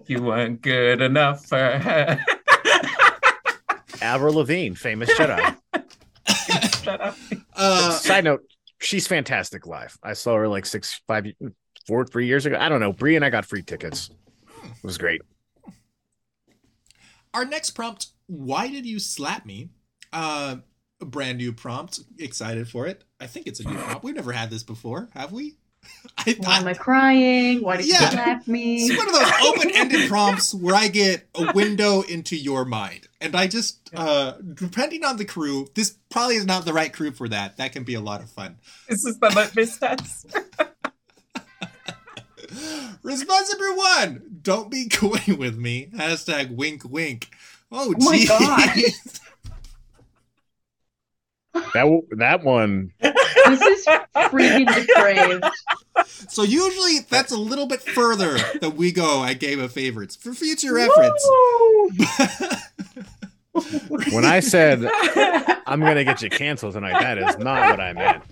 You 0.06 0.22
weren't 0.22 0.60
good 0.60 1.00
enough 1.00 1.46
for 1.46 1.56
her." 1.58 2.20
Avril 4.00 4.34
Lavigne, 4.34 4.74
famous 4.74 5.10
Jedi. 5.14 5.56
Shut 6.83 7.01
up. 7.01 7.16
Uh, 7.55 7.91
Side 7.93 8.24
note, 8.24 8.43
she's 8.81 9.07
fantastic 9.07 9.66
live. 9.66 9.97
I 10.03 10.12
saw 10.14 10.35
her 10.37 10.49
like 10.49 10.66
six, 10.66 11.01
five, 11.07 11.26
four, 11.87 12.05
three 12.05 12.26
years 12.26 12.47
ago. 12.47 12.57
I 12.59 12.68
don't 12.68 12.81
know. 12.81 12.93
Brie 12.93 13.16
and 13.16 13.24
I 13.24 13.31
got 13.31 13.45
free 13.45 13.62
tickets. 13.62 14.11
It 14.64 14.85
was 14.85 14.99
great. 14.99 15.20
our 17.35 17.45
next 17.45 17.70
prompt, 17.70 18.09
why 18.26 18.68
did 18.68 18.87
you 18.87 18.99
slap 18.99 19.47
me? 19.47 19.70
Uh, 20.12 20.57
a 21.01 21.05
brand 21.05 21.39
new 21.39 21.53
prompt. 21.53 22.01
Excited 22.18 22.68
for 22.68 22.87
it. 22.87 23.05
I 23.20 23.26
think 23.26 23.47
it's 23.47 23.61
a 23.61 23.64
new 23.68 23.76
prompt. 23.76 24.03
We've 24.05 24.14
never 24.14 24.33
had 24.33 24.51
this 24.51 24.62
before, 24.62 25.09
have 25.14 25.33
we? 25.33 25.57
I, 26.18 26.37
Why 26.39 26.59
am 26.59 26.66
I 26.68 26.74
crying? 26.74 27.62
Why 27.62 27.76
did 27.78 27.87
you 27.87 27.93
Yeah. 27.95 28.11
slap 28.11 28.47
me? 28.49 28.85
It's 28.85 28.97
one 28.99 29.09
of 29.09 29.14
those 29.14 29.33
open-ended 29.49 30.09
prompts 30.09 30.55
where 30.55 30.74
I 30.74 30.89
get 30.89 31.26
a 31.35 31.53
window 31.53 32.03
into 32.03 32.37
your 32.37 32.64
mind, 32.64 33.09
and 33.20 33.35
I 33.35 33.47
just, 33.47 33.78
uh, 33.95 34.33
depending 34.55 35.05
on 35.05 35.16
the 35.16 35.24
crew, 35.24 35.68
this 35.74 35.97
probably 36.11 36.37
is 36.37 36.45
not 36.47 36.64
the 36.64 36.72
right 36.72 36.93
crew 36.93 37.11
for 37.12 37.28
that. 37.28 37.57
That 37.57 37.72
can 37.72 37.85
be 37.85 37.95
a 37.95 38.01
lot 38.01 38.22
of 38.22 38.31
fun. 38.31 38.57
This 38.89 39.05
is 39.05 39.18
the 39.18 39.31
litmus 39.31 39.78
test. 39.78 40.26
Response 43.03 43.51
number 43.53 43.74
one: 43.76 44.39
Don't 44.43 44.70
be 44.70 44.89
coy 44.89 45.20
with 45.39 45.57
me. 45.57 45.89
Hashtag 45.95 46.55
wink 46.55 46.83
wink. 46.85 47.28
Oh, 47.72 47.95
Oh 47.99 48.05
my. 48.05 48.24
God. 48.26 48.76
That 51.74 52.03
that 52.18 52.45
one. 52.45 52.93
This 53.47 53.61
is 53.62 53.86
freaking 54.14 54.74
depraved. 54.74 55.45
So 56.28 56.43
usually 56.43 57.01
that's 57.09 57.32
a 57.32 57.36
little 57.36 57.66
bit 57.66 57.82
further 57.82 58.38
that 58.61 58.74
we 58.76 58.93
go 58.93 59.24
at 59.24 59.41
Game 59.41 59.61
of 59.61 59.72
Favorites 59.72 60.16
for 60.16 60.32
future 60.32 60.74
reference. 60.74 61.26
When 64.12 64.24
I 64.24 64.41
said 64.41 64.88
I'm 65.66 65.80
gonna 65.80 66.05
get 66.05 66.22
you 66.22 66.30
canceled 66.30 66.74
tonight, 66.74 67.01
that 67.01 67.18
is 67.18 67.38
not 67.38 67.70
what 67.70 67.80
I 67.80 67.93
meant. 67.93 68.22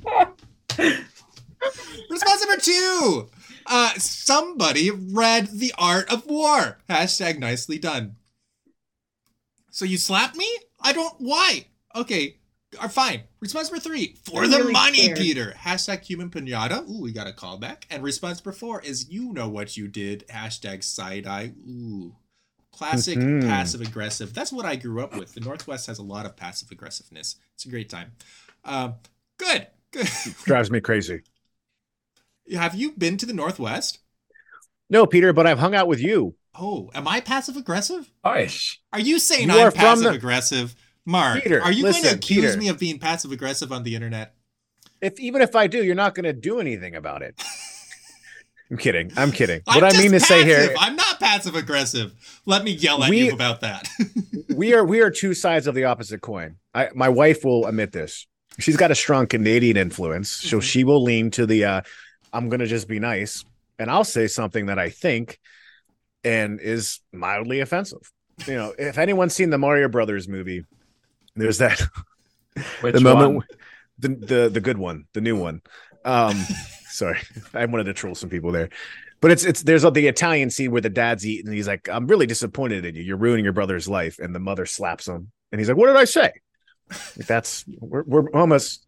Response 2.10 2.46
number 2.46 2.60
two. 2.60 3.28
Uh, 3.66 3.92
somebody 3.98 4.90
read 4.90 5.48
The 5.52 5.74
Art 5.76 6.10
of 6.10 6.24
War. 6.26 6.78
Hashtag 6.88 7.38
nicely 7.38 7.78
done. 7.78 8.16
So 9.70 9.84
you 9.84 9.98
slapped 9.98 10.36
me? 10.36 10.48
I 10.80 10.92
don't. 10.94 11.14
Why? 11.18 11.66
Okay. 11.94 12.37
Are 12.78 12.88
fine. 12.88 13.22
Response 13.40 13.70
number 13.70 13.82
three 13.82 14.16
for 14.24 14.44
I'm 14.44 14.50
the 14.50 14.58
really 14.58 14.72
money, 14.72 14.98
scared. 15.04 15.18
Peter. 15.18 15.54
Hashtag 15.58 16.02
human 16.02 16.28
pinata. 16.28 16.86
Ooh, 16.88 17.00
we 17.00 17.12
got 17.12 17.26
a 17.26 17.32
callback. 17.32 17.84
And 17.90 18.02
response 18.02 18.44
number 18.44 18.52
four 18.56 18.82
is 18.82 19.08
you 19.08 19.32
know 19.32 19.48
what 19.48 19.76
you 19.76 19.88
did. 19.88 20.24
Hashtag 20.28 20.84
side 20.84 21.26
eye. 21.26 21.52
Ooh, 21.66 22.14
classic 22.70 23.18
Mhm. 23.18 23.42
passive 23.48 23.80
aggressive. 23.80 24.34
That's 24.34 24.52
what 24.52 24.66
I 24.66 24.76
grew 24.76 25.02
up 25.02 25.16
with. 25.16 25.32
The 25.32 25.40
Northwest 25.40 25.86
has 25.86 25.98
a 25.98 26.02
lot 26.02 26.26
of 26.26 26.36
passive 26.36 26.70
aggressiveness. 26.70 27.36
It's 27.54 27.64
a 27.64 27.70
great 27.70 27.88
time. 27.88 28.12
Um, 28.64 28.96
good. 29.38 29.66
Good. 29.90 30.08
Drives 30.44 30.70
me 30.70 30.80
crazy. 30.80 31.22
Have 32.52 32.74
you 32.74 32.92
been 32.92 33.16
to 33.16 33.26
the 33.26 33.32
Northwest? 33.32 33.98
No, 34.90 35.06
Peter, 35.06 35.32
but 35.32 35.46
I've 35.46 35.58
hung 35.58 35.74
out 35.74 35.88
with 35.88 36.00
you. 36.00 36.34
Oh, 36.54 36.90
am 36.94 37.08
I 37.08 37.20
passive 37.20 37.56
aggressive? 37.56 38.10
Hush. 38.24 38.80
Are 38.92 39.00
you 39.00 39.18
saying 39.18 39.48
You 39.48 39.54
I'm 39.58 39.66
are 39.68 39.70
from 39.70 39.80
passive 39.80 40.04
the- 40.04 40.10
aggressive? 40.10 40.74
Mark, 41.08 41.42
Peter, 41.42 41.62
are 41.62 41.72
you 41.72 41.84
going 41.84 42.02
to 42.02 42.14
accuse 42.14 42.44
Peter. 42.50 42.58
me 42.58 42.68
of 42.68 42.78
being 42.78 42.98
passive 42.98 43.32
aggressive 43.32 43.72
on 43.72 43.82
the 43.82 43.94
internet? 43.94 44.34
If 45.00 45.18
even 45.18 45.40
if 45.40 45.56
I 45.56 45.66
do, 45.66 45.82
you're 45.82 45.94
not 45.94 46.14
going 46.14 46.24
to 46.24 46.34
do 46.34 46.60
anything 46.60 46.94
about 46.96 47.22
it. 47.22 47.40
I'm 48.70 48.76
kidding. 48.76 49.10
I'm 49.16 49.32
kidding. 49.32 49.62
I'm 49.66 49.80
What 49.82 49.94
I 49.94 49.98
mean 49.98 50.12
to 50.12 50.20
say 50.20 50.44
here. 50.44 50.74
I'm 50.78 50.94
not 50.96 51.18
passive 51.18 51.54
aggressive. 51.54 52.12
Let 52.44 52.62
me 52.62 52.72
yell 52.72 53.02
at 53.02 53.08
We- 53.08 53.28
you 53.28 53.32
about 53.32 53.62
that. 53.62 53.88
we 54.54 54.74
are 54.74 54.84
we 54.84 55.00
are 55.00 55.10
two 55.10 55.32
sides 55.32 55.66
of 55.66 55.74
the 55.74 55.84
opposite 55.84 56.20
coin. 56.20 56.56
I, 56.74 56.90
my 56.94 57.08
wife 57.08 57.42
will 57.42 57.64
admit 57.66 57.92
this. 57.92 58.26
She's 58.58 58.76
got 58.76 58.90
a 58.90 58.94
strong 58.94 59.26
Canadian 59.26 59.78
influence, 59.78 60.28
so 60.28 60.58
Mhm. 60.58 60.62
she 60.62 60.84
will 60.84 61.02
lean 61.02 61.30
to 61.30 61.46
the 61.46 61.64
uh, 61.64 61.80
"I'm 62.34 62.50
going 62.50 62.60
to 62.60 62.66
just 62.66 62.86
be 62.88 62.98
nice," 62.98 63.46
and 63.78 63.90
I'll 63.90 64.04
say 64.04 64.26
something 64.26 64.66
that 64.66 64.78
I 64.78 64.90
think 64.90 65.38
and 66.22 66.60
is 66.60 67.00
mildly 67.14 67.60
offensive. 67.60 68.12
You 68.46 68.54
know, 68.54 68.74
if 68.78 68.98
anyone's 68.98 69.32
seen 69.34 69.48
the 69.48 69.58
Mario 69.58 69.88
Brothers 69.88 70.28
movie, 70.28 70.64
there's 71.40 71.58
that 71.58 71.80
Which 72.80 72.94
the 72.94 73.00
moment 73.00 73.34
one? 73.34 73.46
the 73.98 74.08
the 74.08 74.48
the 74.48 74.60
good 74.60 74.78
one, 74.78 75.06
the 75.12 75.20
new 75.20 75.36
one. 75.36 75.62
Um, 76.04 76.36
sorry, 76.88 77.18
I 77.54 77.64
wanted 77.66 77.84
to 77.84 77.92
troll 77.92 78.14
some 78.14 78.30
people 78.30 78.50
there, 78.52 78.68
but 79.20 79.30
it's 79.30 79.44
it's 79.44 79.62
there's 79.62 79.82
the 79.82 80.06
Italian 80.06 80.50
scene 80.50 80.70
where 80.70 80.80
the 80.80 80.88
dad's 80.90 81.26
eating, 81.26 81.46
and 81.46 81.54
he's 81.54 81.68
like, 81.68 81.88
"I'm 81.88 82.06
really 82.06 82.26
disappointed 82.26 82.84
in 82.84 82.94
you. 82.94 83.02
You're 83.02 83.16
ruining 83.16 83.44
your 83.44 83.52
brother's 83.52 83.88
life," 83.88 84.18
and 84.18 84.34
the 84.34 84.40
mother 84.40 84.66
slaps 84.66 85.06
him, 85.08 85.30
and 85.52 85.60
he's 85.60 85.68
like, 85.68 85.76
"What 85.76 85.86
did 85.88 85.96
I 85.96 86.04
say?" 86.04 86.32
Like, 87.16 87.26
that's 87.26 87.64
we're 87.80 88.02
we're 88.04 88.30
almost 88.30 88.86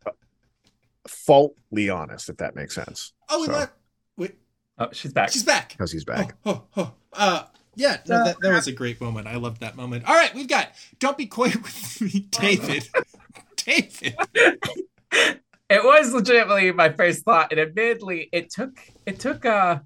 faultly 1.07 1.91
honest, 1.91 2.29
if 2.29 2.37
that 2.39 2.55
makes 2.55 2.75
sense, 2.75 3.13
oh, 3.29 3.41
we 3.41 3.47
So- 3.47 3.53
let 3.53 3.71
wait. 4.17 4.35
Oh, 4.79 4.89
she's 4.93 5.13
back. 5.13 5.31
She's 5.31 5.43
back. 5.45 5.71
because 5.71 5.93
he's 5.93 6.05
back. 6.05 6.35
Oh, 6.47 6.65
oh, 6.77 6.81
oh. 6.83 6.93
Uh, 7.13 7.43
yeah, 7.81 7.97
no, 8.07 8.25
that, 8.25 8.37
that 8.41 8.53
was 8.53 8.67
a 8.67 8.73
great 8.73 9.01
moment. 9.01 9.27
I 9.27 9.37
loved 9.37 9.61
that 9.61 9.75
moment. 9.77 10.05
All 10.07 10.15
right, 10.15 10.35
we've 10.35 10.49
got 10.49 10.69
Don't 10.99 11.17
Be 11.17 11.27
Coy 11.27 11.45
with 11.63 12.01
Me, 12.01 12.27
David. 12.31 12.89
David. 13.57 14.17
It 15.73 15.85
was 15.85 16.13
legitimately 16.13 16.73
my 16.73 16.89
first 16.91 17.25
thought, 17.25 17.53
and 17.53 17.61
admittedly, 17.61 18.29
it 18.33 18.51
took 18.51 18.77
it 19.07 19.21
took 19.21 19.47
uh 19.47 19.79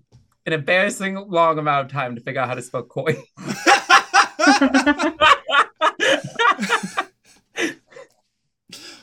an 0.46 0.54
embarrassing 0.54 1.16
long 1.28 1.58
amount 1.58 1.84
of 1.84 1.92
time 1.92 2.14
to 2.14 2.22
figure 2.22 2.40
out 2.40 2.48
how 2.48 2.54
to 2.54 2.62
spell 2.62 2.84
coy. 2.84 3.14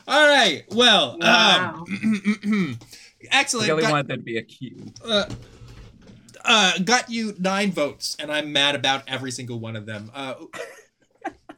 All 0.08 0.28
right, 0.28 0.64
well, 0.70 1.16
Wow. 1.20 1.84
um, 1.86 2.78
I 2.82 3.26
excellent. 3.30 3.68
really 3.68 3.82
Got- 3.82 3.90
wanted 3.92 4.08
there 4.08 4.16
to 4.16 4.22
be 4.22 4.36
a 4.36 4.42
Q. 4.42 4.92
uh, 5.04 5.26
uh, 6.44 6.78
got 6.84 7.10
you 7.10 7.34
nine 7.38 7.72
votes, 7.72 8.16
and 8.18 8.30
I'm 8.30 8.52
mad 8.52 8.74
about 8.74 9.04
every 9.08 9.30
single 9.30 9.58
one 9.60 9.76
of 9.76 9.86
them. 9.86 10.10
Uh, 10.14 10.34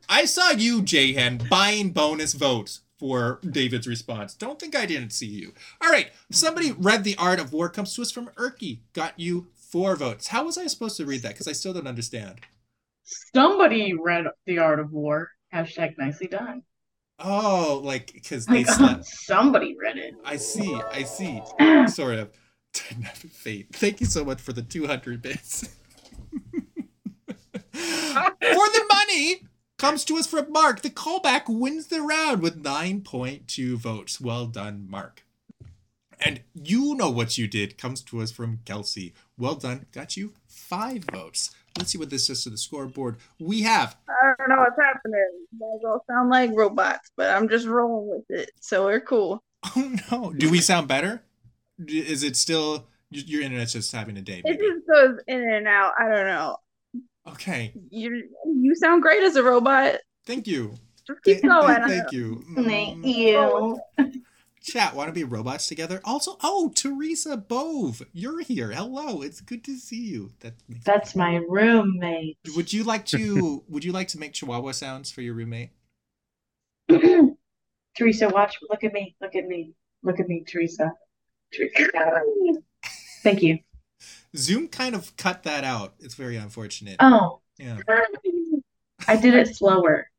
I 0.09 0.24
saw 0.24 0.51
you, 0.51 0.82
Jahan, 0.82 1.41
buying 1.51 1.91
bonus 1.91 2.35
votes 2.35 2.80
for 2.99 3.41
David's 3.49 3.87
response. 3.87 4.35
Don't 4.35 4.59
think 4.59 4.76
I 4.76 4.87
didn't 4.87 5.11
see 5.11 5.26
you. 5.26 5.53
All 5.82 5.91
right, 5.91 6.11
somebody 6.30 6.72
read 6.72 7.05
The 7.05 7.16
Art 7.16 7.41
of 7.41 7.53
War 7.53 7.68
comes 7.68 7.95
to 7.95 8.03
us 8.03 8.11
from 8.12 8.28
Erky. 8.37 8.80
Got 8.93 9.18
you 9.18 9.49
four 9.55 9.97
votes. 9.97 10.28
How 10.28 10.45
was 10.45 10.59
I 10.59 10.66
supposed 10.66 10.97
to 10.99 11.07
read 11.07 11.22
that? 11.22 11.32
Because 11.32 11.49
I 11.49 11.53
still 11.53 11.72
don't 11.72 11.87
understand. 11.89 12.41
Somebody 13.35 13.95
read 13.95 14.26
The 14.47 14.59
Art 14.59 14.78
of 14.80 14.93
War. 14.93 15.30
Hashtag 15.53 15.97
nicely 15.99 16.26
done. 16.26 16.62
Oh, 17.18 17.80
like 17.85 18.12
because 18.12 18.45
they 18.47 18.64
Like, 18.64 18.74
slept. 18.74 19.05
somebody 19.05 19.76
read 19.80 19.97
it. 19.97 20.14
I 20.24 20.37
see. 20.37 20.80
I 20.93 21.05
see. 21.05 21.41
Sort 21.89 22.18
of. 22.18 22.30
Fate. 22.79 23.68
Thank 23.72 24.01
you 24.01 24.07
so 24.07 24.25
much 24.25 24.41
for 24.41 24.53
the 24.53 24.62
200 24.62 25.22
bits. 25.22 25.68
for 27.72 27.72
the 27.72 28.85
money 28.93 29.43
comes 29.79 30.05
to 30.05 30.16
us 30.16 30.27
from 30.27 30.51
Mark. 30.51 30.83
The 30.83 30.91
callback 30.91 31.43
wins 31.49 31.89
the 31.89 32.01
round 32.01 32.43
with 32.43 32.62
9.2 32.62 33.77
votes. 33.77 34.20
Well 34.20 34.47
done, 34.47 34.87
Mark. 34.89 35.25
And 36.20 36.41
you 36.55 36.95
know 36.95 37.11
what 37.11 37.37
you 37.37 37.47
did 37.47 37.77
comes 37.77 38.01
to 38.03 38.22
us 38.22 38.31
from 38.31 38.61
Kelsey. 38.64 39.14
Well 39.37 39.57
done. 39.57 39.87
Got 39.93 40.16
you 40.16 40.33
five 40.47 41.05
votes. 41.12 41.51
Let's 41.77 41.91
see 41.91 41.99
what 41.99 42.11
this 42.11 42.29
says 42.29 42.45
to 42.45 42.51
the 42.51 42.57
scoreboard. 42.57 43.16
We 43.41 43.62
have 43.62 43.97
I 44.09 44.33
don't 44.39 44.49
know 44.49 44.59
what's 44.59 44.81
happening. 44.81 45.29
You 45.53 45.59
guys 45.59 45.85
all 45.85 46.05
sound 46.09 46.31
like 46.31 46.51
robots, 46.55 47.11
but 47.16 47.31
I'm 47.31 47.49
just 47.49 47.66
rolling 47.66 48.09
with 48.09 48.31
it. 48.31 48.51
So 48.61 48.85
we're 48.87 49.01
cool. 49.01 49.43
Oh 49.77 49.95
no! 50.11 50.33
Do 50.33 50.51
we 50.51 50.61
sound 50.61 50.89
better? 50.89 51.22
D- 51.83 51.99
Is 51.99 52.22
it 52.22 52.37
still 52.37 52.87
your 53.11 53.43
internet's 53.43 53.72
just 53.72 53.93
having 53.93 54.16
a 54.16 54.22
day? 54.22 54.43
It 54.45 54.59
just 54.61 54.87
goes 54.87 55.18
in 55.27 55.49
and 55.51 55.66
out. 55.66 55.93
I 55.99 56.09
don't 56.09 56.27
know. 56.27 56.57
Okay. 57.29 57.72
You 57.91 58.29
you 58.47 58.74
sound 58.74 59.03
great 59.03 59.23
as 59.23 59.36
a 59.36 59.43
robot. 59.43 59.97
Thank 60.27 60.47
you. 60.47 60.74
Just 61.07 61.23
keep 61.23 61.40
Th- 61.40 61.44
going. 61.44 61.77
th- 61.77 61.86
Thank 61.89 62.12
you. 62.12 62.44
Thank 62.57 62.98
Mm, 62.98 63.16
you. 63.16 63.81
Chat, 64.62 64.94
want 64.94 65.09
to 65.09 65.12
be 65.12 65.24
robots 65.24 65.66
together? 65.66 66.01
Also, 66.05 66.39
oh, 66.43 66.73
Teresa 66.74 67.36
Bove, 67.36 68.03
you're 68.15 68.40
here. 68.40 68.70
Hello, 68.70 69.20
it's 69.20 69.43
good 69.43 69.62
to 69.65 69.77
see 69.77 70.01
you. 70.01 70.31
That 70.40 70.55
makes 70.66 70.85
That's 70.86 71.15
my 71.15 71.36
roommate. 71.47 72.39
Would 72.57 72.73
you 72.73 72.82
like 72.82 73.05
to? 73.07 73.62
would 73.69 73.85
you 73.85 73.93
like 73.93 74.09
to 74.09 74.19
make 74.19 74.32
Chihuahua 74.32 74.73
sounds 74.73 75.11
for 75.11 75.20
your 75.20 75.35
roommate? 75.35 75.70
Teresa, 77.97 78.28
watch. 78.31 78.57
Look 78.70 78.85
at 78.85 78.93
me. 78.94 79.15
Look 79.20 79.35
at 79.35 79.44
me. 79.44 79.74
Look 80.03 80.19
at 80.19 80.28
me, 80.28 80.44
Teresa. 80.47 80.93
Teresa. 81.56 82.22
Thank 83.22 83.43
you. 83.43 83.59
Zoom 84.36 84.68
kind 84.68 84.94
of 84.94 85.16
cut 85.16 85.44
that 85.44 85.64
out. 85.64 85.94
It's 86.01 86.14
very 86.14 86.36
unfortunate. 86.36 86.97
Oh, 87.01 87.40
Yeah, 87.59 87.78
I 89.06 89.16
did 89.16 89.35
it 89.35 89.55
slower. 89.55 90.10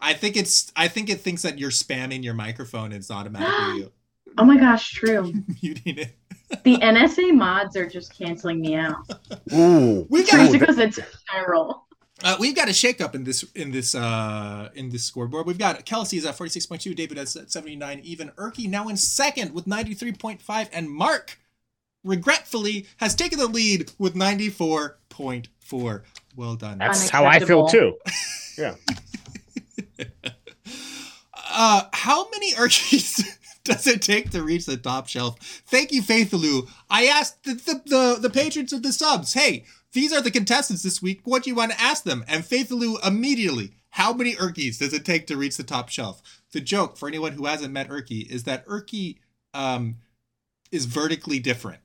I 0.00 0.12
think 0.14 0.36
it's. 0.36 0.70
I 0.76 0.88
think 0.88 1.08
it 1.10 1.20
thinks 1.20 1.42
that 1.42 1.58
you're 1.58 1.70
spamming 1.70 2.22
your 2.22 2.34
microphone. 2.34 2.86
and 2.86 2.94
It's 2.94 3.10
automatically 3.10 3.90
Oh 4.38 4.44
my 4.44 4.56
gosh, 4.58 4.90
true. 4.92 5.32
muting 5.62 5.98
it. 5.98 6.16
The 6.64 6.76
NSA 6.76 7.32
mods 7.34 7.76
are 7.76 7.88
just 7.88 8.16
canceling 8.16 8.60
me 8.60 8.74
out. 8.74 8.96
Ooh, 9.52 10.06
We 10.10 10.22
got 10.24 10.30
Teresa 10.32 10.58
because 10.58 10.78
it's 10.78 10.98
feral. 11.30 11.83
Uh, 12.22 12.36
we've 12.38 12.54
got 12.54 12.68
a 12.68 12.72
shakeup 12.72 13.14
in 13.14 13.24
this 13.24 13.42
in 13.54 13.72
this 13.72 13.94
uh 13.94 14.68
in 14.74 14.88
this 14.90 15.04
scoreboard. 15.04 15.46
We've 15.46 15.58
got 15.58 15.84
Kelsey's 15.84 16.24
at 16.24 16.36
forty 16.36 16.50
six 16.50 16.64
point 16.64 16.80
two, 16.80 16.94
David 16.94 17.18
at 17.18 17.28
seventy 17.28 17.74
nine, 17.76 18.00
even 18.04 18.30
Erky 18.36 18.68
now 18.68 18.88
in 18.88 18.96
second 18.96 19.52
with 19.52 19.66
ninety 19.66 19.94
three 19.94 20.12
point 20.12 20.40
five, 20.40 20.68
and 20.72 20.88
Mark 20.88 21.38
regretfully 22.04 22.86
has 22.98 23.14
taken 23.14 23.38
the 23.38 23.48
lead 23.48 23.90
with 23.98 24.14
ninety 24.14 24.48
four 24.48 24.98
point 25.08 25.48
four. 25.58 26.04
Well 26.36 26.54
done. 26.54 26.78
that's 26.78 27.08
how 27.08 27.24
I 27.24 27.40
feel 27.40 27.66
too. 27.68 27.96
Yeah. 28.56 28.76
uh, 31.50 31.82
how 31.92 32.30
many 32.30 32.52
Erkies 32.54 33.20
does 33.64 33.86
it 33.88 34.00
take 34.00 34.30
to 34.30 34.44
reach 34.44 34.66
the 34.66 34.76
top 34.76 35.08
shelf? 35.08 35.40
Thank 35.66 35.90
you, 35.90 36.02
Faithaloo. 36.02 36.68
I 36.88 37.06
asked 37.06 37.42
the, 37.42 37.54
the, 37.54 37.82
the, 37.84 38.18
the 38.20 38.30
patrons 38.30 38.72
of 38.72 38.84
the 38.84 38.92
subs, 38.92 39.32
hey, 39.34 39.64
these 39.94 40.12
are 40.12 40.20
the 40.20 40.30
contestants 40.30 40.82
this 40.82 41.00
week. 41.00 41.22
What 41.24 41.44
do 41.44 41.50
you 41.50 41.56
want 41.56 41.72
to 41.72 41.80
ask 41.80 42.04
them? 42.04 42.24
And 42.28 42.44
Faithaloo 42.44 43.04
immediately, 43.06 43.72
how 43.90 44.12
many 44.12 44.34
Erkies 44.34 44.78
does 44.78 44.92
it 44.92 45.04
take 45.04 45.26
to 45.28 45.36
reach 45.36 45.56
the 45.56 45.62
top 45.62 45.88
shelf? 45.88 46.20
The 46.52 46.60
joke 46.60 46.96
for 46.96 47.08
anyone 47.08 47.32
who 47.32 47.46
hasn't 47.46 47.72
met 47.72 47.88
Erky 47.88 48.28
is 48.28 48.44
that 48.44 48.66
Erky 48.66 49.18
um, 49.54 49.96
is 50.70 50.84
vertically 50.84 51.38
different. 51.38 51.80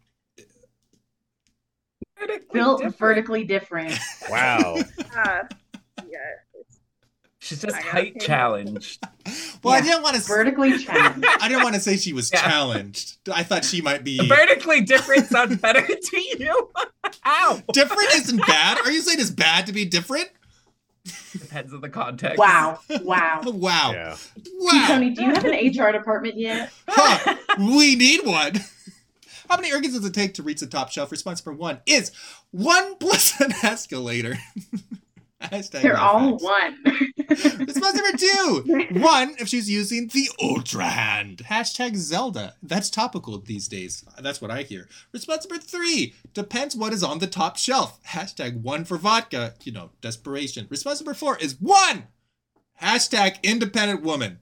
Built 2.52 2.80
different. 2.80 2.98
vertically 2.98 3.44
different. 3.46 3.98
Wow. 4.30 4.78
Yeah. 4.98 5.48
She's 7.50 7.62
just 7.62 7.76
I 7.76 7.82
height 7.82 8.20
challenged. 8.22 9.04
Well, 9.64 9.74
I 9.76 9.82
didn't 9.82 10.02
want 10.02 10.16
to. 10.16 10.22
Vertically 10.22 10.78
challenged. 10.84 11.28
I 11.42 11.48
didn't 11.50 11.64
want 11.64 11.76
to 11.76 11.82
say 11.82 11.98
she 11.98 12.14
was 12.14 12.32
Yeah. 12.32 12.42
challenged. 12.42 13.18
I 13.32 13.44
thought 13.44 13.64
she 13.66 13.82
might 13.82 14.04
be 14.04 14.18
Vertically 14.28 14.82
different 14.82 15.28
sounds 15.28 15.58
better 15.58 15.86
to 15.86 16.20
you. 16.40 16.70
Ow. 17.26 17.62
different. 17.74 18.10
Isn't 18.16 18.38
bad? 18.48 18.80
Are 18.80 18.92
you 18.92 19.02
saying 19.02 19.20
it's 19.20 19.30
bad 19.30 19.66
to 19.68 19.74
be 19.74 19.86
different? 19.86 20.30
Depends 21.34 21.74
on 21.74 21.82
the 21.82 21.90
context. 21.90 22.38
Wow. 22.40 22.80
Wow. 23.02 23.42
Wow. 23.46 23.92
Yeah. 23.92 24.16
Wow. 24.58 24.86
Tony, 24.88 25.10
do 25.12 25.24
you 25.24 25.30
have 25.32 25.44
an 25.46 25.52
HR 25.52 25.92
department 25.92 26.38
yet? 26.38 26.72
Huh. 26.88 27.36
we 27.60 27.96
need 27.96 28.26
one. 28.26 28.54
How 29.50 29.58
many 29.58 29.72
ergons 29.72 29.94
does 29.94 30.06
it 30.06 30.14
take 30.14 30.36
to 30.36 30.44
reach 30.44 30.60
the 30.62 30.68
top 30.68 30.90
shelf? 30.92 31.12
Response 31.12 31.42
for 31.42 31.52
one 31.54 31.80
is 31.86 32.12
one 32.52 32.96
plus 32.96 33.40
an 33.42 33.52
escalator. 33.64 34.38
Hashtag 35.44 35.82
They're 35.84 35.98
all 35.98 36.38
facts. 36.38 36.44
one. 36.44 36.78
Response 37.30 37.96
number 37.96 38.18
two. 38.18 39.00
One, 39.00 39.36
if 39.40 39.48
she's 39.48 39.70
using 39.70 40.08
the 40.08 40.30
Ultra 40.42 40.86
Hand. 40.86 41.44
Hashtag 41.46 41.96
Zelda. 41.96 42.56
That's 42.62 42.90
topical 42.90 43.40
these 43.40 43.68
days. 43.68 44.04
That's 44.20 44.42
what 44.42 44.52
I 44.52 44.64
hear. 44.64 44.90
Response 45.14 45.48
number 45.48 45.64
three. 45.64 46.16
Depends 46.34 46.76
what 46.76 46.92
is 46.92 47.04
on 47.04 47.20
the 47.20 47.28
top 47.28 47.56
shelf. 47.58 48.02
Hashtag 48.04 48.62
one 48.62 48.84
for 48.84 48.98
vodka. 48.98 49.54
You 49.64 49.72
know, 49.72 49.92
desperation. 50.02 50.68
Response 50.70 51.00
number 51.00 51.14
four 51.14 51.38
is 51.38 51.56
one. 51.60 52.08
Hashtag 52.82 53.42
independent 53.44 54.02
woman. 54.02 54.40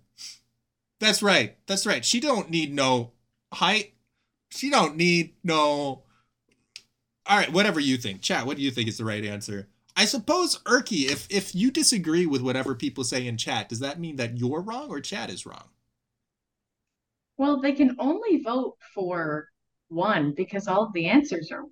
That's 1.00 1.22
right. 1.22 1.58
That's 1.68 1.86
right. 1.86 2.04
She 2.04 2.20
don't 2.20 2.50
need 2.50 2.74
no 2.74 3.12
height. 3.54 3.94
She 4.50 4.70
don't 4.70 4.96
need 4.96 5.34
no. 5.44 6.04
All 7.30 7.38
right, 7.38 7.52
whatever 7.52 7.80
you 7.80 7.98
think. 7.98 8.22
Chat, 8.22 8.46
what 8.46 8.58
do 8.58 8.64
you 8.64 8.72
think 8.72 8.88
is 8.88 8.98
the 8.98 9.06
right 9.06 9.24
answer? 9.26 9.68
I 9.98 10.06
suppose, 10.06 10.60
Erky, 10.60 11.10
if 11.10 11.28
if 11.30 11.54
you 11.56 11.72
disagree 11.72 12.26
with 12.26 12.42
whatever 12.42 12.76
people 12.76 13.04
say 13.04 13.28
in 13.28 13.36
chat, 13.36 13.68
does 13.68 13.80
that 13.80 14.00
mean 14.00 14.16
that 14.18 14.38
you're 14.38 14.62
wrong 14.62 14.90
or 14.90 15.02
chat 15.02 15.30
is 15.30 15.46
wrong? 15.46 15.70
well, 17.38 17.62
they 17.62 17.72
can 17.72 17.96
only 18.00 18.42
vote 18.42 18.78
for 18.94 19.50
one 19.90 20.32
because 20.32 20.68
all 20.68 20.84
of 20.84 20.94
the 20.94 21.06
answers 21.08 21.52
are 21.52 21.62
one. 21.62 21.72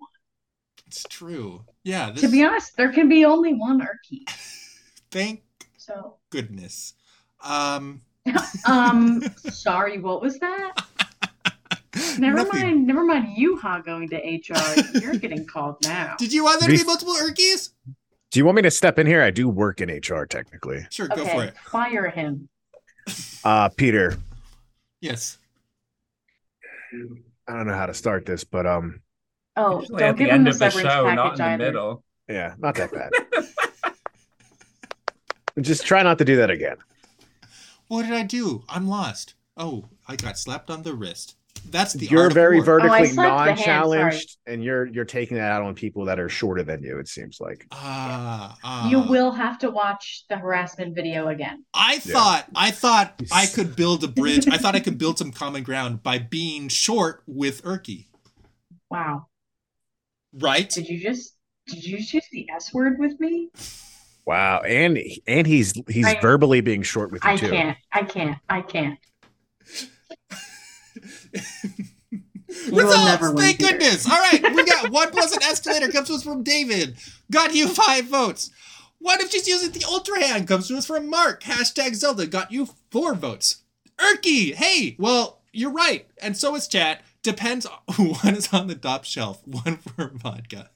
It's 0.87 1.03
true. 1.09 1.63
Yeah. 1.83 2.11
This, 2.11 2.21
To 2.21 2.29
be 2.29 2.43
honest, 2.43 2.77
there 2.77 2.91
can 2.91 3.09
be 3.09 3.25
only 3.25 3.53
one 3.53 3.81
Erky. 3.81 4.29
thank 5.11 5.43
So, 5.77 6.15
goodness. 6.29 6.93
Um. 7.43 8.01
um, 8.67 9.21
sorry, 9.37 9.99
what 9.99 10.21
was 10.21 10.39
that? 10.39 10.73
Never 12.19 12.37
nothing. 12.37 12.61
mind, 12.61 12.87
never 12.87 13.03
mind 13.03 13.37
you, 13.37 13.57
Ha, 13.57 13.79
going 13.79 14.09
to 14.09 14.17
HR. 14.17 14.99
You're 14.99 15.15
getting 15.15 15.45
called 15.45 15.77
now. 15.83 16.15
Did 16.17 16.33
you 16.33 16.43
want 16.43 16.59
there 16.59 16.69
to 16.69 16.77
be 16.77 16.83
multiple 16.83 17.15
Erkies? 17.15 17.69
Do 18.35 18.39
you 18.41 18.45
want 18.45 18.57
me 18.57 18.63
to 18.63 18.71
step 18.71 18.99
in 18.99 19.07
here? 19.07 19.23
I 19.23 19.31
do 19.31 19.47
work 19.47 19.79
in 19.79 19.87
HR 19.89 20.25
technically. 20.25 20.85
Sure, 20.89 21.07
go 21.07 21.23
for 21.23 21.45
it. 21.45 21.53
fire 21.67 22.09
him. 22.09 22.49
Uh, 23.45 23.69
Peter, 23.69 24.17
Yes. 24.99 25.37
I 27.47 27.53
don't 27.53 27.65
know 27.67 27.75
how 27.75 27.85
to 27.85 27.93
start 27.93 28.25
this, 28.25 28.43
but 28.43 28.65
um, 28.65 28.99
Oh, 29.55 29.79
Usually 29.79 29.99
don't 29.99 30.09
at 30.09 30.17
the 30.17 30.23
give 30.25 30.27
him 30.27 30.35
end 30.35 30.47
the 30.47 30.49
of 30.51 30.59
the 30.59 30.69
show, 30.69 31.13
not 31.13 31.31
in 31.31 31.37
the 31.37 31.43
either. 31.45 31.57
middle. 31.63 32.03
yeah, 32.27 32.55
not 32.57 32.75
that 32.75 32.91
bad. 32.91 33.93
Just 35.61 35.85
try 35.85 36.03
not 36.03 36.17
to 36.17 36.25
do 36.25 36.35
that 36.35 36.49
again. 36.49 36.75
What 37.87 38.03
did 38.03 38.11
I 38.11 38.23
do? 38.23 38.65
I'm 38.67 38.89
lost. 38.89 39.35
Oh, 39.55 39.85
I 40.09 40.17
got 40.17 40.37
slapped 40.37 40.69
on 40.69 40.83
the 40.83 40.93
wrist. 40.93 41.37
That's 41.71 41.93
the 41.93 42.05
you're 42.05 42.29
very 42.29 42.57
war. 42.57 42.65
vertically 42.65 43.07
slapped 43.07 43.45
the 43.57 43.63
hand, 43.63 43.89
non-challenged, 43.89 44.37
and 44.45 44.63
you're 44.63 44.85
you're 44.87 45.05
taking 45.05 45.37
that 45.37 45.51
out 45.51 45.63
on 45.63 45.75
people 45.75 46.05
that 46.05 46.19
are 46.19 46.29
shorter 46.29 46.63
than 46.63 46.83
you. 46.83 46.99
It 46.99 47.07
seems 47.07 47.39
like. 47.39 47.65
Ah, 47.71 48.57
ah. 48.63 48.89
You 48.89 48.99
will 49.01 49.31
have 49.31 49.59
to 49.59 49.71
watch 49.71 50.23
the 50.29 50.37
harassment 50.37 50.95
video 50.95 51.27
again. 51.27 51.65
I 51.73 51.93
Yeah. 51.93 51.99
thought 52.13 52.45
I 52.55 52.71
thought 52.71 53.21
I 53.31 53.45
could 53.47 53.75
build 53.75 54.03
a 54.03 54.07
bridge. 54.07 54.47
I 54.47 54.57
thought 54.57 54.75
I 54.75 54.79
could 54.79 54.97
build 54.97 55.17
some 55.17 55.31
common 55.31 55.63
ground 55.63 56.03
by 56.03 56.17
being 56.19 56.67
short 56.69 57.23
with 57.27 57.63
Erky. 57.63 58.07
Wow. 58.89 59.27
Right? 60.33 60.69
Did 60.69 60.87
you 60.87 60.99
just 60.99 61.35
did 61.67 61.83
you 61.85 61.97
just 61.97 62.13
use 62.13 62.25
the 62.31 62.47
S 62.55 62.73
word 62.73 62.99
with 62.99 63.19
me? 63.19 63.49
Wow, 64.25 64.61
and 64.61 64.97
and 65.27 65.45
he's 65.45 65.73
he's 65.87 66.05
I- 66.07 66.19
verbally 66.19 66.61
being 66.61 66.81
short 66.83 67.11
with 67.11 67.23
you 67.23 67.29
I 67.29 67.35
too. 67.37 67.49
can't. 67.49 67.77
I 67.91 68.03
can't. 68.03 68.37
I 68.49 68.61
can't. 68.61 68.99
Results! 72.71 73.41
Thank 73.41 73.59
Peter. 73.59 73.71
goodness. 73.71 74.09
All 74.09 74.17
right, 74.19 74.41
we 74.55 74.65
got 74.65 74.91
one 74.91 75.11
plus 75.11 75.35
an 75.35 75.43
escalator 75.43 75.89
comes 75.91 76.07
to 76.07 76.15
us 76.15 76.23
from 76.23 76.43
David. 76.43 76.95
Got 77.31 77.53
you 77.55 77.67
five 77.67 78.05
votes. 78.05 78.51
What 78.99 79.21
if 79.21 79.31
she's 79.31 79.47
using 79.47 79.71
the 79.71 79.85
ultra 79.87 80.23
hand? 80.23 80.47
Comes 80.47 80.67
to 80.67 80.77
us 80.77 80.85
from 80.85 81.09
Mark. 81.09 81.43
Hashtag 81.43 81.95
Zelda 81.95 82.27
got 82.27 82.51
you 82.51 82.69
four 82.91 83.13
votes. 83.13 83.63
Erky, 83.97 84.53
hey, 84.53 84.95
well, 84.97 85.41
you're 85.51 85.71
right. 85.71 86.07
And 86.21 86.37
so 86.37 86.55
is 86.55 86.67
chat. 86.67 87.01
Depends 87.23 87.65
on 87.65 87.77
is 88.33 88.53
on 88.53 88.67
the 88.67 88.75
top 88.75 89.03
shelf. 89.03 89.41
One 89.45 89.77
for 89.77 90.11
vodka. 90.15 90.69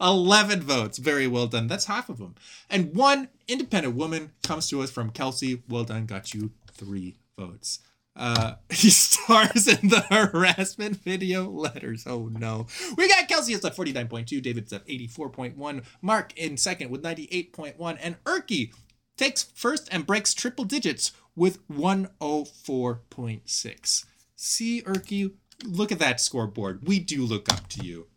11 0.00 0.62
votes. 0.62 0.98
Very 0.98 1.26
well 1.26 1.46
done. 1.46 1.66
That's 1.66 1.84
half 1.84 2.08
of 2.08 2.18
them. 2.18 2.34
And 2.70 2.94
one 2.94 3.28
independent 3.46 3.94
woman 3.94 4.32
comes 4.42 4.68
to 4.70 4.82
us 4.82 4.90
from 4.90 5.10
Kelsey. 5.10 5.62
Well 5.68 5.84
done. 5.84 6.06
Got 6.06 6.32
you 6.34 6.52
three 6.72 7.16
votes. 7.38 7.80
Uh, 8.20 8.54
he 8.70 8.90
stars 8.90 9.66
in 9.66 9.88
the 9.88 10.04
harassment 10.10 10.98
video 10.98 11.48
letters. 11.48 12.04
Oh 12.06 12.28
no. 12.30 12.66
We 12.96 13.08
got 13.08 13.26
Kelsey 13.28 13.54
at 13.54 13.62
49.2, 13.62 14.42
David's 14.42 14.74
at 14.74 14.86
84.1, 14.86 15.84
Mark 16.02 16.36
in 16.36 16.58
second 16.58 16.90
with 16.90 17.02
98.1, 17.02 17.98
and 18.00 18.22
Erky 18.24 18.72
takes 19.16 19.44
first 19.54 19.88
and 19.90 20.06
breaks 20.06 20.34
triple 20.34 20.64
digits 20.64 21.10
with 21.34 21.66
104.6. 21.68 24.04
See, 24.36 24.82
Erky, 24.82 25.32
look 25.64 25.90
at 25.90 25.98
that 25.98 26.20
scoreboard. 26.20 26.86
We 26.86 27.00
do 27.00 27.24
look 27.24 27.50
up 27.50 27.66
to 27.70 27.82
you. 27.84 28.08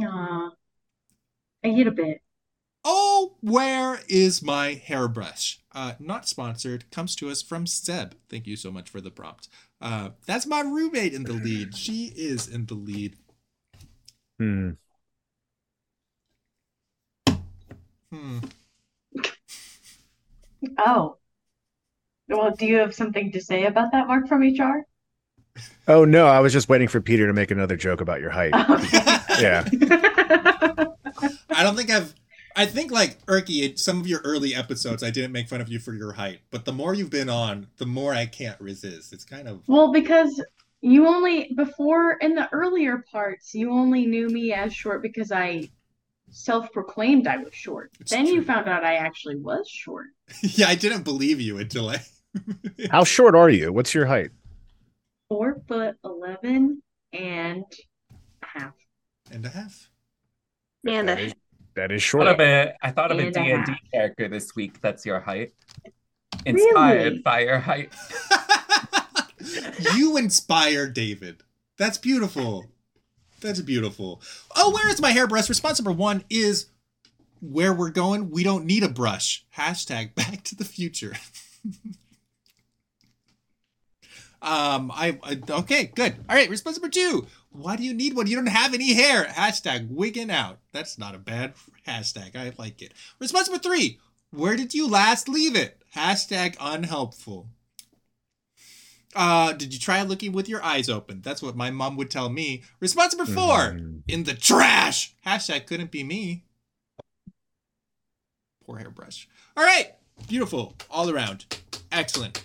Aw. 0.00 0.50
I 1.64 1.68
hit 1.68 1.86
a 1.86 1.90
bit. 1.90 2.22
Oh, 2.84 3.36
where 3.40 4.00
is 4.08 4.42
my 4.42 4.74
hairbrush? 4.74 5.60
Uh, 5.74 5.94
not 5.98 6.28
sponsored. 6.28 6.90
Comes 6.90 7.16
to 7.16 7.28
us 7.30 7.42
from 7.42 7.66
Seb. 7.66 8.14
Thank 8.28 8.46
you 8.46 8.56
so 8.56 8.70
much 8.70 8.88
for 8.88 9.00
the 9.00 9.10
prompt. 9.10 9.48
Uh, 9.80 10.10
that's 10.26 10.46
my 10.46 10.60
roommate 10.60 11.12
in 11.12 11.24
the 11.24 11.32
lead. 11.32 11.76
She 11.76 12.12
is 12.16 12.46
in 12.46 12.66
the 12.66 12.74
lead. 12.74 13.16
Hmm. 14.38 14.70
Hmm. 18.12 18.38
Oh. 20.78 21.16
Well, 22.28 22.54
do 22.56 22.66
you 22.66 22.76
have 22.76 22.94
something 22.94 23.32
to 23.32 23.40
say 23.40 23.66
about 23.66 23.92
that, 23.92 24.06
Mark 24.06 24.28
from 24.28 24.42
HR? 24.42 24.86
Oh 25.86 26.04
no, 26.04 26.26
I 26.26 26.40
was 26.40 26.52
just 26.52 26.68
waiting 26.68 26.88
for 26.88 27.00
Peter 27.00 27.26
to 27.26 27.32
make 27.32 27.50
another 27.50 27.76
joke 27.76 28.00
about 28.00 28.20
your 28.20 28.30
height. 28.30 28.52
yeah. 29.40 29.68
I 31.50 31.62
don't 31.62 31.76
think 31.76 31.90
I've. 31.90 32.14
I 32.56 32.66
think 32.66 32.92
like 32.92 33.24
Erky, 33.26 33.76
some 33.78 34.00
of 34.00 34.06
your 34.06 34.20
early 34.20 34.54
episodes, 34.54 35.02
I 35.02 35.10
didn't 35.10 35.32
make 35.32 35.48
fun 35.48 35.60
of 35.60 35.68
you 35.68 35.78
for 35.78 35.92
your 35.92 36.12
height, 36.12 36.40
but 36.50 36.64
the 36.64 36.72
more 36.72 36.94
you've 36.94 37.10
been 37.10 37.28
on, 37.28 37.66
the 37.78 37.86
more 37.86 38.14
I 38.14 38.26
can't 38.26 38.60
resist. 38.60 39.12
It's 39.12 39.24
kind 39.24 39.48
of 39.48 39.62
Well, 39.68 39.92
because 39.92 40.42
you 40.80 41.06
only 41.06 41.52
before 41.56 42.12
in 42.20 42.34
the 42.34 42.48
earlier 42.52 43.04
parts, 43.10 43.54
you 43.54 43.72
only 43.72 44.06
knew 44.06 44.28
me 44.28 44.52
as 44.52 44.72
short 44.74 45.02
because 45.02 45.32
I 45.32 45.70
self-proclaimed 46.30 47.26
I 47.26 47.38
was 47.38 47.54
short. 47.54 47.90
It's 48.00 48.10
then 48.10 48.26
you 48.26 48.42
found 48.42 48.68
out 48.68 48.84
I 48.84 48.94
actually 48.96 49.36
was 49.36 49.68
short. 49.68 50.06
yeah. 50.42 50.68
I 50.68 50.74
didn't 50.74 51.02
believe 51.02 51.40
you 51.40 51.58
until 51.58 51.88
I. 51.90 52.00
How 52.90 53.04
short 53.04 53.34
are 53.34 53.50
you? 53.50 53.72
What's 53.72 53.94
your 53.94 54.06
height? 54.06 54.30
Four 55.28 55.60
foot 55.66 55.96
eleven 56.04 56.82
and 57.12 57.64
a 58.42 58.58
half. 58.58 58.74
and 59.30 59.46
a 59.46 59.48
half. 59.48 59.88
And 60.86 61.08
That 61.08 61.18
a 61.18 61.22
is, 61.22 61.34
that 61.76 61.90
is 61.92 62.00
I 62.00 62.04
short. 62.04 62.24
thought 62.26 62.34
of 62.34 62.40
a, 62.40 62.74
I 62.82 62.90
thought 62.90 63.10
of 63.12 63.18
a 63.18 63.26
And 63.26 63.36
a 63.36 63.40
D 63.40 63.50
and 63.50 63.66
D 63.66 63.72
half. 63.72 63.80
character 63.92 64.28
this 64.28 64.54
week. 64.56 64.80
That's 64.80 65.04
your 65.04 65.20
height. 65.20 65.52
Inspired 66.46 67.04
Really? 67.04 67.18
by 67.20 67.40
your 67.40 67.58
height. 67.58 67.92
you 69.94 70.16
inspire 70.16 70.88
David. 70.88 71.42
That's 71.78 71.98
beautiful. 71.98 72.66
That's 73.40 73.60
beautiful. 73.60 74.22
Oh, 74.56 74.72
where 74.72 74.88
is 74.88 75.00
my 75.00 75.10
hairbrush? 75.10 75.48
Response 75.48 75.78
number 75.80 75.92
one 75.92 76.24
is 76.30 76.66
where 77.40 77.72
we're 77.74 77.90
going. 77.90 78.30
We 78.30 78.42
don't 78.42 78.64
need 78.64 78.82
a 78.82 78.88
brush. 78.88 79.44
Hashtag 79.56 80.14
Back 80.14 80.44
to 80.44 80.54
the 80.56 80.64
Future. 80.64 81.14
um, 84.42 84.90
I, 84.94 85.18
I 85.22 85.38
okay, 85.48 85.84
good. 85.94 86.14
All 86.28 86.36
right. 86.36 86.48
Response 86.48 86.76
number 86.78 86.88
two. 86.90 87.26
Why 87.56 87.76
do 87.76 87.84
you 87.84 87.94
need 87.94 88.16
one? 88.16 88.26
You 88.26 88.34
don't 88.34 88.46
have 88.46 88.74
any 88.74 88.94
hair. 88.94 89.24
Hashtag 89.26 89.88
wigging 89.88 90.28
out. 90.30 90.58
That's 90.72 90.98
not 90.98 91.14
a 91.14 91.18
bad 91.18 91.54
hashtag. 91.86 92.34
I 92.34 92.52
like 92.58 92.82
it. 92.82 92.92
Response 93.20 93.48
number 93.48 93.62
three. 93.62 94.00
Where 94.32 94.56
did 94.56 94.74
you 94.74 94.88
last 94.88 95.28
leave 95.28 95.54
it? 95.54 95.80
Hashtag 95.94 96.56
unhelpful. 96.60 97.46
Uh, 99.14 99.52
did 99.52 99.72
you 99.72 99.78
try 99.78 100.02
looking 100.02 100.32
with 100.32 100.48
your 100.48 100.64
eyes 100.64 100.88
open? 100.90 101.20
That's 101.22 101.40
what 101.40 101.54
my 101.54 101.70
mom 101.70 101.96
would 101.96 102.10
tell 102.10 102.28
me. 102.28 102.64
Response 102.80 103.14
number 103.14 103.32
four 103.32 103.58
Mhm. 103.74 104.02
in 104.08 104.24
the 104.24 104.34
trash. 104.34 105.14
Hashtag 105.24 105.66
couldn't 105.66 105.92
be 105.92 106.02
me. 106.02 106.42
Poor 108.66 108.78
hairbrush. 108.78 109.28
All 109.56 109.62
right, 109.62 109.94
beautiful 110.26 110.74
all 110.90 111.08
around. 111.08 111.44
Excellent. 111.92 112.44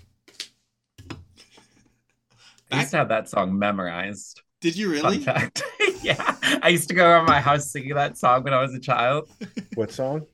I 2.72 2.82
used 2.82 2.92
to 2.92 2.98
have 2.98 3.10
that 3.10 3.28
song 3.28 3.58
memorized. 3.58 4.42
Did 4.62 4.76
you 4.76 4.90
really? 4.90 5.18
yeah. 6.02 6.36
I 6.62 6.70
used 6.70 6.90
to 6.90 6.94
go 6.96 7.06
around 7.08 7.26
my 7.26 7.40
house 7.40 7.72
singing 7.72 7.94
that 7.96 8.18
song 8.18 8.44
when 8.44 8.54
I 8.54 8.62
was 8.62 8.74
a 8.74 8.80
child. 8.80 9.30
What 9.76 9.92
song? 9.92 10.26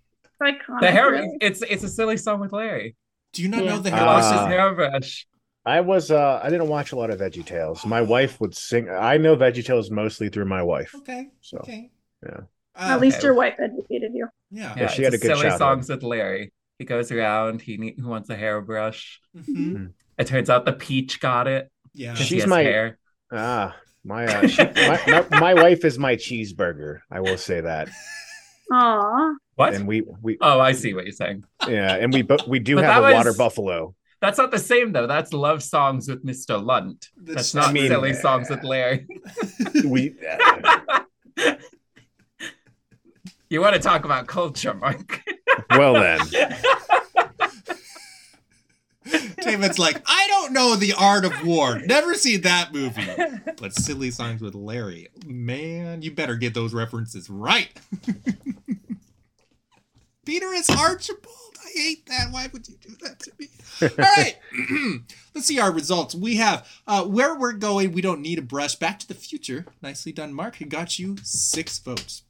iconic. 0.42 0.82
The 0.82 0.92
hair 0.92 1.12
really. 1.12 1.38
it's 1.42 1.62
it's 1.62 1.84
a 1.84 1.88
silly 1.90 2.18
song 2.18 2.40
with 2.40 2.52
Larry. 2.52 2.96
Do 3.34 3.42
you 3.42 3.50
not 3.50 3.64
Yeah. 3.64 3.70
know 3.76 3.80
the 3.80 3.90
He 3.90 3.96
hairbrush? 3.96 4.24
lost 4.24 4.34
Ah. 4.36 4.48
hairbrush. 4.48 5.28
I 5.66 5.82
was 5.82 6.12
uh 6.12 6.40
I 6.44 6.50
didn't 6.50 6.68
watch 6.68 6.92
a 6.92 6.96
lot 6.96 7.10
of 7.10 7.20
Veggie 7.20 7.46
Tales. 7.46 7.86
My 7.86 8.02
wife 8.02 8.40
would 8.42 8.54
sing 8.56 8.90
I 8.90 9.18
know 9.18 9.36
Veggie 9.36 9.64
Tales 9.66 9.90
mostly 9.90 10.30
through 10.30 10.46
my 10.46 10.62
wife. 10.64 10.94
Okay, 10.96 11.30
So 11.42 11.58
okay. 11.60 11.90
yeah. 12.24 12.42
Uh, 12.76 12.90
At 12.94 13.00
least 13.02 13.18
Okay. 13.20 13.28
your 13.28 13.34
wife 13.36 13.56
educated 13.60 14.12
you. 14.14 14.28
yeah. 14.52 14.74
Yeah, 14.78 14.88
she 14.88 15.04
had 15.04 15.14
a 15.14 15.18
good 15.18 15.28
silly 15.28 15.42
childhood. 15.44 15.60
songs 15.60 15.90
with 15.90 16.04
Larry. 16.04 16.52
He 16.80 16.84
goes 16.86 17.10
around. 17.12 17.62
He 17.62 17.78
ne- 17.78 17.96
he 17.96 18.02
wants 18.02 18.30
a 18.30 18.36
hairbrush. 18.36 19.22
Mhm. 19.38 19.94
It 20.18 20.28
turns 20.28 20.50
out 20.50 20.66
the 20.66 20.74
peach 20.74 21.22
got 21.22 21.48
it. 21.48 21.72
Yeah. 21.94 22.10
'cause 22.12 22.20
he 22.20 22.26
She's 22.26 22.44
has 22.44 22.50
my- 22.50 22.62
hair. 22.64 22.98
Ah, 23.32 23.76
my, 24.06 24.26
uh, 24.26 24.48
she, 24.48 24.64
my, 24.64 25.02
my 25.08 25.40
my 25.40 25.54
wife 25.56 25.84
is 25.84 25.98
my 25.98 26.16
cheeseburger. 26.16 27.00
I 27.12 27.20
will 27.22 27.38
say 27.38 27.62
that. 27.62 27.90
Aw. 28.72 29.34
What? 29.56 29.74
And 29.74 29.88
we 29.88 30.04
we 30.22 30.38
Oh, 30.42 30.60
I 30.60 30.72
see 30.74 30.94
what 30.94 31.06
you're 31.06 31.12
saying. 31.12 31.44
yeah, 31.68 31.96
and 31.96 32.14
we 32.14 32.22
but 32.22 32.48
we 32.48 32.60
do 32.60 32.76
But 32.76 32.86
have 32.86 33.04
a 33.04 33.08
that 33.08 33.14
water 33.14 33.34
buffalo. 33.34 33.96
That's 34.22 34.38
not 34.38 34.52
the 34.52 34.60
same 34.60 34.92
though. 34.92 35.08
That's 35.08 35.34
love 35.34 35.62
songs 35.62 36.08
with 36.08 36.26
Mr. 36.26 36.64
Lunt. 36.64 37.10
That's, 37.18 37.54
not 37.54 37.70
I 37.70 37.72
mean, 37.74 37.88
silly 37.88 38.14
songs 38.14 38.50
with 38.50 38.64
Larry. 38.64 39.08
We 39.86 40.16
uh, 40.28 41.56
you 43.50 43.62
want 43.62 43.76
to 43.76 43.82
talk 43.82 44.06
about 44.06 44.28
culture, 44.28 44.74
Mark? 44.74 45.22
well 45.72 45.94
then. 45.94 46.20
David's 49.42 49.80
like, 49.80 50.02
I 50.06 50.28
don't 50.28 50.54
know 50.54 50.76
the 50.76 50.94
art 50.94 51.26
of 51.26 51.46
war. 51.46 51.80
Never 51.80 52.14
seen 52.16 52.42
that 52.42 52.74
movie. 52.74 53.08
But 53.58 53.74
silly 53.74 54.12
songs 54.12 54.42
with 54.42 54.56
Larry. 54.56 55.08
Man, 55.26 56.02
you 56.02 56.12
better 56.12 56.36
get 56.36 56.54
those 56.54 56.74
references 56.74 57.30
right. 57.30 57.70
Peter 60.26 60.52
is 60.54 60.70
Archibald. 60.70 61.36
I 61.64 61.70
hate 61.78 62.06
that. 62.08 62.32
Why 62.32 62.50
would 62.52 62.68
you 62.68 62.76
do 62.82 62.96
that 63.02 63.20
to 63.20 63.32
me? 63.40 63.48
All 63.82 63.90
right. 63.98 64.38
Let's 65.36 65.48
see 65.48 65.60
our 65.60 65.72
results. 65.72 66.16
We 66.16 66.38
have 66.38 66.68
uh, 66.88 67.06
where 67.06 67.38
we're 67.38 67.54
going. 67.54 67.92
We 67.92 68.02
don't 68.02 68.22
need 68.22 68.40
a 68.40 68.42
brush. 68.42 68.76
Back 68.76 69.00
to 69.00 69.08
the 69.08 69.14
future. 69.14 69.66
Nicely 69.82 70.12
done, 70.12 70.34
Mark. 70.34 70.56
He 70.56 70.66
got 70.66 70.98
you 70.98 71.18
six 71.24 71.78
votes. 71.80 72.24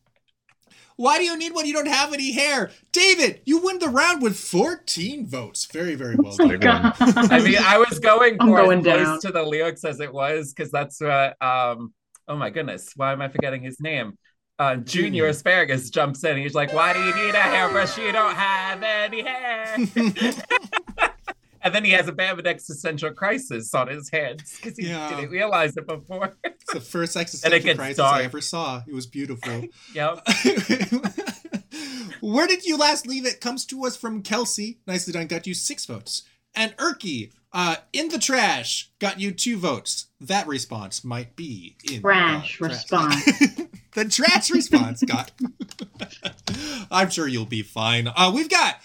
Why 0.97 1.17
do 1.17 1.23
you 1.25 1.37
need 1.37 1.53
one? 1.53 1.65
You 1.65 1.73
don't 1.73 1.87
have 1.87 2.13
any 2.13 2.31
hair. 2.31 2.71
David, 2.91 3.41
you 3.45 3.59
win 3.59 3.79
the 3.79 3.89
round 3.89 4.21
with 4.21 4.37
14 4.39 5.27
votes. 5.27 5.65
Very, 5.65 5.95
very 5.95 6.15
well 6.15 6.35
Oh 6.39 6.55
done. 6.57 6.83
my. 6.83 6.93
I 6.99 7.41
mean, 7.41 7.57
I 7.59 7.77
was 7.77 7.99
going 7.99 8.37
for 8.45 8.45
going 8.45 8.79
as 8.79 8.83
close 8.83 9.05
down. 9.05 9.19
to 9.21 9.31
the 9.31 9.43
lyrics 9.43 9.83
as 9.83 9.99
it 9.99 10.13
was 10.13 10.53
because 10.53 10.71
that's 10.71 11.01
what. 11.01 11.41
Um, 11.41 11.93
oh 12.27 12.35
my 12.37 12.49
goodness, 12.49 12.91
why 12.95 13.11
am 13.13 13.21
I 13.21 13.27
forgetting 13.29 13.61
his 13.63 13.79
name? 13.79 14.17
Uh, 14.57 14.77
Junior 14.77 14.83
Junior. 14.85 15.27
Asparagus 15.27 15.89
jumps 15.89 16.23
in. 16.23 16.37
He's 16.37 16.53
like, 16.55 16.71
"Why 16.73 16.93
do 16.93 16.99
you 16.99 17.13
need 17.13 17.35
a 17.35 17.39
hairbrush? 17.39 17.97
You 17.97 18.13
don't 18.13 18.35
have 18.35 18.81
any 18.83 19.21
hair." 19.21 19.77
and 21.65 21.73
then 21.75 21.83
he 21.83 21.91
has 21.91 22.07
a 22.07 22.13
Bambid 22.13 22.47
existential 22.47 23.11
crisis 23.11 23.73
on 23.73 23.87
his 23.87 24.09
hands 24.09 24.55
because 24.55 24.77
he 24.77 24.87
Yeah. 24.87 25.09
didn't 25.09 25.31
realize 25.31 25.75
it 25.75 25.85
before. 25.87 26.37
It's 26.45 26.71
the 26.73 26.79
first 26.79 27.15
existential 27.17 27.75
crisis 27.75 27.97
dark. 27.97 28.21
I 28.21 28.23
ever 28.23 28.39
saw. 28.39 28.83
It 28.87 28.93
was 28.93 29.07
beautiful. 29.07 29.63
yep. 29.93 30.25
Where 32.21 32.47
did 32.47 32.65
you 32.65 32.77
last 32.77 33.05
leave 33.07 33.25
it? 33.25 33.41
Comes 33.41 33.65
to 33.65 33.85
us 33.85 33.97
from 33.97 34.21
Kelsey. 34.21 34.79
Nicely 34.87 35.11
done. 35.13 35.27
Got 35.27 35.45
you 35.47 35.53
six 35.53 35.85
votes. 35.85 36.23
And 36.55 36.75
Erky, 36.77 37.31
uh, 37.51 37.75
in 37.91 38.07
the 38.09 38.17
trash, 38.19 38.89
got 38.99 39.19
you 39.19 39.31
two 39.31 39.57
votes. 39.57 40.07
That 40.21 40.47
response 40.47 41.03
might 41.03 41.35
be 41.35 41.75
in 41.91 42.01
Trash 42.01 42.57
the 42.59 42.67
response. 42.69 43.25
the 43.93 44.05
trash 44.05 44.49
response 44.51 45.03
got. 45.03 45.31
I'm 46.89 47.09
sure 47.09 47.27
you'll 47.27 47.45
be 47.45 47.61
fine. 47.63 48.07
Uh, 48.07 48.31
we've 48.33 48.49
got 48.49 48.75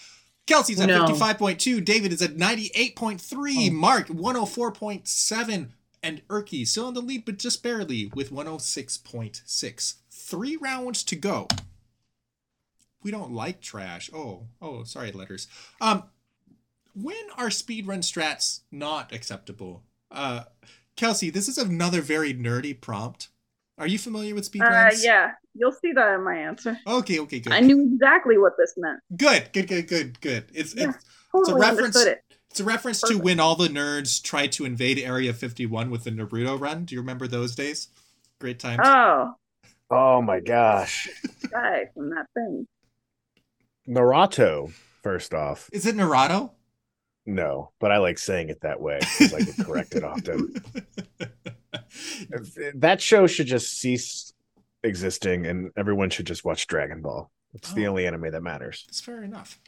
Kelsey's 0.51 0.81
at 0.81 0.89
No. 0.89 1.06
55.2. 1.06 1.85
David 1.85 2.12
is 2.12 2.20
at 2.20 2.36
98.3. 2.36 3.70
Mark 3.72 4.09
104.7. 4.09 5.68
And 6.02 6.27
Erky 6.28 6.66
still 6.66 6.89
in 6.89 6.94
the 6.94 7.01
lead, 7.02 7.24
but 7.24 7.39
just 7.39 7.62
barely 7.62 8.10
with 8.14 8.32
106.6. 8.32 9.94
Three 10.10 10.56
rounds 10.56 11.02
to 11.05 11.14
go. 11.16 11.47
We 13.02 13.10
don't 13.10 13.32
like 13.32 13.60
trash. 13.60 14.10
Oh, 14.12 14.47
oh, 14.60 14.85
sorry, 14.85 15.12
letters. 15.12 15.47
Um, 15.81 16.05
when 16.94 17.16
are 17.36 17.48
speedrun 17.48 18.01
strats 18.01 18.60
not 18.72 19.12
acceptable? 19.12 19.82
Uh, 20.10 20.44
Kelsey, 20.97 21.31
this 21.31 21.48
is 21.48 21.59
another 21.59 22.01
very 22.01 22.35
nerdy 22.35 22.78
prompt. 22.78 23.28
Are 23.78 23.86
you 23.86 23.98
familiar 23.98 24.35
with 24.35 24.47
Uh, 24.47 24.51
speedruns? 24.51 25.05
yeah, 25.05 25.32
you'll 25.55 25.72
see 25.72 25.93
that 25.93 26.14
in 26.14 26.24
my 26.24 26.36
answer. 26.36 26.78
Okay, 26.86 27.18
okay, 27.20 27.40
good. 27.40 27.52
I 27.52 27.60
knew 27.60 27.81
exactly 27.93 28.39
what 28.39 28.52
this 28.59 28.74
meant. 28.77 29.01
Good, 29.16 29.52
good, 29.52 29.68
good, 29.68 29.86
good, 29.89 30.20
good. 30.20 30.44
It's 30.55 30.74
Yeah. 30.74 30.90
it's, 30.90 31.05
Totally 31.32 31.60
reference- 31.60 31.97
it. 31.97 32.20
it's 32.51 32.60
a 32.60 32.64
reference 32.64 33.01
to 33.02 33.16
when 33.18 33.39
all 33.40 33.56
the 33.56 33.68
nerds 33.68 34.22
tried 34.22 34.52
to 34.52 34.64
invade 34.64 34.98
Area 34.98 35.32
51 35.32 35.90
with 35.90 36.05
the 36.05 36.10
Naruto 36.10 36.60
run. 36.60 36.85
Do 36.85 36.94
you 36.94 37.01
remember 37.01 37.27
those 37.28 37.55
days? 37.55 37.89
Great 38.40 38.59
times. 38.59 38.81
Oh, 38.85 39.35
Oh 39.93 40.22
my 40.22 40.39
gosh. 40.40 41.09
guy 41.51 41.86
from 41.94 42.10
that 42.10 42.27
thing. 42.35 42.66
Naruto, 43.89 44.72
first 45.02 45.35
off. 45.35 45.68
Is 45.72 45.85
it 45.86 45.97
Naruto? 45.97 46.52
No, 47.27 47.70
but 47.81 47.90
I 47.93 47.98
like 47.98 48.18
saying 48.18 48.48
it 48.51 48.60
that 48.62 48.81
way 48.81 48.98
because 49.01 49.35
I 49.35 49.40
get 49.40 49.56
corrected 49.66 50.05
often. 50.05 50.55
That 52.77 53.01
show 53.01 53.27
should 53.27 53.47
just 53.47 53.78
cease 53.81 54.30
existing 54.82 55.47
and 55.47 55.70
everyone 55.77 56.11
should 56.11 56.27
just 56.27 56.44
watch 56.44 56.66
Dragon 56.66 57.01
Ball. 57.02 57.31
It's 57.55 57.73
the 57.73 57.86
Oh. 57.86 57.90
only 57.90 58.07
anime 58.07 58.31
that 58.31 58.43
matters. 58.43 58.85
That's 58.86 59.01
fair 59.01 59.23
enough. 59.23 59.59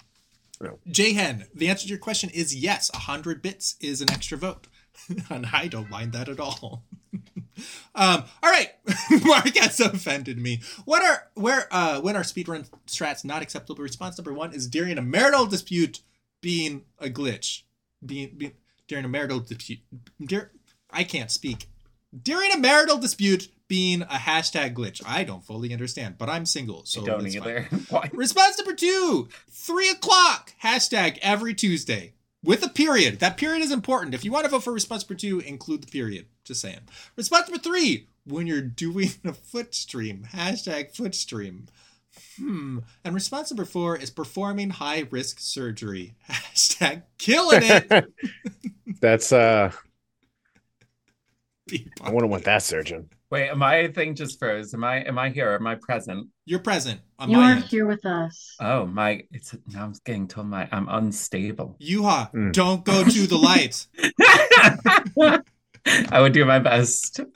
No. 0.60 0.78
J-Hen, 0.88 1.46
the 1.54 1.68
answer 1.68 1.84
to 1.84 1.88
your 1.88 1.98
question 1.98 2.30
is 2.30 2.54
yes. 2.54 2.90
100 2.92 3.42
bits 3.42 3.74
is 3.80 4.00
an 4.00 4.10
extra 4.10 4.38
vote. 4.38 4.68
and 5.30 5.46
I 5.52 5.66
don't 5.66 5.90
mind 5.90 6.12
that 6.12 6.28
at 6.28 6.38
all. 6.38 6.84
um, 7.94 8.24
all 8.42 8.50
right. 8.50 8.70
Mark 9.24 9.56
has 9.56 9.80
offended 9.80 10.38
me. 10.38 10.60
What 10.84 11.02
are 11.02 11.30
where 11.34 11.66
uh 11.72 12.00
when 12.00 12.14
are 12.16 12.22
speedrun 12.22 12.68
strats 12.86 13.24
not 13.24 13.42
acceptable? 13.42 13.82
Response 13.82 14.16
number 14.18 14.32
one 14.32 14.52
is 14.52 14.68
during 14.68 14.98
a 14.98 15.02
marital 15.02 15.46
dispute 15.46 16.00
being 16.40 16.82
a 16.98 17.08
glitch. 17.08 17.62
Being, 18.04 18.34
being 18.36 18.52
during 18.86 19.04
a 19.04 19.08
marital 19.08 19.40
dispute. 19.40 19.80
I 20.90 21.04
can't 21.04 21.30
speak. 21.30 21.68
During 22.22 22.52
a 22.52 22.58
marital 22.58 22.98
dispute 22.98 23.48
being 23.72 24.02
a 24.02 24.18
hashtag 24.18 24.74
glitch. 24.74 25.00
I 25.06 25.24
don't 25.24 25.42
fully 25.42 25.72
understand, 25.72 26.18
but 26.18 26.28
I'm 26.28 26.44
single, 26.44 26.84
so 26.84 27.00
I 27.00 27.04
don't 27.06 27.26
either. 27.26 27.66
Response 28.12 28.58
number 28.58 28.74
two, 28.74 29.30
three 29.50 29.88
o'clock, 29.88 30.52
hashtag 30.62 31.18
every 31.22 31.54
Tuesday 31.54 32.12
with 32.44 32.62
a 32.62 32.68
period. 32.68 33.20
That 33.20 33.38
period 33.38 33.62
is 33.62 33.72
important. 33.72 34.12
If 34.12 34.26
you 34.26 34.30
want 34.30 34.44
to 34.44 34.50
vote 34.50 34.64
for 34.64 34.74
response 34.74 35.04
number 35.08 35.18
two, 35.18 35.40
include 35.40 35.84
the 35.84 35.90
period. 35.90 36.26
Just 36.44 36.60
saying. 36.60 36.80
Response 37.16 37.48
number 37.48 37.62
three, 37.62 38.08
when 38.26 38.46
you're 38.46 38.60
doing 38.60 39.08
a 39.24 39.32
foot 39.32 39.74
stream, 39.74 40.26
hashtag 40.34 40.94
foot 40.94 41.14
stream. 41.14 41.68
Hmm. 42.36 42.80
And 43.06 43.14
response 43.14 43.50
number 43.50 43.64
four 43.64 43.96
is 43.96 44.10
performing 44.10 44.68
high 44.68 45.06
risk 45.10 45.40
surgery. 45.40 46.14
Hashtag 46.28 47.04
killing 47.16 47.62
it. 47.62 48.12
That's 49.00 49.32
uh 49.32 49.72
I 52.02 52.10
wouldn't 52.10 52.30
want 52.30 52.44
that 52.44 52.62
surgeon. 52.62 53.08
Wait, 53.32 53.48
am 53.48 53.62
I 53.62 53.88
thing 53.88 54.14
just 54.14 54.38
froze? 54.38 54.74
Am 54.74 54.84
I 54.84 54.96
am 55.04 55.18
I 55.18 55.30
here? 55.30 55.52
Am 55.52 55.66
I 55.66 55.76
present? 55.76 56.28
You're 56.44 56.58
present 56.58 57.00
you 57.26 57.40
are 57.40 57.52
end. 57.52 57.64
here 57.64 57.86
with 57.86 58.04
us. 58.04 58.54
Oh 58.60 58.84
my! 58.84 59.22
It's 59.32 59.54
now 59.68 59.84
I'm 59.84 59.94
getting 60.04 60.28
told 60.28 60.48
my 60.48 60.68
I'm 60.70 60.86
unstable. 60.90 61.78
Yuha, 61.80 62.30
Mm. 62.34 62.52
don't 62.52 62.84
go 62.84 63.02
to 63.02 63.26
the 63.26 63.38
lights. 63.38 63.88
I 66.12 66.20
would 66.20 66.34
do 66.34 66.44
my 66.44 66.58
best. 66.58 67.20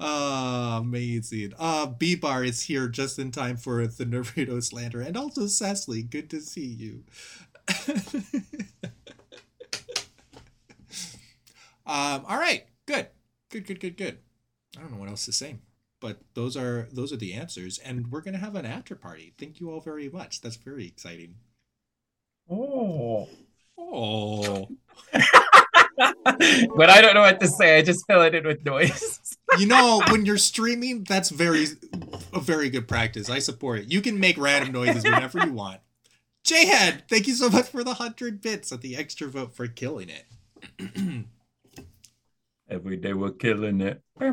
Ah, 0.00 0.78
amazing. 0.78 1.52
Uh, 1.58 1.86
B 1.86 2.14
Bar 2.14 2.44
is 2.44 2.62
here 2.62 2.88
just 2.88 3.18
in 3.18 3.32
time 3.32 3.56
for 3.56 3.84
the 3.86 4.04
Naruto 4.06 4.62
slander. 4.62 5.00
And 5.00 5.16
also 5.16 5.48
Cecily, 5.48 6.02
good 6.02 6.30
to 6.30 6.40
see 6.40 6.66
you. 6.66 7.02
um, 11.84 12.24
all 12.26 12.38
right, 12.38 12.64
good. 12.86 13.08
Good, 13.50 13.66
good, 13.66 13.80
good, 13.80 13.96
good. 13.96 14.18
I 14.76 14.80
don't 14.80 14.92
know 14.92 14.98
what 14.98 15.08
else 15.08 15.24
to 15.24 15.32
say. 15.32 15.56
But 16.00 16.18
those 16.34 16.56
are 16.56 16.88
those 16.92 17.12
are 17.12 17.16
the 17.16 17.34
answers, 17.34 17.78
and 17.78 18.12
we're 18.12 18.20
gonna 18.20 18.38
have 18.38 18.54
an 18.54 18.64
after 18.64 18.94
party. 18.94 19.34
Thank 19.36 19.58
you 19.60 19.70
all 19.70 19.80
very 19.80 20.08
much. 20.08 20.40
That's 20.40 20.56
very 20.56 20.86
exciting. 20.86 21.34
Oh. 22.48 23.28
Oh, 23.80 24.68
when 25.12 26.90
I 26.90 27.00
don't 27.00 27.14
know 27.14 27.22
what 27.22 27.40
to 27.40 27.48
say, 27.48 27.78
I 27.78 27.82
just 27.82 28.06
fill 28.06 28.22
it 28.22 28.34
in 28.34 28.46
with 28.46 28.64
noise. 28.64 29.36
you 29.58 29.66
know, 29.66 30.02
when 30.10 30.26
you're 30.26 30.36
streaming, 30.36 31.04
that's 31.04 31.30
very 31.30 31.66
a 32.32 32.40
very 32.40 32.70
good 32.70 32.86
practice. 32.86 33.30
I 33.30 33.38
support 33.38 33.80
it. 33.80 33.90
You 33.90 34.00
can 34.00 34.20
make 34.20 34.36
random 34.36 34.72
noises 34.72 35.04
whenever 35.04 35.38
you 35.38 35.52
want. 35.52 35.80
J-Head, 36.44 37.04
thank 37.08 37.26
you 37.26 37.34
so 37.34 37.48
much 37.48 37.68
for 37.68 37.82
the 37.82 37.94
hundred 37.94 38.40
bits 38.40 38.72
and 38.72 38.80
the 38.80 38.96
extra 38.96 39.28
vote 39.28 39.54
for 39.54 39.66
killing 39.66 40.10
it. 40.10 41.24
Every 42.70 42.96
day 42.96 43.14
we're 43.14 43.30
killing 43.30 43.80
it. 43.80 44.02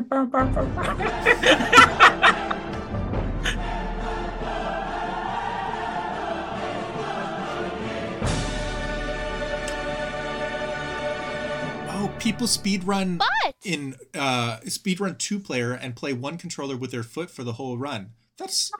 Oh, 11.98 12.12
people 12.18 12.46
speedrun 12.46 13.18
But 13.18 13.54
in 13.64 13.94
uh 14.14 14.58
speedrun 14.66 15.16
two 15.16 15.40
player 15.40 15.72
and 15.72 15.96
play 15.96 16.12
one 16.12 16.36
controller 16.36 16.76
with 16.76 16.90
their 16.90 17.02
foot 17.02 17.30
for 17.30 17.42
the 17.42 17.54
whole 17.54 17.78
run. 17.78 18.10
That's 18.36 18.70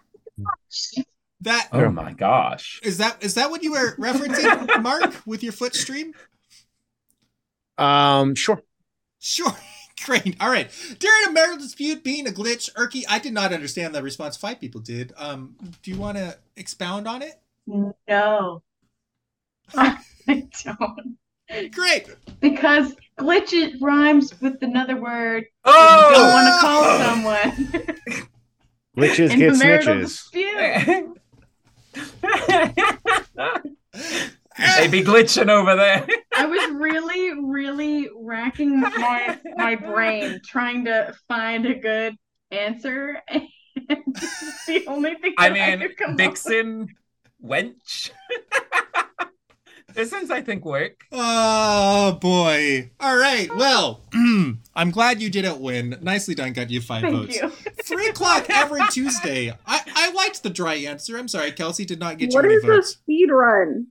that. 1.40 1.68
Oh 1.72 1.90
my 1.90 2.12
gosh. 2.12 2.78
Is 2.82 2.98
that 2.98 3.24
is 3.24 3.34
that 3.34 3.50
what 3.50 3.62
you 3.62 3.72
were 3.72 3.96
referencing, 3.96 4.82
Mark, 4.82 5.22
with 5.26 5.42
your 5.42 5.52
foot 5.52 5.74
stream? 5.74 6.12
Um, 7.78 8.34
sure. 8.34 8.62
Sure. 9.26 9.56
Great. 10.04 10.36
All 10.40 10.50
right. 10.50 10.70
During 11.00 11.28
a 11.28 11.32
marital 11.32 11.56
dispute 11.58 12.04
being 12.04 12.28
a 12.28 12.30
glitch, 12.30 12.72
Erky, 12.74 13.02
I 13.08 13.18
did 13.18 13.32
not 13.32 13.52
understand 13.52 13.92
the 13.94 14.02
response 14.02 14.36
five 14.36 14.60
people 14.60 14.80
did. 14.80 15.12
Um, 15.16 15.56
do 15.82 15.90
you 15.90 15.96
want 15.96 16.16
to 16.16 16.36
expound 16.54 17.08
on 17.08 17.22
it? 17.22 17.40
No. 17.66 18.62
I 19.74 19.98
don't. 20.28 21.16
Great. 21.72 22.08
Because 22.40 22.94
glitch 23.18 23.52
it 23.52 23.80
rhymes 23.80 24.38
with 24.40 24.62
another 24.62 25.00
word. 25.00 25.46
Oh! 25.64 26.08
You 26.10 26.16
don't 26.16 26.32
want 26.32 26.54
to 26.54 26.60
call 26.60 26.98
someone. 27.08 28.30
Glitches 28.96 29.30
in 29.32 29.38
get 29.40 29.52
the 29.54 29.58
marital 29.58 29.94
snitches. 30.04 31.14
they 34.78 34.88
be 34.88 35.02
glitching 35.02 35.48
over 35.48 35.74
there. 35.74 36.06
I 36.36 36.46
was 36.46 36.70
really, 36.80 37.32
really 37.42 38.08
racking 38.16 38.80
my 38.80 39.38
my 39.56 39.76
brain 39.76 40.40
trying 40.44 40.84
to 40.86 41.14
find 41.28 41.66
a 41.66 41.74
good 41.74 42.14
answer, 42.50 43.20
and 43.28 43.42
the 44.66 44.84
only 44.86 45.14
thing. 45.16 45.34
I 45.38 45.48
that 45.48 45.58
I 45.60 45.76
mean, 45.76 45.80
could 45.88 45.96
come. 45.96 46.16
Vixen, 46.16 46.88
wench. 47.44 48.10
this 49.94 50.12
ones 50.12 50.30
I 50.30 50.42
think 50.42 50.64
work. 50.64 51.04
Oh 51.12 52.18
boy. 52.20 52.90
All 53.00 53.16
right. 53.16 53.48
Oh. 53.50 53.56
Well, 53.56 54.00
I'm 54.74 54.90
glad 54.90 55.22
you 55.22 55.30
didn't 55.30 55.60
win. 55.60 55.96
Nicely 56.02 56.34
done. 56.34 56.52
Got 56.52 56.70
you 56.70 56.80
five 56.82 57.02
Thank 57.02 57.14
votes. 57.16 57.36
you. 57.36 57.48
Three 57.84 58.08
o'clock 58.08 58.46
every 58.50 58.82
Tuesday. 58.90 59.50
I, 59.66 59.80
I 59.94 60.12
liked 60.12 60.42
the 60.42 60.50
dry 60.50 60.74
answer. 60.74 61.16
I'm 61.16 61.28
sorry, 61.28 61.52
Kelsey 61.52 61.84
did 61.86 61.98
not 61.98 62.18
get 62.18 62.30
you 62.32 62.36
What 62.36 62.44
any 62.44 62.54
is 62.54 62.64
a 62.64 62.66
votes. 62.66 62.88
speed 62.90 63.30
run? 63.30 63.86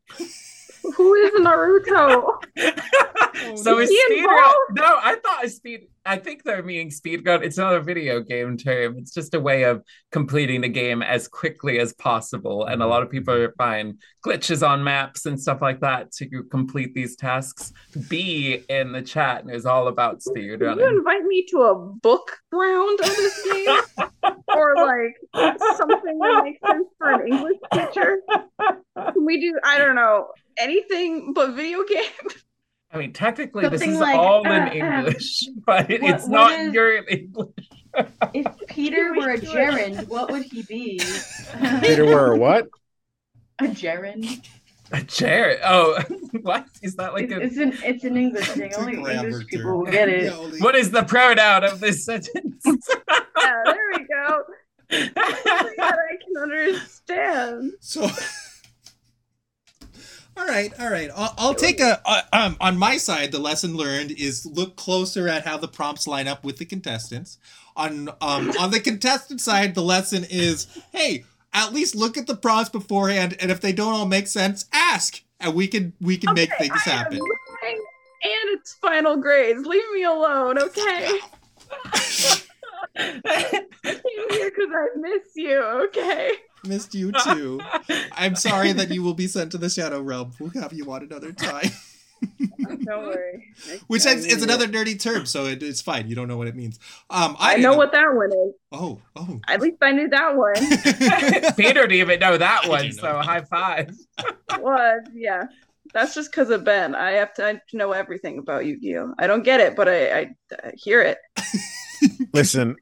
Who 0.94 1.14
is 1.16 1.32
Naruto? 1.42 2.38
so 3.58 3.80
Is 3.80 3.90
is 3.90 3.90
he 3.90 4.02
speed 4.06 4.20
involved? 4.20 4.56
No, 4.72 5.00
I 5.02 5.16
thought 5.24 5.50
speed. 5.50 5.88
I 6.06 6.18
think 6.18 6.44
they're 6.44 6.62
meaning 6.62 6.92
speed 6.92 7.26
run. 7.26 7.44
It's 7.44 7.58
not 7.58 7.76
a 7.76 7.82
video 7.82 8.22
game 8.22 8.58
term. 8.58 8.98
It's 8.98 9.14
just 9.14 9.34
a 9.34 9.40
way 9.40 9.64
of 9.64 9.84
completing 10.12 10.62
the 10.62 10.70
game 10.70 11.02
as 11.02 11.28
quickly 11.28 11.80
as 11.80 11.94
possible. 11.94 12.66
And 12.66 12.84
a 12.84 12.88
lot 12.88 13.02
of 13.02 13.10
people 13.10 13.34
are 13.34 13.54
find 13.58 14.00
glitches 14.26 14.68
on 14.68 14.84
maps 14.84 15.26
and 15.26 15.40
stuff 15.40 15.62
like 15.62 15.80
that 15.82 16.12
to 16.14 16.44
complete 16.52 16.94
these 16.94 17.16
tasks. 17.16 17.74
B 18.08 18.64
in 18.70 18.92
the 18.92 19.02
chat 19.02 19.46
is 19.50 19.66
all 19.66 19.88
about 19.88 20.22
speed 20.22 20.60
Can 20.60 20.78
you 20.78 20.98
invite 20.98 21.24
me 21.24 21.46
to 21.50 21.62
a 21.64 21.76
book 21.76 22.38
round 22.52 23.00
of 23.00 23.08
this 23.08 23.44
game? 23.52 24.06
or 24.56 24.76
like 24.76 25.16
something 25.76 26.20
that 26.20 26.42
makes 26.44 26.60
sense 26.66 26.88
for 26.98 27.12
an 27.12 27.28
English 27.28 27.58
teacher? 27.74 28.18
Can 28.60 29.26
we 29.26 29.40
do 29.40 29.58
I 29.64 29.78
don't 29.78 29.96
know, 29.96 30.28
anything 30.58 31.34
but 31.34 31.52
video 31.54 31.84
game? 31.84 32.04
I 32.92 32.98
mean, 32.98 33.12
technically, 33.14 33.68
this 33.68 33.82
is 33.82 34.00
like, 34.00 34.16
all 34.16 34.48
uh, 34.48 34.68
in 34.68 34.82
um, 34.82 34.94
English, 35.06 35.48
but 35.66 35.90
it- 35.92 36.02
what- 36.02 36.12
it's 36.16 36.24
what 36.24 36.32
not 36.32 36.60
is- 36.60 36.74
your 36.74 37.06
English. 37.08 37.50
If 38.34 38.46
Peter 38.68 39.14
were 39.14 39.30
a 39.30 39.38
gerund, 39.40 40.10
what 40.10 40.30
would 40.30 40.44
he 40.44 40.64
be? 40.64 41.00
Peter 41.80 42.06
were 42.06 42.36
what? 42.36 42.68
a 43.62 43.70
gerund. 43.70 44.46
A 44.92 45.02
chair. 45.02 45.60
Oh, 45.64 45.98
what 46.42 46.66
is 46.82 46.96
that 46.98 47.14
like? 47.14 47.32
It's, 47.32 47.34
A, 47.34 47.42
it's 47.42 47.58
an 47.58 47.74
it's 47.90 48.04
an 48.04 48.18
English 48.18 48.50
thing. 48.50 48.74
Only 48.78 49.14
English 49.14 49.48
people 49.48 49.78
will 49.80 49.86
get 49.92 50.10
it. 50.10 50.34
What 50.62 50.76
is 50.76 50.92
the 50.92 51.04
pronoun 51.04 51.64
of 51.64 51.80
this 51.80 52.04
sentence? 52.06 52.62
yeah, 52.66 53.62
there 53.64 53.78
we 53.94 54.06
go. 54.06 54.44
Something 54.92 55.14
that 55.78 55.98
I 55.98 56.18
can 56.22 56.44
understand. 56.44 57.72
So, 57.80 58.10
all 60.38 60.46
right, 60.46 60.72
all 60.80 60.90
right. 60.90 61.10
I'll, 61.16 61.34
I'll 61.38 61.54
take 61.54 61.80
a 61.80 62.02
uh, 62.06 62.22
um 62.34 62.58
on 62.60 62.78
my 62.78 62.98
side. 62.98 63.32
The 63.32 63.40
lesson 63.40 63.76
learned 63.76 64.12
is 64.12 64.46
look 64.46 64.76
closer 64.76 65.28
at 65.28 65.46
how 65.46 65.58
the 65.58 65.68
prompts 65.68 66.08
line 66.08 66.28
up 66.28 66.44
with 66.44 66.58
the 66.58 66.66
contestants. 66.66 67.38
On 67.76 68.10
um 68.22 68.52
on 68.60 68.72
the 68.72 68.80
contestant 68.80 69.42
side, 69.42 69.76
the 69.76 69.82
lesson 69.82 70.26
is 70.30 70.68
hey, 70.92 71.26
at 71.54 71.74
least 71.74 71.96
look 71.96 72.18
at 72.18 72.28
the 72.28 72.36
prompts 72.36 72.70
beforehand, 72.70 73.36
and 73.40 73.52
if 73.52 73.62
they 73.62 73.74
don't 73.74 73.94
all 73.94 74.06
make 74.06 74.28
sense, 74.28 74.66
ask, 74.74 75.22
and 75.40 75.54
we 75.56 75.68
can 75.68 75.94
we 76.02 76.18
can 76.18 76.34
make 76.34 76.50
things 76.58 76.74
I 76.86 76.90
happen. 76.90 77.18
And 77.18 78.58
it's 78.58 78.74
final 78.74 79.18
grades. 79.18 79.66
Leave 79.66 79.84
me 79.94 80.04
alone, 80.04 80.58
okay? 80.58 81.20
I 82.98 83.66
came 83.84 84.30
here 84.30 84.52
because 84.52 84.70
I 84.74 84.88
miss 84.98 85.36
you, 85.36 85.62
okay? 85.62 86.32
Missed 86.68 86.96
you 86.96 87.12
too. 87.12 87.62
I'm 88.14 88.36
sorry 88.36 88.72
that 88.74 88.90
you 88.90 89.04
will 89.04 89.14
be 89.14 89.28
sent 89.28 89.52
to 89.52 89.58
the 89.58 89.70
Shadow 89.70 90.02
Realm. 90.02 90.32
We'll 90.40 90.50
have 90.62 90.74
you 90.74 90.92
on 90.92 91.04
another 91.04 91.32
time. 91.32 91.70
Don't 92.86 93.08
worry. 93.08 93.54
Which 93.88 94.06
is, 94.06 94.26
is 94.26 94.44
another 94.44 94.66
it. 94.66 94.72
nerdy 94.72 95.00
term, 95.00 95.26
so 95.26 95.46
it, 95.46 95.62
it's 95.62 95.82
fine. 95.82 96.08
You 96.08 96.16
don't 96.16 96.28
know 96.28 96.38
what 96.38 96.48
it 96.48 96.56
means. 96.56 96.80
Um, 97.10 97.36
I, 97.40 97.50
I 97.50 97.56
didn't 97.56 97.64
know 97.64 97.78
what 97.78 97.92
that 97.92 98.14
one 98.14 98.32
is. 98.32 98.54
Oh, 98.72 99.02
oh. 99.16 99.40
At 99.48 99.62
least 99.62 99.78
I 99.82 99.92
knew 99.92 100.08
that 100.10 100.36
one. 100.36 100.54
Peter 101.56 101.82
didn't 101.82 101.94
even 101.94 102.20
know 102.20 102.38
that 102.38 102.62
I 102.66 102.70
one, 102.70 102.82
didn't 102.84 102.96
so 102.96 103.12
know. 103.12 103.22
high 103.22 103.42
five. 103.42 103.96
was 104.60 105.02
yeah. 105.14 105.44
That's 105.94 106.14
just 106.14 106.32
because 106.32 106.50
of 106.50 106.64
Ben. 106.64 106.96
I 106.96 107.12
have 107.12 107.34
to, 107.36 107.44
I 107.44 107.48
have 107.48 107.68
to 107.68 107.78
know 107.78 107.92
everything 107.92 108.40
about 108.40 108.66
Yu-Gi-Oh. 108.66 109.14
I 109.18 109.28
don't 109.28 109.44
get 109.44 109.62
it, 109.62 109.76
but 109.76 109.88
I, 109.88 110.12
I, 110.12 110.36
I 110.64 110.72
hear 110.76 111.02
it. 111.02 111.20
Listen, 112.34 112.76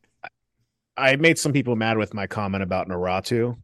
I 0.97 1.15
made 1.18 1.38
some 1.38 1.53
people 1.53 1.76
mad 1.76 1.97
with 1.97 2.14
my 2.14 2.27
comment 2.27 2.64
about 2.64 2.88
Naruto, 2.88 3.57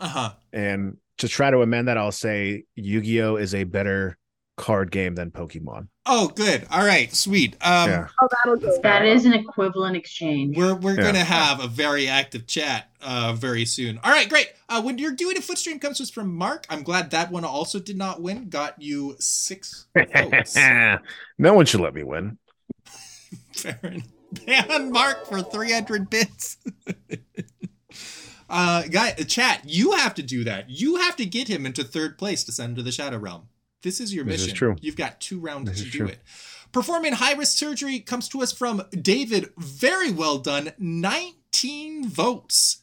Uh 0.00 0.08
huh. 0.08 0.30
and 0.52 0.96
to 1.18 1.28
try 1.28 1.50
to 1.50 1.60
amend 1.62 1.88
that, 1.88 1.98
I'll 1.98 2.12
say 2.12 2.64
Yu-Gi-Oh 2.76 3.36
is 3.36 3.54
a 3.54 3.64
better 3.64 4.16
card 4.56 4.90
game 4.90 5.14
than 5.14 5.30
Pokemon. 5.30 5.88
Oh, 6.06 6.28
good. 6.28 6.66
All 6.70 6.84
right, 6.84 7.14
sweet. 7.14 7.54
Um, 7.62 7.88
yeah. 7.90 8.08
Oh, 8.20 8.28
that'll 8.44 8.58
go. 8.58 8.78
That 8.82 9.04
is 9.06 9.24
an 9.26 9.32
equivalent 9.34 9.96
exchange. 9.96 10.56
We're 10.56 10.74
we're 10.74 10.96
Yeah. 10.96 11.02
gonna 11.02 11.24
have 11.24 11.62
a 11.62 11.66
very 11.68 12.08
active 12.08 12.46
chat 12.46 12.90
uh 13.00 13.34
very 13.38 13.64
soon. 13.64 13.98
All 14.02 14.10
right, 14.10 14.28
great. 14.28 14.48
Uh, 14.68 14.82
when 14.82 14.98
you're 14.98 15.12
doing 15.14 15.36
a 15.38 15.40
foot 15.40 15.58
stream 15.58 15.78
comes 15.78 15.98
to 15.98 16.02
us 16.04 16.10
from 16.10 16.34
Mark. 16.34 16.66
I'm 16.70 16.82
glad 16.82 17.10
that 17.10 17.30
one 17.30 17.44
also 17.44 17.78
did 17.78 17.96
not 17.96 18.20
win. 18.22 18.48
Got 18.48 18.80
you 18.82 19.16
six 19.18 19.86
votes. 19.94 20.56
no 21.38 21.54
one 21.54 21.64
should 21.66 21.80
let 21.80 21.94
me 21.94 22.02
win. 22.02 22.38
Fair 23.52 23.78
enough. 23.82 24.04
Ban 24.46 24.92
Mark 24.92 25.26
for 25.26 25.42
300 25.42 26.08
bits. 26.08 26.56
Uh, 28.50 28.82
guy, 28.90 29.12
chat. 29.12 29.62
You 29.64 29.92
have 29.92 30.14
to 30.14 30.22
do 30.22 30.44
that. 30.44 30.68
You 30.68 30.96
have 30.96 31.16
to 31.16 31.24
get 31.24 31.48
him 31.48 31.64
into 31.64 31.82
third 31.84 32.18
place 32.18 32.44
to 32.44 32.52
send 32.52 32.76
to 32.76 32.82
the 32.82 32.92
Shadow 32.92 33.18
Realm. 33.18 33.48
This 33.82 34.00
is 34.00 34.12
your 34.14 34.24
This 34.24 34.40
is 34.42 34.46
mission. 34.48 34.56
true. 34.56 34.76
You've 34.80 34.96
got 34.96 35.20
two 35.20 35.38
rounds 35.40 35.70
This 35.70 35.82
to 35.82 35.90
do 35.90 35.98
true. 35.98 36.08
it. 36.08 36.18
Performing 36.72 37.14
high 37.14 37.32
risk 37.32 37.56
surgery 37.56 37.98
comes 38.00 38.28
to 38.28 38.42
us 38.42 38.52
from 38.52 38.82
David. 38.90 39.50
Very 39.56 40.12
well 40.12 40.38
done. 40.38 40.72
19 40.78 42.08
votes. 42.08 42.82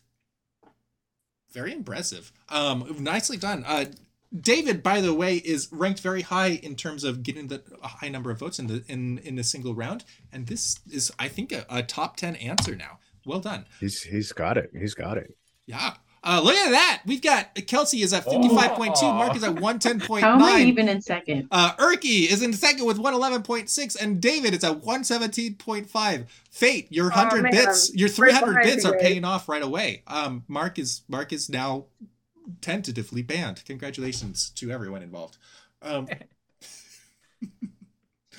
Very 1.53 1.72
impressive. 1.73 2.31
Um, 2.49 2.95
nicely 2.99 3.38
done. 3.38 3.64
Uh, 3.65 3.85
David, 4.38 4.84
by 4.84 4.99
the 5.02 5.14
way, 5.14 5.38
is 5.38 5.69
ranked 5.72 6.02
very 6.02 6.22
high 6.22 6.49
in 6.61 6.76
terms 6.76 7.03
of 7.06 7.23
getting 7.23 7.48
the 7.48 7.64
a 7.81 7.88
high 7.88 8.10
number 8.10 8.30
of 8.30 8.39
votes 8.39 8.60
in 8.60 8.68
the 8.68 8.84
in 8.88 9.19
in 9.19 9.39
a 9.39 9.44
single 9.44 9.73
round, 9.73 10.03
and 10.34 10.48
this 10.48 10.80
is, 10.91 11.11
I 11.18 11.30
think, 11.30 11.53
a, 11.53 11.65
a 11.69 11.81
top 11.81 12.18
ten 12.18 12.35
answer 12.35 12.76
now. 12.76 12.99
Well 13.26 13.39
done. 13.39 13.65
He's 13.80 14.03
he's 14.03 14.34
got 14.34 14.57
it. 14.57 14.72
He's 14.77 14.94
got 14.94 15.18
it. 15.18 15.35
Yeah. 15.68 15.94
Uh, 16.23 16.41
look 16.44 16.56
at 16.56 16.72
that. 16.72 17.03
We've 17.06 17.22
got 17.22 17.53
Kelsey 17.68 18.02
is 18.02 18.11
at 18.11 18.23
fifty 18.26 18.49
five 18.49 18.72
point 18.72 18.95
two. 18.95 19.06
Mark 19.06 19.35
is 19.35 19.44
at 19.44 19.56
110.9. 19.56 20.19
How 20.19 20.34
am 20.34 20.44
I 20.44 20.61
even 20.61 20.89
in 20.89 21.02
second? 21.02 21.48
Uh, 21.52 21.73
Erky 21.76 22.30
is 22.30 22.41
in 22.41 22.52
second 22.53 22.85
with 22.85 22.98
111.6, 22.98 24.02
and 24.02 24.19
David 24.19 24.53
is 24.53 24.64
at 24.64 24.81
117.5. 24.81 26.26
Fate, 26.52 26.88
your 26.89 27.10
100 27.10 27.44
man. 27.44 27.52
bits, 27.52 27.95
your 27.95 28.10
300 28.10 28.64
bits 28.64 28.84
are 28.84 28.98
paying 28.98 29.23
off 29.23 29.48
right 29.48 29.61
away. 29.61 30.03
Um, 30.07 30.44
Mark 30.48 30.80
is 30.80 31.03
Mark 31.07 31.31
is 31.31 31.49
now 31.49 31.85
tentatively 32.61 33.22
banned. 33.22 33.64
Congratulations 33.65 34.49
to 34.56 34.72
everyone 34.72 35.03
involved. 35.03 35.38
Um, 35.81 36.07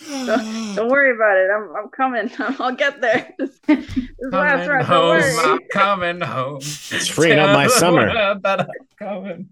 Don't 0.77 0.89
worry 0.89 1.15
about 1.15 1.37
it. 1.37 1.51
I'm, 1.51 1.75
I'm 1.77 1.89
coming. 1.91 2.31
I'll 2.61 2.75
get 2.75 3.01
there. 3.01 3.35
This, 3.39 3.59
this 3.67 4.33
last 4.33 4.67
Coming 4.67 4.69
round. 4.69 4.87
Don't 4.87 4.87
home, 4.87 5.09
worry. 5.09 5.53
I'm 5.53 5.59
coming 5.73 6.21
home. 6.21 6.57
It's 6.59 7.09
freeing 7.09 7.39
up 7.39 7.55
my 7.55 7.67
summer. 7.69 8.09
world 8.13 8.43
that 8.43 8.61
I'm 8.61 8.67
coming. 8.99 9.49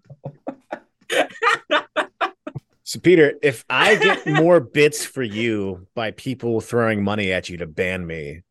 So 2.84 3.00
Peter, 3.00 3.34
if 3.42 3.64
I 3.68 3.96
get 3.96 4.26
more 4.26 4.60
bits 4.60 5.04
for 5.04 5.22
you 5.24 5.86
by 5.94 6.12
people 6.12 6.60
throwing 6.60 7.02
money 7.02 7.32
at 7.32 7.48
you 7.48 7.56
to 7.58 7.66
ban 7.66 8.06
me, 8.06 8.42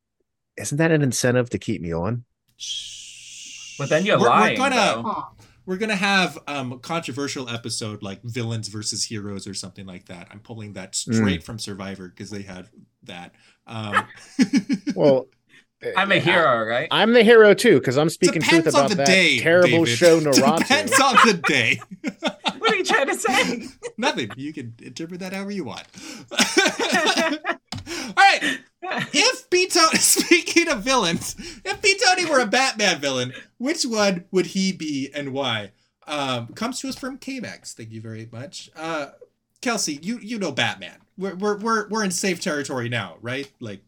isn't 0.57 0.77
that 0.77 0.91
an 0.91 1.01
incentive 1.01 1.49
to 1.51 1.57
keep 1.57 1.81
me 1.81 1.93
on? 1.93 2.25
But 3.77 3.89
then 3.89 4.05
you're 4.05 4.17
We're- 4.19 4.29
we're 4.29 4.35
lying. 4.39 4.57
gonna- 4.57 4.75
though. 4.75 5.03
Huh. 5.05 5.21
We're 5.65 5.77
gonna 5.77 5.95
have 5.95 6.37
um, 6.47 6.71
a 6.73 6.77
controversial 6.79 7.49
episode 7.49 8.03
like 8.03 8.21
villains 8.23 8.67
versus 8.67 9.03
heroes 9.05 9.47
or 9.47 9.53
something 9.53 9.85
like 9.85 10.05
that. 10.05 10.27
I'm 10.31 10.39
pulling 10.39 10.73
that 10.73 10.95
straight 10.95 11.43
from 11.43 11.57
Survivor 11.59 12.07
because 12.09 12.29
they 12.29 12.43
had 12.43 12.69
that. 13.03 13.33
Um, 13.67 14.05
Well, 14.95 15.27
I'm 15.97 16.11
a 16.11 16.19
hero, 16.19 16.65
right? 16.65 16.87
I'm 16.91 17.13
the 17.13 17.23
hero 17.23 17.53
too, 17.53 17.79
because 17.79 17.97
I'm 17.97 18.09
speaking 18.09 18.41
truth 18.41 18.63
Depends 18.65 18.75
on 18.75 18.85
about 18.85 18.89
the 18.91 18.95
that 18.97 19.07
day. 19.07 19.39
terrible 19.39 19.69
David. 19.85 19.87
show 19.97 20.19
Naruto. 20.19 20.57
Depends 20.57 20.99
on 20.99 21.15
the 21.25 21.33
day. 21.33 21.79
What 22.57 22.73
are 22.73 22.77
you 22.77 22.83
trying 22.83 23.07
to 23.07 23.15
say? 23.15 23.67
Nothing. 23.97 24.31
You 24.37 24.51
can 24.51 24.73
interpret 24.81 25.19
that 25.19 25.33
however 25.33 25.51
you 25.51 25.65
want. 25.65 25.83
All 26.31 28.13
right. 28.17 28.59
If 29.13 29.49
B 29.49 29.67
Tony, 29.67 29.97
speaking 29.99 30.67
of 30.69 30.83
villains, 30.83 31.35
if 31.63 31.81
B 31.81 31.99
Tony 32.05 32.25
were 32.25 32.39
a 32.39 32.45
Batman 32.45 32.99
villain, 32.99 33.33
which 33.57 33.83
one 33.83 34.25
would 34.31 34.47
he 34.47 34.71
be 34.71 35.09
and 35.13 35.33
why? 35.33 35.71
Um, 36.07 36.47
comes 36.49 36.79
to 36.81 36.89
us 36.89 36.95
from 36.97 37.17
KMax. 37.17 37.73
Thank 37.73 37.91
you 37.91 38.01
very 38.01 38.29
much. 38.31 38.69
Uh, 38.75 39.07
Kelsey, 39.61 39.99
you 40.01 40.19
you 40.19 40.37
know 40.37 40.51
Batman. 40.51 40.97
We're 41.17 41.35
we're 41.35 41.57
we're 41.57 41.87
we're 41.89 42.03
in 42.03 42.11
safe 42.11 42.39
territory 42.41 42.89
now, 42.89 43.15
right? 43.21 43.49
Like 43.59 43.81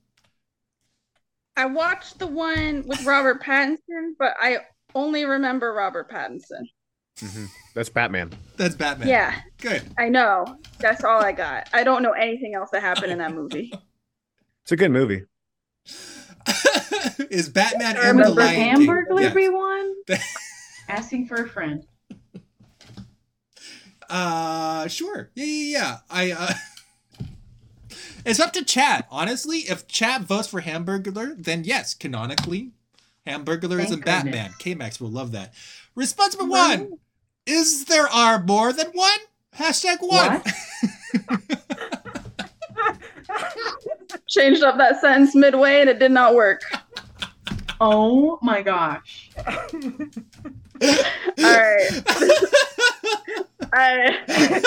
I 1.56 1.66
watched 1.66 2.20
the 2.20 2.28
one 2.28 2.84
with 2.88 3.06
Robert 3.06 3.44
Pattinson, 3.44 4.14
but 4.18 4.34
I 4.40 4.60
only 4.96 5.26
remember 5.26 5.74
Robert 5.74 6.10
Pattinson. 6.10 6.70
Mhm. 7.20 7.48
That's 7.74 7.90
Batman. 7.90 8.32
that's 8.58 8.76
Batman. 8.76 9.08
Yeah, 9.08 9.42
Good. 9.60 9.84
I 9.98 10.08
know. 10.10 10.58
That's 10.80 11.04
all 11.04 11.20
I 11.24 11.32
got. 11.32 11.68
I 11.74 11.84
don't 11.84 12.04
know 12.04 12.12
anything 12.12 12.54
else 12.54 12.70
that 12.72 12.82
happened 12.82 13.12
in 13.12 13.18
that 13.20 13.34
movie. 13.34 13.74
It's 14.68 14.74
a 14.74 14.76
good 14.76 14.92
movie. 14.92 15.24
Is 17.32 17.48
Batman 17.48 17.96
I 17.96 18.10
and 18.10 18.20
the 18.20 18.24
remember 18.24 18.42
Lion 18.42 18.76
King? 18.76 18.90
Hamburglar 18.90 19.94
Yeah. 20.10 20.18
Asking 20.90 21.26
for 21.26 21.36
a 21.36 21.48
friend. 21.48 21.88
Uh, 24.10 24.90
sure. 24.90 25.30
Yeah, 25.36 25.46
yeah, 25.46 25.72
yeah. 25.80 25.98
I, 26.10 26.32
uh, 26.34 26.54
it's 28.26 28.42
up 28.42 28.52
to 28.52 28.66
chat. 28.66 29.08
Honestly, 29.10 29.60
if 29.60 29.88
chat 29.88 30.24
votes 30.24 30.50
for 30.50 30.60
Hamburglar, 30.60 31.42
then 31.42 31.64
yes, 31.64 31.94
canonically, 31.94 32.72
Hamburglar 33.26 33.80
is 33.80 33.86
Thank 33.86 33.92
in 33.94 34.00
Batman. 34.02 34.52
K 34.60 34.76
Max 34.76 35.00
will 35.00 35.08
love 35.08 35.32
that. 35.32 35.54
Response 35.96 36.38
number 36.38 36.52
one 36.52 37.00
Is 37.46 37.86
there 37.86 38.10
are 38.10 38.44
more 38.44 38.74
than 38.74 38.88
one? 38.88 39.20
Hashtag 39.56 40.00
one. 40.02 40.42
What? 44.10 44.28
Changed 44.28 44.64
up 44.64 44.78
that 44.78 45.02
sentence 45.02 45.36
midway 45.36 45.82
and 45.82 45.90
it 45.90 46.00
did 46.00 46.12
not 46.12 46.36
work. 46.36 46.62
Oh 47.80 48.40
my 48.42 48.62
gosh. 48.62 49.30
All 50.82 50.90
right. 51.44 52.04
I, 53.74 54.64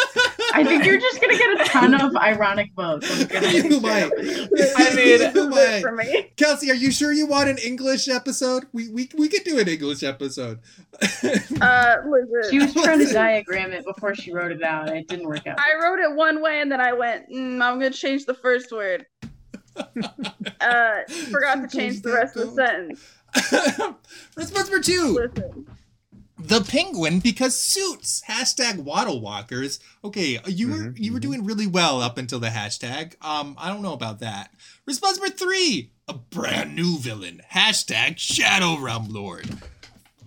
I 0.53 0.65
think 0.65 0.85
you're 0.85 0.99
just 1.01 1.21
gonna 1.21 1.37
get 1.37 1.61
a 1.61 1.65
ton 1.65 1.95
of 1.95 2.15
ironic 2.17 2.73
votes. 2.75 3.09
You 3.51 3.81
might. 3.81 4.03
up 4.03 4.13
with 4.17 4.27
you. 4.27 4.49
I 4.77 4.95
mean, 4.95 5.19
this 5.19 5.35
is 5.35 5.57
it 5.57 5.83
for 5.83 5.93
me. 5.93 6.33
Kelsey, 6.37 6.71
are 6.71 6.75
you 6.75 6.91
sure 6.91 7.13
you 7.13 7.27
want 7.27 7.49
an 7.49 7.59
English 7.59 8.09
episode? 8.09 8.67
We 8.73 8.89
we, 8.89 9.09
we 9.17 9.29
could 9.29 9.45
do 9.45 9.59
an 9.59 9.69
English 9.69 10.03
episode. 10.03 10.61
Uh, 11.03 11.97
listen. 12.07 12.51
She 12.51 12.59
was 12.59 12.75
trying 12.75 12.99
to 12.99 13.13
diagram 13.13 13.73
it 13.73 13.85
before 13.85 14.15
she 14.15 14.33
wrote 14.33 14.53
it 14.53 14.63
out, 14.63 14.89
and 14.89 14.99
it 14.99 15.09
didn't 15.09 15.27
work 15.27 15.47
out. 15.47 15.59
I 15.59 15.83
wrote 15.83 15.99
it 15.99 16.15
one 16.15 16.43
way 16.43 16.61
and 16.61 16.71
then 16.71 16.81
I 16.81 16.93
went, 16.93 17.31
mm, 17.31 17.63
I'm 17.63 17.79
gonna 17.79 17.91
change 17.91 18.27
the 18.27 18.35
first 18.35 18.71
word. 18.73 19.07
Uh, 19.77 21.01
forgot 21.31 21.69
to 21.69 21.69
change 21.79 22.03
the 22.03 22.13
rest 22.13 22.37
of 22.37 22.55
the 22.55 22.55
sentence. 22.55 23.97
Response 24.37 24.69
number 24.71 24.83
two. 24.83 25.15
Listen, 25.35 25.67
The 26.39 26.61
penguin 26.63 27.21
because 27.21 27.57
suits. 27.59 28.23
Hashtag 28.29 28.79
waddle 28.79 29.21
walkers. 29.21 29.79
Okay, 30.05 30.39
you 30.47 30.69
were 30.69 30.77
Mhm, 30.77 30.99
you 30.99 31.13
were 31.13 31.19
mhm. 31.19 31.23
doing 31.23 31.45
really 31.45 31.67
well 31.67 32.01
up 32.01 32.19
until 32.19 32.39
the 32.41 32.49
hashtag. 32.49 33.15
Um, 33.23 33.55
I 33.59 33.69
don't 33.69 33.83
know 33.83 33.93
about 33.93 34.21
that. 34.21 34.51
Response 34.87 35.19
number 35.19 35.35
three. 35.35 35.93
A 36.09 36.15
brand 36.15 36.75
new 36.75 36.99
villain. 36.99 37.41
Hashtag 37.53 38.19
Shadow 38.19 38.77
Realm 38.79 39.09
Lord. 39.09 39.49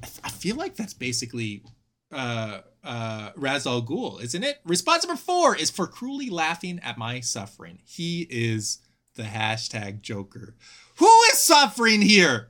I, 0.02 0.08
I 0.24 0.30
feel 0.30 0.56
like 0.56 0.76
that's 0.76 0.94
basically 0.94 1.64
uh 2.12 2.60
uh 2.84 3.32
Ra's 3.36 3.66
al 3.68 3.82
Ghul, 3.82 4.22
isn't 4.22 4.44
it? 4.44 4.60
Response 4.66 5.06
number 5.06 5.20
four 5.20 5.56
is 5.56 5.70
for 5.72 5.88
cruelly 5.88 6.30
laughing 6.30 6.80
at 6.84 6.98
my 6.98 7.20
suffering. 7.22 7.80
He 7.86 8.28
is 8.30 8.80
the 9.16 9.24
hashtag 9.24 10.02
Joker. 10.02 10.56
Who 10.98 11.10
is 11.32 11.40
suffering 11.40 12.02
here? 12.02 12.50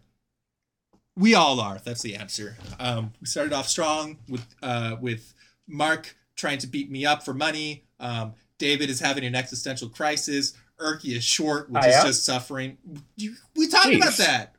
We 1.16 1.36
all 1.36 1.60
are. 1.60 1.80
That's 1.84 2.02
the 2.02 2.16
answer. 2.16 2.58
Um, 2.80 3.14
we 3.22 3.28
started 3.28 3.54
off 3.54 3.68
strong 3.68 4.18
with 4.28 4.46
uh, 4.64 4.96
with 5.00 5.34
Mark 5.68 6.16
trying 6.36 6.58
to 6.60 6.68
beat 6.68 6.90
me 6.90 7.06
up 7.06 7.24
for 7.24 7.34
money. 7.34 7.86
Um, 8.00 8.34
David 8.58 8.90
is 8.90 9.00
having 9.00 9.24
an 9.24 9.36
existential 9.36 9.90
crisis. 9.90 10.54
Erky 10.80 11.16
is 11.16 11.24
short, 11.24 11.70
which 11.70 11.84
I 11.84 11.90
is 11.90 11.96
am? 11.96 12.06
just 12.08 12.26
suffering. 12.26 12.78
You, 13.16 13.36
we 13.56 13.68
talked 13.68 13.94
about 13.94 14.18
that. 14.18 14.56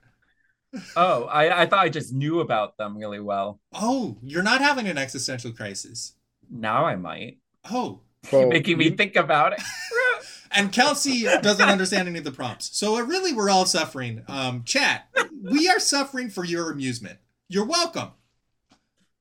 Oh, 0.96 1.24
I, 1.24 1.62
I 1.62 1.66
thought 1.66 1.80
I 1.84 1.88
just 1.88 2.12
knew 2.12 2.40
about 2.40 2.76
them 2.76 2.96
really 2.96 3.20
well. 3.20 3.60
Oh, 3.72 4.16
you're 4.22 4.42
not 4.42 4.60
having 4.60 4.86
an 4.88 4.98
existential 4.98 5.52
crisis. 5.52 6.14
Now 6.50 6.84
I 6.84 6.96
might. 6.96 7.38
Oh, 7.70 8.00
So, 8.30 8.48
Making 8.48 8.78
me 8.78 8.90
think 8.90 9.16
about 9.16 9.52
it. 9.54 9.60
and 10.50 10.72
Kelsey 10.72 11.24
doesn't 11.42 11.68
understand 11.68 12.08
any 12.08 12.18
of 12.18 12.24
the 12.24 12.32
prompts. 12.32 12.76
So 12.76 12.98
really, 13.00 13.32
we're 13.32 13.50
all 13.50 13.66
suffering. 13.66 14.22
Um, 14.28 14.64
chat, 14.64 15.08
we 15.42 15.68
are 15.68 15.78
suffering 15.78 16.30
for 16.30 16.44
your 16.44 16.70
amusement. 16.70 17.18
You're 17.48 17.66
welcome. 17.66 18.10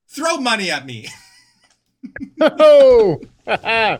Throw 0.08 0.38
money 0.38 0.70
at 0.70 0.86
me. 0.86 1.10
oh, 2.42 3.22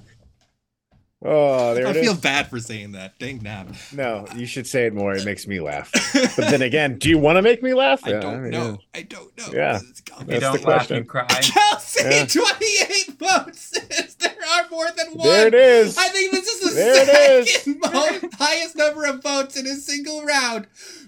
oh, 1.24 1.74
there 1.74 1.88
I 1.88 1.92
it 1.92 1.96
is. 1.98 2.04
feel 2.04 2.16
bad 2.16 2.50
for 2.50 2.60
saying 2.60 2.92
that. 2.94 3.18
Dang 3.20 3.42
nab. 3.42 3.76
No, 3.92 4.26
you 4.36 4.46
should 4.46 4.68
say 4.68 4.86
it 4.86 4.94
more. 4.94 5.14
It 5.16 5.26
makes 5.26 5.48
me 5.48 5.60
laugh. 5.60 5.92
But 6.36 6.50
then 6.50 6.62
again, 6.62 6.98
do 6.98 7.10
you 7.10 7.18
want 7.18 7.38
to 7.38 7.42
make 7.42 7.62
me 7.64 7.74
laugh? 7.74 8.02
I 8.06 8.12
Yeah, 8.12 8.20
don't 8.20 8.42
mean, 8.44 8.52
know. 8.52 8.80
I 8.94 9.02
don't 9.04 9.36
know. 9.38 9.48
Yeah. 9.54 9.80
If 10.22 10.28
you 10.30 10.40
don't 10.40 10.54
laugh, 10.54 10.62
question. 10.64 10.98
you 10.98 11.04
cry. 11.06 11.28
Kelsey, 11.28 12.04
Yeah. 12.04 12.26
28 12.26 13.18
votes. 13.20 13.70
there 14.20 14.36
are 14.56 14.70
more 14.70 14.88
than 14.98 15.08
one. 15.14 15.28
There 15.28 15.48
it 15.48 15.54
is. 15.54 15.98
I 15.98 16.08
think 16.10 16.32
this 16.32 16.48
is 16.48 16.70
the 16.70 16.76
There 16.76 17.04
it 17.40 17.48
is. 17.48 17.54
second 17.56 17.80
most 17.94 18.34
highest 18.36 18.76
number 18.76 19.06
of 19.06 19.22
votes 19.24 19.56
in 19.58 19.66
a 19.68 19.76
single 19.76 20.24
round. 20.26 20.68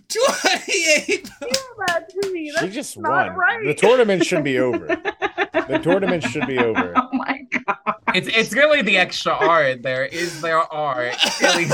28 0.10 1.30
that 1.88 2.10
to 2.10 2.32
me. 2.32 2.50
She 2.52 2.56
That's 2.60 2.74
just 2.74 2.98
not 2.98 3.28
won. 3.28 3.36
right. 3.38 3.66
The 3.66 3.74
tournament 3.74 4.26
should 4.26 4.44
be 4.44 4.60
over. 4.68 4.88
The 4.88 5.80
tournament 5.84 6.24
should 6.24 6.48
be 6.48 6.58
over. 6.60 6.94
Oh 6.96 7.10
my 7.14 7.42
god. 7.66 7.78
It's 8.14 8.28
it's 8.28 8.54
really 8.54 8.82
the 8.82 8.98
extra 8.98 9.34
R 9.34 9.64
in 9.66 9.82
there. 9.82 10.06
Is 10.06 10.42
there 10.42 10.60
R? 10.60 11.12
It's 11.14 11.42
really 11.42 11.66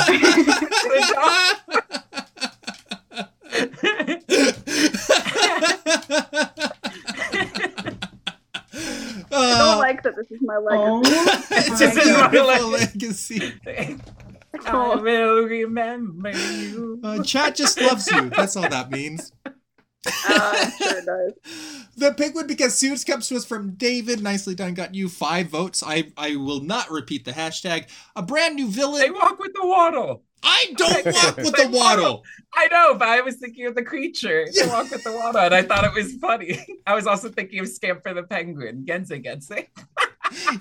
I 8.73 9.15
Uh, 9.33 9.57
don't 9.57 9.79
like 9.79 10.03
that 10.03 10.15
this 10.15 10.29
is 10.31 10.41
my 10.41 10.55
Oh, 10.55 10.99
legacy. 10.99 11.15
it's 11.51 11.79
This 11.79 11.95
a 11.97 11.99
is 12.01 12.17
my 12.17 12.27
beautiful 12.27 12.67
legacy. 12.69 13.53
Legacy. 14.53 14.69
I 14.69 14.95
will 14.95 15.43
remember 15.43 16.31
you. 16.31 16.99
Uh, 17.03 17.23
chat 17.23 17.55
just 17.55 17.79
loves 17.79 18.09
you. 18.11 18.29
That's 18.29 18.55
all 18.55 18.69
that 18.69 18.91
means. 18.91 19.31
Uh, 20.05 20.69
sure 20.71 20.97
it 20.97 21.05
does. 21.05 21.77
The 21.97 22.13
penguin 22.13 22.47
because 22.47 22.73
suits 22.75 23.03
comes 23.03 23.27
to 23.27 23.35
us 23.35 23.45
from 23.45 23.71
David. 23.71 24.23
Nicely 24.23 24.55
done. 24.55 24.73
Got 24.73 24.95
you 24.95 25.09
five 25.09 25.47
votes. 25.47 25.83
I 25.85 26.11
I 26.17 26.37
will 26.37 26.61
not 26.61 26.89
repeat 26.89 27.25
the 27.25 27.31
hashtag. 27.31 27.89
A 28.15 28.23
brand 28.23 28.55
new 28.55 28.69
villain. 28.69 29.01
They 29.01 29.11
walk 29.11 29.37
with 29.37 29.51
the 29.53 29.67
waddle. 29.67 30.23
I 30.41 30.73
don't 30.77 31.05
walk 31.05 31.37
with 31.37 31.53
the 31.53 31.69
waddle. 31.71 32.23
I 32.55 32.67
know, 32.69 32.95
but 32.95 33.09
I 33.09 33.21
was 33.21 33.35
thinking 33.35 33.67
of 33.67 33.75
the 33.75 33.83
creature. 33.83 34.47
They 34.55 34.65
walk 34.67 34.89
with 34.89 35.03
the 35.03 35.11
waddle, 35.11 35.41
and 35.41 35.53
I 35.53 35.61
thought 35.63 35.83
it 35.83 35.93
was 35.93 36.15
funny. 36.15 36.59
I 36.87 36.95
was 36.95 37.05
also 37.05 37.29
thinking 37.29 37.59
of 37.59 37.67
Scamper 37.67 38.13
the 38.13 38.23
Penguin. 38.23 38.85
Gense 38.85 39.21
Gense. 39.23 39.67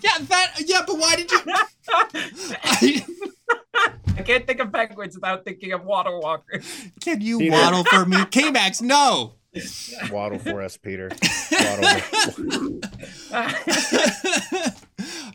Yeah, 0.02 0.18
that. 0.18 0.54
Yeah, 0.66 0.80
but 0.86 0.98
why 0.98 1.14
did 1.14 1.30
you? 1.30 1.40
I, 1.46 3.06
I 4.16 4.22
can't 4.22 4.46
think 4.46 4.60
of 4.60 4.72
penguins 4.72 5.14
without 5.14 5.44
thinking 5.44 5.72
of 5.72 5.84
waddle 5.84 6.20
walkers. 6.20 6.66
can 7.00 7.20
you 7.20 7.38
Peter. 7.38 7.52
waddle 7.52 7.84
for 7.84 8.04
me, 8.04 8.24
K 8.30 8.50
Max? 8.50 8.82
No. 8.82 9.34
Waddle 10.10 10.38
for 10.38 10.62
us, 10.62 10.76
Peter. 10.76 11.10
Waddle. 11.50 12.00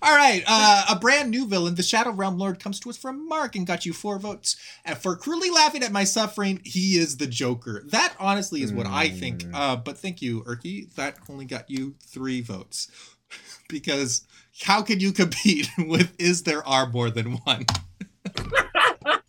All 0.01 0.15
right, 0.15 0.43
uh, 0.47 0.85
a 0.89 0.95
brand 0.97 1.31
new 1.31 1.47
villain, 1.47 1.75
the 1.75 1.83
Shadow 1.83 2.11
Realm 2.11 2.37
Lord, 2.37 2.59
comes 2.59 2.79
to 2.81 2.89
us 2.89 2.97
from 2.97 3.27
Mark 3.27 3.55
and 3.55 3.65
got 3.65 3.85
you 3.85 3.91
four 3.91 4.19
votes. 4.19 4.55
And 4.85 4.97
for 4.97 5.15
cruelly 5.15 5.49
laughing 5.49 5.83
at 5.83 5.91
my 5.91 6.03
suffering, 6.03 6.61
he 6.63 6.97
is 6.97 7.17
the 7.17 7.27
Joker. 7.27 7.83
That 7.87 8.13
honestly 8.19 8.61
is 8.61 8.71
what 8.71 8.85
I 8.87 9.09
think. 9.09 9.43
Mm. 9.43 9.51
Uh, 9.53 9.75
but 9.77 9.97
thank 9.97 10.21
you, 10.21 10.43
Erky. 10.43 10.93
That 10.95 11.17
only 11.27 11.45
got 11.45 11.69
you 11.69 11.95
three 12.05 12.41
votes. 12.41 12.89
because 13.69 14.25
how 14.61 14.81
can 14.81 14.99
you 14.99 15.11
compete 15.11 15.69
with 15.77 16.13
Is 16.19 16.43
There 16.43 16.65
Are 16.67 16.87
More 16.87 17.09
Than 17.09 17.33
One? 17.43 17.65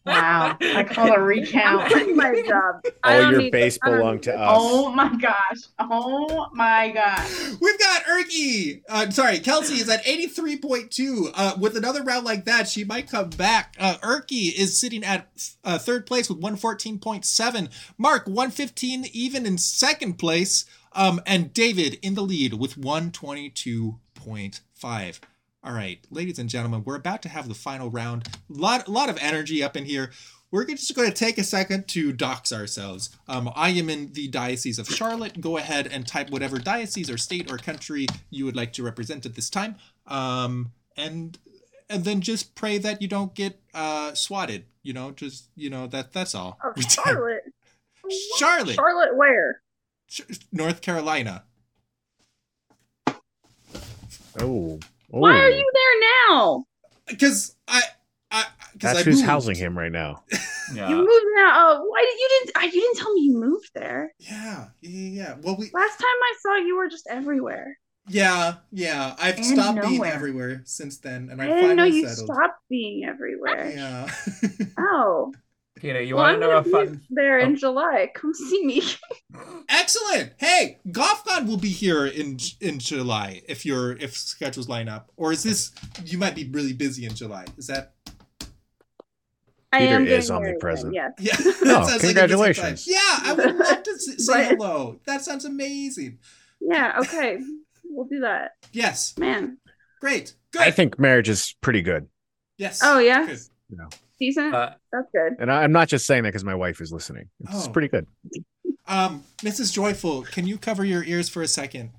Wow. 0.07 0.57
I 0.61 0.85
call 0.85 1.13
a 1.13 1.19
recount. 1.21 1.91
My 2.17 2.41
job. 2.47 2.85
I 3.03 3.17
All 3.25 3.33
your 3.33 3.41
need- 3.43 3.51
base 3.53 3.77
I 3.83 3.91
belong 3.91 4.15
need 4.15 4.23
to 4.25 4.39
us. 4.39 4.57
Oh 4.59 4.91
my 4.93 5.15
gosh. 5.17 5.59
Oh 5.81 6.47
my 6.55 6.91
gosh. 6.95 7.51
We've 7.61 7.79
got 7.79 8.05
Erky. 8.05 8.83
Uh, 8.89 9.11
sorry, 9.11 9.41
Kelsey 9.41 9.75
is 9.75 9.89
at 9.89 10.05
83.2. 10.05 11.31
Uh, 11.35 11.57
with 11.61 11.77
another 11.77 12.03
round 12.05 12.25
like 12.25 12.45
that, 12.45 12.69
she 12.69 12.85
might 12.85 13.11
come 13.11 13.31
back. 13.31 13.75
Uh, 13.79 13.97
Erky 14.03 14.55
is 14.57 14.79
sitting 14.79 15.03
at 15.05 15.29
uh, 15.65 15.77
third 15.79 16.07
place 16.07 16.29
with 16.31 16.41
114.7. 16.41 17.69
Mark, 17.99 18.27
115, 18.27 19.07
even 19.13 19.45
in 19.45 19.59
second 19.59 20.15
place. 20.19 20.65
Um, 20.93 21.21
and 21.27 21.53
David 21.53 21.99
in 22.01 22.15
the 22.15 22.23
lead 22.23 22.55
with 22.55 22.77
122.5. 22.79 25.21
All 25.67 25.73
right, 25.73 25.99
ladies 26.13 26.39
and 26.39 26.49
gentlemen, 26.49 26.85
we're 26.85 26.95
about 26.95 27.23
to 27.23 27.29
have 27.29 27.49
the 27.49 27.55
final 27.55 27.91
round. 27.91 28.29
Lot, 28.49 28.87
lot 28.87 29.09
of 29.09 29.19
energy 29.21 29.65
up 29.65 29.77
in 29.77 29.85
here. 29.85 30.13
We're 30.53 30.65
just 30.65 30.95
going 30.95 31.09
to 31.09 31.15
take 31.15 31.39
a 31.39 31.43
second 31.43 31.89
to 31.89 32.13
dox 32.13 32.53
ourselves. 32.53 33.11
Um, 33.27 33.51
I 33.57 33.71
am 33.71 33.91
in 33.91 34.13
the 34.13 34.29
Diocese 34.29 34.79
of 34.79 34.87
Charlotte. 34.87 35.41
Go 35.41 35.57
ahead 35.57 35.89
and 35.89 36.07
type 36.07 36.31
whatever 36.31 36.59
diocese 36.59 37.11
or 37.11 37.19
state 37.19 37.51
or 37.51 37.59
country 37.59 38.07
you 38.31 38.45
would 38.45 38.55
like 38.55 38.75
to 38.75 38.85
represent 38.85 39.27
at 39.27 39.35
this 39.35 39.51
time. 39.51 39.75
Um, 40.07 40.71
and 40.97 41.37
and 41.91 42.05
then 42.05 42.21
just 42.21 42.55
pray 42.55 42.79
that 42.79 43.03
you 43.03 43.09
don't 43.09 43.35
get 43.35 43.61
uh, 43.75 44.15
swatted. 44.15 44.67
You 44.85 44.93
know, 44.93 45.11
just 45.11 45.49
you 45.57 45.69
know 45.69 45.89
that 45.89 46.13
that's 46.13 46.37
all. 46.37 46.61
Oh, 46.63 46.81
Charlotte. 46.89 47.43
Charlotte, 48.39 48.77
Charlotte, 48.77 49.17
where? 49.17 49.63
North 50.53 50.81
Carolina. 50.81 51.43
Oh. 54.39 54.79
Why 55.21 55.39
are 55.39 55.51
you 55.51 55.71
there 55.75 56.35
now? 56.37 56.65
Because 57.07 57.55
I, 57.69 57.81
I, 58.31 58.45
because 58.73 58.95
That's 58.95 58.99
I 59.01 59.03
who's 59.05 59.17
moved. 59.17 59.27
housing 59.27 59.57
him 59.57 59.77
right 59.79 59.93
now. 59.93 60.23
Yeah. 60.75 60.89
You 60.89 60.97
moved 60.97 61.27
now. 61.37 61.53
Oh, 61.55 61.85
why 61.89 62.05
did 62.05 62.19
you 62.19 62.29
didn't? 62.53 62.75
You 62.75 62.81
didn't 62.81 62.97
tell 62.99 63.15
me 63.15 63.21
you 63.21 63.39
moved 63.39 63.71
there. 63.73 64.13
Yeah, 64.19 64.67
yeah, 64.81 64.91
yeah. 65.23 65.35
Well, 65.41 65.55
we, 65.57 65.71
Last 65.73 65.97
time 65.97 66.01
I 66.03 66.35
saw 66.41 66.57
you 66.57 66.77
were 66.77 66.89
just 66.89 67.07
everywhere. 67.09 67.79
yeah, 68.09 68.55
yeah. 68.73 69.15
I've 69.17 69.37
And 69.37 69.45
stopped 69.47 69.81
being 69.83 70.05
everywhere 70.05 70.63
since 70.65 70.99
then, 70.99 71.29
and 71.31 71.41
I 71.41 71.45
I, 71.45 71.61
didn't 71.61 71.77
know 71.77 71.85
you 71.85 72.09
settled. 72.09 72.27
stopped 72.37 72.61
being 72.69 73.05
everywhere. 73.05 73.71
Yeah. 73.77 74.11
Oh, 74.79 75.33
Peter, 75.77 76.01
you 76.01 76.17
well, 76.17 76.25
want 76.25 76.37
to 76.37 76.41
know 76.41 76.57
a 76.59 76.63
gonna 76.65 76.87
fun? 76.87 77.03
there 77.11 77.39
in 77.39 77.53
Oh. 77.53 77.57
July. 77.57 78.11
Come 78.15 78.33
see 78.35 78.65
me. 78.65 78.83
Excellent. 79.69 80.33
Hey, 80.39 80.79
GothCon 80.89 81.47
will 81.47 81.59
be 81.59 81.69
here 81.69 82.07
in 82.07 82.39
in 82.61 82.79
July 82.79 83.43
if 83.49 83.67
your 83.67 83.93
if 83.99 84.17
schedules 84.17 84.69
line 84.69 84.89
up. 84.89 85.13
Or 85.17 85.33
is 85.33 85.43
this 85.43 85.73
you 86.05 86.17
might 86.19 86.35
be 86.35 86.49
really 86.51 86.73
busy 86.73 87.05
in 87.05 87.15
July? 87.15 87.45
Is 87.59 87.67
that 87.67 87.93
I 89.73 89.81
Peter 89.81 89.93
am 89.95 90.07
is 90.07 90.31
omnipresent. 90.31 90.95
then, 90.95 91.13
yeah? 91.19 91.37
Oh, 91.39 91.45
that 91.45 91.55
sounds 91.65 91.91
like 91.93 92.01
congratulations. 92.01 92.87
yeah, 92.89 92.99
I 93.25 93.35
would 93.37 93.57
love 93.57 93.83
to 93.83 93.99
say 93.99 94.17
But- 94.27 94.47
hello. 94.59 95.01
That 95.07 95.23
sounds 95.23 95.45
amazing. 95.45 96.19
Yeah. 96.61 96.97
Okay. 97.01 97.39
We'll 97.85 98.07
do 98.07 98.21
that. 98.21 98.53
Yes. 98.73 99.17
Man. 99.19 99.59
Great. 100.01 100.35
Good. 100.53 100.63
I 100.63 100.71
think 100.71 100.99
marriage 100.99 101.29
is 101.29 101.55
pretty 101.61 101.83
good. 101.83 102.09
yes. 102.57 102.81
Oh 102.83 102.99
yeah. 102.99 103.27
Good. 103.27 103.41
Decent. 104.19 104.55
Uh, 104.55 104.71
That's 104.93 105.09
good. 105.13 105.37
And 105.39 105.53
I, 105.53 105.63
I'm 105.63 105.73
not 105.73 105.89
just 105.89 106.07
saying 106.07 106.23
that 106.23 106.31
because 106.31 106.45
my 106.45 106.55
wife 106.55 106.81
is 106.81 106.93
listening. 106.93 107.29
It's 107.41 107.67
Oh. 107.69 107.71
pretty 107.71 107.89
good. 107.89 108.07
Um, 108.87 109.25
Mrs. 109.39 109.73
Joyful, 109.73 110.23
can 110.23 110.47
you 110.47 110.57
cover 110.59 110.85
your 110.85 111.03
ears 111.05 111.29
for 111.29 111.43
a 111.43 111.49
second? 111.49 111.91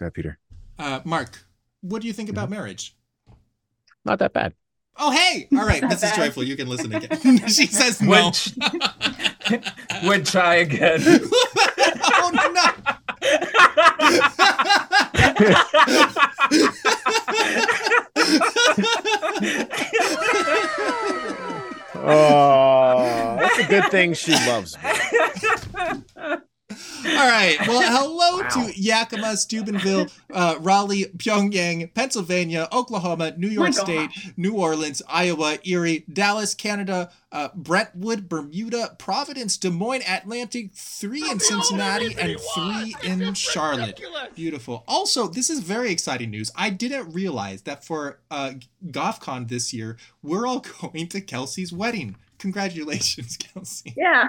Yeah, 0.00 0.08
Peter. 0.10 0.38
Uh, 0.78 1.00
Mark, 1.04 1.44
what 1.82 2.00
do 2.02 2.08
you 2.08 2.12
think 2.14 2.28
Mm-hmm. 2.28 2.38
about 2.38 2.50
marriage? 2.50 2.96
Not 4.04 4.18
that 4.18 4.32
bad. 4.32 4.54
Oh, 4.96 5.10
hey! 5.10 5.48
All 5.56 5.64
right, 5.66 5.82
Mrs. 5.82 6.00
bad. 6.02 6.16
Joyful, 6.16 6.42
you 6.42 6.56
can 6.56 6.68
listen 6.68 6.92
again. 6.94 7.38
she 7.48 7.66
says 7.66 8.02
no. 8.02 8.30
Would, 9.50 9.72
would 10.04 10.26
try 10.26 10.56
again. 10.56 11.00
oh 11.04 12.30
Oh, 22.04 23.36
that's 23.38 23.58
a 23.58 23.64
good 23.64 23.90
thing 23.90 24.14
she 24.14 24.32
loves 24.32 24.76
me. 24.76 24.90
All 27.06 27.28
right. 27.28 27.56
Well, 27.66 27.82
hello 27.82 28.42
Wow. 28.42 28.48
to 28.66 28.80
Yakima, 28.80 29.36
Steubenville, 29.36 30.06
uh, 30.32 30.56
Raleigh, 30.60 31.06
Pyongyang, 31.16 31.92
Pennsylvania, 31.94 32.68
Oklahoma, 32.72 33.32
New 33.36 33.48
York 33.48 33.72
State, 33.74 34.10
New 34.36 34.54
Orleans, 34.54 35.02
Iowa, 35.08 35.58
Erie, 35.64 36.04
Dallas, 36.12 36.54
Canada, 36.54 37.10
uh, 37.30 37.48
Brentwood, 37.54 38.28
Bermuda, 38.28 38.96
Providence, 38.98 39.56
Des 39.56 39.70
Moines, 39.70 40.02
Atlantic, 40.08 40.70
three 40.74 41.28
in 41.30 41.40
Cincinnati, 41.40 42.14
and 42.18 42.38
three 42.54 42.94
in 43.04 43.34
Charlotte. 43.34 44.00
Beautiful. 44.34 44.84
Also, 44.88 45.28
this 45.28 45.48
is 45.50 45.60
very 45.60 45.90
exciting 45.90 46.30
news. 46.30 46.50
I 46.56 46.70
didn't 46.70 47.12
realize 47.12 47.62
that 47.62 47.84
for 47.84 48.20
uh, 48.30 48.52
GothCon 48.86 49.48
this 49.48 49.72
year, 49.72 49.96
we're 50.22 50.46
all 50.46 50.60
going 50.80 51.08
to 51.08 51.20
Kelsey's 51.20 51.72
wedding. 51.72 52.16
Congratulations, 52.42 53.36
Kelsey. 53.38 53.94
Yeah. 53.96 54.26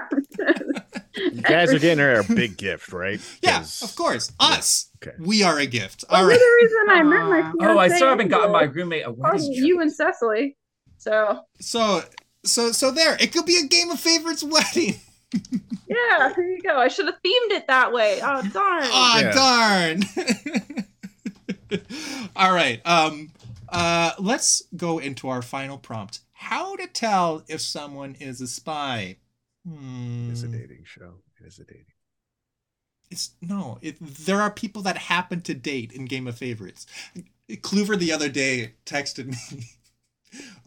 You 1.16 1.42
guys 1.42 1.74
are 1.74 1.80
getting 1.80 1.98
her 1.98 2.20
a 2.20 2.24
big 2.24 2.56
gift, 2.66 2.92
right? 2.92 3.20
Yeah, 3.42 3.58
'Cause- 3.58 3.82
of 3.82 3.96
course. 3.96 4.30
Us. 4.38 4.88
Okay. 5.02 5.16
We 5.18 5.42
are 5.42 5.58
a 5.58 5.66
gift. 5.66 6.04
Well, 6.08 6.20
All 6.22 6.30
you're 6.30 6.30
right. 6.30 6.38
the 6.38 6.58
reason 6.62 6.78
I 6.90 7.02
met 7.02 7.24
my 7.28 7.40
Aw. 7.40 7.50
fiance. 7.52 7.66
oh, 7.74 7.78
I 7.78 7.88
still 7.88 8.08
haven't 8.08 8.28
gotten 8.28 8.52
my 8.52 8.62
roommate 8.62 9.02
a 9.04 9.08
Oh, 9.08 9.12
wedding 9.18 9.52
you 9.52 9.80
and 9.80 9.92
Cecily. 9.92 10.56
So 10.96 11.40
So, 11.60 12.02
so, 12.44 12.70
so 12.72 12.90
there. 12.92 13.16
It 13.20 13.32
could 13.32 13.46
be 13.46 13.58
a 13.58 13.66
game 13.66 13.90
of 13.90 13.98
favorites 13.98 14.44
wedding. 14.44 14.94
yeah, 15.88 16.32
here 16.34 16.44
you 16.46 16.62
go. 16.62 16.78
I 16.78 16.86
should 16.86 17.06
have 17.06 17.16
themed 17.16 17.50
it 17.50 17.66
that 17.66 17.92
way. 17.92 18.20
Oh 18.22 18.42
darn. 18.42 18.84
Oh 18.84 19.20
Yeah. 19.20 19.32
darn. 19.32 20.02
All 22.36 22.54
right. 22.54 22.80
Um. 22.86 23.32
Uh. 23.68 24.12
Let's 24.20 24.62
go 24.76 24.98
into 24.98 25.28
our 25.28 25.42
final 25.42 25.76
prompt. 25.78 26.20
How 26.44 26.76
to 26.76 26.86
tell 26.86 27.42
if 27.48 27.62
someone 27.62 28.16
is 28.20 28.42
a 28.42 28.46
spy? 28.46 29.16
Hmm. 29.66 30.28
It's 30.30 30.42
a 30.42 30.48
dating 30.48 30.82
show. 30.84 31.14
It 31.40 31.46
is 31.46 31.58
a 31.58 31.64
dating. 31.64 31.86
It's 33.10 33.30
no. 33.40 33.78
It, 33.80 33.96
there 33.98 34.42
are 34.42 34.50
people 34.50 34.82
that 34.82 34.98
happen 34.98 35.40
to 35.40 35.54
date 35.54 35.90
in 35.90 36.04
Game 36.04 36.26
of 36.26 36.36
Favorites. 36.36 36.86
Kluver 37.50 37.98
the 37.98 38.12
other 38.12 38.28
day 38.28 38.74
texted 38.84 39.28
me 39.28 39.64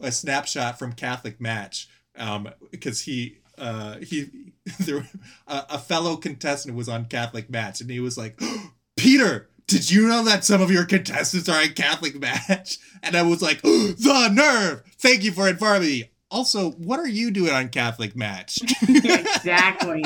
a 0.00 0.10
snapshot 0.10 0.80
from 0.80 0.94
Catholic 0.94 1.40
Match 1.40 1.88
um, 2.16 2.48
because 2.72 3.02
he 3.02 3.38
uh, 3.56 3.98
he 3.98 4.52
there 4.80 5.08
a, 5.46 5.64
a 5.70 5.78
fellow 5.78 6.16
contestant 6.16 6.76
was 6.76 6.88
on 6.88 7.04
Catholic 7.04 7.48
Match 7.48 7.80
and 7.80 7.88
he 7.88 8.00
was 8.00 8.18
like, 8.18 8.40
Peter. 8.96 9.48
Did 9.68 9.90
you 9.90 10.08
know 10.08 10.24
that 10.24 10.46
some 10.46 10.62
of 10.62 10.70
your 10.70 10.86
contestants 10.86 11.46
are 11.46 11.62
in 11.62 11.74
Catholic 11.74 12.18
Match? 12.18 12.78
And 13.02 13.14
I 13.14 13.22
was 13.22 13.42
like, 13.42 13.60
the 13.62 14.30
nerve! 14.32 14.82
Thank 14.96 15.22
you 15.22 15.30
for 15.30 15.46
informing 15.46 15.88
me. 15.88 16.10
Also, 16.30 16.70
what 16.72 16.98
are 16.98 17.06
you 17.06 17.30
doing 17.30 17.52
on 17.52 17.68
Catholic 17.68 18.16
Match? 18.16 18.58
exactly. 18.88 20.02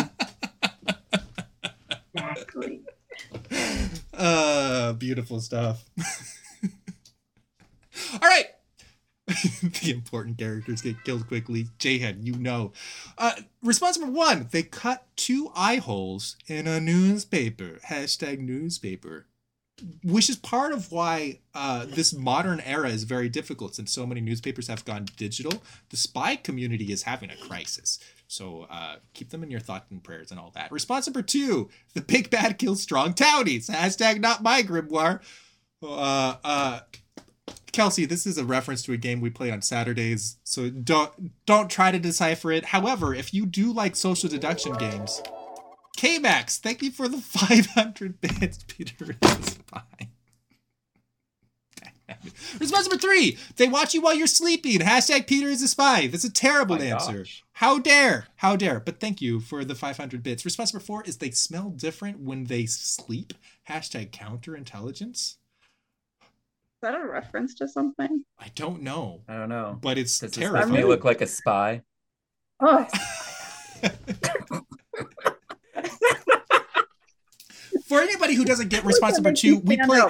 exactly. 2.13 2.81
Uh, 4.13 4.93
beautiful 4.95 5.41
stuff. 5.41 5.85
All 8.15 8.19
right. 8.21 8.47
the 9.27 9.93
important 9.93 10.39
characters 10.39 10.83
get 10.83 11.05
killed 11.05 11.29
quickly. 11.29 11.69
Jayhead, 11.79 12.27
you 12.27 12.33
know. 12.35 12.73
Uh, 13.17 13.35
response 13.63 13.97
number 13.97 14.13
one 14.17 14.49
they 14.51 14.65
cut 14.65 15.07
two 15.15 15.53
eye 15.55 15.77
holes 15.77 16.37
in 16.49 16.67
a 16.67 16.81
newspaper. 16.81 17.79
Hashtag 17.89 18.41
newspaper. 18.41 19.27
Which 20.05 20.31
is 20.31 20.37
part 20.37 20.73
of 20.73 20.91
why 20.93 21.41
uh, 21.55 21.87
this 21.87 22.13
modern 22.13 22.61
era 22.61 22.89
is 22.89 23.05
very 23.05 23.29
difficult 23.29 23.75
since 23.75 23.93
so 23.93 24.07
many 24.07 24.21
newspapers 24.21 24.69
have 24.69 24.85
gone 24.85 25.07
digital. 25.17 25.63
The 25.91 25.97
spy 25.97 26.37
community 26.37 26.93
is 26.93 27.03
having 27.03 27.31
a 27.31 27.37
crisis. 27.37 27.99
So 28.29 28.67
uh, 28.71 28.97
keep 29.13 29.31
them 29.31 29.43
in 29.43 29.51
your 29.51 29.61
thoughts 29.61 29.91
and 29.91 30.03
prayers 30.03 30.31
and 30.31 30.41
all 30.41 30.51
that. 30.55 30.73
Response 30.73 31.07
number 31.07 31.23
two 31.23 31.69
the 31.95 32.01
big 32.01 32.31
bad 32.31 32.59
kills 32.59 32.83
strong 32.83 33.15
townies. 33.15 33.69
Hashtag 33.69 34.21
not 34.21 34.43
my 34.43 34.63
grimoire. 34.63 35.21
Uh, 35.83 36.37
uh, 36.45 36.81
Kelsey, 37.73 38.05
this 38.05 38.27
is 38.27 38.39
a 38.39 38.45
reference 38.45 38.83
to 38.83 38.93
a 38.93 38.97
game 38.97 39.21
we 39.21 39.31
play 39.31 39.51
on 39.51 39.63
Saturdays, 39.63 40.37
so 40.45 40.69
don't 40.71 41.45
don't 41.47 41.71
try 41.71 41.91
to 41.91 41.99
decipher 41.99 42.53
it. 42.53 42.67
However, 42.67 43.15
if 43.15 43.33
you 43.33 43.47
do 43.47 43.73
like 43.73 43.97
social 43.97 44.29
deduction 44.29 44.75
games, 44.75 45.23
K-Max, 45.97 46.59
thank 46.59 46.83
you 46.83 46.91
for 46.91 47.09
the 47.09 47.19
500 47.19 48.21
bits. 48.21 48.65
Peter 48.69 49.17
is 49.75 49.83
a 49.83 49.87
spy. 49.97 50.09
Response 52.61 52.89
number 52.89 53.01
three: 53.01 53.39
They 53.57 53.69
watch 53.69 53.95
you 53.95 54.03
while 54.03 54.15
you're 54.15 54.27
sleeping. 54.27 54.81
Hashtag 54.81 55.27
Peter 55.27 55.49
is 55.49 55.63
a 55.63 55.69
spy. 55.69 56.07
That's 56.09 56.25
a 56.25 56.33
terrible 56.33 56.77
My 56.77 56.85
answer. 56.85 57.19
gosh. 57.19 57.43
How 57.55 57.79
dare? 57.79 58.27
How 58.37 58.55
dare? 58.57 58.81
But 58.81 59.01
thank 59.01 59.21
you 59.23 59.41
for 59.41 59.65
the 59.65 59.75
500 59.75 60.23
bits. 60.23 60.45
Response 60.45 60.73
number 60.75 60.85
four 60.85 61.03
is 61.05 61.17
they 61.19 61.31
smell 61.31 61.71
different 61.71 62.21
when 62.21 62.45
they 62.45 62.67
sleep. 62.67 63.33
Hashtag 63.69 64.11
counterintelligence. 64.11 65.37
Is 65.37 65.37
that 66.83 66.95
a 66.95 67.07
reference 67.07 67.55
to 67.57 67.69
something? 67.69 68.25
I 68.39 68.49
don't 68.55 68.83
know, 68.83 69.23
I 69.29 69.37
don't 69.37 69.49
know. 69.49 69.79
but 69.81 69.97
it's 69.99 70.19
Does 70.19 70.33
this 70.33 70.39
terrifying. 70.45 70.73
make 70.73 70.85
look 70.85 71.05
like 71.05 71.21
a 71.23 71.27
spy? 71.27 71.83
Oh, 72.61 72.87
For 77.93 78.01
anybody 78.01 78.37
who 78.37 78.47
doesn't 78.47 78.69
get 78.71 78.87
response 78.87 79.17
number 79.17 79.35
two, 79.35 79.59
we 79.59 79.77
play 79.77 80.01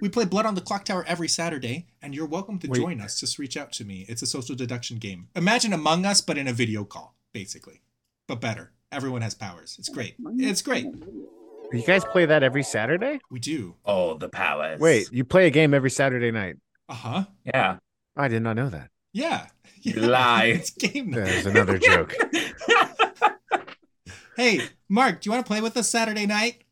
we 0.00 0.08
play 0.08 0.24
Blood 0.26 0.46
on 0.46 0.54
the 0.54 0.60
Clock 0.60 0.84
Tower 0.84 1.04
every 1.08 1.26
Saturday, 1.26 1.88
and 2.00 2.14
you're 2.14 2.24
welcome 2.24 2.56
to 2.60 2.68
Wait. 2.68 2.78
join 2.80 3.00
us. 3.00 3.18
Just 3.18 3.36
reach 3.36 3.56
out 3.56 3.72
to 3.72 3.84
me. 3.84 4.06
It's 4.08 4.22
a 4.22 4.26
social 4.26 4.54
deduction 4.54 4.98
game. 4.98 5.26
Imagine 5.34 5.72
Among 5.72 6.06
Us, 6.06 6.20
but 6.20 6.38
in 6.38 6.46
a 6.46 6.52
video 6.52 6.84
call, 6.84 7.16
basically, 7.32 7.82
but 8.28 8.40
better. 8.40 8.70
Everyone 8.92 9.22
has 9.22 9.34
powers. 9.34 9.74
It's 9.76 9.88
great. 9.88 10.14
It's 10.36 10.62
great. 10.62 10.86
You 11.72 11.82
guys 11.84 12.04
play 12.04 12.26
that 12.26 12.44
every 12.44 12.62
Saturday? 12.62 13.18
We 13.28 13.40
do. 13.40 13.74
Oh, 13.84 14.16
the 14.16 14.28
powers. 14.28 14.78
Wait, 14.80 15.10
you 15.10 15.24
play 15.24 15.48
a 15.48 15.50
game 15.50 15.74
every 15.74 15.90
Saturday 15.90 16.30
night? 16.30 16.58
Uh 16.88 16.94
huh. 16.94 17.24
Yeah. 17.44 17.78
I 18.16 18.28
did 18.28 18.42
not 18.44 18.54
know 18.54 18.68
that. 18.68 18.90
Yeah. 19.12 19.48
You 19.80 19.94
Yeah. 20.00 20.06
lie. 20.06 20.44
It's 20.44 20.70
game 20.70 21.10
night. 21.10 21.24
There's 21.24 21.46
another 21.46 21.76
joke. 21.76 22.14
Hey, 24.34 24.62
Mark, 24.88 25.20
do 25.20 25.28
you 25.28 25.32
want 25.32 25.44
to 25.44 25.48
play 25.48 25.60
with 25.60 25.76
us 25.76 25.90
Saturday 25.90 26.24
night? 26.24 26.62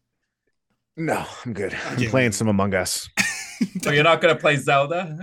No, 1.00 1.24
I'm 1.46 1.54
good. 1.54 1.74
I'm 1.86 1.96
playing 2.10 2.32
some 2.32 2.48
Among 2.48 2.74
Us. 2.74 3.08
So 3.16 3.66
oh, 3.86 3.90
you're 3.90 4.04
not 4.04 4.20
gonna 4.20 4.36
play 4.36 4.56
Zelda? 4.56 5.18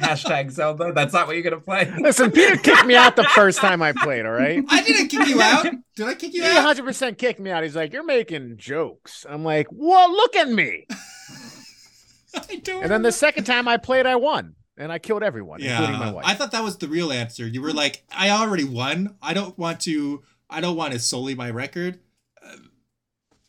Hashtag 0.00 0.50
Zelda. 0.50 0.94
That's 0.94 1.12
not 1.12 1.26
what 1.26 1.34
you're 1.36 1.42
gonna 1.42 1.60
play. 1.60 1.92
Listen, 1.98 2.30
Peter 2.30 2.56
kicked 2.56 2.86
me 2.86 2.94
out 2.94 3.14
the 3.16 3.24
first 3.24 3.58
time 3.58 3.82
I 3.82 3.92
played, 3.92 4.24
all 4.24 4.32
right? 4.32 4.64
I 4.70 4.82
didn't 4.82 5.08
kick 5.08 5.28
you 5.28 5.42
out. 5.42 5.66
Did 5.96 6.06
I 6.06 6.14
kick 6.14 6.32
He 6.32 6.38
you 6.38 6.44
out? 6.44 6.76
100% 6.76 7.18
kicked 7.18 7.40
me 7.40 7.50
out. 7.50 7.62
He's 7.62 7.76
like, 7.76 7.92
You're 7.92 8.04
making 8.04 8.56
jokes. 8.56 9.26
I'm 9.28 9.44
like, 9.44 9.66
Well, 9.70 10.10
look 10.10 10.34
at 10.34 10.48
me. 10.48 10.86
I 12.34 12.56
don't. 12.56 12.82
And 12.82 12.90
then 12.90 13.02
the 13.02 13.12
second 13.12 13.44
time 13.44 13.68
I 13.68 13.76
played, 13.76 14.06
I 14.06 14.16
won. 14.16 14.54
And 14.78 14.90
I 14.90 14.98
killed 14.98 15.22
everyone, 15.22 15.60
including 15.60 15.98
my 15.98 16.10
wife. 16.10 16.24
I 16.26 16.32
thought 16.32 16.52
that 16.52 16.64
was 16.64 16.78
the 16.78 16.88
real 16.88 17.12
answer. 17.12 17.46
You 17.46 17.60
were 17.60 17.74
like, 17.74 18.02
I 18.10 18.30
already 18.30 18.64
won. 18.64 19.16
I 19.20 19.34
don't 19.34 19.56
want 19.58 19.80
to. 19.80 20.22
I 20.48 20.62
don't 20.62 20.76
want 20.76 20.94
to 20.94 20.98
sully 20.98 21.34
my 21.34 21.50
record. 21.50 22.00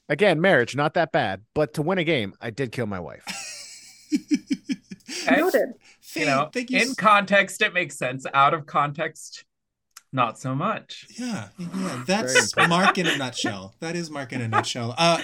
Again, 0.09 0.41
marriage, 0.41 0.75
not 0.75 0.93
that 0.95 1.11
bad. 1.11 1.43
But 1.53 1.73
to 1.75 1.81
win 1.81 1.97
a 1.97 2.03
game, 2.03 2.33
I 2.41 2.49
did 2.49 2.71
kill 2.71 2.85
my 2.85 2.99
wife. 2.99 3.23
Noted. 5.29 5.73
You 6.15 6.25
know, 6.25 6.49
thank 6.53 6.69
you. 6.69 6.79
in 6.79 6.95
context, 6.95 7.61
it 7.61 7.73
makes 7.73 7.97
sense. 7.97 8.25
Out 8.33 8.53
of 8.53 8.65
context, 8.65 9.45
not 10.11 10.37
so 10.37 10.53
much. 10.53 11.07
yeah, 11.17 11.47
yeah, 11.57 12.03
that's. 12.05 12.55
Mark 12.55 12.97
in 12.97 13.07
a 13.07 13.17
nutshell. 13.17 13.73
That 13.79 13.95
is 13.95 14.11
Mark 14.11 14.31
in 14.33 14.41
a 14.41 14.47
nutshell. 14.47 14.93
Uh, 14.97 15.21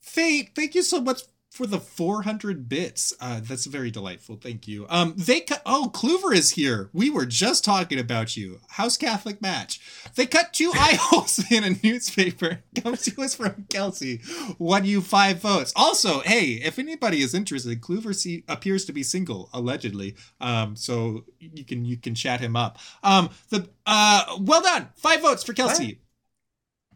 Fate, 0.00 0.50
thank 0.56 0.74
you 0.74 0.82
so 0.82 1.00
much 1.00 1.22
for 1.56 1.66
the 1.66 1.80
400 1.80 2.68
bits. 2.68 3.14
Uh, 3.18 3.40
that's 3.42 3.64
very 3.64 3.90
delightful. 3.90 4.36
Thank 4.36 4.68
you. 4.68 4.86
Um, 4.90 5.14
they 5.16 5.40
cut. 5.40 5.62
Oh, 5.64 5.90
Kluver 5.92 6.34
is 6.34 6.50
here. 6.50 6.90
We 6.92 7.08
were 7.08 7.24
just 7.24 7.64
talking 7.64 7.98
about 7.98 8.36
you. 8.36 8.60
House 8.68 8.98
Catholic 8.98 9.40
match. 9.40 9.80
They 10.14 10.26
cut 10.26 10.52
two 10.52 10.70
eye 10.74 10.98
holes 11.00 11.42
in 11.50 11.64
a 11.64 11.76
newspaper. 11.82 12.60
Comes 12.82 13.02
to 13.06 13.22
us 13.22 13.34
from 13.34 13.64
Kelsey. 13.70 14.20
Won 14.58 14.84
you 14.84 15.00
five 15.00 15.40
votes. 15.40 15.72
Also, 15.74 16.20
hey, 16.20 16.60
if 16.62 16.78
anybody 16.78 17.22
is 17.22 17.34
interested, 17.34 17.80
Kluver 17.80 18.14
see, 18.14 18.44
appears 18.48 18.84
to 18.84 18.92
be 18.92 19.02
single 19.02 19.48
allegedly. 19.54 20.14
Um, 20.40 20.76
so 20.76 21.24
you 21.40 21.64
can 21.64 21.86
you 21.86 21.96
can 21.96 22.14
chat 22.14 22.40
him 22.40 22.54
up. 22.54 22.78
Um, 23.02 23.30
the 23.48 23.68
uh, 23.86 24.36
well 24.40 24.60
done. 24.60 24.90
Five 24.96 25.22
votes 25.22 25.42
for 25.42 25.54
Kelsey. 25.54 26.00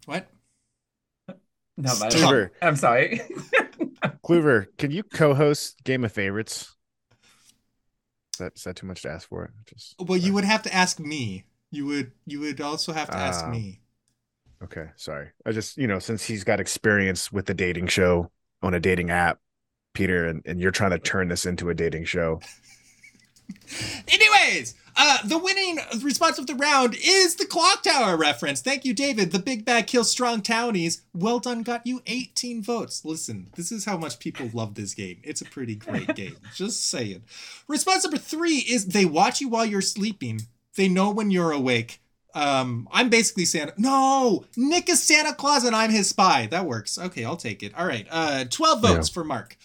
What? 0.04 0.28
No, 1.76 1.94
my 1.98 2.08
Stop. 2.10 2.50
I'm 2.60 2.76
sorry. 2.76 3.22
Kluver, 4.31 4.66
can 4.78 4.93
you 4.93 5.02
co-host 5.02 5.82
Game 5.82 6.05
of 6.05 6.12
Favorites? 6.12 6.77
Is 8.32 8.39
that, 8.39 8.52
is 8.57 8.62
that 8.62 8.77
too 8.77 8.86
much 8.86 9.02
to 9.02 9.11
ask 9.11 9.28
for? 9.28 9.52
Just 9.66 9.97
Well, 9.98 10.16
you 10.19 10.32
would 10.32 10.44
have 10.44 10.62
to 10.62 10.73
ask 10.74 11.01
me. 11.01 11.47
You 11.73 11.86
would 11.86 12.12
you 12.27 12.40
would 12.40 12.61
also 12.61 12.93
have 12.93 13.11
to 13.11 13.16
ask 13.16 13.44
Ah. 13.44 13.51
me. 13.51 13.81
okay. 14.62 14.86
Sorry, 14.97 15.31
I 15.44 15.51
just 15.52 15.77
you 15.77 15.86
know 15.89 15.98
since 15.98 16.24
he's 16.24 16.44
got 16.44 16.61
experience 16.61 17.31
with 17.32 17.47
the 17.47 17.55
dating 17.55 17.89
show 17.89 18.31
on 18.62 18.73
a 18.74 18.81
dating 18.81 19.11
app, 19.11 19.39
Peter, 19.94 20.27
and, 20.27 20.43
and 20.47 20.61
you're 20.61 20.70
trying 20.70 20.90
to 20.90 20.98
turn 20.98 21.27
this 21.28 21.44
into 21.47 21.69
a 21.70 21.74
dating 21.74 22.05
show. 22.05 22.40
Anyways, 24.09 24.74
uh, 24.97 25.18
the 25.24 25.39
winning 25.39 25.78
response 26.02 26.39
of 26.39 26.47
the 26.47 26.55
round 26.55 26.94
is 26.94 27.36
the 27.36 27.47
clock 27.47 27.82
tower 27.82 28.16
reference. 28.16 28.60
Thank 28.60 28.85
you, 28.85 28.93
David. 28.93 29.32
The 29.32 29.39
big 29.39 29.64
bag 29.64 29.86
kills 29.86 30.10
strong 30.10 30.43
townies. 30.43 31.02
Well 31.14 31.39
done, 31.39 31.62
got 31.62 31.86
you 31.86 32.02
18 32.06 32.62
votes. 32.62 33.05
Listen, 33.05 33.48
this 33.56 33.72
is 33.72 33.85
how 33.85 33.97
much 33.97 34.18
people 34.18 34.51
love 34.52 34.74
this 34.74 34.94
game. 34.94 35.20
It's 35.22 35.40
a 35.40 35.47
pretty 35.47 35.74
great 35.74 36.14
game. 36.14 36.36
Just 36.55 36.89
saying. 36.90 37.22
Response 37.68 38.05
number 38.05 38.18
three 38.18 38.59
is 38.59 38.86
they 38.86 39.05
watch 39.05 39.40
you 39.40 39.48
while 39.48 39.66
you're 39.66 39.81
sleeping. 39.81 40.43
They 40.77 40.89
know 40.89 41.10
when 41.10 41.31
you're 41.31 41.52
awake. 41.52 42.01
Um, 42.35 42.89
I'm 42.93 43.09
basically 43.09 43.44
Santa. 43.44 43.74
No, 43.77 44.44
Nick 44.56 44.89
is 44.89 45.02
Santa 45.02 45.35
Claus 45.35 45.64
and 45.64 45.74
I'm 45.74 45.90
his 45.90 46.09
spy. 46.09 46.47
That 46.47 46.66
works. 46.66 46.98
Okay, 46.98 47.24
I'll 47.24 47.36
take 47.36 47.62
it. 47.62 47.74
All 47.77 47.86
right. 47.86 48.06
Uh, 48.10 48.44
12 48.44 48.82
votes 48.82 49.09
for 49.09 49.24
Mark. 49.24 49.56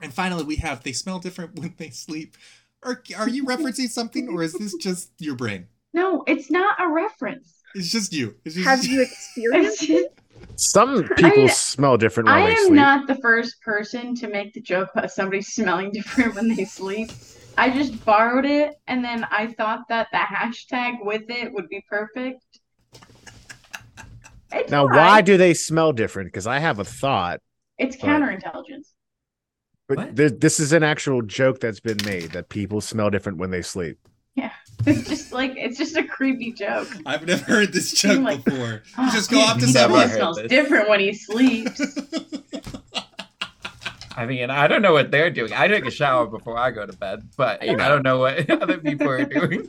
And 0.00 0.12
finally, 0.12 0.44
we 0.44 0.56
have 0.56 0.82
they 0.82 0.92
smell 0.92 1.18
different 1.18 1.54
when 1.58 1.74
they 1.76 1.90
sleep. 1.90 2.36
Are, 2.82 3.02
are 3.18 3.28
you 3.28 3.44
referencing 3.44 3.88
something 3.88 4.28
or 4.28 4.42
is 4.42 4.54
this 4.54 4.74
just 4.74 5.12
your 5.18 5.34
brain? 5.36 5.66
No, 5.92 6.22
it's 6.26 6.50
not 6.50 6.80
a 6.80 6.88
reference. 6.88 7.60
It's 7.74 7.90
just 7.90 8.12
you. 8.12 8.34
It's 8.44 8.54
just 8.54 8.66
Have 8.66 8.84
you 8.84 9.02
experienced 9.02 9.88
it? 9.90 10.18
Some 10.56 11.04
people 11.16 11.44
I- 11.44 11.46
smell 11.48 11.96
different 11.98 12.28
when 12.28 12.36
I 12.38 12.46
they 12.46 12.52
am 12.52 12.58
sleep. 12.66 12.72
not 12.72 13.06
the 13.06 13.16
first 13.16 13.60
person 13.62 14.14
to 14.16 14.28
make 14.28 14.54
the 14.54 14.60
joke 14.60 14.88
about 14.94 15.10
somebody 15.10 15.42
smelling 15.42 15.90
different 15.92 16.34
when 16.34 16.54
they 16.54 16.64
sleep. 16.64 17.10
I 17.58 17.68
just 17.70 18.02
borrowed 18.06 18.46
it 18.46 18.74
and 18.86 19.04
then 19.04 19.26
I 19.30 19.48
thought 19.48 19.80
that 19.90 20.08
the 20.12 20.18
hashtag 20.18 21.04
with 21.04 21.24
it 21.28 21.52
would 21.52 21.68
be 21.68 21.84
perfect. 21.88 22.40
It's 24.52 24.70
now, 24.70 24.86
fine. 24.88 24.96
why 24.96 25.20
do 25.20 25.36
they 25.36 25.52
smell 25.54 25.92
different? 25.92 26.28
Because 26.28 26.46
I 26.46 26.58
have 26.58 26.78
a 26.78 26.84
thought, 26.84 27.40
It's 27.78 27.96
but- 27.96 28.06
counterintelligence. 28.06 28.89
But 29.96 30.16
th- 30.16 30.32
this 30.40 30.58
is 30.60 30.72
an 30.72 30.82
actual 30.82 31.22
joke 31.22 31.60
that's 31.60 31.80
been 31.80 31.98
made 32.04 32.30
that 32.32 32.48
people 32.48 32.80
smell 32.80 33.10
different 33.10 33.38
when 33.38 33.50
they 33.50 33.62
sleep. 33.62 33.98
Yeah, 34.36 34.52
it's 34.86 35.08
just 35.08 35.32
like 35.32 35.54
it's 35.56 35.76
just 35.78 35.96
a 35.96 36.04
creepy 36.04 36.52
joke. 36.52 36.88
I've 37.06 37.26
never 37.26 37.44
heard 37.44 37.72
this 37.72 37.92
joke 37.92 38.22
Like, 38.22 38.44
before. 38.44 38.72
You 38.72 38.80
Oh, 38.98 39.10
just 39.12 39.30
go 39.30 39.40
up 39.42 39.58
to 39.58 39.66
he 39.66 39.72
Never 39.72 39.92
someone. 39.94 40.08
smells 40.10 40.36
this. 40.36 40.48
different 40.48 40.88
when 40.88 41.00
he 41.00 41.12
sleeps. 41.12 41.80
I 44.16 44.26
mean, 44.26 44.50
I 44.50 44.66
don't 44.66 44.82
know 44.82 44.92
what 44.92 45.10
they're 45.10 45.30
doing. 45.30 45.52
I 45.52 45.66
take 45.68 45.86
a 45.86 45.90
shower 45.90 46.26
before 46.26 46.58
I 46.58 46.70
go 46.72 46.84
to 46.84 46.92
bed, 46.92 47.28
but 47.36 47.62
You 47.62 47.76
know. 47.76 47.84
I 47.84 47.88
don't 47.88 48.02
know 48.02 48.18
what 48.18 48.50
other 48.62 48.76
people 48.78 49.08
are 49.08 49.24
doing. 49.24 49.68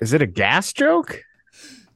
Is 0.00 0.12
it 0.12 0.22
a 0.22 0.26
gas 0.26 0.72
joke? 0.72 1.22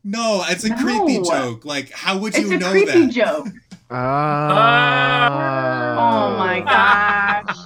No, 0.04 0.44
it's 0.46 0.62
a 0.64 0.74
creepy 0.76 1.22
joke. 1.22 1.64
Like, 1.64 1.90
how 1.90 2.18
would 2.18 2.34
it's 2.36 2.48
you 2.48 2.54
a 2.56 2.58
know 2.58 2.70
creepy 2.70 3.06
that? 3.06 3.10
joke. 3.12 3.48
Ah. 3.90 5.96
Oh 5.98 6.36
my 6.38 6.60
gosh. 7.46 7.56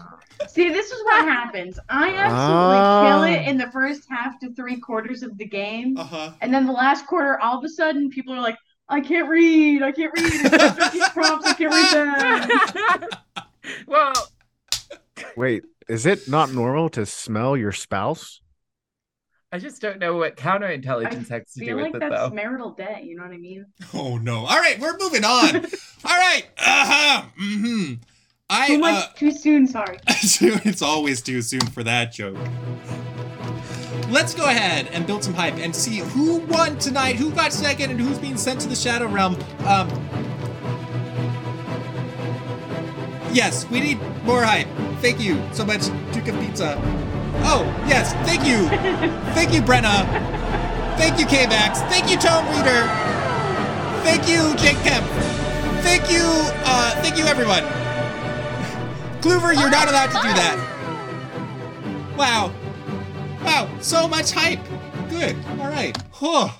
See, 0.51 0.69
this 0.71 0.91
is 0.91 1.03
what 1.05 1.25
happens. 1.25 1.79
I 1.89 2.09
absolutely 2.15 2.79
Ah. 2.79 3.05
kill 3.09 3.23
it 3.25 3.47
in 3.49 3.57
the 3.59 3.71
first 3.71 4.07
half 4.11 4.39
to 4.41 4.53
three 4.55 4.81
quarters 4.81 5.23
of 5.23 5.37
the 5.39 5.47
game. 5.47 5.97
Uh 5.97 6.05
huh. 6.05 6.33
And 6.41 6.53
then 6.53 6.67
the 6.67 6.73
last 6.73 7.07
quarter, 7.07 7.39
all 7.41 7.59
of 7.59 7.65
a 7.65 7.69
sudden, 7.69 8.11
people 8.11 8.35
are 8.35 8.41
like, 8.41 8.57
I 8.89 9.01
can't 9.01 9.29
read. 9.29 9.83
I 9.83 9.93
can't 9.93 10.13
read. 10.17 10.33
It's 10.33 10.51
not 10.51 10.77
15 10.79 11.03
prompts. 11.15 11.47
I 11.47 11.55
can't 11.55 11.73
read 11.73 11.93
them. 13.01 13.09
well, 13.87 14.13
Wait, 15.37 15.63
is 15.89 16.07
it 16.07 16.29
not 16.29 16.51
normal 16.53 16.89
to 16.91 17.07
smell 17.07 17.57
your 17.57 17.73
spouse? 17.73 18.41
I 19.53 19.59
just 19.59 19.83
don't 19.83 19.99
know 19.99 20.17
what 20.17 20.37
counterintelligence 20.37 21.29
has 21.29 21.53
to 21.55 21.61
do 21.61 21.67
feel 21.67 21.77
with 21.77 21.87
like 21.87 21.95
it, 21.97 22.01
that's 22.01 22.15
though. 22.15 22.31
marital 22.31 22.71
day. 22.71 23.03
You 23.05 23.17
know 23.17 23.25
what 23.25 23.33
I 23.33 23.39
mean? 23.39 23.67
Oh 23.93 24.17
no. 24.17 24.47
All 24.47 24.59
right, 24.59 24.79
we're 24.79 24.97
moving 24.97 25.25
on. 25.25 25.57
All 26.05 26.17
right. 26.17 26.45
Uh 26.57 26.87
huh. 26.87 27.23
Mm-hmm. 27.41 27.95
I 28.49 28.67
Too 28.69 28.75
uh, 28.75 28.79
much, 28.79 29.15
too 29.15 29.33
soon. 29.33 29.67
Sorry. 29.67 29.99
it's 30.07 30.83
always 30.83 31.21
too 31.21 31.43
soon 31.43 31.61
for 31.61 31.83
that 31.83 32.13
joke. 32.13 32.39
Let's 34.09 34.35
go 34.35 34.45
ahead 34.45 34.89
and 34.93 35.05
build 35.05 35.25
some 35.25 35.35
hype 35.35 35.57
and 35.57 35.75
see 35.75 35.99
who 35.99 36.39
won 36.39 36.79
tonight, 36.79 37.17
who 37.17 37.33
got 37.33 37.53
second, 37.53 37.91
and 37.91 38.01
who's 38.01 38.19
being 38.19 38.37
sent 38.37 38.61
to 38.61 38.69
the 38.69 38.77
Shadow 38.77 39.07
Realm. 39.07 39.37
Um, 39.67 39.89
yes, 43.33 43.69
we 43.69 43.81
need 43.81 44.01
more 44.25 44.43
hype. 44.43 44.69
Thank 45.01 45.21
you 45.21 45.41
so 45.53 45.65
much, 45.65 45.87
Duke 46.13 46.29
of 46.29 46.39
Pizza. 46.41 47.20
Oh, 47.43 47.65
yes, 47.87 48.13
thank 48.27 48.47
you. 48.47 48.69
Thank 49.35 49.53
you, 49.53 49.63
Brenna. 49.63 50.05
Thank 50.97 51.19
you, 51.19 51.27
K-Max. 51.27 51.81
Thank 51.83 52.11
you, 52.11 52.17
Tone 52.19 52.45
Reader. 52.47 52.87
Thank 54.03 54.29
you, 54.29 54.55
Jake 54.57 54.77
Kemp. 54.85 55.07
Thank 55.83 56.11
you, 56.11 56.23
uh, 56.65 57.01
thank 57.03 57.17
you, 57.17 57.25
everyone. 57.25 57.65
Clover, 59.23 59.53
you're 59.53 59.71
not 59.71 59.89
allowed 59.89 60.07
to 60.07 60.21
do 60.21 60.33
that. 60.35 62.15
Wow. 62.17 62.53
Wow, 63.45 63.69
so 63.81 64.07
much 64.07 64.31
hype. 64.33 64.61
Good. 65.09 65.37
All 65.59 65.69
right. 65.69 65.97
Whew. 66.19 66.51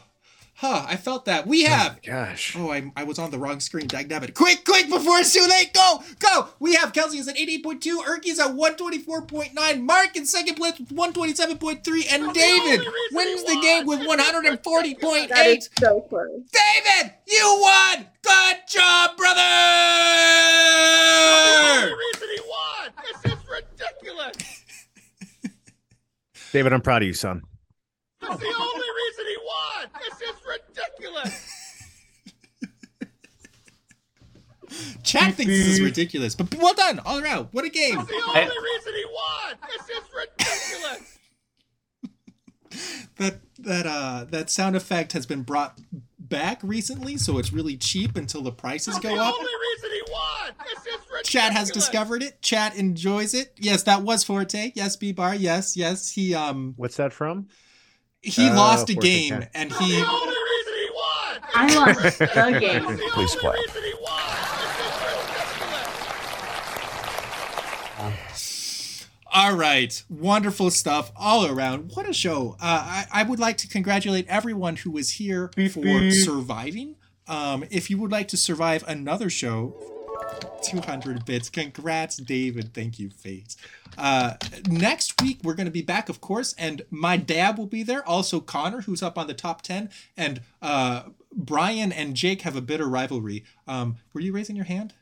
Huh, 0.61 0.85
I 0.87 0.97
felt 0.97 1.25
that. 1.25 1.47
We 1.47 1.63
have. 1.63 2.03
Gosh. 2.03 2.55
Oh, 2.55 2.71
I, 2.71 2.93
I 2.95 3.05
was 3.05 3.19
on 3.19 3.31
the 3.31 3.39
wrong 3.39 3.61
screen. 3.61 3.89
Dagnabbit. 3.89 4.35
Quick, 4.35 4.63
quick, 4.67 4.91
before 4.91 5.17
it's 5.21 5.33
too 5.33 5.47
late. 5.49 5.73
Go, 5.73 6.03
go. 6.19 6.49
We 6.59 6.75
have 6.75 6.93
Kelsey 6.93 7.17
is 7.17 7.29
at 7.29 7.37
88.2, 7.37 7.81
Erky's 8.05 8.39
at 8.39 8.49
124.9, 8.49 9.81
Mark 9.81 10.17
in 10.17 10.27
second 10.27 10.57
place 10.57 10.79
with 10.79 10.91
127.3, 10.91 12.13
and 12.13 12.35
David 12.35 12.87
wins 13.13 13.43
the 13.45 13.59
game 13.63 13.87
with 13.87 14.01
140.8. 14.01 15.29
That 15.31 15.47
is 15.47 15.71
so 15.79 16.03
close. 16.03 16.43
David, 16.53 17.15
you 17.27 17.59
won! 17.63 18.07
Good 18.21 18.57
job, 18.69 19.17
brother! 19.17 19.41
This 23.03 23.33
is 23.33 23.39
ridiculous. 23.49 24.37
David, 26.53 26.75
I'm 26.75 26.83
proud 26.83 27.01
of 27.01 27.07
you, 27.09 27.15
son. 27.15 27.45
Chat 35.03 35.35
thinks 35.35 35.53
this 35.53 35.67
is 35.67 35.81
ridiculous, 35.81 36.35
but 36.35 36.55
well 36.57 36.75
done 36.75 37.01
all 37.05 37.19
around. 37.23 37.49
What 37.53 37.65
a 37.65 37.69
game! 37.69 37.97
That's 37.97 38.09
the 38.09 38.23
only 38.27 38.41
reason 38.43 38.93
he 38.95 39.05
won. 39.13 39.57
This 39.69 39.89
is 39.89 40.03
ridiculous. 40.15 41.19
that 43.17 43.41
that 43.59 43.87
uh 43.87 44.25
that 44.31 44.49
sound 44.51 44.77
effect 44.77 45.13
has 45.13 45.27
been 45.27 45.43
brought 45.43 45.79
back 46.19 46.61
recently, 46.63 47.17
so 47.17 47.39
it's 47.39 47.53
really 47.53 47.77
cheap 47.77 48.17
until 48.17 48.43
the 48.43 48.53
prices 48.53 48.99
go 48.99 49.11
up. 49.11 49.17
that's 49.17 49.39
the 49.39 49.43
only 49.43 49.53
reason 49.75 49.91
he 49.93 50.03
won 50.13 50.53
Chat 51.25 51.53
has 51.53 51.71
discovered 51.71 52.23
it. 52.23 52.41
Chat 52.41 52.75
enjoys 52.77 53.35
it. 53.35 53.53
Yes, 53.59 53.83
that 53.85 54.03
was 54.03 54.25
Forte. 54.25 54.73
Yes, 54.75 54.97
B 54.97 55.13
Bar. 55.13 55.35
Yes, 55.35 55.77
yes. 55.77 56.11
He 56.11 56.35
um 56.35 56.75
What's 56.77 56.97
that 56.97 57.13
from? 57.13 57.49
he 58.23 58.49
Oh, 58.49 58.55
lost 58.55 58.89
a 58.91 58.95
Forte 58.95 59.07
game 59.09 59.31
Chat. 59.31 59.51
and 59.55 59.73
he 59.73 60.03
I 61.53 61.75
lost 61.75 62.19
the 62.19 62.57
game. 62.61 62.99
Please 63.13 63.35
clap. 63.35 63.57
All 69.33 69.55
right, 69.55 70.03
wonderful 70.09 70.73
stuff 70.73 71.13
all 71.15 71.47
around. 71.47 71.93
What 71.95 72.09
a 72.09 72.13
show! 72.13 72.57
Uh, 72.61 73.05
I, 73.05 73.07
I 73.13 73.23
would 73.23 73.39
like 73.39 73.57
to 73.59 73.69
congratulate 73.69 74.27
everyone 74.29 74.77
who 74.77 74.91
was 74.91 75.11
here 75.11 75.53
for 75.73 76.11
surviving. 76.11 76.97
Um, 77.29 77.65
if 77.71 77.91
you 77.91 77.99
would 77.99 78.11
like 78.11 78.27
to 78.29 78.37
survive 78.37 78.83
another 78.89 79.31
show, 79.31 79.77
200 80.63 81.25
bits. 81.25 81.49
Congrats, 81.49 82.17
David. 82.17 82.75
Thank 82.75 82.99
you, 82.99 83.11
Fate. 83.11 83.55
Uh, 83.97 84.35
next 84.69 85.21
week, 85.23 85.39
we're 85.45 85.55
going 85.55 85.67
to 85.67 85.71
be 85.71 85.83
back, 85.83 86.09
of 86.09 86.21
course, 86.21 86.53
and 86.59 86.83
my 86.91 87.17
dad 87.17 87.57
will 87.57 87.67
be 87.67 87.85
there. 87.85 88.07
Also, 88.07 88.41
Connor, 88.41 88.83
who's 88.83 89.03
up 89.03 89.17
on 89.17 89.29
the 89.29 89.35
top 89.35 89.63
10. 89.63 89.91
And 90.17 90.41
uh, 90.61 91.05
Brian 91.33 91.93
and 91.93 92.15
Jake 92.15 92.43
have 92.43 92.57
a 92.57 92.61
bitter 92.61 92.89
rivalry. 92.89 93.45
Um, 93.67 93.97
were 94.13 94.21
you 94.21 94.33
raising 94.33 94.57
your 94.57 94.65
hand? 94.65 94.95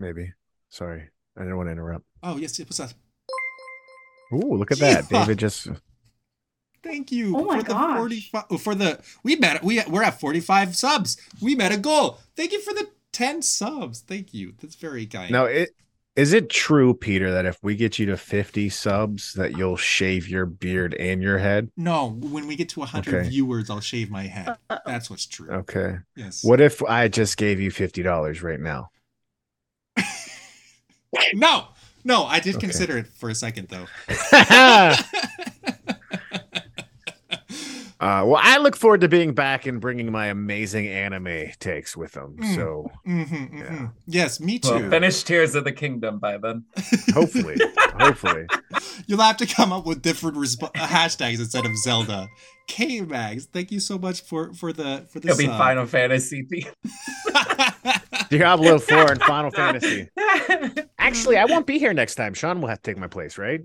Maybe. 0.00 0.32
Sorry. 0.70 1.08
I 1.36 1.40
didn't 1.40 1.56
want 1.56 1.68
to 1.68 1.72
interrupt. 1.72 2.04
Oh, 2.22 2.36
yes, 2.36 2.58
it 2.58 2.68
was 2.68 2.80
us. 2.80 2.94
Ooh, 4.32 4.56
look 4.56 4.72
at 4.72 4.78
that. 4.78 5.10
Yeah. 5.10 5.20
David 5.20 5.38
just 5.38 5.68
Thank 6.82 7.12
you 7.12 7.36
Oh 7.36 7.44
my 7.44 7.58
for 7.58 7.62
the 7.62 7.68
gosh. 7.68 7.96
45 7.98 8.44
oh, 8.50 8.58
for 8.58 8.74
the 8.74 9.00
we 9.22 9.36
met 9.36 9.62
we 9.62 9.80
we're 9.88 10.02
at 10.02 10.18
45 10.20 10.74
subs. 10.76 11.16
We 11.40 11.54
met 11.54 11.72
a 11.72 11.76
goal. 11.76 12.18
Thank 12.36 12.52
you 12.52 12.60
for 12.60 12.74
the 12.74 12.88
10 13.12 13.42
subs. 13.42 14.00
Thank 14.00 14.34
you. 14.34 14.54
That's 14.60 14.74
very 14.74 15.06
kind. 15.06 15.30
Now 15.30 15.44
it 15.44 15.70
is 16.14 16.34
it 16.34 16.50
true, 16.50 16.92
Peter, 16.92 17.30
that 17.30 17.46
if 17.46 17.58
we 17.62 17.74
get 17.74 17.98
you 17.98 18.04
to 18.06 18.18
50 18.18 18.68
subs 18.68 19.32
that 19.32 19.56
you'll 19.56 19.78
shave 19.78 20.28
your 20.28 20.44
beard 20.44 20.92
and 20.94 21.22
your 21.22 21.38
head? 21.38 21.70
No, 21.74 22.10
when 22.10 22.46
we 22.46 22.54
get 22.54 22.68
to 22.70 22.80
100 22.80 23.14
Okay. 23.14 23.28
viewers, 23.30 23.70
I'll 23.70 23.80
shave 23.80 24.10
my 24.10 24.24
head. 24.24 24.56
Uh, 24.68 24.78
That's 24.84 25.08
what's 25.08 25.24
true. 25.24 25.50
Okay. 25.50 25.96
Yes. 26.14 26.44
What 26.44 26.60
if 26.60 26.82
I 26.82 27.08
just 27.08 27.38
gave 27.38 27.60
you 27.60 27.70
$50 27.70 28.42
right 28.42 28.60
now? 28.60 28.90
No. 31.34 31.68
No, 32.04 32.24
I 32.24 32.40
did 32.40 32.56
Okay. 32.56 32.66
consider 32.66 32.98
it 32.98 33.06
for 33.06 33.30
a 33.30 33.34
second 33.34 33.68
though. 33.68 33.86
uh, 38.00 38.24
well, 38.26 38.40
I 38.42 38.58
look 38.58 38.74
forward 38.76 39.00
to 39.02 39.08
being 39.08 39.32
back 39.34 39.66
and 39.66 39.80
bringing 39.80 40.10
my 40.10 40.26
amazing 40.26 40.88
anime 40.88 41.50
takes 41.60 41.96
with 41.96 42.12
them. 42.12 42.36
Mm. 42.40 42.54
So 42.56 42.90
Mhm, 43.06 43.26
mhm. 43.28 43.58
Yeah. 43.58 43.88
Yes, 44.06 44.40
me 44.40 44.58
too. 44.58 44.70
Well, 44.70 44.90
finish 44.90 45.22
Tears 45.22 45.54
of 45.54 45.62
the 45.64 45.70
Kingdom 45.72 46.18
by 46.18 46.38
then. 46.38 46.64
hopefully, 47.14 47.56
hopefully. 48.00 48.46
You'll 49.06 49.20
have 49.20 49.36
to 49.36 49.46
come 49.46 49.72
up 49.72 49.86
with 49.86 50.02
different 50.02 50.36
resp- 50.36 50.62
uh, 50.64 50.86
hashtags 50.86 51.38
instead 51.38 51.64
of 51.64 51.76
Zelda. 51.78 52.28
K 52.66 53.00
Mags, 53.02 53.46
thank 53.46 53.70
you 53.70 53.78
so 53.80 53.98
much 53.98 54.22
for 54.22 54.52
for 54.54 54.72
the 54.72 55.06
for 55.10 55.20
the 55.20 55.28
It'll 55.28 55.38
be. 55.38 55.46
Final 55.46 55.86
Fantasy 55.86 56.42
theme. 56.42 56.66
Diablo 58.30 58.78
4 58.78 59.12
and 59.12 59.22
Final 59.22 59.50
Fantasy. 59.54 60.08
Actually, 60.98 61.36
I 61.38 61.44
won't 61.46 61.66
be 61.66 61.78
here 61.78 61.92
next 61.92 62.14
time. 62.16 62.34
Sean 62.34 62.60
will 62.60 62.68
have 62.68 62.82
to 62.82 62.90
take 62.90 62.98
my 62.98 63.06
place, 63.06 63.38
right? 63.38 63.60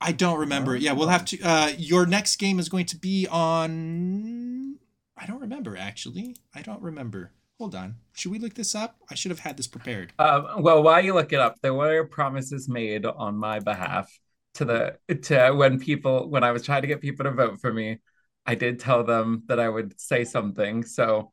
I 0.00 0.12
don't 0.12 0.38
remember. 0.38 0.76
Yeah, 0.76 0.92
we'll 0.92 1.08
have 1.08 1.24
to. 1.26 1.40
Uh, 1.42 1.72
your 1.76 2.06
next 2.06 2.36
game 2.36 2.58
is 2.58 2.68
going 2.68 2.86
to 2.86 2.96
be 2.96 3.26
on. 3.30 4.76
I 5.16 5.26
don't 5.26 5.40
remember 5.40 5.76
actually. 5.76 6.36
I 6.54 6.62
don't 6.62 6.80
remember. 6.80 7.32
Hold 7.58 7.74
on. 7.74 7.96
Should 8.14 8.30
we 8.30 8.38
look 8.38 8.54
this 8.54 8.76
up? 8.76 8.96
I 9.10 9.16
should 9.16 9.32
have 9.32 9.40
had 9.40 9.56
this 9.56 9.66
prepared. 9.66 10.12
Um, 10.20 10.62
well, 10.62 10.80
while 10.84 11.04
you 11.04 11.14
look 11.14 11.32
it 11.32 11.40
up, 11.40 11.56
there 11.60 11.74
were 11.74 12.04
promises 12.04 12.68
made 12.68 13.04
on 13.04 13.36
my 13.36 13.58
behalf 13.58 14.08
to 14.54 14.64
the 14.64 14.98
to 15.22 15.50
when 15.50 15.80
people 15.80 16.28
when 16.30 16.44
I 16.44 16.52
was 16.52 16.62
trying 16.64 16.82
to 16.82 16.88
get 16.88 17.00
people 17.00 17.24
to 17.24 17.32
vote 17.32 17.60
for 17.60 17.72
me. 17.72 17.98
I 18.46 18.54
did 18.54 18.78
tell 18.78 19.02
them 19.02 19.42
that 19.48 19.58
I 19.58 19.68
would 19.68 20.00
say 20.00 20.24
something. 20.24 20.84
So 20.84 21.32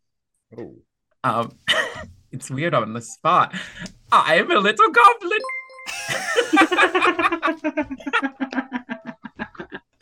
Oh. 0.58 0.76
um, 1.24 1.52
it's 2.36 2.50
weird 2.50 2.74
on 2.74 2.94
the 2.94 3.02
spot. 3.02 3.54
I'm 4.12 4.52
a 4.52 4.60
little 4.60 4.92
goblin. 4.92 5.40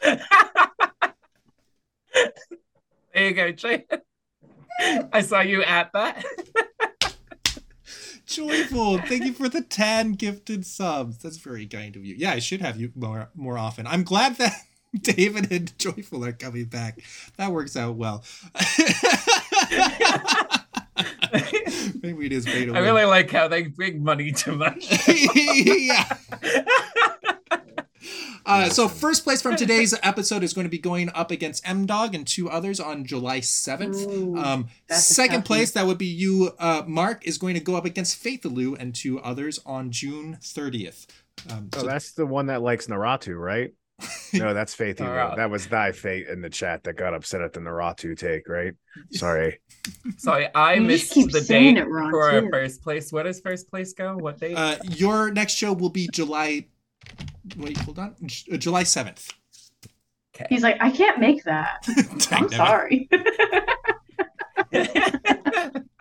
there 3.13 3.27
you 3.27 3.33
go, 3.33 3.51
Jay. 3.51 3.85
I 5.13 5.21
saw 5.21 5.41
you 5.41 5.61
at 5.63 5.93
that. 5.93 6.25
Joyful. 8.25 8.97
Thank 8.99 9.25
you 9.25 9.33
for 9.33 9.47
the 9.47 9.61
ten 9.61 10.13
gifted 10.13 10.65
subs. 10.65 11.19
That's 11.19 11.37
very 11.37 11.67
kind 11.67 11.95
of 11.95 12.03
you. 12.03 12.15
Yeah, 12.17 12.31
I 12.31 12.39
should 12.39 12.61
have 12.61 12.79
you 12.79 12.91
more 12.95 13.29
more 13.35 13.59
often. 13.59 13.85
I'm 13.85 14.03
glad 14.03 14.37
that 14.37 14.55
David 14.99 15.51
and 15.51 15.77
Joyful 15.77 16.25
are 16.25 16.33
coming 16.33 16.65
back. 16.65 16.99
That 17.37 17.51
works 17.51 17.77
out 17.77 17.95
well. 17.95 18.23
Maybe 22.01 22.25
it 22.27 22.31
is 22.31 22.45
beta. 22.45 22.71
I 22.71 22.81
win. 22.81 22.83
really 22.83 23.05
like 23.05 23.31
how 23.31 23.47
they 23.47 23.63
bring 23.63 24.03
money 24.03 24.31
to 24.31 24.51
my 24.55 24.75
yeah. 25.07 26.17
Uh, 28.45 28.67
so 28.67 28.89
first 28.89 29.23
place 29.23 29.41
from 29.41 29.55
today's 29.55 29.97
episode 30.03 30.43
is 30.43 30.53
going 30.53 30.65
to 30.65 30.69
be 30.69 30.77
going 30.77 31.09
up 31.15 31.31
against 31.31 31.65
M 31.67 31.85
Dog 31.85 32.13
and 32.13 32.27
two 32.27 32.49
others 32.49 32.77
on 32.81 33.05
July 33.05 33.39
seventh. 33.39 34.05
Um, 34.37 34.67
second 34.89 35.45
place, 35.45 35.71
that 35.71 35.85
would 35.85 35.97
be 35.97 36.07
you, 36.07 36.51
uh, 36.59 36.83
Mark, 36.85 37.25
is 37.25 37.37
going 37.37 37.53
to 37.53 37.61
go 37.61 37.75
up 37.77 37.85
against 37.85 38.21
Faithaloo 38.21 38.75
and 38.77 38.93
two 38.93 39.17
others 39.21 39.61
on 39.65 39.91
June 39.91 40.37
thirtieth. 40.41 41.07
Um, 41.49 41.69
Oh, 41.73 41.79
so- 41.79 41.85
that's 41.87 42.11
the 42.11 42.25
one 42.25 42.47
that 42.47 42.61
likes 42.61 42.87
Naratu, 42.87 43.39
right? 43.39 43.71
No, 44.33 44.53
that's 44.53 44.73
Faith. 44.73 44.99
Emo. 44.99 45.09
Naratu. 45.09 45.35
That 45.35 45.49
was 45.51 45.67
thy 45.67 45.91
fate 45.91 46.27
in 46.27 46.41
the 46.41 46.49
chat 46.49 46.83
that 46.83 46.93
got 46.97 47.13
upset 47.13 47.41
at 47.41 47.53
the 47.53 47.59
Naratu 47.59 48.17
take, 48.17 48.49
right? 48.49 48.73
Sorry. 49.11 49.59
Sorry, 50.17 50.47
I 50.55 50.73
You 50.75 50.81
missed 50.81 51.11
keep 51.13 51.31
the 51.31 51.41
date 51.41 51.77
it 51.77 51.87
wrong, 51.87 52.09
for 52.11 52.41
too. 52.41 52.49
first 52.51 52.81
place. 52.81 53.11
Where 53.11 53.23
does 53.23 53.39
first 53.41 53.69
place 53.69 53.93
go? 53.93 54.17
What 54.17 54.39
date? 54.39 54.55
uh, 54.57 54.77
your 54.83 55.31
next 55.31 55.53
show 55.53 55.71
will 55.73 55.89
be 55.91 56.09
July. 56.11 56.65
Wait, 57.57 57.77
hold 57.77 57.99
on. 57.99 58.15
J- 58.25 58.53
uh, 58.55 58.57
July 58.57 58.83
seventh. 58.83 59.31
He's 60.49 60.63
like, 60.63 60.77
I 60.81 60.89
can't 60.89 61.19
make 61.19 61.43
that. 61.43 61.85
I'm 62.31 62.49
sorry. 62.49 63.07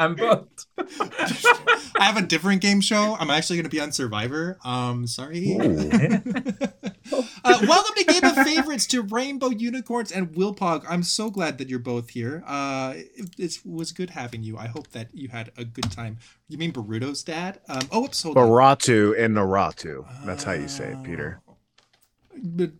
I'm 0.02 0.16
booked. 0.16 0.66
I 0.78 2.04
have 2.04 2.16
a 2.16 2.22
different 2.22 2.60
game 2.60 2.80
show. 2.80 3.16
I'm 3.20 3.30
actually 3.30 3.56
going 3.56 3.64
to 3.64 3.70
be 3.70 3.80
on 3.80 3.92
Survivor. 3.92 4.58
Um, 4.64 5.06
sorry. 5.06 5.56
uh, 5.60 7.58
welcome 7.62 7.94
to 7.96 8.04
Game 8.08 8.24
of 8.24 8.34
Favorites 8.44 8.86
to 8.88 9.02
Rainbow 9.02 9.50
Unicorns 9.50 10.10
and 10.10 10.34
Wilpog. 10.34 10.84
I'm 10.88 11.04
so 11.04 11.30
glad 11.30 11.58
that 11.58 11.68
you're 11.68 11.78
both 11.78 12.10
here. 12.10 12.42
Uh, 12.46 12.94
it, 12.96 13.30
it 13.38 13.58
was 13.64 13.92
good 13.92 14.10
having 14.10 14.42
you. 14.42 14.58
I 14.58 14.66
hope 14.66 14.88
that 14.88 15.08
you 15.12 15.28
had 15.28 15.52
a 15.56 15.64
good 15.64 15.92
time. 15.92 16.18
You 16.48 16.58
mean 16.58 16.72
Baruto's 16.72 17.22
dad? 17.22 17.60
Um, 17.68 17.82
oh, 17.92 18.04
oops, 18.04 18.22
hold 18.22 18.36
on. 18.36 18.48
Baratu 18.48 19.16
and 19.16 19.36
Naratu. 19.36 20.04
That's 20.24 20.42
how 20.42 20.52
you 20.52 20.66
say 20.66 20.92
it, 20.92 21.02
Peter. 21.04 21.40
But 22.42 22.72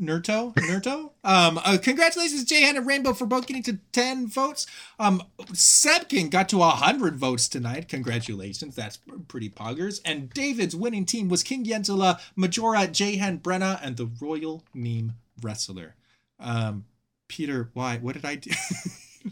Nurto, 0.00 0.54
Nurto. 0.54 1.10
Um, 1.24 1.58
uh, 1.64 1.78
congratulations, 1.82 2.44
Jay 2.44 2.68
and 2.68 2.86
Rainbow, 2.86 3.12
for 3.12 3.26
both 3.26 3.46
getting 3.46 3.62
to 3.64 3.78
ten 3.92 4.28
votes. 4.28 4.66
Um, 4.98 5.22
Sebkin 5.52 6.30
got 6.30 6.48
to 6.50 6.60
hundred 6.60 7.16
votes 7.16 7.48
tonight. 7.48 7.88
Congratulations, 7.88 8.76
that's 8.76 8.98
pretty 9.26 9.50
poggers. 9.50 10.00
And 10.04 10.30
David's 10.30 10.76
winning 10.76 11.04
team 11.04 11.28
was 11.28 11.42
King 11.42 11.64
Yenzela, 11.64 12.20
Majora, 12.36 12.86
Jahan 12.86 13.38
Brenna, 13.38 13.80
and 13.82 13.96
the 13.96 14.10
Royal 14.20 14.64
Meme 14.72 15.14
Wrestler. 15.42 15.96
Um, 16.38 16.84
Peter, 17.28 17.70
why? 17.74 17.98
What 17.98 18.14
did 18.14 18.24
I 18.24 18.36
do? 18.36 18.50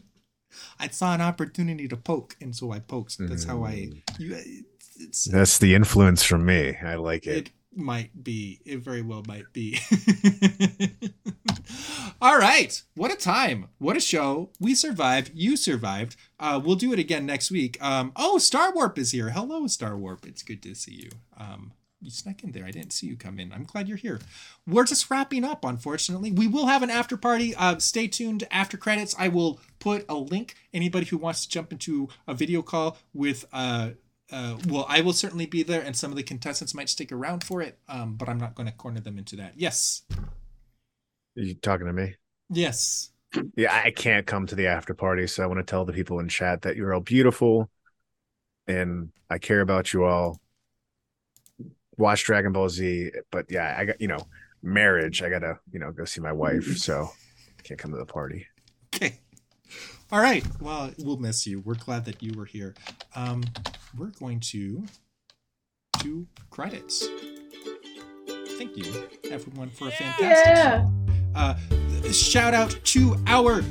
I 0.79 0.89
saw 0.89 1.15
an 1.15 1.21
opportunity 1.21 1.89
to 1.89 1.97
poke, 1.97 2.37
and 2.41 2.55
so 2.55 2.73
I 2.73 2.81
poked. 2.81 3.19
That's 3.19 3.45
how 3.45 3.65
I. 3.65 3.91
You, 4.19 4.35
it's, 4.35 4.97
it's, 4.99 5.25
That's 5.25 5.59
the 5.59 5.75
influence 5.75 6.23
from 6.23 6.45
me. 6.45 6.77
I 6.83 6.97
like 6.97 7.27
it. 7.27 7.49
it 7.49 7.51
might 7.77 8.25
be. 8.25 8.61
It 8.65 8.79
very 8.79 9.03
well 9.03 9.23
might 9.27 9.53
be. 9.53 9.79
All 12.21 12.39
right. 12.39 12.83
What 12.95 13.13
a 13.13 13.17
time. 13.17 13.69
What 13.79 13.97
a 13.97 14.01
show. 14.01 14.51
We 14.59 14.75
survived. 14.75 15.33
You 15.35 15.57
survived. 15.57 16.17
Uh, 16.41 16.61
we'll 16.63 16.77
do 16.77 16.93
it 16.93 16.99
again 16.99 17.27
next 17.27 17.51
week. 17.51 17.77
Um, 17.83 18.13
oh, 18.17 18.39
Star 18.39 18.73
Warp 18.73 18.99
is 18.99 19.13
here. 19.13 19.31
Hello, 19.31 19.67
Star 19.67 19.97
Warp. 19.97 20.27
It's 20.27 20.43
good 20.43 20.63
to 20.63 20.75
see 20.75 20.95
you. 20.95 21.11
Um, 21.37 21.73
you 22.01 22.11
snuck 22.11 22.45
in 22.45 22.53
there. 22.53 22.65
I 22.65 22.71
didn't 22.71 22.93
see 22.93 23.07
you 23.07 23.17
come 23.17 23.39
in. 23.39 23.53
I'm 23.53 23.65
glad 23.65 23.89
you're 23.89 23.97
here. 23.97 24.21
We're 24.67 24.85
just 24.85 25.11
wrapping 25.11 25.45
up, 25.45 25.65
unfortunately. 25.65 26.31
We 26.31 26.47
will 26.47 26.67
have 26.67 26.83
an 26.83 26.91
after 26.91 27.17
party. 27.17 27.55
Uh, 27.55 27.79
stay 27.79 28.07
tuned 28.07 28.45
after 28.51 28.77
credits. 28.77 29.15
I 29.19 29.29
will 29.29 29.61
put 29.79 30.05
a 30.09 30.15
link. 30.15 30.55
Anybody 30.73 31.07
who 31.07 31.19
wants 31.19 31.43
to 31.43 31.49
jump 31.49 31.73
into 31.73 32.09
a 32.29 32.35
video 32.35 32.63
call 32.63 32.99
with 33.13 33.45
uh, 33.53 33.91
uh, 34.33 34.57
well, 34.67 34.87
I 34.89 35.01
will 35.03 35.13
certainly 35.13 35.47
be 35.47 35.63
there, 35.63 35.81
and 35.83 35.97
some 35.97 36.11
of 36.11 36.17
the 36.17 36.23
contestants 36.23 36.75
might 36.75 36.89
stick 36.89 37.13
around 37.13 37.45
for 37.45 37.63
it. 37.63 37.79
Um, 37.89 38.17
but 38.17 38.29
I'm 38.29 38.39
not 38.39 38.55
going 38.55 38.67
to 38.67 38.75
corner 38.75 39.01
them 39.01 39.19
into 39.19 39.37
that. 39.37 39.55
Yes, 39.57 40.03
Are 41.37 41.43
you 41.43 41.55
talking 41.55 41.87
to 41.87 41.93
me? 41.93 42.17
yes. 42.49 43.11
Yeah, 43.57 43.75
I 43.85 43.91
can't 43.91 44.27
come 44.27 44.47
to 44.47 44.55
the 44.55 44.67
after 44.69 44.95
party, 44.95 45.27
so 45.27 45.43
I 45.43 45.47
want 45.47 45.59
to 45.59 45.65
tell 45.65 45.85
the 45.85 45.93
people 45.93 46.21
in 46.21 46.29
chat 46.29 46.63
that 46.63 46.77
you're 46.77 46.95
all 46.95 47.01
beautiful, 47.01 47.71
and 48.69 49.11
I 49.31 49.39
care 49.39 49.61
about 49.63 49.93
you 49.93 50.05
all. 50.05 50.41
Watch 51.99 52.25
Dragon 52.25 52.53
Ball 52.53 52.69
Z, 52.69 53.11
but 53.31 53.47
yeah, 53.51 53.75
I 53.79 53.85
got 53.87 54.01
you 54.01 54.09
know 54.09 54.29
marriage. 54.63 55.23
I 55.23 55.31
gotta 55.31 55.59
you 55.73 55.79
know 55.79 55.93
go 55.93 56.05
see 56.05 56.21
my 56.21 56.33
wife, 56.33 56.77
so 56.77 57.09
I 57.59 57.63
can't 57.63 57.81
come 57.81 57.93
to 57.93 57.99
the 57.99 58.07
party. 58.07 58.47
Okay. 58.95 59.21
All 60.13 60.21
right. 60.21 60.45
Well, 60.61 60.91
we'll 60.99 61.17
miss 61.17 61.47
you. 61.47 61.61
We're 61.61 61.75
glad 61.75 62.05
that 62.05 62.23
you 62.23 62.33
were 62.39 62.45
here. 62.45 62.75
Um, 63.15 63.43
we're 63.99 64.13
going 64.19 64.41
to 64.41 64.85
do 65.99 66.27
credits. 66.51 67.07
Thank 68.57 68.77
you, 68.77 69.09
everyone, 69.31 69.69
for 69.71 69.89
a 69.89 69.91
fantastic 69.91 70.47
Yeah. 70.47 70.85
show. 70.85 70.93
Uh, 71.35 72.13
shout 72.13 72.55
out 72.55 72.79
to 72.85 73.17
our 73.27 73.63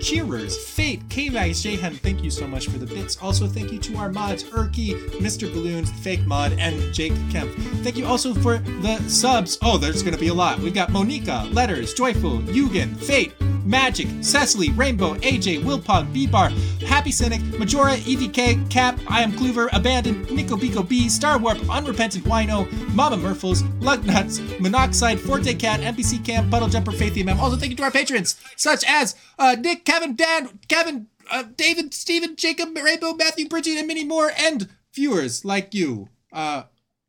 cheerers, 0.00 0.56
Fate, 0.56 1.02
K-Max, 1.08 1.62
Jahan, 1.62 1.94
thank 1.94 2.22
you 2.22 2.30
so 2.30 2.46
much 2.46 2.68
for 2.68 2.78
the 2.78 2.86
bits. 2.86 3.16
Also, 3.20 3.46
thank 3.46 3.72
you 3.72 3.78
to 3.78 3.96
our 3.96 4.10
mods, 4.10 4.44
Erky, 4.44 4.94
Mr. 5.20 5.52
Balloons, 5.52 5.90
Fake 5.90 6.26
Mod, 6.26 6.52
and 6.58 6.92
Jake 6.92 7.14
Kemp. 7.30 7.50
Thank 7.82 7.96
you 7.96 8.06
also 8.06 8.34
for 8.34 8.58
the 8.58 8.98
subs. 9.08 9.58
Oh, 9.62 9.78
there's 9.78 10.02
going 10.02 10.14
to 10.14 10.20
be 10.20 10.28
a 10.28 10.34
lot. 10.34 10.58
We've 10.58 10.74
got 10.74 10.90
Monica, 10.90 11.48
Letters, 11.52 11.94
Joyful, 11.94 12.38
Yugen, 12.40 12.96
Fate, 12.96 13.32
Magic, 13.64 14.06
Cecily, 14.20 14.70
Rainbow, 14.70 15.14
AJ, 15.16 15.62
Wilpog, 15.62 16.12
B-Bar, 16.12 16.50
Happy 16.86 17.10
Cynic, 17.10 17.42
Majora, 17.58 17.96
EVK, 17.96 18.70
Cap, 18.70 18.98
I 19.08 19.22
Am 19.22 19.32
Clover, 19.32 19.70
Abandoned, 19.72 20.30
Nico 20.30 20.56
Bico 20.56 20.86
B, 20.86 21.08
Star 21.08 21.38
Warp, 21.38 21.58
Unrepentant 21.70 22.24
Wino, 22.24 22.70
Mama 22.94 23.16
Murfles, 23.16 23.62
Lugnuts, 23.80 24.60
Monoxide, 24.60 25.18
Forte 25.18 25.54
Cat, 25.54 25.80
NPC 25.80 26.24
Camp, 26.24 26.50
Puddle 26.50 26.68
Jumper, 26.68 26.92
Faith 26.92 27.14
EMM. 27.14 27.38
Also, 27.38 27.56
thank 27.56 27.70
you 27.70 27.76
to 27.76 27.82
our 27.82 27.90
patrons, 27.90 28.36
such 28.56 28.84
as 28.86 29.16
uh, 29.38 29.56
Nick, 29.58 29.73
Kevin, 29.76 30.16
Dan, 30.16 30.58
Kevin, 30.68 31.08
uh, 31.30 31.44
David, 31.56 31.94
Stephen, 31.94 32.36
Jacob, 32.36 32.76
Rainbow, 32.76 33.14
Matthew, 33.14 33.48
Bridget, 33.48 33.78
and 33.78 33.88
many 33.88 34.04
more, 34.04 34.32
and 34.38 34.68
viewers 34.94 35.44
like 35.44 35.74
you. 35.74 36.08
Uh, 36.32 36.64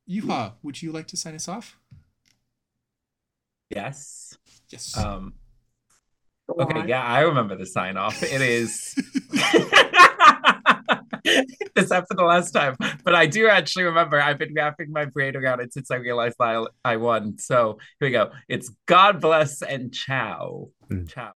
Yuha, 0.10 0.54
would 0.64 0.82
you 0.82 0.92
like 0.92 1.08
to 1.08 1.18
sign 1.18 1.36
us 1.36 1.48
off? 1.48 1.78
Yes. 3.70 4.38
Yes. 4.70 4.98
Um, 4.98 5.34
okay, 6.50 6.80
on. 6.82 6.88
yeah, 6.88 7.04
I 7.04 7.22
remember 7.22 7.56
the 7.56 7.66
sign 7.66 7.98
off. 7.98 8.22
It 8.22 8.42
is 8.42 8.96
this 11.76 11.92
happened 11.92 12.20
the 12.20 12.24
last 12.24 12.52
time, 12.52 12.76
but 13.04 13.16
I 13.16 13.26
do 13.26 13.48
actually 13.48 13.84
remember. 13.84 14.22
I've 14.22 14.38
been 14.38 14.54
wrapping 14.54 14.92
my 14.92 15.06
brain 15.06 15.36
around 15.36 15.60
it 15.62 15.74
since 15.74 15.90
I 15.92 15.96
realized 15.96 16.36
I, 16.40 16.66
I 16.84 16.98
won. 16.98 17.38
So 17.38 17.80
here 18.00 18.08
we 18.08 18.12
go. 18.12 18.32
It's 18.48 18.70
God 18.86 19.22
bless 19.22 19.62
and 19.62 19.94
ciao. 19.94 20.70
Mm. 20.92 21.10
Ciao. 21.10 21.32